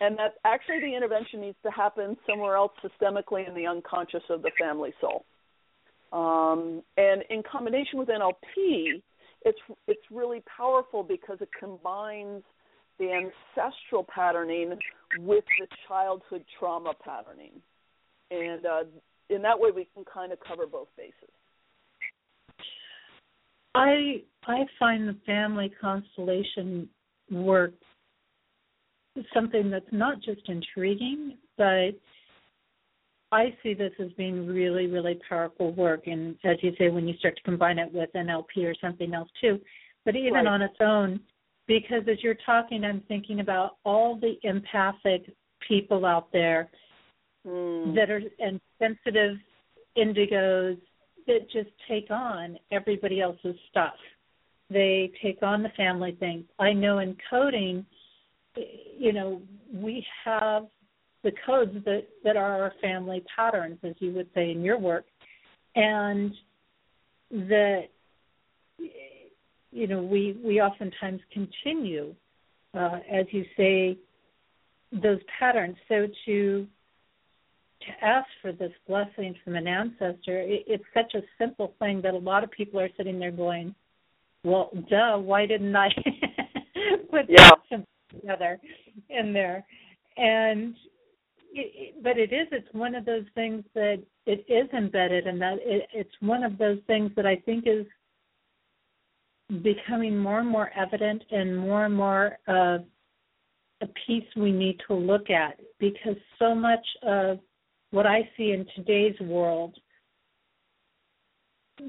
and 0.00 0.18
that 0.18 0.34
actually 0.44 0.80
the 0.80 0.94
intervention 0.94 1.40
needs 1.40 1.56
to 1.62 1.70
happen 1.70 2.16
somewhere 2.28 2.56
else 2.56 2.72
systemically 2.84 3.48
in 3.48 3.54
the 3.54 3.66
unconscious 3.66 4.22
of 4.28 4.42
the 4.42 4.50
family 4.60 4.92
soul. 5.00 5.24
Um, 6.12 6.82
and 6.96 7.22
in 7.30 7.42
combination 7.50 7.98
with 7.98 8.08
NLP, 8.08 9.02
it's 9.42 9.58
it's 9.86 10.02
really 10.10 10.42
powerful 10.56 11.02
because 11.02 11.38
it 11.40 11.48
combines 11.58 12.42
the 12.98 13.12
ancestral 13.12 14.04
patterning 14.04 14.76
with 15.18 15.44
the 15.60 15.66
childhood 15.86 16.44
trauma 16.58 16.92
patterning, 17.04 17.52
and 18.30 18.66
uh, 18.66 18.84
in 19.30 19.42
that 19.42 19.60
way 19.60 19.70
we 19.70 19.86
can 19.94 20.04
kind 20.04 20.32
of 20.32 20.38
cover 20.40 20.66
both 20.66 20.88
bases. 20.96 21.30
I 23.78 24.22
I 24.46 24.64
find 24.78 25.08
the 25.08 25.16
family 25.26 25.70
constellation 25.80 26.88
work 27.30 27.72
something 29.34 29.70
that's 29.70 29.84
not 29.92 30.22
just 30.22 30.42
intriguing, 30.48 31.36
but 31.56 31.90
I 33.30 33.54
see 33.62 33.74
this 33.74 33.92
as 33.98 34.10
being 34.12 34.46
really, 34.46 34.86
really 34.86 35.20
powerful 35.28 35.72
work. 35.72 36.06
And 36.06 36.36
as 36.44 36.56
you 36.62 36.72
say, 36.78 36.88
when 36.88 37.06
you 37.06 37.14
start 37.18 37.36
to 37.36 37.42
combine 37.42 37.78
it 37.78 37.92
with 37.92 38.10
NLP 38.14 38.64
or 38.64 38.74
something 38.80 39.12
else 39.12 39.28
too, 39.40 39.60
but 40.04 40.16
even 40.16 40.34
right. 40.34 40.46
on 40.46 40.62
its 40.62 40.76
own, 40.80 41.20
because 41.66 42.02
as 42.10 42.22
you're 42.22 42.38
talking, 42.46 42.84
I'm 42.84 43.02
thinking 43.08 43.40
about 43.40 43.76
all 43.84 44.18
the 44.18 44.36
empathic 44.44 45.30
people 45.66 46.06
out 46.06 46.32
there 46.32 46.70
mm. 47.46 47.94
that 47.94 48.10
are 48.10 48.22
and 48.38 48.60
sensitive 48.78 49.36
indigos 49.98 50.78
that 51.28 51.48
just 51.52 51.70
take 51.86 52.10
on 52.10 52.58
everybody 52.72 53.20
else's 53.20 53.54
stuff. 53.70 53.94
They 54.70 55.12
take 55.22 55.42
on 55.42 55.62
the 55.62 55.68
family 55.76 56.16
thing. 56.18 56.44
I 56.58 56.72
know 56.72 56.98
in 56.98 57.16
coding, 57.30 57.86
you 58.98 59.12
know, 59.12 59.40
we 59.72 60.04
have 60.24 60.66
the 61.22 61.32
codes 61.46 61.72
that 61.84 62.06
that 62.24 62.36
are 62.36 62.62
our 62.62 62.72
family 62.80 63.24
patterns, 63.34 63.78
as 63.82 63.94
you 63.98 64.12
would 64.12 64.28
say 64.34 64.50
in 64.50 64.62
your 64.62 64.78
work, 64.78 65.04
and 65.74 66.32
that 67.30 67.84
you 69.70 69.86
know 69.86 70.02
we 70.02 70.38
we 70.44 70.60
oftentimes 70.60 71.20
continue, 71.32 72.14
uh, 72.74 72.98
as 73.10 73.26
you 73.30 73.44
say, 73.56 73.98
those 74.92 75.20
patterns. 75.38 75.76
So 75.88 76.06
to 76.26 76.66
to 77.88 78.04
ask 78.04 78.28
for 78.40 78.52
this 78.52 78.72
blessing 78.86 79.34
from 79.44 79.56
an 79.56 79.66
ancestor, 79.66 80.40
it, 80.40 80.64
it's 80.66 80.84
such 80.94 81.14
a 81.14 81.22
simple 81.38 81.74
thing 81.78 82.00
that 82.02 82.14
a 82.14 82.18
lot 82.18 82.44
of 82.44 82.50
people 82.50 82.80
are 82.80 82.90
sitting 82.96 83.18
there 83.18 83.30
going, 83.30 83.74
"Well, 84.44 84.70
duh, 84.88 85.18
why 85.18 85.46
didn't 85.46 85.74
I 85.74 85.88
put 87.10 87.26
yeah. 87.28 87.50
that 87.70 87.84
together 88.10 88.60
in 89.08 89.32
there?" 89.32 89.64
And 90.16 90.74
it, 91.52 92.02
but 92.02 92.18
it 92.18 92.32
is 92.32 92.48
it's 92.52 92.72
one 92.72 92.94
of 92.94 93.04
those 93.04 93.24
things 93.34 93.64
that 93.74 94.02
it 94.26 94.44
is 94.48 94.68
embedded 94.72 95.26
and 95.26 95.40
that 95.40 95.58
it, 95.60 95.88
it's 95.92 96.14
one 96.20 96.42
of 96.42 96.58
those 96.58 96.78
things 96.86 97.10
that 97.16 97.26
I 97.26 97.36
think 97.36 97.64
is 97.66 97.86
becoming 99.62 100.16
more 100.16 100.40
and 100.40 100.48
more 100.48 100.70
evident 100.76 101.22
and 101.30 101.56
more 101.56 101.86
and 101.86 101.96
more 101.96 102.38
of 102.46 102.84
a 103.80 103.86
piece 104.06 104.26
we 104.36 104.52
need 104.52 104.78
to 104.88 104.94
look 104.94 105.30
at 105.30 105.58
because 105.78 106.16
so 106.38 106.54
much 106.54 106.84
of 107.02 107.38
what 107.90 108.06
I 108.06 108.28
see 108.36 108.52
in 108.52 108.66
today's 108.76 109.18
world 109.20 109.76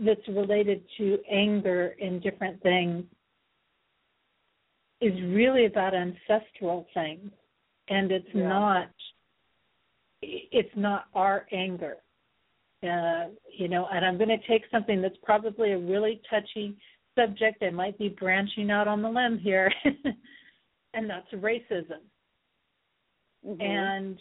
that's 0.06 0.28
related 0.28 0.84
to 0.98 1.18
anger 1.30 1.96
and 2.00 2.22
different 2.22 2.62
things 2.62 3.04
is 5.02 5.14
really 5.24 5.66
about 5.66 5.94
ancestral 5.94 6.86
things 6.94 7.32
and 7.90 8.12
it's 8.12 8.28
yeah. 8.34 8.48
not 8.48 8.90
it's 10.22 10.76
not 10.76 11.06
our 11.14 11.48
anger. 11.52 11.96
Uh, 12.84 13.28
you 13.58 13.68
know, 13.68 13.88
and 13.92 14.06
I'm 14.06 14.18
going 14.18 14.30
to 14.30 14.48
take 14.48 14.64
something 14.72 15.02
that's 15.02 15.18
probably 15.24 15.72
a 15.72 15.78
really 15.78 16.22
touchy 16.30 16.78
subject. 17.18 17.62
I 17.62 17.72
might 17.72 17.98
be 17.98 18.10
branching 18.10 18.72
out 18.72 18.88
on 18.88 19.02
the 19.02 19.10
limb 19.10 19.38
here, 19.38 19.72
and 20.94 21.10
that's 21.10 21.32
racism. 21.34 22.04
Mm-hmm. 23.46 23.62
And 23.62 24.18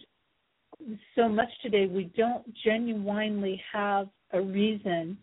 so 1.14 1.28
much 1.28 1.48
today, 1.62 1.86
we 1.86 2.04
don't 2.16 2.44
genuinely 2.64 3.60
have 3.72 4.08
a 4.32 4.40
reason 4.40 5.18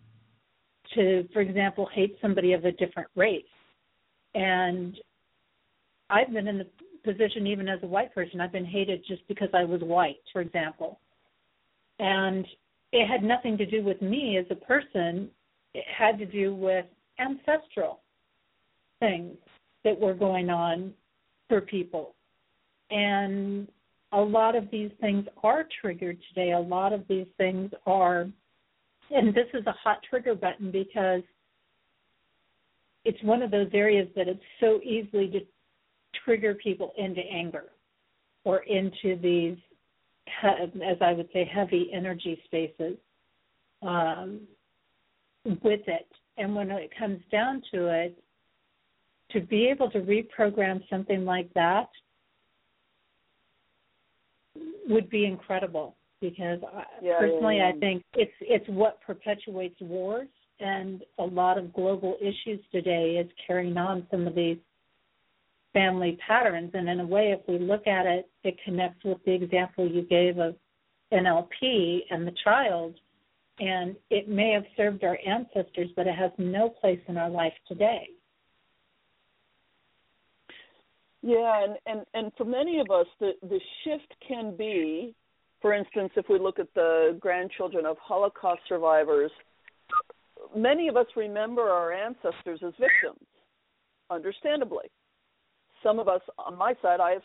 to, 0.93 1.27
for 1.33 1.41
example, 1.41 1.87
hate 1.93 2.17
somebody 2.21 2.53
of 2.53 2.65
a 2.65 2.71
different 2.71 3.09
race. 3.15 3.43
And 4.33 4.97
I've 6.09 6.31
been 6.31 6.47
in 6.47 6.57
the 6.57 6.67
position 7.03 7.47
even 7.47 7.67
as 7.67 7.79
a 7.83 7.87
white 7.87 8.13
person. 8.13 8.41
I've 8.41 8.51
been 8.51 8.65
hated 8.65 9.03
just 9.07 9.27
because 9.27 9.49
I 9.53 9.63
was 9.63 9.81
white, 9.81 10.19
for 10.33 10.41
example. 10.41 10.99
And 11.99 12.45
it 12.91 13.07
had 13.07 13.23
nothing 13.23 13.57
to 13.57 13.65
do 13.65 13.83
with 13.83 14.01
me 14.01 14.37
as 14.37 14.45
a 14.49 14.55
person. 14.55 15.29
It 15.73 15.85
had 15.95 16.17
to 16.19 16.25
do 16.25 16.53
with 16.53 16.85
ancestral 17.19 18.01
things 18.99 19.37
that 19.83 19.99
were 19.99 20.13
going 20.13 20.49
on 20.49 20.93
for 21.47 21.61
people. 21.61 22.15
And 22.91 23.67
a 24.11 24.21
lot 24.21 24.55
of 24.55 24.69
these 24.71 24.91
things 25.01 25.25
are 25.43 25.65
triggered 25.81 26.17
today. 26.29 26.51
A 26.53 26.59
lot 26.59 26.93
of 26.93 27.07
these 27.07 27.27
things 27.37 27.71
are, 27.85 28.27
and 29.11 29.33
this 29.33 29.47
is 29.53 29.65
a 29.67 29.71
hot 29.71 29.99
trigger 30.09 30.35
button 30.35 30.71
because 30.71 31.21
it's 33.03 33.21
one 33.23 33.41
of 33.41 33.51
those 33.51 33.69
areas 33.73 34.07
that 34.15 34.27
it's 34.27 34.39
so 34.59 34.79
easily 34.83 35.27
to 35.29 35.39
trigger 36.23 36.55
people 36.55 36.93
into 36.97 37.21
anger 37.21 37.65
or 38.43 38.59
into 38.59 39.19
these, 39.21 39.57
as 40.43 40.97
I 41.01 41.13
would 41.13 41.29
say, 41.33 41.49
heavy 41.51 41.89
energy 41.93 42.39
spaces 42.45 42.97
um, 43.81 44.41
with 45.43 45.81
it. 45.87 46.07
And 46.37 46.55
when 46.55 46.71
it 46.71 46.91
comes 46.97 47.21
down 47.31 47.61
to 47.73 47.87
it, 47.87 48.17
to 49.31 49.41
be 49.41 49.67
able 49.67 49.89
to 49.91 49.99
reprogram 49.99 50.81
something 50.89 51.25
like 51.25 51.53
that 51.53 51.89
would 54.87 55.09
be 55.09 55.25
incredible 55.25 55.95
because 56.21 56.59
yeah, 57.01 57.19
personally 57.19 57.57
yeah, 57.57 57.69
yeah. 57.69 57.75
I 57.75 57.79
think 57.79 58.03
it's 58.13 58.31
it's 58.41 58.67
what 58.69 59.01
perpetuates 59.01 59.79
wars 59.81 60.27
and 60.59 61.03
a 61.19 61.23
lot 61.23 61.57
of 61.57 61.73
global 61.73 62.15
issues 62.21 62.59
today 62.71 63.21
is 63.23 63.29
carrying 63.45 63.77
on 63.77 64.07
some 64.09 64.27
of 64.27 64.35
these 64.35 64.57
family 65.73 66.17
patterns. 66.25 66.71
And 66.73 66.87
in 66.87 67.01
a 67.01 67.05
way, 67.05 67.35
if 67.37 67.41
we 67.47 67.59
look 67.59 67.85
at 67.87 68.05
it, 68.05 68.29
it 68.43 68.55
connects 68.63 69.03
with 69.03 69.17
the 69.25 69.33
example 69.33 69.87
you 69.87 70.03
gave 70.03 70.37
of 70.37 70.55
NLP 71.11 71.99
and 72.09 72.25
the 72.25 72.33
child. 72.43 72.95
And 73.59 73.95
it 74.09 74.27
may 74.27 74.51
have 74.51 74.63
served 74.75 75.03
our 75.03 75.17
ancestors, 75.25 75.89
but 75.95 76.07
it 76.07 76.15
has 76.15 76.31
no 76.37 76.69
place 76.69 76.99
in 77.07 77.17
our 77.17 77.29
life 77.29 77.53
today. 77.67 78.09
Yeah, 81.27 81.63
and, 81.63 81.77
and, 81.87 82.05
and 82.13 82.31
for 82.37 82.45
many 82.45 82.79
of 82.79 82.91
us, 82.91 83.07
the, 83.19 83.31
the 83.41 83.59
shift 83.83 84.13
can 84.27 84.55
be, 84.55 85.15
for 85.59 85.73
instance, 85.73 86.11
if 86.15 86.27
we 86.29 86.37
look 86.37 86.59
at 86.59 86.71
the 86.75 87.17
grandchildren 87.19 87.83
of 87.87 87.97
Holocaust 87.97 88.61
survivors, 88.69 89.31
many 90.55 90.87
of 90.87 90.95
us 90.95 91.07
remember 91.15 91.63
our 91.63 91.91
ancestors 91.91 92.59
as 92.63 92.73
victims, 92.79 93.25
understandably 94.11 94.85
some 95.85 95.99
of 95.99 96.07
us 96.07 96.21
on 96.39 96.57
my 96.57 96.73
side, 96.81 96.99
I 96.99 97.11
have 97.11 97.21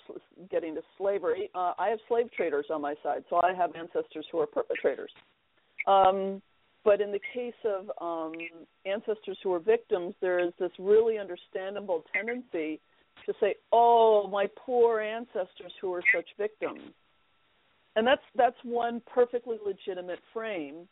getting 0.51 0.75
to 0.75 0.83
slavery. 0.99 1.51
Uh, 1.55 1.73
I 1.79 1.89
have 1.89 1.99
slave 2.09 2.31
traders 2.37 2.67
on 2.71 2.83
my 2.83 2.95
side, 3.03 3.25
so 3.31 3.37
I 3.43 3.55
have 3.55 3.75
ancestors 3.75 4.27
who 4.31 4.39
are 4.39 4.47
perpetrators. 4.47 5.11
Um, 5.87 6.43
but 6.85 7.01
in 7.01 7.11
the 7.11 7.21
case 7.35 7.55
of 7.65 7.91
um, 8.01 8.33
ancestors 8.85 9.39
who 9.43 9.53
are 9.55 9.61
victims, 9.61 10.15
there 10.21 10.39
is 10.39 10.53
this 10.59 10.71
really 10.79 11.19
understandable 11.19 12.05
tendency 12.13 12.81
to 13.27 13.35
say, 13.41 13.57
"Oh, 13.73 14.27
my 14.29 14.49
poor 14.57 15.01
ancestors 15.01 15.73
who 15.81 15.93
are 15.93 16.03
such 16.15 16.29
victims," 16.37 16.93
and 17.97 18.07
that's 18.07 18.23
that's 18.35 18.63
one 18.65 19.01
perfectly 19.13 19.59
legitimate 19.65 20.21
frame. 20.33 20.89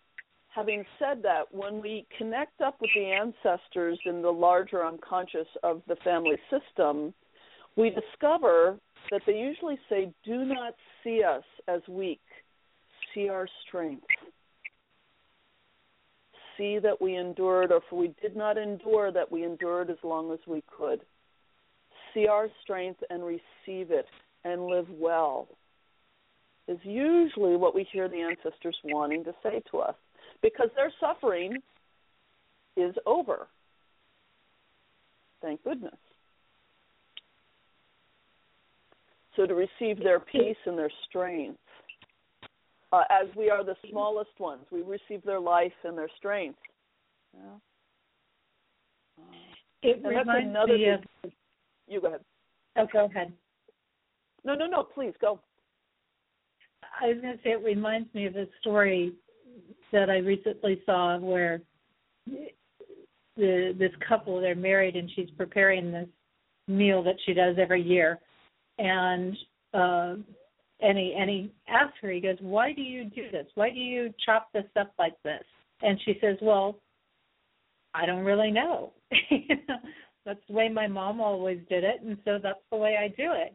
Having 0.48 0.84
said 0.98 1.22
that, 1.22 1.52
when 1.55 1.80
we 1.80 2.06
connect 2.16 2.60
up 2.60 2.80
with 2.80 2.90
the 2.94 3.05
ancestors 3.12 3.98
in 4.06 4.22
the 4.22 4.32
larger 4.32 4.84
unconscious 4.84 5.46
of 5.62 5.82
the 5.86 5.96
family 5.96 6.36
system, 6.50 7.14
we 7.76 7.90
discover 7.90 8.78
that 9.10 9.22
they 9.26 9.38
usually 9.38 9.78
say, 9.88 10.12
Do 10.24 10.44
not 10.44 10.74
see 11.05 11.22
us 11.22 11.44
as 11.68 11.80
weak, 11.88 12.20
see 13.14 13.28
our 13.28 13.46
strength. 13.66 14.05
see 16.56 16.80
that 16.80 17.00
we 17.00 17.14
endured, 17.14 17.70
or 17.70 17.76
if 17.76 17.92
we 17.92 18.12
did 18.20 18.34
not 18.34 18.59
endure, 18.59 19.12
that 19.12 19.30
we 19.30 19.44
endured 19.44 19.90
as 19.90 19.96
long 20.02 20.32
as 20.32 20.40
we 20.44 20.60
could. 20.76 21.00
See 22.14 22.26
our 22.26 22.48
strength 22.62 23.01
and 23.10 23.22
receive 23.24 23.90
it 23.90 24.06
and 24.44 24.66
live 24.66 24.86
well 24.90 25.48
is 26.66 26.78
usually 26.82 27.56
what 27.56 27.74
we 27.74 27.86
hear 27.93 28.09
the 28.09 28.20
ancestors 28.20 28.76
wanting 28.85 29.24
to 29.24 29.35
say 29.43 29.62
to 29.70 29.78
us 29.78 29.94
because 30.43 30.68
their 30.76 30.93
suffering 31.01 31.56
is 32.76 32.94
over. 33.06 33.48
Thank 35.40 35.62
goodness. 35.64 35.94
So 39.36 39.47
to 39.47 39.55
receive 39.55 40.02
their 40.02 40.20
peace 40.20 40.56
and 40.66 40.76
their 40.76 40.90
strength 41.09 41.59
uh, 42.93 43.02
as 43.10 43.28
we 43.36 43.51
are 43.51 43.64
the 43.64 43.76
smallest 43.90 44.39
ones. 44.39 44.62
We 44.70 44.82
receive 44.82 45.22
their 45.24 45.40
life 45.40 45.72
and 45.85 45.97
their 45.97 46.09
strength. 46.16 46.59
Yeah. 47.35 47.40
Uh, 49.18 49.35
it 49.82 49.97
and 49.98 50.06
reminds 50.06 50.55
that's 50.55 50.68
me 50.68 50.89
of. 50.90 51.32
You 51.89 52.01
go 52.01 52.09
ahead. 52.09 52.20
Oh, 52.77 52.86
go 52.93 53.06
ahead. 53.06 53.32
No, 54.44 54.55
no, 54.55 54.66
no. 54.66 54.82
Please 54.82 55.15
go. 55.20 55.40
I 57.01 57.09
was 57.09 57.19
going 57.20 57.36
to 57.36 57.43
say 57.43 57.51
it 57.51 57.65
reminds 57.65 58.12
me 58.15 58.27
of 58.27 58.36
a 58.36 58.47
story 58.60 59.12
that 59.93 60.10
I 60.10 60.19
recently 60.19 60.82
saw 60.85 61.19
where 61.19 61.60
the 63.36 63.74
this 63.78 63.93
couple 64.06 64.40
they're 64.40 64.55
married 64.55 64.97
and 64.97 65.10
she's 65.15 65.31
preparing 65.36 65.93
this 65.93 66.09
meal 66.66 67.02
that 67.02 67.16
she 67.24 67.32
does 67.32 67.56
every 67.59 67.82
year, 67.82 68.19
and 68.78 69.36
uh, 69.74 70.15
and 70.81 70.98
he 70.98 71.15
and 71.19 71.31
he 71.31 71.52
asks 71.69 71.97
her, 72.02 72.10
he 72.10 72.20
goes, 72.20 72.36
Why 72.40 72.73
do 72.73 72.82
you 72.82 73.05
do 73.05 73.31
this? 73.32 73.47
Why 73.55 73.70
do 73.70 73.81
you 73.81 74.12
chop 74.24 74.48
this 74.52 74.65
up 74.78 74.93
like 74.98 75.15
this? 75.24 75.43
And 75.82 75.98
she 76.05 76.19
says, 76.20 76.36
Well, 76.43 76.77
I 77.94 78.06
don't 78.06 78.24
really 78.24 78.51
know. 78.51 78.93
that's 80.28 80.46
the 80.46 80.55
way 80.55 80.68
my 80.68 80.86
mom 80.86 81.20
always 81.22 81.59
did 81.70 81.82
it 81.84 82.02
and 82.05 82.18
so 82.24 82.38
that's 82.42 82.60
the 82.70 82.76
way 82.76 82.96
I 83.02 83.09
do 83.09 83.32
it. 83.32 83.55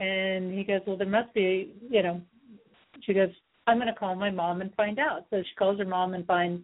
And 0.00 0.52
he 0.56 0.64
goes, 0.64 0.80
Well 0.86 0.96
there 0.96 1.06
must 1.06 1.32
be 1.34 1.74
you 1.90 2.02
know 2.02 2.22
she 3.02 3.12
goes, 3.12 3.28
I'm 3.66 3.78
gonna 3.78 3.94
call 3.94 4.14
my 4.14 4.30
mom 4.30 4.62
and 4.62 4.74
find 4.74 4.98
out. 4.98 5.26
So 5.28 5.42
she 5.42 5.54
calls 5.56 5.78
her 5.78 5.84
mom 5.84 6.14
and 6.14 6.26
finds 6.26 6.62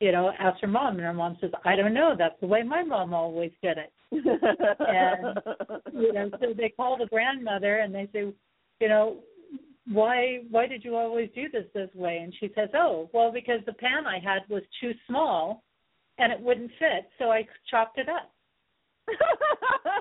you 0.00 0.12
know, 0.12 0.30
asks 0.38 0.60
her 0.60 0.68
mom 0.68 0.94
and 0.94 1.04
her 1.04 1.12
mom 1.12 1.36
says, 1.40 1.50
I 1.64 1.74
don't 1.74 1.94
know, 1.94 2.14
that's 2.16 2.38
the 2.40 2.46
way 2.46 2.62
my 2.62 2.84
mom 2.84 3.12
always 3.12 3.50
did 3.62 3.78
it. 3.78 3.92
and 4.12 5.38
you 5.92 6.12
know, 6.12 6.30
so 6.40 6.54
they 6.56 6.72
call 6.76 6.96
the 6.96 7.06
grandmother 7.06 7.78
and 7.78 7.94
they 7.94 8.08
say, 8.12 8.32
you 8.80 8.88
know, 8.88 9.18
why 9.90 10.40
why 10.50 10.66
did 10.66 10.84
you 10.84 10.96
always 10.96 11.30
do 11.34 11.48
this 11.50 11.64
this 11.74 11.90
way? 11.94 12.18
And 12.22 12.32
she 12.38 12.50
says, 12.54 12.68
oh, 12.74 13.08
well, 13.12 13.32
because 13.32 13.60
the 13.66 13.72
pan 13.72 14.06
I 14.06 14.18
had 14.18 14.42
was 14.48 14.62
too 14.80 14.92
small 15.06 15.64
and 16.18 16.32
it 16.32 16.40
wouldn't 16.40 16.70
fit, 16.78 17.08
so 17.18 17.30
I 17.30 17.46
chopped 17.70 17.98
it 17.98 18.08
up. 18.08 18.32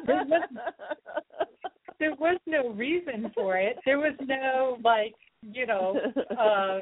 There, 0.05 0.25
was, 0.25 0.49
there 1.99 2.15
was 2.15 2.39
no 2.45 2.69
reason 2.69 3.31
for 3.33 3.57
it. 3.57 3.77
There 3.85 3.99
was 3.99 4.15
no 4.21 4.77
like, 4.83 5.15
you 5.41 5.65
know, 5.65 5.99
uh, 6.39 6.79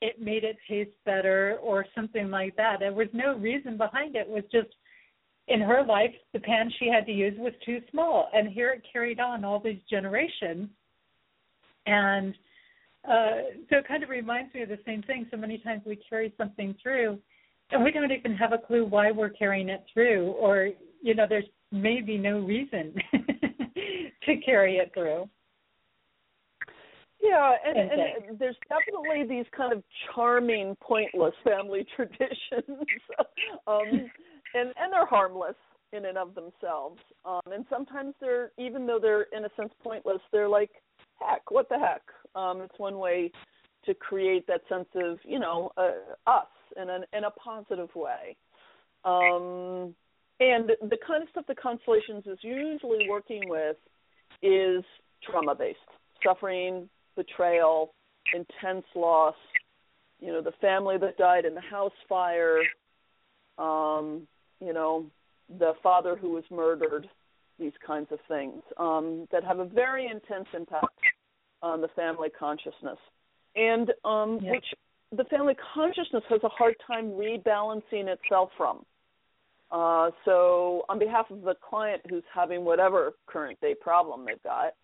it 0.00 0.20
made 0.20 0.44
it 0.44 0.56
taste 0.68 0.96
better 1.04 1.58
or 1.62 1.86
something 1.94 2.30
like 2.30 2.56
that. 2.56 2.76
There 2.80 2.92
was 2.92 3.08
no 3.12 3.36
reason 3.36 3.76
behind 3.76 4.16
it. 4.16 4.26
It 4.26 4.28
was 4.28 4.44
just 4.52 4.74
in 5.48 5.60
her 5.60 5.84
life 5.84 6.14
the 6.32 6.40
pan 6.40 6.70
she 6.78 6.88
had 6.88 7.06
to 7.06 7.12
use 7.12 7.34
was 7.38 7.52
too 7.64 7.80
small, 7.90 8.28
and 8.32 8.48
here 8.48 8.70
it 8.70 8.82
carried 8.90 9.20
on 9.20 9.44
all 9.44 9.60
these 9.60 9.80
generations 9.90 10.68
and 11.86 12.34
uh, 13.08 13.42
so 13.68 13.78
it 13.78 13.88
kind 13.88 14.02
of 14.02 14.08
reminds 14.08 14.54
me 14.54 14.62
of 14.62 14.68
the 14.68 14.78
same 14.86 15.02
thing. 15.02 15.26
So 15.30 15.36
many 15.36 15.58
times 15.58 15.82
we 15.84 15.98
carry 16.08 16.32
something 16.38 16.74
through, 16.82 17.18
and 17.70 17.84
we 17.84 17.90
don't 17.90 18.12
even 18.12 18.34
have 18.34 18.52
a 18.52 18.58
clue 18.58 18.86
why 18.86 19.10
we're 19.10 19.30
carrying 19.30 19.68
it 19.68 19.84
through, 19.92 20.32
or 20.32 20.70
you 21.02 21.14
know, 21.14 21.26
there's 21.28 21.44
maybe 21.74 22.16
no 22.16 22.38
reason 22.38 22.94
to 23.12 24.36
carry 24.44 24.76
it 24.76 24.92
through. 24.94 25.28
Yeah, 27.20 27.52
and, 27.66 27.78
and, 27.78 28.00
and 28.28 28.38
there's 28.38 28.56
definitely 28.68 29.26
these 29.26 29.46
kind 29.56 29.72
of 29.72 29.82
charming, 30.14 30.76
pointless 30.82 31.32
family 31.42 31.86
traditions, 31.96 32.86
um, 33.66 34.10
and 34.54 34.72
and 34.76 34.92
they're 34.92 35.06
harmless 35.06 35.54
in 35.92 36.04
and 36.04 36.18
of 36.18 36.34
themselves. 36.34 37.00
Um, 37.24 37.40
and 37.46 37.64
sometimes 37.70 38.14
they're, 38.20 38.50
even 38.58 38.86
though 38.86 38.98
they're 39.00 39.26
in 39.32 39.46
a 39.46 39.48
sense 39.56 39.72
pointless, 39.82 40.20
they're 40.32 40.48
like 40.48 40.70
heck, 41.20 41.50
what 41.50 41.68
the 41.68 41.78
heck? 41.78 42.02
Um, 42.34 42.60
it's 42.60 42.78
one 42.78 42.98
way 42.98 43.30
to 43.86 43.94
create 43.94 44.46
that 44.46 44.62
sense 44.68 44.88
of 44.94 45.18
you 45.24 45.38
know 45.38 45.70
uh, 45.76 45.92
us 46.26 46.46
in 46.80 46.90
an 46.90 47.04
in 47.16 47.24
a 47.24 47.30
positive 47.30 47.90
way. 47.94 48.36
Um, 49.04 49.94
and 50.40 50.68
the 50.68 50.98
kind 51.06 51.22
of 51.22 51.28
stuff 51.30 51.44
the 51.46 51.54
constellations 51.54 52.26
is 52.26 52.38
usually 52.42 53.08
working 53.08 53.48
with 53.48 53.76
is 54.42 54.84
trauma 55.22 55.54
based, 55.54 55.78
suffering, 56.24 56.88
betrayal, 57.16 57.94
intense 58.34 58.84
loss. 58.94 59.36
You 60.20 60.32
know, 60.32 60.42
the 60.42 60.52
family 60.60 60.96
that 60.98 61.16
died 61.16 61.44
in 61.44 61.54
the 61.54 61.60
house 61.60 61.92
fire. 62.08 62.60
Um, 63.58 64.26
you 64.60 64.72
know, 64.72 65.06
the 65.58 65.72
father 65.82 66.16
who 66.16 66.30
was 66.30 66.44
murdered 66.50 67.08
these 67.58 67.72
kinds 67.86 68.08
of 68.10 68.18
things 68.26 68.62
um, 68.78 69.28
that 69.30 69.44
have 69.44 69.58
a 69.58 69.64
very 69.64 70.06
intense 70.06 70.48
impact 70.54 70.98
on 71.62 71.80
the 71.80 71.88
family 71.88 72.28
consciousness, 72.36 72.98
and 73.54 73.92
um, 74.04 74.40
yeah. 74.42 74.50
which 74.50 74.64
the 75.16 75.24
family 75.24 75.54
consciousness 75.74 76.24
has 76.28 76.40
a 76.42 76.48
hard 76.48 76.74
time 76.86 77.10
rebalancing 77.10 78.08
itself 78.08 78.50
from. 78.56 78.84
Uh, 79.70 80.10
so, 80.24 80.84
on 80.88 80.98
behalf 80.98 81.26
of 81.30 81.42
the 81.42 81.54
client 81.68 82.00
who's 82.08 82.22
having 82.32 82.64
whatever 82.64 83.12
current 83.26 83.60
day 83.60 83.74
problem 83.74 84.24
they've 84.24 84.42
got, 84.42 84.74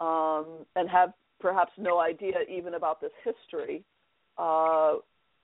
um, 0.00 0.64
and 0.76 0.88
have 0.88 1.12
perhaps 1.40 1.72
no 1.78 1.98
idea 1.98 2.34
even 2.48 2.74
about 2.74 3.00
this 3.00 3.10
history, 3.24 3.82
uh, 4.36 4.94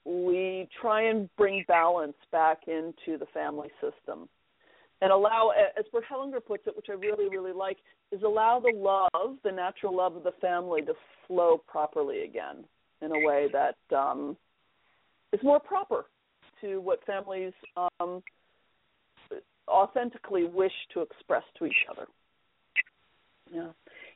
we 0.05 0.69
try 0.81 1.03
and 1.03 1.29
bring 1.37 1.65
balance 1.67 2.17
back 2.31 2.69
into 2.69 3.19
the 3.19 3.27
family 3.33 3.69
system 3.81 4.29
and 5.01 5.13
allow, 5.13 5.51
as 5.79 5.85
Bert 5.93 6.05
Hellinger 6.11 6.45
puts 6.45 6.67
it, 6.67 6.77
which 6.77 6.87
I 6.89 6.93
really, 6.93 7.29
really 7.29 7.53
like, 7.53 7.79
is 8.13 8.23
allow 8.23 8.61
the 8.61 8.73
love, 8.75 9.37
the 9.45 9.53
natural 9.53 9.95
love 9.95 10.17
of 10.17 10.23
the 10.23 10.33
family, 10.41 10.83
to 10.83 10.95
flow 11.27 11.63
properly 11.67 12.25
again 12.25 12.65
in 13.03 13.13
a 13.13 13.19
way 13.19 13.49
that 13.53 13.97
um, 13.97 14.37
is 15.33 15.41
more 15.43 15.61
proper 15.61 16.07
to 16.61 16.81
what 16.81 17.05
families 17.05 17.53
um, 17.77 18.23
authentically 19.69 20.45
wish 20.45 20.73
to 20.93 21.03
express 21.03 21.43
to 21.59 21.67
each 21.67 21.85
other. 21.91 22.07
Yeah. 23.53 23.69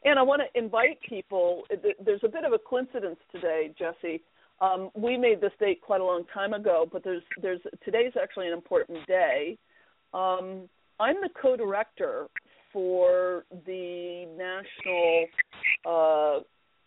And 0.05 0.19
I 0.19 0.23
want 0.23 0.43
to 0.43 0.59
invite 0.59 0.99
people. 1.09 1.65
There's 2.05 2.20
a 2.25 2.29
bit 2.29 2.45
of 2.45 2.53
a 2.53 2.59
coincidence 2.59 3.19
today, 3.33 3.75
Jesse. 3.79 4.23
Um, 4.61 4.91
we 4.95 5.16
made 5.16 5.41
this 5.41 5.53
date 5.61 5.81
quite 5.81 6.01
a 6.01 6.05
long 6.05 6.25
time 6.35 6.53
ago, 6.53 6.89
but 6.91 7.05
there's 7.05 7.23
there's 7.41 7.61
today's 7.85 8.12
actually 8.20 8.49
an 8.49 8.53
important 8.53 9.07
day. 9.07 9.57
Um, 10.12 10.69
I'm 10.99 11.16
the 11.20 11.29
co-director 11.41 12.27
for 12.73 13.45
the 13.66 14.27
National 14.37 15.27
uh, 15.87 16.41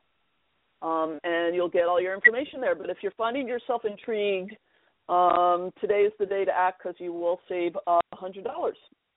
Um, 0.80 1.18
and 1.24 1.54
you'll 1.54 1.68
get 1.68 1.88
all 1.88 2.00
your 2.00 2.14
information 2.14 2.60
there. 2.60 2.74
But 2.74 2.90
if 2.90 2.98
you're 3.02 3.12
finding 3.12 3.48
yourself 3.48 3.82
intrigued, 3.84 4.54
um, 5.08 5.72
today 5.80 6.02
is 6.02 6.12
the 6.20 6.26
day 6.26 6.44
to 6.44 6.52
act 6.52 6.82
because 6.82 6.96
you 6.98 7.12
will 7.12 7.40
save 7.48 7.72
a 7.86 7.98
$100 8.14 8.44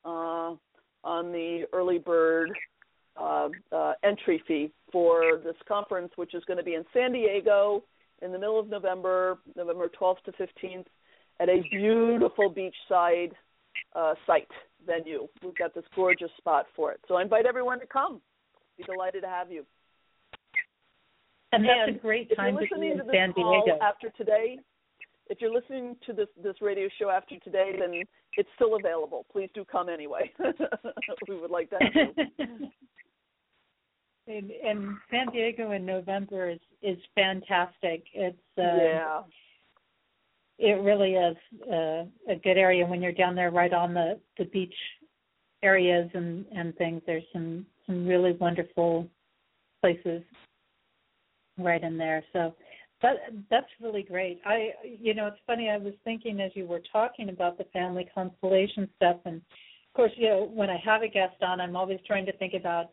uh, 0.05 0.55
on 1.03 1.31
the 1.31 1.65
early 1.73 1.99
bird 1.99 2.51
uh, 3.19 3.49
uh, 3.71 3.93
entry 4.03 4.41
fee 4.47 4.71
for 4.91 5.39
this 5.43 5.55
conference, 5.67 6.11
which 6.15 6.33
is 6.33 6.43
going 6.45 6.57
to 6.57 6.63
be 6.63 6.75
in 6.75 6.85
San 6.93 7.11
Diego 7.11 7.83
in 8.21 8.31
the 8.31 8.39
middle 8.39 8.59
of 8.59 8.69
November, 8.69 9.39
November 9.55 9.89
12th 9.99 10.23
to 10.25 10.31
15th, 10.31 10.85
at 11.39 11.49
a 11.49 11.61
beautiful 11.71 12.53
beachside 12.53 13.31
uh, 13.95 14.13
site 14.25 14.47
venue. 14.85 15.27
We've 15.43 15.57
got 15.57 15.73
this 15.73 15.83
gorgeous 15.95 16.31
spot 16.37 16.67
for 16.75 16.91
it. 16.91 17.01
So 17.07 17.15
I 17.15 17.21
invite 17.21 17.45
everyone 17.45 17.79
to 17.79 17.85
come. 17.85 18.21
Be 18.81 18.93
delighted 18.93 19.21
to 19.23 19.27
have 19.27 19.51
you. 19.51 19.65
And 21.51 21.65
that's 21.65 21.87
and 21.87 21.95
a 21.97 21.99
great 21.99 22.35
time 22.35 22.55
to 22.55 22.79
be 22.79 22.87
in 22.87 22.97
to 22.97 23.03
San 23.11 23.33
Diego. 23.33 23.77
After 23.81 24.09
today, 24.11 24.57
if 25.29 25.39
you're 25.41 25.53
listening 25.53 25.97
to 26.05 26.13
this 26.13 26.27
this 26.41 26.55
radio 26.61 26.87
show 26.99 27.09
after 27.09 27.37
today, 27.39 27.73
then 27.77 28.01
it's 28.37 28.49
still 28.55 28.75
available. 28.75 29.25
Please 29.31 29.49
do 29.53 29.65
come 29.65 29.89
anyway. 29.89 30.31
we 31.27 31.39
would 31.39 31.51
like 31.51 31.69
that. 31.71 31.81
and, 34.27 34.51
and 34.51 34.97
San 35.09 35.27
Diego 35.31 35.71
in 35.71 35.85
November 35.85 36.49
is 36.49 36.59
is 36.81 36.97
fantastic. 37.15 38.05
It's 38.13 38.37
uh, 38.57 38.61
yeah. 38.61 39.21
It 40.57 40.79
really 40.83 41.13
is 41.13 41.35
uh, 41.67 42.05
a 42.29 42.35
good 42.43 42.57
area 42.57 42.85
when 42.85 43.01
you're 43.01 43.11
down 43.11 43.35
there, 43.35 43.51
right 43.51 43.73
on 43.73 43.93
the 43.93 44.19
the 44.37 44.45
beach 44.45 44.75
areas 45.63 46.09
and 46.13 46.45
and 46.55 46.75
things. 46.77 47.01
There's 47.05 47.23
some 47.33 47.65
some 47.91 48.07
really 48.07 48.33
wonderful 48.33 49.07
places 49.81 50.23
right 51.57 51.83
in 51.83 51.97
there. 51.97 52.23
So 52.33 52.53
that 53.01 53.15
that's 53.49 53.67
really 53.81 54.03
great. 54.03 54.39
I 54.45 54.69
you 54.83 55.13
know 55.13 55.27
it's 55.27 55.37
funny. 55.45 55.69
I 55.69 55.77
was 55.77 55.93
thinking 56.03 56.39
as 56.39 56.51
you 56.55 56.65
were 56.65 56.81
talking 56.91 57.29
about 57.29 57.57
the 57.57 57.65
family 57.65 58.07
constellation 58.13 58.89
stuff, 58.95 59.17
and 59.25 59.37
of 59.37 59.93
course 59.95 60.11
you 60.15 60.29
know 60.29 60.49
when 60.53 60.69
I 60.69 60.77
have 60.83 61.01
a 61.01 61.07
guest 61.07 61.41
on, 61.41 61.59
I'm 61.59 61.75
always 61.75 61.99
trying 62.05 62.25
to 62.27 62.37
think 62.37 62.53
about 62.53 62.91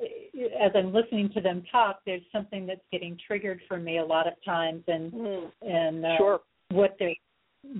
as 0.00 0.72
I'm 0.74 0.92
listening 0.92 1.30
to 1.34 1.40
them 1.40 1.62
talk. 1.70 2.00
There's 2.04 2.22
something 2.32 2.66
that's 2.66 2.80
getting 2.92 3.16
triggered 3.26 3.60
for 3.68 3.78
me 3.78 3.98
a 3.98 4.04
lot 4.04 4.26
of 4.26 4.34
times, 4.44 4.82
and 4.88 5.12
mm. 5.12 5.50
and 5.62 6.04
uh, 6.04 6.16
sure. 6.18 6.40
what 6.70 6.96
they're 6.98 7.14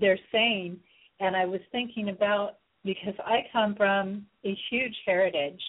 they're 0.01 0.21
saying. 0.33 0.79
And 1.21 1.37
I 1.37 1.45
was 1.45 1.61
thinking 1.71 2.09
about 2.09 2.57
because 2.85 3.15
I 3.25 3.47
come 3.53 3.75
from 3.77 4.27
a 4.45 4.57
huge 4.71 4.95
heritage 5.07 5.61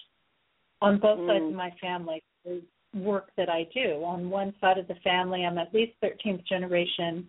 on 0.80 0.98
both 0.98 1.18
mm. 1.18 1.28
sides 1.28 1.44
of 1.44 1.54
my 1.54 1.72
family 1.80 2.22
the 2.44 2.62
work 2.94 3.30
that 3.36 3.48
I 3.48 3.66
do. 3.74 4.02
On 4.04 4.30
one 4.30 4.54
side 4.60 4.78
of 4.78 4.88
the 4.88 4.94
family, 5.04 5.44
I'm 5.44 5.58
at 5.58 5.74
least 5.74 5.92
13th 6.02 6.46
generation 6.46 7.28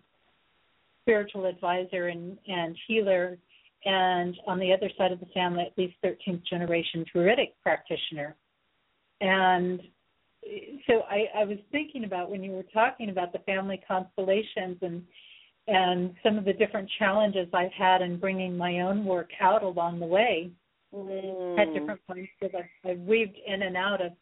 spiritual 1.02 1.46
advisor 1.46 2.08
and, 2.08 2.36
and 2.46 2.76
healer, 2.86 3.38
and 3.84 4.36
on 4.46 4.58
the 4.58 4.72
other 4.72 4.90
side 4.98 5.10
of 5.10 5.20
the 5.20 5.26
family, 5.26 5.62
at 5.62 5.78
least 5.78 5.94
13th 6.04 6.42
generation 6.46 7.04
Druidic 7.10 7.54
practitioner. 7.62 8.36
And 9.20 9.80
so 10.86 11.00
I, 11.10 11.40
I 11.40 11.44
was 11.44 11.58
thinking 11.72 12.04
about 12.04 12.30
when 12.30 12.44
you 12.44 12.52
were 12.52 12.64
talking 12.74 13.08
about 13.08 13.32
the 13.32 13.40
family 13.40 13.80
constellations 13.86 14.78
and 14.82 15.02
and 15.66 16.14
some 16.22 16.38
of 16.38 16.46
the 16.46 16.52
different 16.54 16.88
challenges 16.98 17.46
I've 17.52 17.72
had 17.72 18.00
in 18.00 18.18
bringing 18.18 18.56
my 18.56 18.80
own 18.80 19.04
work 19.04 19.28
out 19.38 19.62
along 19.62 20.00
the 20.00 20.06
way. 20.06 20.50
Mm. 20.94 21.58
At 21.58 21.74
different 21.74 22.00
points, 22.06 22.30
because 22.40 22.54
I've, 22.58 22.90
I've 22.90 23.00
weaved 23.00 23.36
in 23.46 23.62
and 23.62 23.76
out 23.76 24.00
of 24.00 24.12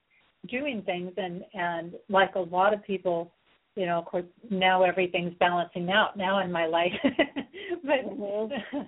doing 0.49 0.83
things 0.83 1.13
and 1.17 1.45
and 1.55 1.95
like 2.09 2.35
a 2.35 2.41
lot 2.41 2.73
of 2.73 2.85
people 2.85 3.33
you 3.75 3.87
know 3.87 3.99
of 3.99 4.05
course 4.05 4.25
now 4.51 4.83
everything's 4.83 5.35
balancing 5.39 5.91
out 5.91 6.17
now 6.17 6.43
in 6.43 6.51
my 6.51 6.67
life 6.67 6.93
but 7.83 8.19
mm-hmm. 8.19 8.81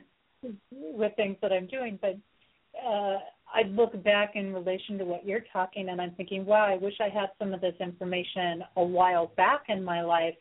with 0.72 1.12
things 1.16 1.36
that 1.42 1.52
i'm 1.52 1.66
doing 1.66 1.98
but 2.00 2.16
uh 2.86 3.18
i 3.52 3.62
look 3.68 4.02
back 4.04 4.32
in 4.34 4.52
relation 4.52 4.98
to 4.98 5.04
what 5.04 5.26
you're 5.26 5.44
talking 5.52 5.88
and 5.88 6.00
i'm 6.00 6.12
thinking 6.12 6.44
wow 6.44 6.64
i 6.64 6.76
wish 6.76 6.94
i 7.00 7.08
had 7.08 7.28
some 7.38 7.52
of 7.52 7.60
this 7.60 7.74
information 7.80 8.62
a 8.76 8.82
while 8.82 9.32
back 9.36 9.64
in 9.68 9.82
my 9.82 10.02
life 10.02 10.34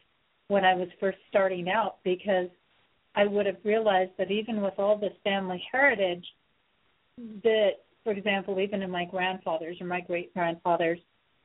when 0.49 0.63
i 0.63 0.73
was 0.73 0.87
first 0.99 1.17
starting 1.29 1.69
out 1.69 1.97
because 2.03 2.49
i 3.15 3.25
would 3.25 3.45
have 3.45 3.57
realized 3.63 4.11
that 4.17 4.31
even 4.31 4.61
with 4.61 4.73
all 4.77 4.97
this 4.97 5.13
family 5.23 5.61
heritage 5.71 6.25
that 7.17 7.71
for 8.07 8.11
example, 8.11 8.57
even 8.61 8.81
in 8.83 8.89
my 8.89 9.03
grandfathers 9.03 9.75
or 9.81 9.85
my 9.85 9.99
great 9.99 10.33
grandfathers, 10.33 10.97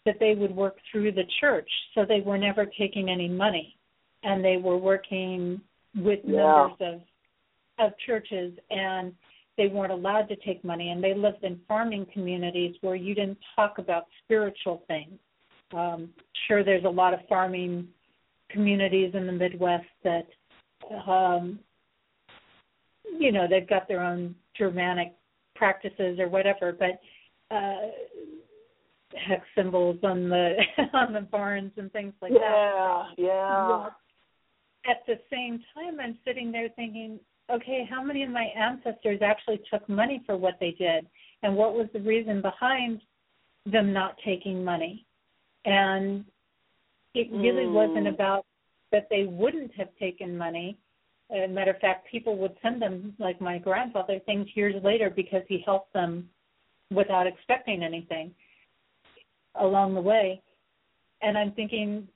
that 0.07 0.15
they 0.21 0.37
would 0.37 0.55
work 0.55 0.77
through 0.93 1.11
the 1.11 1.25
church. 1.41 1.69
So 1.93 2.05
they 2.07 2.21
were 2.21 2.39
never 2.39 2.67
taking 2.79 3.09
any 3.09 3.29
money. 3.29 3.77
And 4.23 4.45
they 4.45 4.59
were 4.59 4.77
working 4.77 5.61
with 5.97 6.21
yeah. 6.25 6.37
members 6.37 6.77
of 6.81 7.01
of 7.85 7.93
churches 8.07 8.53
and 8.71 9.13
they 9.59 9.67
weren't 9.67 9.91
allowed 9.91 10.29
to 10.29 10.37
take 10.37 10.63
money 10.63 10.91
and 10.91 11.03
they 11.03 11.15
lived 11.15 11.43
in 11.43 11.59
farming 11.67 12.07
communities 12.13 12.77
where 12.81 12.95
you 12.95 13.15
didn't 13.15 13.39
talk 13.57 13.79
about 13.79 14.05
spiritual 14.25 14.85
things. 14.87 15.19
Um, 15.73 16.11
sure 16.47 16.63
there's 16.63 16.85
a 16.85 16.89
lot 16.89 17.13
of 17.13 17.21
farming 17.29 17.89
communities 18.51 19.13
in 19.15 19.27
the 19.27 19.33
Midwest 19.33 19.87
that 20.05 20.29
um 21.09 21.59
you 23.19 23.33
know, 23.33 23.47
they've 23.51 23.69
got 23.69 23.89
their 23.89 24.03
own 24.03 24.37
Germanic 24.57 25.15
practices 25.63 26.19
or 26.19 26.29
whatever, 26.29 26.73
but 26.73 27.01
uh 27.55 27.87
hex 29.15 29.43
symbols 29.55 29.99
on 30.03 30.29
the 30.29 30.57
on 30.93 31.13
the 31.13 31.21
barns 31.21 31.71
and 31.77 31.93
things 31.93 32.13
like 32.21 32.33
yeah, 32.33 32.41
that. 32.41 33.05
Yeah, 33.17 33.69
yeah. 33.69 33.87
At 34.91 35.07
the 35.07 35.21
same 35.31 35.63
time 35.73 36.01
I'm 36.01 36.19
sitting 36.25 36.51
there 36.51 36.69
thinking, 36.75 37.21
okay, 37.49 37.87
how 37.89 38.03
many 38.03 38.25
of 38.25 38.31
my 38.31 38.47
ancestors 38.57 39.21
actually 39.25 39.61
took 39.73 39.89
money 39.89 40.21
for 40.27 40.37
what 40.37 40.55
they 40.59 40.73
did 40.73 41.07
and 41.45 41.55
what 41.55 41.75
was 41.75 41.87
the 41.93 42.01
reason 42.01 42.43
behind 42.43 43.01
them 43.65 43.93
not 43.93 44.17
taking 44.25 44.65
money? 44.65 45.07
And 45.65 46.25
it 47.15 47.31
really 47.31 47.67
mm. 47.67 47.73
wasn't 47.73 48.09
about 48.09 48.47
that 48.91 49.07
they 49.11 49.27
wouldn't 49.29 49.73
have 49.77 49.89
taken 50.01 50.37
money 50.37 50.77
as 51.31 51.49
a 51.49 51.53
matter 51.53 51.71
of 51.71 51.79
fact, 51.79 52.11
people 52.11 52.37
would 52.39 52.57
send 52.63 52.81
them, 52.83 53.15
like 53.19 53.41
my 53.41 53.59
grandfather, 53.59 54.19
things 54.27 54.49
years 54.55 54.75
later 54.83 55.11
because 55.11 55.43
he 55.49 55.63
helped 55.65 55.93
them 55.93 56.29
without 56.91 57.27
expecting 57.27 57.83
anything 57.83 58.35
along 59.61 59.95
the 59.95 60.01
way. 60.01 60.43
And 61.23 61.39
I'm 61.39 61.53
thinking 61.53 62.09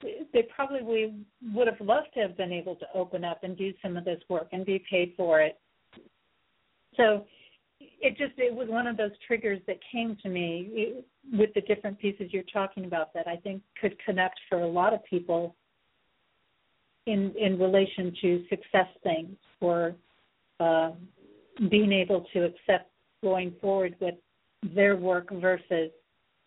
they 0.00 0.48
probably 0.54 1.14
would 1.54 1.66
have 1.66 1.80
loved 1.80 2.08
to 2.14 2.20
have 2.20 2.36
been 2.36 2.52
able 2.52 2.74
to 2.76 2.86
open 2.94 3.24
up 3.24 3.44
and 3.44 3.56
do 3.56 3.72
some 3.82 3.96
of 3.96 4.04
this 4.04 4.20
work 4.28 4.48
and 4.52 4.64
be 4.66 4.82
paid 4.90 5.14
for 5.16 5.40
it. 5.40 5.58
So 6.96 7.26
it 7.80 8.16
just 8.16 8.32
it 8.38 8.54
was 8.54 8.68
one 8.68 8.86
of 8.86 8.96
those 8.96 9.10
triggers 9.26 9.60
that 9.66 9.78
came 9.92 10.16
to 10.22 10.28
me 10.28 11.02
with 11.32 11.50
the 11.54 11.60
different 11.62 11.98
pieces 11.98 12.30
you're 12.30 12.42
talking 12.52 12.84
about 12.84 13.12
that 13.14 13.26
I 13.26 13.36
think 13.36 13.62
could 13.80 13.96
connect 14.04 14.38
for 14.48 14.60
a 14.60 14.66
lot 14.66 14.94
of 14.94 15.04
people 15.04 15.54
in 17.06 17.32
in 17.38 17.58
relation 17.58 18.14
to 18.20 18.44
success 18.48 18.88
things 19.02 19.36
or 19.60 19.94
uh, 20.60 20.90
being 21.70 21.92
able 21.92 22.26
to 22.32 22.44
accept 22.44 22.90
going 23.22 23.52
forward 23.60 23.94
with 24.00 24.14
their 24.74 24.96
work 24.96 25.30
versus 25.32 25.90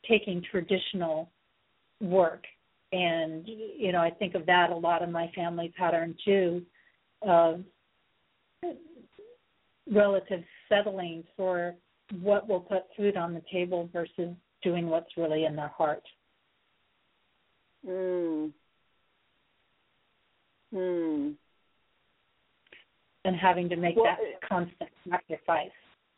taking 0.08 0.44
traditional 0.52 1.30
work 2.02 2.44
and 2.92 3.48
you 3.48 3.92
know 3.92 4.00
i 4.00 4.10
think 4.10 4.36
of 4.36 4.46
that 4.46 4.70
a 4.72 4.76
lot 4.76 5.02
in 5.02 5.12
my 5.12 5.30
family 5.36 5.74
pattern 5.78 6.16
too 6.26 6.62
of 7.22 7.62
relative 9.92 10.44
settling 10.68 11.24
for 11.36 11.76
what 12.22 12.48
will 12.48 12.60
put 12.60 12.84
food 12.96 13.18
on 13.18 13.34
the 13.34 13.42
table 13.52 13.90
versus 13.92 14.34
doing 14.64 14.88
what's 14.88 15.18
really 15.18 15.46
in 15.46 15.56
their 15.56 15.68
heart 15.70 16.04
mm. 17.88 18.52
Hmm. 20.74 21.32
And 23.26 23.36
having 23.36 23.70
to 23.70 23.76
make 23.76 23.96
well, 23.96 24.06
that 24.06 24.18
it, 24.22 24.40
constant 24.48 24.90
sacrifice 25.10 25.70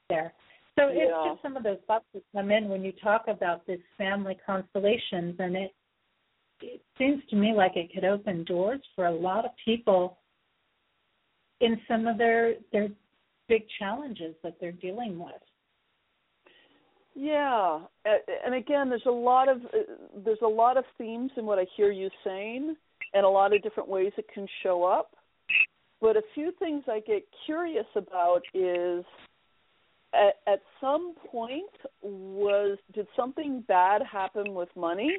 there. 0.09 0.33
So 0.77 0.87
yeah. 0.87 1.03
it's 1.03 1.31
just 1.31 1.41
some 1.41 1.57
of 1.57 1.63
those 1.63 1.79
thoughts 1.87 2.05
that 2.13 2.23
come 2.33 2.51
in 2.51 2.69
when 2.69 2.83
you 2.83 2.93
talk 3.03 3.25
about 3.27 3.65
this 3.67 3.79
family 3.97 4.37
constellations, 4.45 5.35
and 5.39 5.55
it 5.55 5.73
it 6.61 6.81
seems 6.97 7.21
to 7.29 7.35
me 7.35 7.53
like 7.53 7.75
it 7.75 7.91
could 7.93 8.05
open 8.05 8.43
doors 8.43 8.81
for 8.95 9.07
a 9.07 9.11
lot 9.11 9.45
of 9.45 9.51
people 9.65 10.19
in 11.59 11.79
some 11.87 12.07
of 12.07 12.17
their 12.17 12.55
their 12.71 12.89
big 13.47 13.63
challenges 13.79 14.35
that 14.43 14.55
they're 14.59 14.71
dealing 14.71 15.19
with. 15.19 15.41
Yeah, 17.13 17.79
and 18.45 18.55
again, 18.55 18.87
there's 18.87 19.01
a 19.05 19.11
lot 19.11 19.49
of 19.49 19.57
there's 20.23 20.41
a 20.41 20.47
lot 20.47 20.77
of 20.77 20.85
themes 20.97 21.31
in 21.35 21.45
what 21.45 21.59
I 21.59 21.65
hear 21.75 21.91
you 21.91 22.09
saying, 22.23 22.77
and 23.13 23.25
a 23.25 23.29
lot 23.29 23.53
of 23.53 23.61
different 23.61 23.89
ways 23.89 24.11
it 24.17 24.25
can 24.33 24.47
show 24.63 24.83
up. 24.83 25.11
But 25.99 26.17
a 26.17 26.21
few 26.33 26.51
things 26.57 26.83
I 26.87 26.99
get 26.99 27.23
curious 27.45 27.85
about 27.95 28.41
is 28.53 29.05
at, 30.13 30.35
at 30.47 30.61
some 30.79 31.13
point 31.29 31.69
was 32.01 32.77
did 32.93 33.07
something 33.15 33.63
bad 33.67 34.01
happen 34.11 34.53
with 34.53 34.69
money 34.75 35.17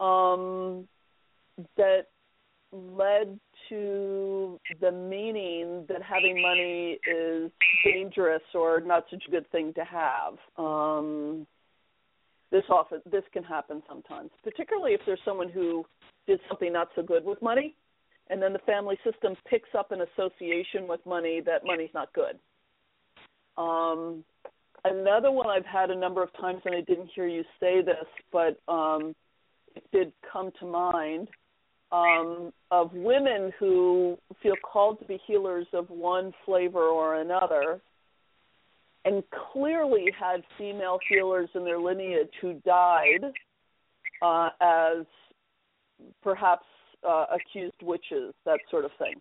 um, 0.00 0.88
that 1.76 2.06
led 2.72 3.38
to 3.68 4.58
the 4.80 4.90
meaning 4.90 5.84
that 5.88 6.02
having 6.02 6.42
money 6.42 6.98
is 7.06 7.50
dangerous 7.84 8.42
or 8.54 8.80
not 8.80 9.04
such 9.10 9.22
a 9.28 9.30
good 9.30 9.48
thing 9.50 9.72
to 9.74 9.84
have. 9.84 10.34
Um, 10.56 11.46
this 12.54 12.62
often 12.70 13.00
this 13.10 13.24
can 13.32 13.42
happen 13.42 13.82
sometimes, 13.88 14.30
particularly 14.44 14.92
if 14.92 15.00
there's 15.04 15.18
someone 15.24 15.50
who 15.50 15.84
did 16.28 16.38
something 16.48 16.72
not 16.72 16.88
so 16.94 17.02
good 17.02 17.24
with 17.24 17.42
money, 17.42 17.74
and 18.30 18.40
then 18.40 18.52
the 18.52 18.60
family 18.60 18.96
system 19.02 19.34
picks 19.50 19.70
up 19.76 19.90
an 19.90 20.02
association 20.02 20.86
with 20.86 21.00
money 21.04 21.42
that 21.44 21.66
money's 21.66 21.90
not 21.92 22.12
good. 22.12 22.38
Um, 23.60 24.22
another 24.84 25.32
one 25.32 25.48
I've 25.48 25.66
had 25.66 25.90
a 25.90 25.98
number 25.98 26.22
of 26.22 26.32
times, 26.40 26.62
and 26.64 26.76
I 26.76 26.82
didn't 26.82 27.10
hear 27.12 27.26
you 27.26 27.42
say 27.58 27.82
this, 27.82 28.06
but 28.30 28.60
um, 28.72 29.16
it 29.74 29.82
did 29.92 30.12
come 30.32 30.52
to 30.60 30.66
mind 30.66 31.26
um, 31.90 32.52
of 32.70 32.92
women 32.92 33.52
who 33.58 34.16
feel 34.44 34.54
called 34.62 35.00
to 35.00 35.04
be 35.06 35.18
healers 35.26 35.66
of 35.72 35.90
one 35.90 36.32
flavor 36.46 36.84
or 36.84 37.20
another, 37.20 37.80
and 39.04 39.22
clearly 39.52 40.06
had 40.18 40.42
female 40.56 40.98
healers 41.08 41.48
in 41.54 41.64
their 41.64 41.78
lineage 41.78 42.32
who 42.40 42.54
died 42.64 43.24
uh, 44.22 44.48
as 44.60 45.06
perhaps 46.22 46.64
uh, 47.06 47.26
accused 47.34 47.76
witches, 47.82 48.34
that 48.44 48.58
sort 48.70 48.84
of 48.84 48.90
thing. 48.98 49.14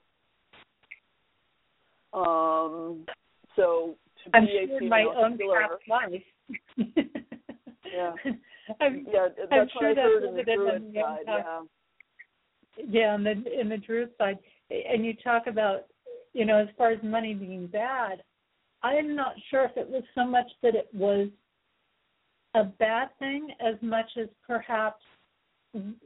Um, 2.13 3.05
so 3.55 3.95
to 4.23 4.37
I'm 4.37 4.45
be 4.45 4.65
sure 4.67 4.77
a 4.77 4.79
female 4.79 4.89
my 4.89 5.03
own 5.03 5.37
healer, 5.37 5.79
life. 5.89 6.21
yeah, 6.77 8.13
I'm, 8.81 9.05
yeah, 9.11 9.27
that's 9.37 9.51
I'm 9.51 9.59
what 9.59 9.69
sure 9.79 9.91
I 9.91 9.95
heard 9.95 10.23
in 10.23 10.35
the 10.35 10.43
Druid 10.43 10.93
side. 10.93 11.17
Yeah. 11.27 11.61
yeah, 12.87 13.07
on 13.13 13.23
the 13.23 13.31
in 13.31 13.69
the 13.69 13.77
Druid 13.77 14.11
side, 14.17 14.37
and 14.69 15.05
you 15.05 15.13
talk 15.23 15.47
about, 15.47 15.85
you 16.33 16.45
know, 16.45 16.57
as 16.57 16.67
far 16.77 16.91
as 16.91 16.99
money 17.03 17.33
being 17.33 17.67
bad, 17.67 18.23
I'm 18.83 19.15
not 19.15 19.33
sure 19.49 19.65
if 19.65 19.77
it 19.77 19.89
was 19.89 20.03
so 20.13 20.25
much 20.25 20.49
that 20.61 20.75
it 20.75 20.89
was 20.93 21.29
a 22.53 22.63
bad 22.63 23.09
thing 23.17 23.49
as 23.65 23.75
much 23.81 24.09
as 24.21 24.27
perhaps 24.45 25.01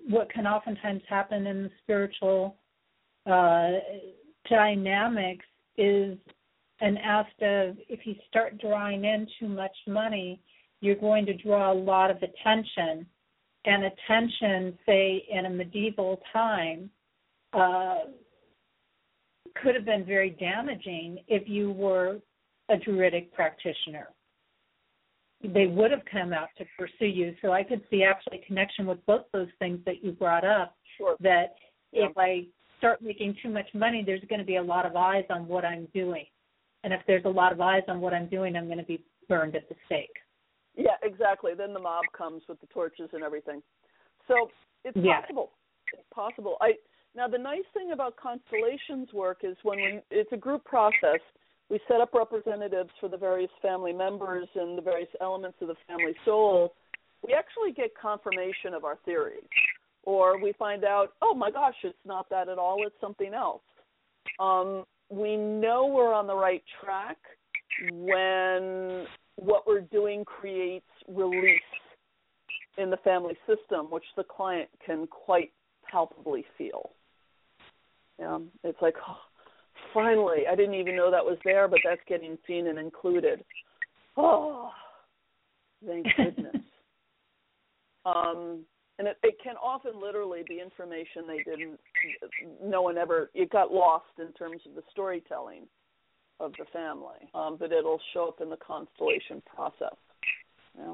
what 0.07 0.31
can 0.31 0.47
oftentimes 0.47 1.01
happen 1.09 1.45
in 1.47 1.63
the 1.63 1.71
spiritual 1.83 2.55
uh, 3.25 3.71
dynamics 4.49 5.45
is 5.77 6.17
an 6.79 6.97
aspect 6.97 7.41
of 7.41 7.77
if 7.89 8.05
you 8.05 8.15
start 8.29 8.59
drawing 8.59 9.03
in 9.03 9.27
too 9.39 9.47
much 9.47 9.75
money, 9.87 10.39
you're 10.79 10.95
going 10.95 11.25
to 11.25 11.33
draw 11.33 11.71
a 11.71 11.73
lot 11.73 12.11
of 12.11 12.17
attention. 12.17 13.05
And 13.65 13.83
attention, 13.83 14.77
say, 14.85 15.25
in 15.29 15.47
a 15.47 15.49
medieval 15.49 16.21
time, 16.31 16.89
uh, 17.51 17.95
could 19.61 19.75
have 19.75 19.85
been 19.85 20.05
very 20.05 20.29
damaging 20.29 21.19
if 21.27 21.49
you 21.49 21.71
were 21.71 22.19
a 22.69 22.77
druidic 22.77 23.33
practitioner. 23.33 24.09
They 25.43 25.67
would 25.67 25.91
have 25.91 26.03
come 26.11 26.33
out 26.33 26.49
to 26.57 26.65
pursue 26.77 27.05
you. 27.05 27.35
So 27.41 27.51
I 27.51 27.63
could 27.63 27.81
see 27.89 28.03
actually 28.03 28.41
connection 28.47 28.87
with 28.87 29.05
both 29.05 29.25
those 29.31 29.49
things 29.59 29.79
that 29.85 30.03
you 30.03 30.11
brought 30.11 30.43
up. 30.43 30.75
Sure. 30.97 31.15
That 31.19 31.55
Yeah. 31.91 32.07
if 32.07 32.17
I 32.17 32.47
start 32.79 33.01
making 33.01 33.35
too 33.35 33.49
much 33.49 33.71
money, 33.73 34.03
there's 34.03 34.23
going 34.25 34.39
to 34.39 34.45
be 34.45 34.57
a 34.57 34.61
lot 34.61 34.85
of 34.85 34.95
eyes 34.95 35.25
on 35.29 35.47
what 35.47 35.63
I'm 35.63 35.85
doing. 35.87 36.25
And 36.83 36.93
if 36.93 37.01
there's 37.05 37.25
a 37.25 37.29
lot 37.29 37.51
of 37.51 37.61
eyes 37.61 37.83
on 37.87 38.01
what 38.01 38.13
I'm 38.13 38.27
doing, 38.27 38.55
I'm 38.55 38.65
going 38.65 38.77
to 38.77 38.83
be 38.83 39.03
burned 39.27 39.55
at 39.55 39.67
the 39.69 39.75
stake. 39.85 40.15
Yeah, 40.75 40.95
exactly. 41.01 41.53
Then 41.55 41.73
the 41.73 41.79
mob 41.79 42.05
comes 42.15 42.43
with 42.47 42.59
the 42.61 42.67
torches 42.67 43.09
and 43.13 43.23
everything. 43.23 43.63
So 44.27 44.51
it's 44.83 44.95
Yeah. 44.97 45.21
possible. 45.21 45.53
It's 45.93 46.07
possible. 46.09 46.57
I 46.61 46.77
now 47.15 47.27
the 47.27 47.37
nice 47.37 47.65
thing 47.73 47.93
about 47.93 48.15
constellations 48.15 49.11
work 49.11 49.43
is 49.43 49.57
when 49.63 49.77
we, 49.79 50.01
it's 50.11 50.31
a 50.31 50.37
group 50.37 50.63
process. 50.65 51.19
We 51.69 51.79
set 51.87 51.99
up 51.99 52.13
representatives 52.13 52.91
for 52.99 53.09
the 53.09 53.17
various 53.17 53.51
family 53.61 53.91
members 53.91 54.47
and 54.55 54.77
the 54.77 54.81
various 54.81 55.09
elements 55.19 55.57
of 55.61 55.67
the 55.67 55.75
family 55.87 56.15
soul. 56.23 56.73
We 57.25 57.33
actually 57.33 57.73
get 57.73 57.91
confirmation 57.99 58.73
of 58.73 58.85
our 58.85 58.97
theories, 59.03 59.43
or 60.03 60.41
we 60.41 60.53
find 60.53 60.85
out, 60.85 61.13
oh 61.21 61.33
my 61.33 61.51
gosh, 61.51 61.75
it's 61.83 61.97
not 62.05 62.29
that 62.29 62.47
at 62.47 62.57
all. 62.57 62.77
It's 62.85 62.95
something 63.01 63.33
else. 63.33 63.61
Um, 64.39 64.85
we 65.09 65.35
know 65.35 65.87
we're 65.87 66.13
on 66.13 66.27
the 66.27 66.35
right 66.35 66.63
track 66.81 67.17
when 67.91 69.05
what 69.35 69.67
we're 69.67 69.81
doing 69.81 70.23
creates 70.25 70.85
release 71.07 71.59
in 72.77 72.89
the 72.89 72.97
family 72.97 73.37
system, 73.47 73.87
which 73.89 74.03
the 74.15 74.23
client 74.23 74.69
can 74.85 75.07
quite 75.07 75.51
palpably 75.89 76.45
feel. 76.57 76.91
Yeah, 78.19 78.39
it's 78.63 78.81
like, 78.81 78.95
oh, 79.07 79.17
finally, 79.97 80.43
I 80.49 80.55
didn't 80.55 80.75
even 80.75 80.95
know 80.95 81.09
that 81.09 81.25
was 81.25 81.39
there, 81.43 81.67
but 81.67 81.79
that's 81.83 82.01
getting 82.07 82.37
seen 82.45 82.67
and 82.67 82.77
included. 82.77 83.43
Oh, 84.15 84.69
thank 85.85 86.05
goodness. 86.17 86.61
um, 88.05 88.59
and 88.99 89.07
it, 89.07 89.17
it 89.23 89.35
can 89.43 89.55
often 89.55 89.99
literally 89.99 90.41
be 90.47 90.59
information 90.61 91.23
they 91.27 91.43
didn't, 91.43 91.79
no 92.63 92.83
one 92.83 92.97
ever, 92.97 93.31
it 93.33 93.49
got 93.49 93.71
lost 93.71 94.05
in 94.19 94.31
terms 94.33 94.61
of 94.67 94.75
the 94.75 94.83
storytelling 94.91 95.63
of 96.39 96.51
the 96.59 96.65
family, 96.71 97.27
um, 97.33 97.57
but 97.59 97.71
it'll 97.71 97.99
show 98.13 98.27
up 98.27 98.39
in 98.39 98.49
the 98.51 98.57
constellation 98.57 99.41
process. 99.55 99.97
Yeah. 100.77 100.93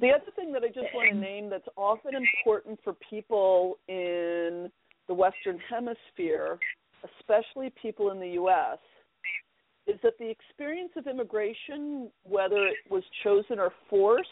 The 0.00 0.10
other 0.10 0.30
thing 0.36 0.52
that 0.52 0.62
I 0.62 0.68
just 0.68 0.92
want 0.94 1.12
to 1.12 1.18
name 1.18 1.50
that's 1.50 1.68
often 1.76 2.12
important 2.14 2.78
for 2.84 2.94
people 3.10 3.78
in 3.88 4.70
the 5.08 5.14
Western 5.14 5.58
Hemisphere, 5.68 6.58
especially 7.18 7.72
people 7.80 8.10
in 8.10 8.20
the 8.20 8.30
U.S., 8.30 8.78
is 9.86 9.98
that 10.02 10.14
the 10.18 10.30
experience 10.30 10.92
of 10.96 11.06
immigration, 11.06 12.10
whether 12.22 12.66
it 12.66 12.76
was 12.88 13.02
chosen 13.22 13.58
or 13.58 13.70
forced, 13.90 14.28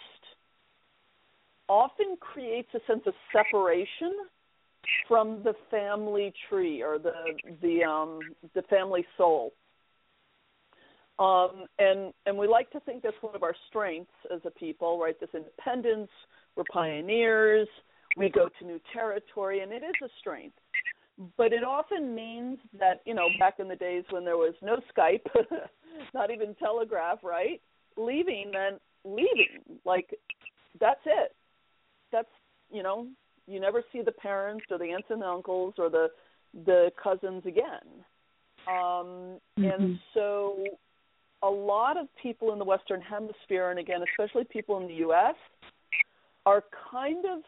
often 1.69 2.17
creates 2.21 2.69
a 2.75 2.81
sense 2.87 3.03
of 3.07 3.15
separation 3.33 4.13
from 5.07 5.43
the 5.43 5.55
family 5.71 6.33
tree 6.49 6.83
or 6.83 6.99
the 6.99 7.13
the 7.61 7.85
um, 7.85 8.21
the 8.55 8.63
family 8.63 9.05
soul. 9.17 9.53
Um, 11.19 11.67
and 11.79 12.13
and 12.27 12.37
we 12.37 12.49
like 12.49 12.71
to 12.71 12.81
think 12.81 13.03
that's 13.03 13.17
one 13.21 13.35
of 13.35 13.43
our 13.43 13.55
strengths 13.69 14.11
as 14.35 14.41
a 14.45 14.51
people, 14.51 14.99
right? 14.99 15.19
This 15.21 15.29
independence, 15.35 16.11
we're 16.57 16.65
pioneers, 16.73 17.69
we 18.17 18.29
go 18.29 18.49
to 18.59 18.67
new 18.67 18.81
territory, 18.93 19.61
and 19.61 19.73
it 19.73 19.83
is 19.83 19.95
a 20.03 20.09
strength. 20.19 20.57
But 21.37 21.53
it 21.53 21.65
often 21.65 22.15
means 22.15 22.59
that 22.79 23.03
you 23.05 23.15
know, 23.15 23.29
back 23.39 23.55
in 23.59 23.69
the 23.69 23.77
days 23.77 24.05
when 24.11 24.25
there 24.25 24.37
was 24.37 24.55
no 24.63 24.79
Skype, 24.97 25.27
not 26.15 26.31
even 26.31 26.55
telegraph, 26.57 27.19
right? 27.23 27.61
Leaving 27.97 28.51
meant 28.53 28.81
leaving. 29.05 29.63
Like 29.85 30.15
that's 30.81 31.01
it. 31.07 31.35
That's 32.11 32.29
you 32.71 32.83
know, 32.83 33.07
you 33.47 33.61
never 33.61 33.83
see 33.93 34.03
the 34.03 34.13
parents 34.13 34.65
or 34.71 34.79
the 34.79 34.93
aunts 34.93 35.09
and 35.11 35.23
uncles 35.23 35.75
or 35.79 35.91
the 35.91 36.09
the 36.67 36.91
cousins 37.03 37.45
again. 37.47 38.05
Um, 38.69 39.39
Mm-hmm. 39.59 39.83
And 39.83 39.99
so 40.15 40.65
a 41.43 41.49
lot 41.49 41.97
of 41.97 42.07
people 42.23 42.53
in 42.53 42.59
the 42.59 42.65
Western 42.65 43.01
Hemisphere, 43.01 43.71
and 43.71 43.79
again, 43.79 44.01
especially 44.11 44.45
people 44.45 44.79
in 44.81 44.87
the 44.87 44.95
U.S., 44.95 45.35
are 46.47 46.65
kind 46.91 47.25
of 47.25 47.41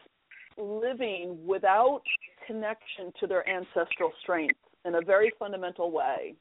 living 0.57 1.37
without 1.45 2.01
connection 2.45 3.11
to 3.19 3.27
their 3.27 3.47
ancestral 3.47 4.11
strength 4.21 4.59
in 4.85 4.95
a 4.95 5.01
very 5.01 5.31
fundamental 5.39 5.91
way. 5.91 6.35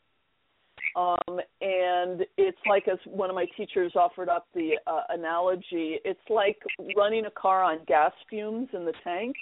Um, 0.97 1.41
and 1.61 2.25
it's 2.37 2.59
like, 2.69 2.87
as 2.89 2.99
one 3.07 3.31
of 3.31 3.35
my 3.35 3.47
teachers 3.57 3.93
offered 3.97 4.29
up 4.29 4.47
the 4.55 4.73
uh, 4.87 5.03
analogy, 5.09 5.99
it's 6.05 6.21
like 6.29 6.59
running 6.97 7.27
a 7.27 7.31
car 7.31 7.63
on 7.63 7.79
gas 7.87 8.13
fumes 8.29 8.69
in 8.73 8.85
the 8.85 8.93
tank. 9.03 9.35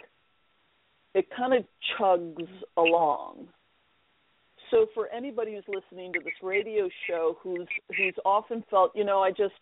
It 1.15 1.27
kind 1.37 1.53
of 1.53 1.65
chugs 1.99 2.49
along 2.77 3.49
so 4.73 4.87
for 4.95 5.09
anybody 5.09 5.55
who's 5.55 5.65
listening 5.69 6.13
to 6.15 6.21
this 6.21 6.33
radio 6.43 6.89
show 7.07 7.37
who's 7.43 7.69
who's 7.97 8.15
often 8.25 8.65
felt 8.69 8.91
you 8.97 9.05
know 9.05 9.21
i 9.21 9.31
just 9.31 9.53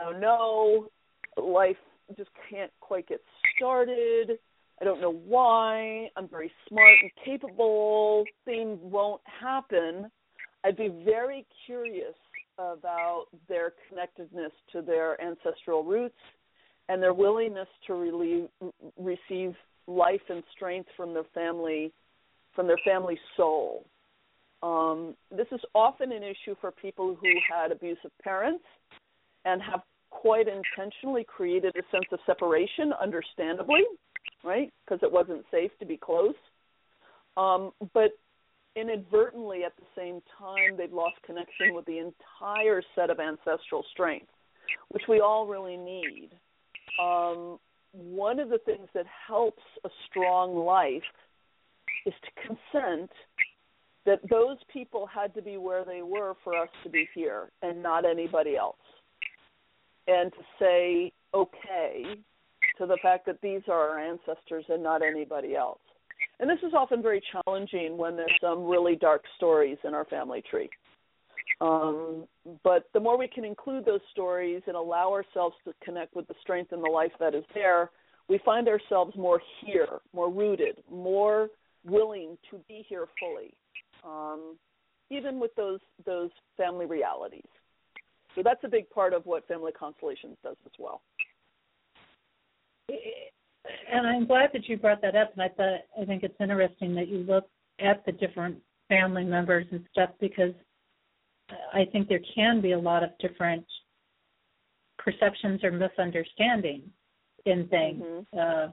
i 0.00 0.04
don't 0.04 0.20
know 0.20 0.88
life 1.36 1.76
just 2.16 2.30
can't 2.50 2.72
quite 2.80 3.06
get 3.06 3.20
started 3.54 4.38
I 4.80 4.84
don't 4.84 5.00
know 5.00 5.12
why. 5.12 6.10
I'm 6.16 6.28
very 6.28 6.52
smart 6.68 6.96
and 7.00 7.10
capable. 7.24 8.24
Things 8.44 8.78
won't 8.82 9.22
happen. 9.24 10.10
I'd 10.64 10.76
be 10.76 10.88
very 11.04 11.46
curious 11.64 12.14
about 12.58 13.26
their 13.48 13.72
connectedness 13.88 14.52
to 14.72 14.82
their 14.82 15.20
ancestral 15.20 15.84
roots 15.84 16.18
and 16.88 17.02
their 17.02 17.14
willingness 17.14 17.68
to 17.86 17.94
relieve, 17.94 18.48
receive 18.98 19.54
life 19.86 20.20
and 20.28 20.42
strength 20.54 20.88
from 20.96 21.14
their 21.14 21.26
family 21.34 21.92
from 22.54 22.66
their 22.66 22.80
family 22.86 23.18
soul. 23.36 23.84
Um, 24.62 25.14
this 25.30 25.46
is 25.52 25.60
often 25.74 26.10
an 26.10 26.22
issue 26.22 26.56
for 26.58 26.72
people 26.72 27.14
who 27.20 27.28
had 27.52 27.70
abusive 27.70 28.10
parents 28.22 28.64
and 29.44 29.60
have 29.60 29.82
quite 30.08 30.46
intentionally 30.48 31.22
created 31.24 31.76
a 31.76 31.82
sense 31.92 32.06
of 32.10 32.18
separation, 32.24 32.94
understandably, 33.00 33.82
right? 34.44 34.72
Because 34.84 35.02
it 35.02 35.10
wasn't 35.10 35.44
safe 35.50 35.70
to 35.80 35.86
be 35.86 35.96
close. 35.96 36.34
Um, 37.36 37.72
but 37.92 38.12
inadvertently, 38.76 39.64
at 39.64 39.72
the 39.76 39.86
same 39.96 40.20
time, 40.38 40.76
they've 40.76 40.92
lost 40.92 41.16
connection 41.24 41.74
with 41.74 41.84
the 41.86 41.98
entire 41.98 42.82
set 42.94 43.10
of 43.10 43.18
ancestral 43.18 43.84
strength, 43.90 44.30
which 44.88 45.04
we 45.08 45.20
all 45.20 45.46
really 45.46 45.76
need. 45.76 46.30
Um, 47.02 47.58
one 47.92 48.38
of 48.38 48.48
the 48.48 48.58
things 48.58 48.88
that 48.94 49.06
helps 49.26 49.62
a 49.84 49.88
strong 50.08 50.56
life 50.56 51.02
is 52.04 52.14
to 52.22 52.48
consent 52.48 53.10
that 54.04 54.20
those 54.30 54.58
people 54.72 55.06
had 55.06 55.34
to 55.34 55.42
be 55.42 55.56
where 55.56 55.84
they 55.84 56.02
were 56.02 56.34
for 56.44 56.54
us 56.54 56.68
to 56.84 56.88
be 56.88 57.08
here 57.14 57.50
and 57.62 57.82
not 57.82 58.04
anybody 58.04 58.56
else. 58.56 58.76
And 60.06 60.32
to 60.32 60.38
say 60.60 61.12
okay 61.34 62.04
to 62.78 62.86
the 62.86 62.98
fact 63.02 63.26
that 63.26 63.40
these 63.42 63.62
are 63.68 63.90
our 63.90 63.98
ancestors 63.98 64.64
and 64.68 64.82
not 64.82 65.02
anybody 65.02 65.54
else. 65.56 65.80
And 66.40 66.48
this 66.48 66.58
is 66.66 66.74
often 66.74 67.02
very 67.02 67.22
challenging 67.32 67.96
when 67.96 68.16
there's 68.16 68.36
some 68.40 68.64
really 68.64 68.96
dark 68.96 69.22
stories 69.36 69.78
in 69.84 69.94
our 69.94 70.04
family 70.06 70.42
tree. 70.50 70.68
Um, 71.60 72.26
but 72.62 72.88
the 72.92 73.00
more 73.00 73.16
we 73.16 73.28
can 73.28 73.44
include 73.44 73.86
those 73.86 74.00
stories 74.12 74.62
and 74.66 74.76
allow 74.76 75.10
ourselves 75.12 75.56
to 75.64 75.72
connect 75.82 76.14
with 76.14 76.28
the 76.28 76.34
strength 76.42 76.72
and 76.72 76.82
the 76.82 76.90
life 76.90 77.12
that 77.18 77.34
is 77.34 77.44
there, 77.54 77.90
we 78.28 78.38
find 78.44 78.68
ourselves 78.68 79.16
more 79.16 79.40
here, 79.64 80.00
more 80.12 80.30
rooted, 80.30 80.82
more 80.90 81.48
willing 81.84 82.36
to 82.50 82.58
be 82.68 82.84
here 82.88 83.06
fully, 83.20 83.54
um, 84.04 84.56
even 85.10 85.38
with 85.38 85.54
those 85.54 85.80
those 86.04 86.30
family 86.56 86.84
realities. 86.84 87.46
So 88.34 88.42
that's 88.44 88.62
a 88.64 88.68
big 88.68 88.90
part 88.90 89.14
of 89.14 89.24
what 89.24 89.48
Family 89.48 89.72
Constellations 89.72 90.36
does 90.42 90.56
as 90.66 90.72
well. 90.78 91.00
And 92.88 94.06
I'm 94.06 94.26
glad 94.26 94.50
that 94.52 94.68
you 94.68 94.76
brought 94.76 95.02
that 95.02 95.16
up. 95.16 95.32
And 95.32 95.42
I 95.42 95.48
thought 95.48 95.80
I 96.00 96.04
think 96.04 96.22
it's 96.22 96.40
interesting 96.40 96.94
that 96.94 97.08
you 97.08 97.18
look 97.18 97.48
at 97.80 98.04
the 98.06 98.12
different 98.12 98.58
family 98.88 99.24
members 99.24 99.66
and 99.70 99.84
stuff 99.90 100.10
because 100.20 100.52
I 101.72 101.84
think 101.92 102.08
there 102.08 102.20
can 102.34 102.60
be 102.60 102.72
a 102.72 102.78
lot 102.78 103.02
of 103.02 103.10
different 103.18 103.64
perceptions 104.98 105.62
or 105.62 105.70
misunderstandings 105.70 106.88
in 107.44 107.68
things. 107.68 108.02
Mm-hmm. 108.02 108.38
Uh, 108.38 108.68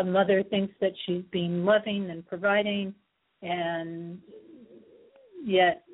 a 0.00 0.04
mother 0.04 0.42
thinks 0.42 0.74
that 0.80 0.92
she's 1.04 1.24
being 1.32 1.64
loving 1.64 2.10
and 2.10 2.24
providing 2.26 2.94
and 3.42 4.18
yet 5.44 5.84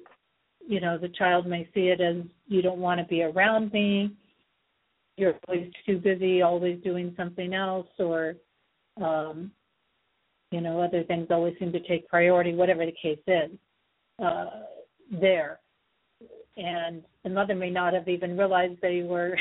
you 0.66 0.80
know 0.80 0.98
the 0.98 1.08
child 1.08 1.46
may 1.46 1.68
see 1.74 1.88
it 1.88 2.00
as 2.00 2.16
you 2.46 2.62
don't 2.62 2.78
want 2.78 3.00
to 3.00 3.06
be 3.06 3.22
around 3.22 3.72
me 3.72 4.10
you're 5.20 5.38
always 5.46 5.70
too 5.86 5.98
busy 5.98 6.42
always 6.42 6.82
doing 6.82 7.14
something 7.16 7.54
else 7.54 7.88
or 7.98 8.34
um 9.00 9.50
you 10.50 10.60
know 10.60 10.80
other 10.80 11.04
things 11.04 11.28
always 11.30 11.54
seem 11.58 11.70
to 11.72 11.80
take 11.80 12.08
priority 12.08 12.54
whatever 12.54 12.84
the 12.84 12.94
case 13.00 13.18
is 13.26 13.50
uh 14.22 14.46
there. 15.10 15.60
And 16.56 17.02
the 17.24 17.30
mother 17.30 17.54
may 17.54 17.70
not 17.70 17.94
have 17.94 18.08
even 18.08 18.36
realized 18.36 18.74
they 18.80 19.02
were 19.02 19.36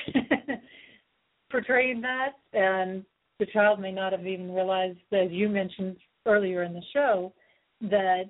portraying 1.52 2.02
that 2.02 2.34
and 2.54 3.04
the 3.40 3.46
child 3.48 3.80
may 3.80 3.92
not 3.92 4.12
have 4.12 4.28
even 4.28 4.54
realized, 4.54 5.00
as 5.14 5.32
you 5.32 5.48
mentioned 5.48 5.96
earlier 6.26 6.64
in 6.64 6.74
the 6.74 6.82
show, 6.94 7.34
that 7.82 8.26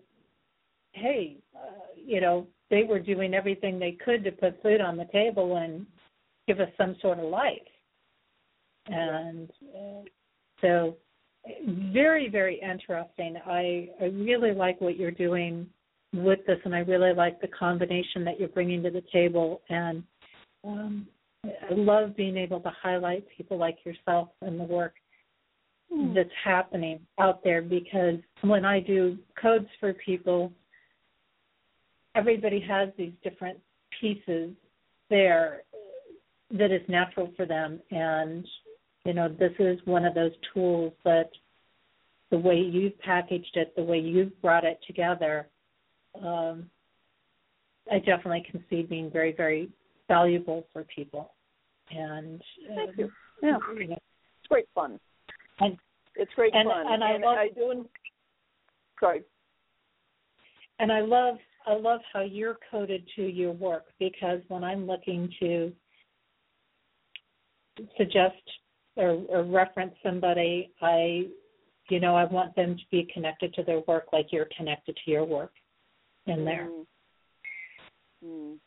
hey, 0.94 1.38
uh, 1.56 1.86
you 1.96 2.22
know, 2.22 2.48
they 2.70 2.84
were 2.84 3.00
doing 3.00 3.34
everything 3.34 3.80
they 3.80 3.98
could 4.04 4.24
to 4.24 4.32
put 4.32 4.62
food 4.62 4.82
on 4.82 4.98
the 4.98 5.08
table 5.12 5.58
and 5.58 5.86
give 6.50 6.60
us 6.60 6.70
some 6.78 6.96
sort 7.00 7.20
of 7.20 7.26
life. 7.26 7.54
And 8.88 9.52
uh, 9.76 10.02
so, 10.62 10.98
very, 11.94 12.28
very 12.28 12.60
interesting. 12.60 13.38
I, 13.46 13.90
I 14.02 14.06
really 14.06 14.52
like 14.52 14.82
what 14.82 14.98
you're 14.98 15.12
doing 15.12 15.68
with 16.12 16.40
this, 16.48 16.58
and 16.66 16.74
I 16.74 16.80
really 16.80 17.14
like 17.14 17.40
the 17.40 17.48
combination 17.48 18.26
that 18.26 18.40
you're 18.40 18.50
bringing 18.50 18.82
to 18.82 18.90
the 18.90 19.04
table. 19.14 19.62
And 19.70 20.04
um, 20.66 21.08
I 21.46 21.72
love 21.72 22.18
being 22.18 22.36
able 22.36 22.60
to 22.62 22.72
highlight 22.82 23.26
people 23.38 23.58
like 23.58 23.78
yourself 23.86 24.30
and 24.42 24.60
the 24.60 24.64
work 24.64 24.96
hmm. 25.94 26.16
that's 26.16 26.30
happening 26.44 27.00
out 27.20 27.44
there 27.44 27.62
because 27.62 28.16
when 28.42 28.66
I 28.66 28.80
do 28.80 29.20
codes 29.40 29.70
for 29.80 29.94
people, 29.94 30.52
everybody 32.16 32.60
has 32.68 32.90
these 32.98 33.14
different 33.24 33.60
pieces 34.02 34.52
there 35.12 35.64
that 36.52 36.72
is 36.72 36.82
natural 36.88 37.32
for 37.36 37.46
them 37.46 37.80
and 37.92 38.46
you 39.06 39.14
know 39.14 39.30
this 39.30 39.54
is 39.60 39.80
one 39.86 40.06
of 40.06 40.14
those 40.16 40.32
tools 40.54 40.94
that 41.06 41.30
the 42.32 42.38
way 42.38 42.56
you've 42.56 42.98
packaged 43.00 43.56
it 43.56 43.76
the 43.76 43.84
way 43.84 44.00
you've 44.00 44.40
brought 44.42 44.64
it 44.64 44.80
together 44.86 45.48
um, 46.24 46.70
i 47.92 48.00
definitely 48.00 48.46
can 48.50 48.64
see 48.70 48.82
being 48.82 49.12
very 49.12 49.32
very 49.32 49.70
valuable 50.10 50.68
for 50.74 50.84
people. 50.94 51.32
And 51.92 52.42
thank 52.76 52.98
you. 52.98 53.10
Yeah, 53.42 53.58
it's 53.80 54.48
great 54.50 54.68
fun. 54.76 55.00
And 55.60 55.78
it's 56.16 56.32
great 56.36 56.54
and, 56.54 56.68
fun. 56.68 56.86
And 56.90 57.02
I 57.02 57.12
and 57.12 57.24
love. 57.24 57.38
I 57.38 57.50
do. 57.56 57.86
Sorry. 59.00 59.24
And 60.80 60.92
I 60.92 61.00
love 61.00 61.38
I 61.66 61.76
love 61.76 62.02
how 62.12 62.22
you're 62.22 62.58
coded 62.70 63.04
to 63.16 63.22
your 63.22 63.54
work 63.54 63.86
because 64.00 64.40
when 64.50 64.64
I'm 64.64 64.86
looking 64.86 65.32
to 65.40 65.72
suggest 67.98 68.42
or, 68.96 69.22
or 69.30 69.44
reference 69.44 69.94
somebody, 70.04 70.72
I 70.82 71.26
you 71.90 72.00
know 72.00 72.16
I 72.16 72.26
want 72.26 72.56
them 72.56 72.76
to 72.76 72.84
be 72.92 73.08
connected 73.14 73.54
to 73.56 73.64
their 73.64 73.82
work 73.88 74.08
like 74.14 74.28
you're 74.32 74.48
connected 74.56 74.98
to 75.04 75.12
your 75.12 75.26
work 75.26 75.54
in 76.28 76.46
there. 76.46 76.70
Mm. 76.70 76.86
Mm. 78.26 78.58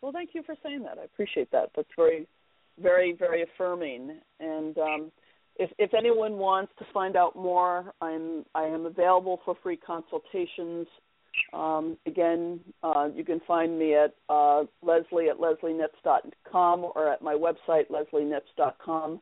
Well, 0.00 0.12
thank 0.12 0.30
you 0.34 0.42
for 0.42 0.54
saying 0.62 0.82
that. 0.82 0.98
I 0.98 1.04
appreciate 1.04 1.50
that. 1.52 1.70
That's 1.74 1.88
very, 1.96 2.26
very, 2.80 3.12
very 3.12 3.42
affirming. 3.42 4.18
And 4.40 4.76
um, 4.78 5.12
if 5.56 5.70
if 5.78 5.94
anyone 5.94 6.34
wants 6.34 6.72
to 6.78 6.84
find 6.92 7.16
out 7.16 7.36
more, 7.36 7.92
I'm 8.00 8.44
I 8.54 8.64
am 8.64 8.86
available 8.86 9.40
for 9.44 9.56
free 9.62 9.76
consultations. 9.76 10.86
Um, 11.52 11.96
again, 12.06 12.60
uh, 12.82 13.08
you 13.14 13.24
can 13.24 13.40
find 13.46 13.78
me 13.78 13.94
at 13.94 14.14
uh, 14.28 14.64
Leslie 14.82 15.28
at 15.28 15.38
leslienipps.com 15.38 16.90
or 16.94 17.12
at 17.12 17.22
my 17.22 17.34
website 17.34 17.84
leslienipps.com, 17.90 19.20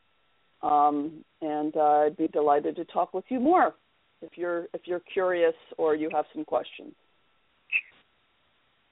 um, 0.63 1.25
and 1.41 1.77
uh, 1.77 2.07
I'd 2.07 2.17
be 2.17 2.29
delighted 2.29 2.77
to 2.77 2.85
talk 2.87 3.13
with 3.13 3.25
you 3.29 3.41
more 3.41 3.75
if 4.23 4.31
you're 4.37 4.67
if 4.73 4.83
you're 4.85 5.03
curious 5.13 5.55
or 5.77 5.95
you 5.95 6.09
have 6.13 6.25
some 6.35 6.45
questions. 6.45 6.95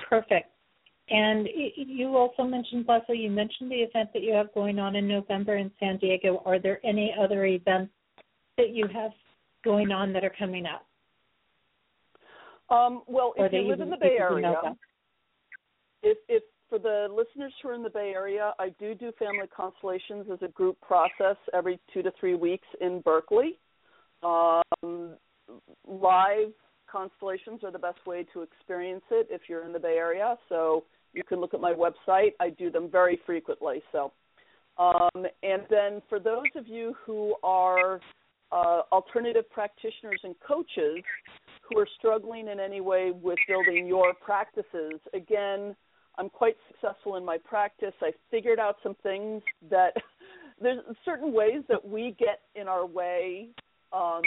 Perfect. 0.09 0.51
And 1.09 1.49
you 1.77 2.17
also 2.17 2.45
mentioned, 2.45 2.85
Leslie, 2.87 3.19
you 3.19 3.31
mentioned 3.31 3.71
the 3.71 3.77
event 3.77 4.11
that 4.13 4.23
you 4.23 4.33
have 4.33 4.53
going 4.55 4.79
on 4.79 4.95
in 4.95 5.09
November 5.09 5.57
in 5.57 5.71
San 5.81 5.97
Diego. 5.99 6.41
Are 6.45 6.61
there 6.61 6.79
any 6.85 7.13
other 7.21 7.47
events 7.47 7.93
that 8.57 8.71
you 8.71 8.87
have 8.87 9.11
going 9.65 9.91
on 9.91 10.13
that 10.13 10.25
are 10.25 10.33
coming 10.39 10.67
up? 10.67 10.87
Um, 12.71 13.03
well, 13.07 13.35
if 13.37 13.53
you 13.53 13.63
live 13.63 13.81
in 13.81 13.91
the 13.91 13.97
Bay 13.97 14.17
Area, 14.19 14.55
if, 16.03 16.19
if 16.29 16.43
for 16.69 16.79
the 16.79 17.09
listeners 17.11 17.53
who 17.63 17.69
are 17.71 17.75
in 17.75 17.83
the 17.83 17.91
Bay 17.91 18.13
Area, 18.15 18.53
I 18.59 18.69
do 18.79 18.95
do 18.95 19.13
family 19.19 19.49
constellations 19.55 20.27
as 20.33 20.39
a 20.43 20.49
group 20.49 20.81
process 20.81 21.37
every 21.53 21.81
two 21.93 22.03
to 22.03 22.13
three 22.19 22.37
weeks 22.37 22.67
in 22.81 23.01
Berkeley. 23.01 23.59
Um, 24.23 25.17
live 25.87 26.53
constellations 26.91 27.65
are 27.65 27.73
the 27.73 27.79
best 27.79 28.05
way 28.07 28.25
to 28.33 28.43
experience 28.43 29.03
it 29.11 29.27
if 29.31 29.43
you're 29.49 29.65
in 29.65 29.73
the 29.73 29.81
Bay 29.81 29.97
Area. 29.97 30.37
So 30.49 30.85
you 31.13 31.25
can 31.25 31.41
look 31.41 31.55
at 31.55 31.61
my 31.61 31.73
website. 31.73 32.31
I 32.39 32.51
do 32.51 32.71
them 32.71 32.89
very 32.91 33.19
frequently. 33.27 33.83
So, 33.91 34.13
um, 34.79 35.27
and 35.43 35.63
then 35.69 36.03
for 36.09 36.21
those 36.21 36.47
of 36.55 36.69
you 36.69 36.95
who 37.05 37.35
are 37.43 38.01
uh, 38.53 38.83
alternative 38.93 39.51
practitioners 39.51 40.21
and 40.23 40.35
coaches 40.47 41.03
who 41.71 41.79
are 41.79 41.89
struggling 41.99 42.49
in 42.49 42.61
any 42.61 42.81
way 42.81 43.11
with 43.11 43.39
building 43.49 43.87
your 43.87 44.15
practices, 44.15 45.01
again, 45.15 45.75
I'm 46.19 46.29
quite 46.29 46.57
successful 46.69 47.17
in 47.17 47.25
my 47.25 47.39
practice. 47.39 47.95
I 48.03 48.13
figured 48.31 48.59
out 48.59 48.77
some 48.83 48.97
things 49.03 49.43
that 49.71 49.95
there's 50.61 50.79
certain 51.05 51.33
ways 51.33 51.63
that 51.69 51.87
we 51.87 52.15
get 52.19 52.41
in 52.55 52.69
our 52.69 52.87
way 52.87 53.49
um, 53.93 54.23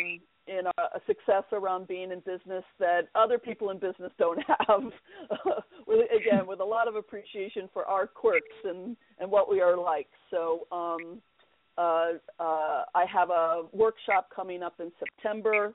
in 0.47 0.61
a, 0.77 0.81
a 0.81 0.99
success 1.07 1.43
around 1.51 1.87
being 1.87 2.11
in 2.11 2.19
business 2.19 2.63
that 2.79 3.01
other 3.15 3.37
people 3.37 3.69
in 3.69 3.77
business 3.77 4.11
don't 4.17 4.39
have. 4.67 4.81
with, 5.87 6.07
again, 6.11 6.47
with 6.47 6.59
a 6.59 6.65
lot 6.65 6.87
of 6.87 6.95
appreciation 6.95 7.69
for 7.73 7.85
our 7.85 8.07
quirks 8.07 8.55
and 8.63 8.97
and 9.19 9.29
what 9.29 9.49
we 9.49 9.61
are 9.61 9.77
like. 9.77 10.07
So. 10.31 10.67
Um, 10.71 11.21
uh, 11.75 12.11
uh, 12.39 12.83
I 12.93 13.03
have 13.11 13.31
a 13.31 13.63
workshop 13.71 14.29
coming 14.35 14.61
up 14.61 14.75
in 14.79 14.91
September 14.99 15.73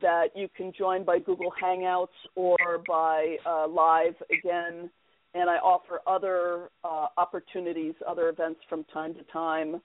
that 0.00 0.28
you 0.34 0.48
can 0.56 0.72
join 0.76 1.04
by 1.04 1.18
Google 1.18 1.52
Hangouts 1.62 2.08
or 2.34 2.56
by 2.86 3.36
uh, 3.46 3.68
live 3.68 4.14
again. 4.30 4.90
And 5.34 5.50
I 5.50 5.56
offer 5.56 6.00
other 6.06 6.70
uh, 6.82 7.08
opportunities, 7.16 7.94
other 8.06 8.28
events 8.28 8.60
from 8.68 8.84
time 8.84 9.14
to 9.14 9.22
time 9.24 9.80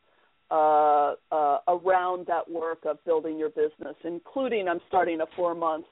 uh, 0.49 1.13
uh, 1.31 1.57
around 1.67 2.27
that 2.27 2.49
work 2.49 2.79
of 2.85 3.03
building 3.05 3.37
your 3.37 3.49
business, 3.49 3.95
including 4.03 4.67
I'm 4.67 4.81
starting 4.87 5.21
a 5.21 5.25
four 5.35 5.55
month 5.55 5.85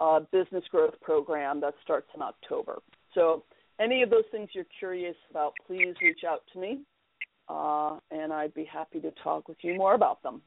uh, 0.00 0.20
business 0.32 0.64
growth 0.70 0.94
program 1.02 1.60
that 1.60 1.74
starts 1.82 2.08
in 2.14 2.22
October. 2.22 2.78
So, 3.14 3.44
any 3.78 4.02
of 4.02 4.10
those 4.10 4.24
things 4.30 4.50
you're 4.52 4.66
curious 4.78 5.16
about, 5.30 5.52
please 5.66 5.94
reach 6.02 6.20
out 6.28 6.42
to 6.52 6.58
me, 6.58 6.80
uh, 7.48 7.98
and 8.10 8.32
I'd 8.32 8.52
be 8.52 8.64
happy 8.64 9.00
to 9.00 9.10
talk 9.22 9.48
with 9.48 9.56
you 9.62 9.74
more 9.74 9.94
about 9.94 10.22
them. 10.22 10.42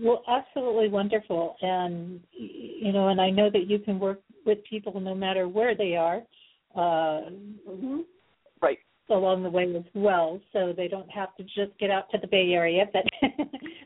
Well, 0.00 0.22
absolutely 0.28 0.88
wonderful, 0.88 1.56
and 1.60 2.20
you 2.32 2.92
know, 2.92 3.08
and 3.08 3.20
I 3.20 3.30
know 3.30 3.50
that 3.50 3.66
you 3.66 3.80
can 3.80 3.98
work 3.98 4.20
with 4.46 4.58
people 4.68 5.00
no 5.00 5.14
matter 5.14 5.48
where 5.48 5.74
they 5.74 5.96
are. 5.96 6.22
Uh, 6.74 7.30
mm-hmm. 7.68 8.00
Right 8.62 8.78
along 9.10 9.42
the 9.42 9.50
way 9.50 9.64
as 9.74 9.84
well, 9.94 10.40
so 10.52 10.72
they 10.76 10.86
don't 10.86 11.10
have 11.10 11.34
to 11.36 11.42
just 11.42 11.76
get 11.80 11.90
out 11.90 12.10
to 12.10 12.18
the 12.18 12.26
Bay 12.26 12.52
Area. 12.52 12.84
But 12.92 13.04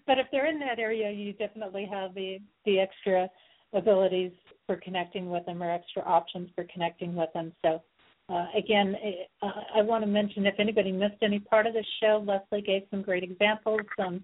but 0.06 0.18
if 0.18 0.26
they're 0.30 0.50
in 0.50 0.58
that 0.60 0.78
area, 0.78 1.10
you 1.10 1.32
definitely 1.32 1.88
have 1.90 2.14
the 2.14 2.38
the 2.66 2.78
extra 2.80 3.28
abilities 3.72 4.32
for 4.66 4.76
connecting 4.76 5.30
with 5.30 5.46
them 5.46 5.62
or 5.62 5.70
extra 5.70 6.02
options 6.02 6.50
for 6.54 6.64
connecting 6.72 7.14
with 7.14 7.32
them. 7.32 7.52
So 7.62 7.80
uh, 8.28 8.46
again, 8.56 8.96
uh, 9.42 9.50
I 9.76 9.82
want 9.82 10.04
to 10.04 10.10
mention 10.10 10.46
if 10.46 10.54
anybody 10.58 10.92
missed 10.92 11.22
any 11.22 11.38
part 11.38 11.66
of 11.66 11.74
the 11.74 11.84
show, 12.00 12.22
Leslie 12.26 12.64
gave 12.64 12.82
some 12.90 13.02
great 13.02 13.22
examples, 13.22 13.80
some 13.98 14.22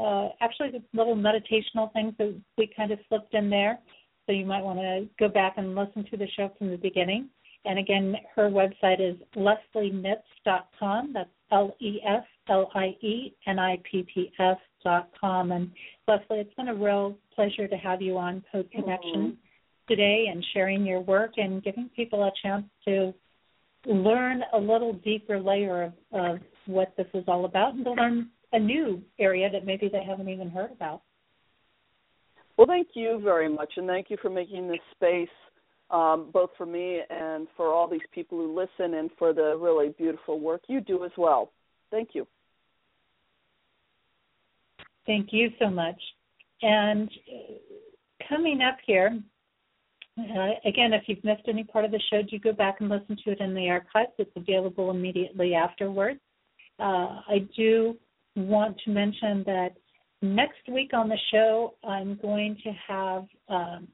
uh, 0.00 0.28
actually 0.40 0.70
the 0.70 0.82
little 0.94 1.16
meditational 1.16 1.92
things 1.92 2.14
that 2.18 2.34
we 2.56 2.70
kind 2.76 2.90
of 2.90 2.98
slipped 3.08 3.34
in 3.34 3.50
there. 3.50 3.78
So 4.26 4.32
you 4.32 4.46
might 4.46 4.62
want 4.62 4.78
to 4.78 5.08
go 5.18 5.28
back 5.28 5.54
and 5.56 5.74
listen 5.74 6.04
to 6.10 6.16
the 6.16 6.26
show 6.36 6.50
from 6.58 6.70
the 6.70 6.76
beginning. 6.76 7.28
And 7.64 7.78
again, 7.78 8.16
her 8.34 8.48
website 8.48 9.00
is 9.00 9.16
leslienipps.com. 9.36 11.12
That's 11.12 11.28
L 11.52 11.76
E 11.80 11.98
S 12.06 12.24
L 12.48 12.70
I 12.74 12.96
E 13.02 13.34
N 13.46 13.58
I 13.58 13.78
P 13.90 14.06
P 14.14 14.32
S 14.38 14.56
dot 14.82 15.10
com. 15.20 15.52
And 15.52 15.70
Leslie, 16.08 16.38
it's 16.38 16.54
been 16.54 16.68
a 16.68 16.74
real 16.74 17.16
pleasure 17.34 17.68
to 17.68 17.76
have 17.76 18.00
you 18.00 18.16
on 18.16 18.42
Code 18.50 18.70
Connection 18.70 19.14
mm-hmm. 19.14 19.88
today 19.88 20.26
and 20.30 20.44
sharing 20.54 20.86
your 20.86 21.00
work 21.00 21.32
and 21.36 21.62
giving 21.62 21.90
people 21.94 22.22
a 22.22 22.30
chance 22.42 22.64
to 22.86 23.12
learn 23.86 24.42
a 24.54 24.58
little 24.58 24.92
deeper 24.92 25.38
layer 25.38 25.82
of, 25.82 25.92
of 26.12 26.38
what 26.66 26.94
this 26.96 27.06
is 27.14 27.24
all 27.26 27.44
about 27.44 27.74
and 27.74 27.84
to 27.84 27.92
learn 27.92 28.28
a 28.52 28.58
new 28.58 29.02
area 29.18 29.48
that 29.50 29.64
maybe 29.64 29.88
they 29.88 30.04
haven't 30.04 30.28
even 30.28 30.50
heard 30.50 30.72
about. 30.72 31.02
Well, 32.56 32.66
thank 32.66 32.88
you 32.94 33.20
very 33.22 33.48
much, 33.48 33.72
and 33.76 33.86
thank 33.86 34.10
you 34.10 34.16
for 34.20 34.28
making 34.28 34.68
this 34.68 34.80
space 34.94 35.28
um, 35.90 36.30
both 36.32 36.50
for 36.56 36.66
me 36.66 37.00
and 37.10 37.48
for 37.56 37.72
all 37.72 37.88
these 37.88 38.00
people 38.14 38.38
who 38.38 38.54
listen 38.54 38.94
and 38.94 39.10
for 39.18 39.32
the 39.32 39.56
really 39.56 39.88
beautiful 39.98 40.38
work 40.38 40.62
you 40.68 40.80
do 40.80 41.04
as 41.04 41.10
well. 41.16 41.52
Thank 41.90 42.10
you. 42.12 42.26
Thank 45.06 45.28
you 45.32 45.50
so 45.58 45.70
much. 45.70 46.00
And 46.62 47.10
uh, 47.28 47.54
coming 48.28 48.60
up 48.62 48.76
here, 48.86 49.18
uh, 50.18 50.50
again, 50.64 50.92
if 50.92 51.04
you've 51.06 51.24
missed 51.24 51.48
any 51.48 51.64
part 51.64 51.84
of 51.84 51.90
the 51.90 52.00
show, 52.10 52.22
do 52.22 52.38
go 52.38 52.52
back 52.52 52.76
and 52.80 52.88
listen 52.88 53.16
to 53.24 53.32
it 53.32 53.40
in 53.40 53.54
the 53.54 53.70
archives. 53.70 54.12
It's 54.18 54.30
available 54.36 54.90
immediately 54.90 55.54
afterwards. 55.54 56.20
Uh, 56.78 57.20
I 57.28 57.48
do 57.56 57.96
want 58.48 58.78
to 58.84 58.90
mention 58.90 59.42
that 59.46 59.70
next 60.22 60.68
week 60.70 60.90
on 60.92 61.08
the 61.08 61.18
show, 61.32 61.74
I'm 61.84 62.18
going 62.20 62.56
to 62.64 62.72
have 62.88 63.26
um, 63.48 63.88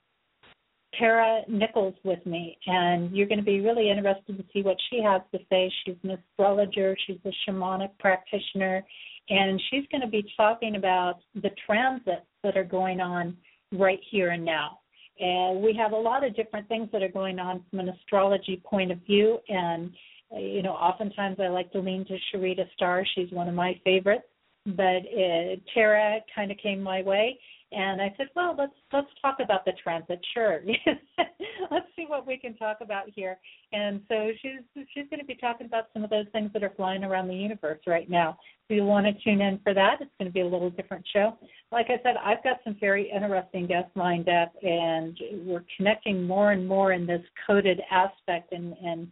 Tara 0.99 1.43
Nichols 1.49 1.95
with 2.05 2.25
me, 2.27 2.59
and 2.67 3.15
you're 3.15 3.27
going 3.27 3.39
to 3.39 3.45
be 3.45 3.61
really 3.61 3.91
interested 3.91 4.37
to 4.37 4.45
see 4.53 4.63
what 4.63 4.77
she 4.91 5.03
has 5.03 5.23
to 5.33 5.39
say. 5.51 5.71
She's 5.85 5.97
an 6.03 6.11
astrologer, 6.13 6.97
she's 7.07 7.19
a 7.25 7.33
shamanic 7.47 7.91
practitioner, 7.99 8.85
and 9.29 9.61
she's 9.71 9.85
going 9.91 10.01
to 10.01 10.09
be 10.09 10.25
talking 10.37 10.77
about 10.77 11.21
the 11.35 11.51
transits 11.67 12.27
that 12.43 12.57
are 12.57 12.65
going 12.65 13.01
on 13.01 13.37
right 13.73 14.01
here 14.11 14.31
and 14.31 14.45
now. 14.45 14.79
And 15.19 15.63
we 15.63 15.75
have 15.75 15.93
a 15.93 15.97
lot 15.97 16.25
of 16.25 16.37
different 16.37 16.69
things 16.69 16.89
that 16.93 17.03
are 17.03 17.09
going 17.09 17.39
on 17.39 17.63
from 17.71 17.81
an 17.81 17.89
astrology 17.89 18.63
point 18.65 18.93
of 18.93 18.99
view, 19.07 19.39
and 19.49 19.93
you 20.33 20.63
know, 20.63 20.73
oftentimes 20.73 21.39
I 21.41 21.49
like 21.49 21.71
to 21.73 21.79
lean 21.79 22.05
to 22.07 22.19
Sharita 22.33 22.67
Starr. 22.75 23.05
She's 23.15 23.31
one 23.31 23.49
of 23.49 23.55
my 23.55 23.81
favorites, 23.85 24.27
but 24.67 24.83
uh, 24.83 25.57
Tara 25.75 26.21
kind 26.35 26.51
of 26.51 26.59
came 26.59 26.83
my 26.83 27.03
way 27.03 27.39
and 27.73 28.01
I 28.01 28.15
said, 28.17 28.29
well, 28.37 28.55
let's 28.57 28.73
let's 28.93 29.09
talk 29.21 29.39
about 29.43 29.65
the 29.65 29.73
transit. 29.83 30.21
Sure, 30.33 30.61
let's 31.71 31.87
see 31.97 32.05
what 32.07 32.25
we 32.25 32.39
can 32.39 32.57
talk 32.57 32.79
about 32.81 33.05
here. 33.13 33.39
And 33.73 34.01
so 34.09 34.31
she's 34.41 34.85
she's 34.95 35.07
going 35.11 35.19
to 35.19 35.27
be 35.27 35.35
talking 35.35 35.67
about 35.67 35.87
some 35.93 36.05
of 36.05 36.11
those 36.11 36.27
things 36.31 36.51
that 36.53 36.63
are 36.63 36.73
flying 36.77 37.03
around 37.03 37.27
the 37.27 37.35
universe 37.35 37.81
right 37.87 38.09
now. 38.09 38.39
If 38.69 38.77
you 38.77 38.85
want 38.85 39.07
to 39.07 39.13
tune 39.25 39.41
in 39.41 39.59
for 39.65 39.75
that, 39.75 39.97
it's 40.01 40.11
going 40.19 40.31
to 40.31 40.33
be 40.33 40.43
a 40.43 40.47
little 40.47 40.71
different 40.71 41.05
show. 41.13 41.37
Like 41.73 41.87
I 41.89 42.01
said, 42.05 42.15
I've 42.25 42.43
got 42.45 42.59
some 42.63 42.77
very 42.79 43.11
interesting 43.11 43.67
guests 43.67 43.91
lined 43.97 44.29
up, 44.29 44.53
and 44.63 45.19
we're 45.45 45.65
connecting 45.77 46.25
more 46.25 46.53
and 46.53 46.69
more 46.69 46.93
in 46.93 47.05
this 47.05 47.23
coded 47.49 47.81
aspect 47.91 48.53
and 48.53 48.75
and 48.85 49.09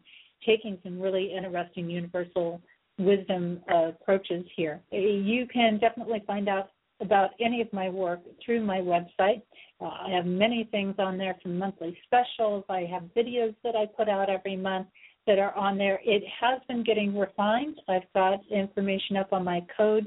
taking 0.46 0.78
some 0.84 1.00
really 1.00 1.34
interesting 1.36 1.90
universal 1.90 2.60
wisdom 2.98 3.60
uh, 3.72 3.88
approaches 3.88 4.44
here. 4.56 4.80
You 4.90 5.46
can 5.52 5.78
definitely 5.78 6.22
find 6.26 6.48
out 6.48 6.70
about 7.00 7.30
any 7.40 7.60
of 7.60 7.72
my 7.72 7.88
work 7.88 8.20
through 8.44 8.64
my 8.64 8.78
website. 8.78 9.42
Uh, 9.80 9.86
I 9.86 10.10
have 10.10 10.26
many 10.26 10.68
things 10.70 10.94
on 10.98 11.18
there 11.18 11.36
from 11.42 11.58
monthly 11.58 11.96
specials. 12.04 12.64
I 12.68 12.82
have 12.90 13.02
videos 13.16 13.54
that 13.64 13.74
I 13.74 13.86
put 13.86 14.08
out 14.08 14.30
every 14.30 14.56
month 14.56 14.86
that 15.26 15.38
are 15.38 15.54
on 15.56 15.76
there. 15.76 16.00
It 16.04 16.22
has 16.40 16.60
been 16.68 16.84
getting 16.84 17.16
refined. 17.18 17.80
I've 17.88 18.10
got 18.14 18.40
information 18.50 19.16
up 19.16 19.32
on 19.32 19.44
my 19.44 19.64
code 19.76 20.06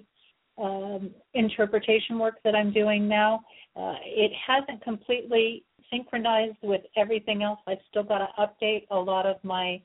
um, 0.57 1.11
interpretation 1.33 2.17
work 2.17 2.35
that 2.43 2.55
I'm 2.55 2.71
doing 2.71 3.07
now. 3.07 3.41
Uh, 3.75 3.95
it 4.03 4.31
hasn't 4.45 4.83
completely 4.83 5.63
synchronized 5.91 6.57
with 6.63 6.81
everything 6.95 7.43
else. 7.43 7.59
I've 7.67 7.77
still 7.89 8.03
got 8.03 8.19
to 8.19 8.27
update 8.39 8.85
a 8.91 8.97
lot 8.97 9.25
of 9.25 9.37
my 9.43 9.81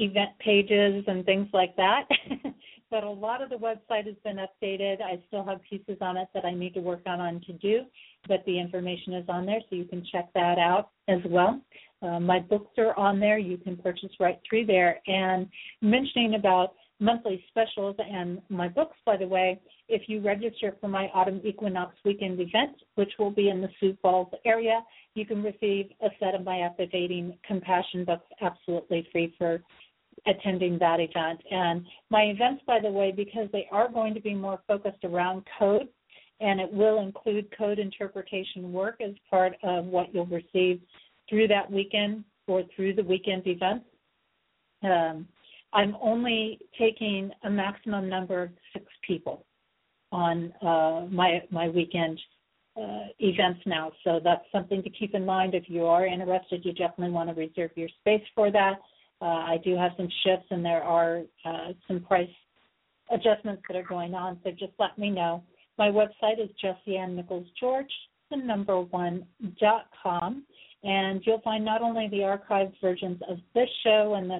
event 0.00 0.30
pages 0.38 1.04
and 1.06 1.24
things 1.24 1.48
like 1.52 1.76
that. 1.76 2.04
but 2.90 3.04
a 3.04 3.10
lot 3.10 3.42
of 3.42 3.50
the 3.50 3.56
website 3.56 4.06
has 4.06 4.16
been 4.24 4.38
updated. 4.38 5.00
I 5.00 5.20
still 5.28 5.44
have 5.44 5.60
pieces 5.68 5.98
on 6.00 6.16
it 6.16 6.28
that 6.34 6.44
I 6.44 6.52
need 6.52 6.74
to 6.74 6.80
work 6.80 7.02
on 7.06 7.20
on 7.20 7.40
to 7.46 7.52
do, 7.54 7.82
but 8.26 8.44
the 8.46 8.58
information 8.58 9.14
is 9.14 9.24
on 9.28 9.46
there, 9.46 9.60
so 9.68 9.76
you 9.76 9.84
can 9.84 10.04
check 10.10 10.28
that 10.34 10.58
out 10.58 10.90
as 11.08 11.20
well. 11.26 11.60
Uh, 12.02 12.18
my 12.18 12.38
books 12.38 12.72
are 12.78 12.98
on 12.98 13.20
there. 13.20 13.38
You 13.38 13.58
can 13.58 13.76
purchase 13.76 14.10
right 14.18 14.40
through 14.48 14.66
there. 14.66 15.00
And 15.06 15.48
mentioning 15.82 16.34
about 16.34 16.74
monthly 16.98 17.44
specials 17.48 17.96
and 17.98 18.40
my 18.48 18.68
books, 18.68 18.96
by 19.04 19.16
the 19.16 19.26
way, 19.26 19.60
if 19.88 20.02
you 20.06 20.20
register 20.20 20.76
for 20.80 20.88
my 20.88 21.08
autumn 21.14 21.40
equinox 21.44 21.94
weekend 22.04 22.40
event, 22.40 22.76
which 22.94 23.12
will 23.18 23.30
be 23.30 23.48
in 23.48 23.60
the 23.60 23.68
Sioux 23.80 23.96
Falls 24.02 24.28
area, 24.44 24.82
you 25.14 25.26
can 25.26 25.42
receive 25.42 25.90
a 26.02 26.08
set 26.18 26.34
of 26.34 26.44
my 26.44 26.60
activating 26.60 27.36
compassion 27.46 28.04
books 28.04 28.26
absolutely 28.40 29.06
free 29.12 29.34
for 29.36 29.60
attending 30.26 30.78
that 30.78 31.00
event. 31.00 31.40
And 31.50 31.84
my 32.10 32.22
events, 32.22 32.62
by 32.66 32.78
the 32.80 32.90
way, 32.90 33.12
because 33.12 33.48
they 33.52 33.66
are 33.70 33.90
going 33.90 34.14
to 34.14 34.20
be 34.20 34.34
more 34.34 34.60
focused 34.66 35.04
around 35.04 35.44
code, 35.58 35.88
and 36.40 36.60
it 36.60 36.72
will 36.72 37.00
include 37.00 37.54
code 37.56 37.78
interpretation 37.78 38.72
work 38.72 39.00
as 39.00 39.14
part 39.28 39.54
of 39.62 39.84
what 39.86 40.12
you'll 40.14 40.26
receive 40.26 40.80
through 41.28 41.48
that 41.48 41.70
weekend 41.70 42.24
or 42.46 42.62
through 42.74 42.94
the 42.94 43.02
weekend 43.02 43.46
events. 43.46 43.84
Um, 44.82 45.28
I'm 45.72 45.96
only 46.00 46.58
taking 46.78 47.30
a 47.44 47.50
maximum 47.50 48.08
number 48.08 48.42
of 48.42 48.50
six 48.72 48.86
people 49.06 49.44
on 50.10 50.52
uh, 50.62 51.06
my 51.10 51.42
my 51.50 51.68
weekend 51.68 52.18
uh, 52.76 53.06
events 53.18 53.60
now. 53.66 53.92
So 54.04 54.20
that's 54.22 54.44
something 54.50 54.82
to 54.82 54.90
keep 54.90 55.14
in 55.14 55.24
mind. 55.24 55.54
If 55.54 55.64
you 55.68 55.84
are 55.86 56.06
interested, 56.06 56.64
you 56.64 56.72
definitely 56.72 57.10
want 57.10 57.28
to 57.28 57.34
reserve 57.34 57.70
your 57.76 57.88
space 58.00 58.22
for 58.34 58.50
that. 58.50 58.74
Uh, 59.20 59.24
I 59.52 59.58
do 59.62 59.76
have 59.76 59.92
some 59.96 60.08
shifts, 60.24 60.46
and 60.50 60.64
there 60.64 60.82
are 60.82 61.22
uh, 61.44 61.68
some 61.86 62.00
price 62.00 62.28
adjustments 63.10 63.62
that 63.68 63.76
are 63.76 63.82
going 63.82 64.14
on. 64.14 64.38
So 64.42 64.50
just 64.50 64.72
let 64.78 64.96
me 64.96 65.10
know. 65.10 65.42
My 65.78 65.88
website 65.88 66.42
is 66.42 66.50
Jesse 66.60 66.98
Nichols 67.08 67.46
George, 67.58 67.92
the 68.30 68.36
number 68.36 68.80
one 68.80 69.26
dot 69.60 69.86
com, 70.02 70.44
and 70.84 71.20
you'll 71.24 71.40
find 71.42 71.64
not 71.64 71.82
only 71.82 72.08
the 72.08 72.18
archived 72.18 72.74
versions 72.80 73.20
of 73.28 73.38
this 73.54 73.68
show 73.84 74.14
and 74.14 74.30
the 74.30 74.38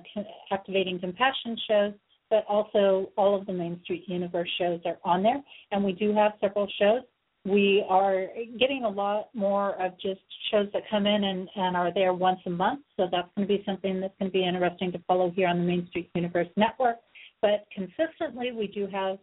Activating 0.50 0.98
Compassion 1.00 1.56
shows, 1.68 1.92
but 2.30 2.44
also 2.48 3.10
all 3.16 3.34
of 3.34 3.46
the 3.46 3.52
Main 3.52 3.80
Street 3.82 4.04
Universe 4.06 4.48
shows 4.58 4.80
are 4.84 4.98
on 5.04 5.22
there. 5.22 5.42
And 5.72 5.82
we 5.82 5.92
do 5.92 6.14
have 6.14 6.32
several 6.40 6.68
shows 6.78 7.02
we 7.44 7.84
are 7.88 8.26
getting 8.58 8.84
a 8.84 8.88
lot 8.88 9.28
more 9.34 9.80
of 9.82 9.92
just 10.00 10.20
shows 10.50 10.68
that 10.72 10.82
come 10.90 11.06
in 11.06 11.24
and, 11.24 11.48
and 11.56 11.76
are 11.76 11.92
there 11.92 12.12
once 12.12 12.40
a 12.46 12.50
month. 12.50 12.80
So 12.96 13.06
that's 13.10 13.28
going 13.34 13.48
to 13.48 13.56
be 13.56 13.62
something 13.64 14.00
that's 14.00 14.14
going 14.18 14.30
to 14.30 14.32
be 14.32 14.46
interesting 14.46 14.92
to 14.92 14.98
follow 15.06 15.30
here 15.30 15.48
on 15.48 15.58
the 15.58 15.64
Main 15.64 15.86
Street 15.88 16.10
Universe 16.14 16.48
Network. 16.56 16.96
But 17.40 17.66
consistently, 17.74 18.52
we 18.52 18.66
do 18.66 18.86
have 18.92 19.18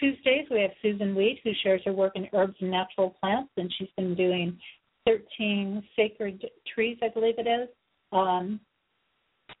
Tuesdays. 0.00 0.46
We 0.50 0.62
have 0.62 0.70
Susun 0.82 1.14
Weed, 1.14 1.40
who 1.44 1.50
shares 1.62 1.82
her 1.84 1.92
work 1.92 2.12
in 2.14 2.28
herbs 2.32 2.56
and 2.60 2.70
natural 2.70 3.14
plants, 3.20 3.50
and 3.58 3.72
she's 3.78 3.88
been 3.96 4.14
doing 4.14 4.58
13 5.06 5.82
sacred 5.96 6.44
trees, 6.74 6.98
I 7.02 7.08
believe 7.08 7.34
it 7.38 7.46
is, 7.46 7.68
um, 8.12 8.60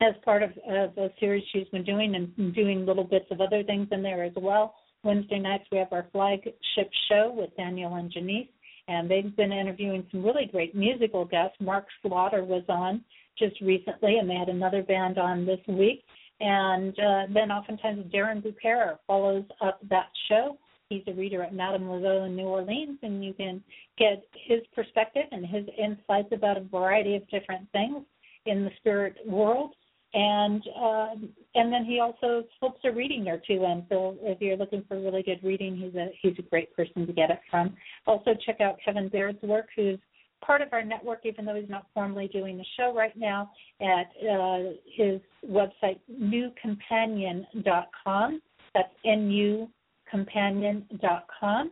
as 0.00 0.14
part 0.24 0.42
of, 0.42 0.50
of 0.68 0.96
a 0.96 1.10
series 1.20 1.44
she's 1.52 1.68
been 1.68 1.84
doing 1.84 2.14
and 2.14 2.54
doing 2.54 2.86
little 2.86 3.04
bits 3.04 3.26
of 3.30 3.40
other 3.40 3.62
things 3.62 3.88
in 3.90 4.02
there 4.02 4.24
as 4.24 4.32
well. 4.36 4.74
Wednesday 5.02 5.38
nights 5.38 5.64
we 5.70 5.78
have 5.78 5.92
our 5.92 6.06
flagship 6.12 6.90
show 7.08 7.32
with 7.34 7.56
Daniel 7.56 7.94
and 7.94 8.10
Janice, 8.10 8.48
and 8.88 9.10
they've 9.10 9.34
been 9.36 9.52
interviewing 9.52 10.06
some 10.10 10.24
really 10.24 10.46
great 10.50 10.74
musical 10.74 11.24
guests. 11.24 11.56
Mark 11.60 11.86
Slaughter 12.02 12.44
was 12.44 12.64
on 12.68 13.04
just 13.38 13.60
recently, 13.60 14.18
and 14.18 14.28
they 14.28 14.34
had 14.34 14.48
another 14.48 14.82
band 14.82 15.18
on 15.18 15.46
this 15.46 15.60
week. 15.68 16.02
And 16.40 16.98
uh, 16.98 17.22
then 17.32 17.50
oftentimes 17.50 18.12
Darren 18.12 18.42
Bupera 18.42 18.98
follows 19.06 19.44
up 19.60 19.80
that 19.88 20.08
show. 20.28 20.56
He's 20.88 21.02
a 21.06 21.12
reader 21.12 21.42
at 21.42 21.54
Madame 21.54 21.82
Laveau 21.82 22.26
in 22.26 22.34
New 22.34 22.46
Orleans, 22.46 22.98
and 23.02 23.24
you 23.24 23.34
can 23.34 23.62
get 23.98 24.24
his 24.46 24.60
perspective 24.74 25.24
and 25.32 25.44
his 25.44 25.64
insights 25.76 26.32
about 26.32 26.56
a 26.56 26.60
variety 26.62 27.16
of 27.16 27.28
different 27.28 27.70
things 27.72 28.04
in 28.46 28.64
the 28.64 28.70
spirit 28.78 29.16
world 29.26 29.74
and 30.14 30.62
uh, 30.80 31.08
and 31.54 31.72
then 31.72 31.84
he 31.84 32.00
also 32.00 32.44
slips 32.58 32.80
a 32.84 32.92
reading 32.92 33.24
there 33.24 33.40
too. 33.46 33.64
And 33.66 33.84
So 33.88 34.16
if 34.22 34.40
you're 34.40 34.56
looking 34.56 34.84
for 34.88 35.00
really 35.00 35.22
good 35.22 35.40
reading, 35.42 35.76
he's 35.76 35.94
a 35.94 36.08
he's 36.20 36.38
a 36.38 36.42
great 36.42 36.74
person 36.74 37.06
to 37.06 37.12
get 37.12 37.30
it 37.30 37.38
from. 37.50 37.76
Also 38.06 38.30
check 38.46 38.60
out 38.60 38.78
Kevin 38.84 39.08
Baird's 39.08 39.42
work, 39.42 39.68
who's 39.76 39.98
part 40.44 40.60
of 40.62 40.68
our 40.72 40.84
network, 40.84 41.20
even 41.24 41.44
though 41.44 41.56
he's 41.56 41.68
not 41.68 41.86
formally 41.92 42.28
doing 42.28 42.56
the 42.56 42.64
show 42.76 42.94
right 42.94 43.16
now, 43.16 43.50
at 43.80 44.06
uh, 44.30 44.58
his 44.96 45.20
website 45.46 45.98
nucompanion.com. 46.10 48.40
That's 48.74 48.92
N-U 49.04 49.68
companion.com. 50.10 51.70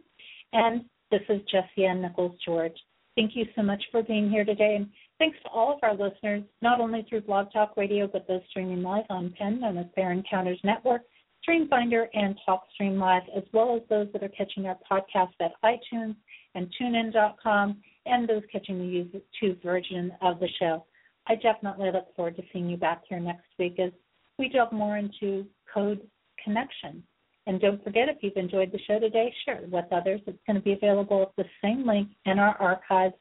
And 0.52 0.84
this 1.10 1.22
is 1.28 1.40
Jesse 1.50 1.86
Ann 1.86 2.02
Nichols 2.02 2.38
George. 2.44 2.76
Thank 3.16 3.34
you 3.34 3.46
so 3.56 3.62
much 3.62 3.82
for 3.90 4.02
being 4.02 4.30
here 4.30 4.44
today. 4.44 4.76
And 4.76 4.88
Thanks 5.18 5.38
to 5.44 5.48
all 5.48 5.72
of 5.72 5.78
our 5.82 5.94
listeners, 5.94 6.43
not 6.60 6.80
only 6.80 7.06
through 7.09 7.22
Blog 7.22 7.51
Talk 7.51 7.76
Radio, 7.76 8.06
but 8.06 8.28
those 8.28 8.43
streaming 8.51 8.82
live 8.82 9.06
on 9.09 9.32
PEN, 9.38 9.60
known 9.60 9.78
as 9.78 9.86
Fair 9.94 10.12
Encounters 10.12 10.60
Network, 10.62 11.02
StreamFinder, 11.48 12.06
and 12.12 12.38
TalkStream 12.47 12.98
Live, 12.98 13.22
as 13.34 13.44
well 13.52 13.76
as 13.76 13.82
those 13.88 14.09
that 14.12 14.22
are 14.22 14.28
catching 14.28 14.66
our 14.66 14.76
podcast 14.90 15.32
at 15.40 15.52
iTunes 15.64 16.16
and 16.55 16.72
TuneIn.com, 16.80 17.78
and 18.05 18.28
those 18.28 18.43
catching 18.52 18.78
the 18.78 19.20
YouTube 19.43 19.62
version 19.62 20.12
of 20.20 20.38
the 20.38 20.48
show. 20.59 20.84
I 21.28 21.36
definitely 21.36 21.90
look 21.93 22.14
forward 22.14 22.36
to 22.36 22.43
seeing 22.52 22.68
you 22.68 22.76
back 22.76 23.02
here 23.09 23.20
next 23.20 23.47
week 23.59 23.78
as 23.78 23.93
we 24.38 24.48
delve 24.48 24.72
more 24.72 24.98
into 24.98 25.47
code 25.72 26.02
connection. 26.43 27.02
And 27.47 27.60
don't 27.60 27.82
forget, 27.82 28.09
if 28.09 28.18
you've 28.22 28.36
enjoyed 28.36 28.72
the 28.72 28.80
show 28.86 28.98
today, 28.98 29.32
share 29.44 29.62
it 29.62 29.70
with 29.70 29.84
others. 29.93 30.20
It's 30.26 30.38
going 30.47 30.56
to 30.56 30.62
be 30.62 30.72
available 30.72 31.22
at 31.22 31.36
the 31.36 31.48
same 31.62 31.86
link 31.86 32.09
in 32.26 32.38
our 32.38 32.56
archives 32.56 33.14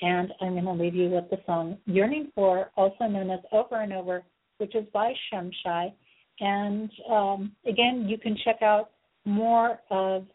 and 0.00 0.32
I'm 0.40 0.52
going 0.52 0.64
to 0.64 0.72
leave 0.72 0.94
you 0.94 1.10
with 1.10 1.28
the 1.30 1.38
song 1.46 1.76
Yearning 1.86 2.32
For, 2.34 2.70
also 2.76 3.04
known 3.04 3.30
as 3.30 3.38
Over 3.52 3.82
and 3.82 3.92
Over, 3.92 4.24
which 4.58 4.74
is 4.74 4.84
by 4.92 5.12
Shimshai. 5.32 5.92
And 6.40 6.90
um, 7.10 7.52
again, 7.66 8.06
you 8.08 8.18
can 8.18 8.36
check 8.44 8.62
out 8.62 8.90
more 9.24 9.78
of 9.90 10.26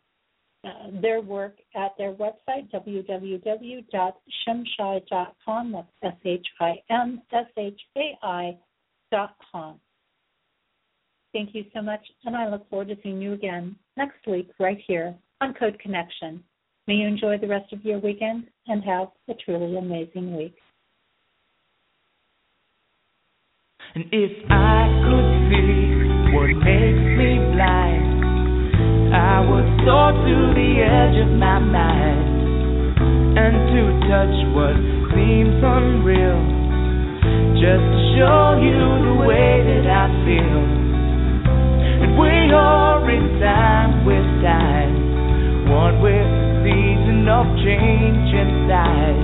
uh, 0.64 0.90
their 1.02 1.20
work 1.22 1.58
at 1.76 1.92
their 1.98 2.14
website, 2.14 2.72
www.shimshai.com. 2.74 5.72
That's 5.72 5.88
S 6.04 6.14
H 6.26 6.48
I 6.60 6.76
M 6.90 7.22
S 7.32 7.46
H 7.58 7.80
A 7.98 8.18
I 8.24 8.58
dot 9.12 9.36
com. 9.52 9.80
Thank 11.34 11.54
you 11.54 11.66
so 11.74 11.82
much, 11.82 12.00
and 12.26 12.36
I 12.36 12.50
look 12.50 12.70
forward 12.70 12.90
to 12.90 12.98
seeing 13.04 13.22
you 13.22 13.32
again 13.34 13.76
next 13.96 14.26
week 14.26 14.50
right 14.60 14.80
here 14.88 15.16
on 15.42 15.54
Code 15.54 15.78
Connection. 15.80 16.44
May 16.88 16.96
you 16.96 17.08
enjoy 17.08 17.38
the 17.38 17.48
rest 17.48 17.74
of 17.74 17.84
your 17.84 18.00
weekend 18.00 18.48
and 18.68 18.82
have 18.86 19.10
a 19.28 19.34
truly 19.34 19.76
amazing 19.76 20.38
week. 20.38 20.56
And 23.94 24.06
if 24.14 24.32
I 24.50 24.88
could 25.04 25.28
see 25.52 26.32
what 26.32 26.48
makes 26.64 27.04
me 27.20 27.44
blind, 27.52 28.08
I 29.12 29.44
would 29.44 29.68
soar 29.84 30.16
to 30.16 30.36
the 30.56 30.72
edge 30.80 31.28
of 31.28 31.32
my 31.36 31.60
mind 31.60 32.24
and 33.36 33.56
to 33.68 33.82
touch 34.08 34.36
what 34.56 34.80
seems 35.12 35.60
unreal, 35.60 36.40
just 37.60 37.84
to 37.84 38.00
show 38.16 38.64
you 38.64 38.80
the 39.12 39.28
way 39.28 39.60
that 39.60 39.92
I 39.92 40.08
feel. 40.24 40.64
And 42.00 42.16
we 42.16 42.32
are 42.56 43.04
in 43.12 43.42
time 43.44 44.06
with 44.06 44.28
time, 44.40 45.68
one 45.68 46.00
with 46.02 46.27
of 47.30 47.46
change 47.64 48.34
inside. 48.34 49.20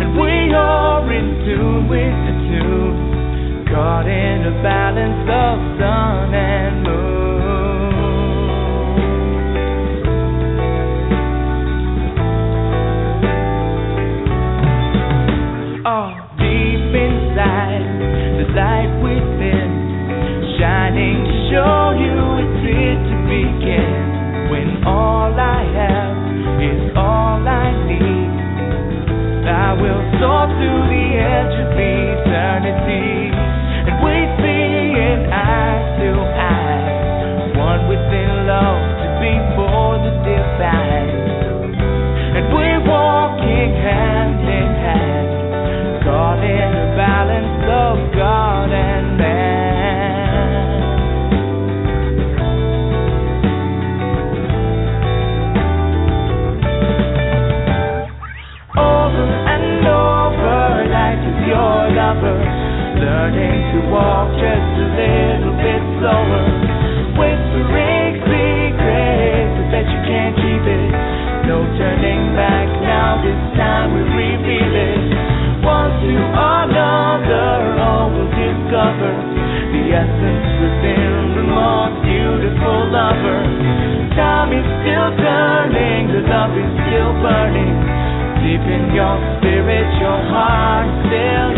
And 0.00 0.16
we 0.16 0.52
are 0.54 1.04
in 1.12 1.44
tune 1.44 1.88
with 1.88 2.16
the 2.26 2.34
tune, 2.48 3.66
caught 3.68 4.06
in 4.08 4.46
a 4.46 4.54
balance 4.62 5.28
of 5.28 5.56
sun 5.78 6.34
and 6.34 6.82
moon. 6.82 6.89
Will 30.20 30.48
to 30.48 30.69
love 86.30 86.56
is 86.56 86.72
still 86.86 87.12
burning. 87.20 87.74
Deep 88.40 88.64
in 88.64 88.94
your 88.94 89.16
spirit, 89.36 89.88
your 90.00 90.20
heart 90.32 90.88
still 91.06 91.49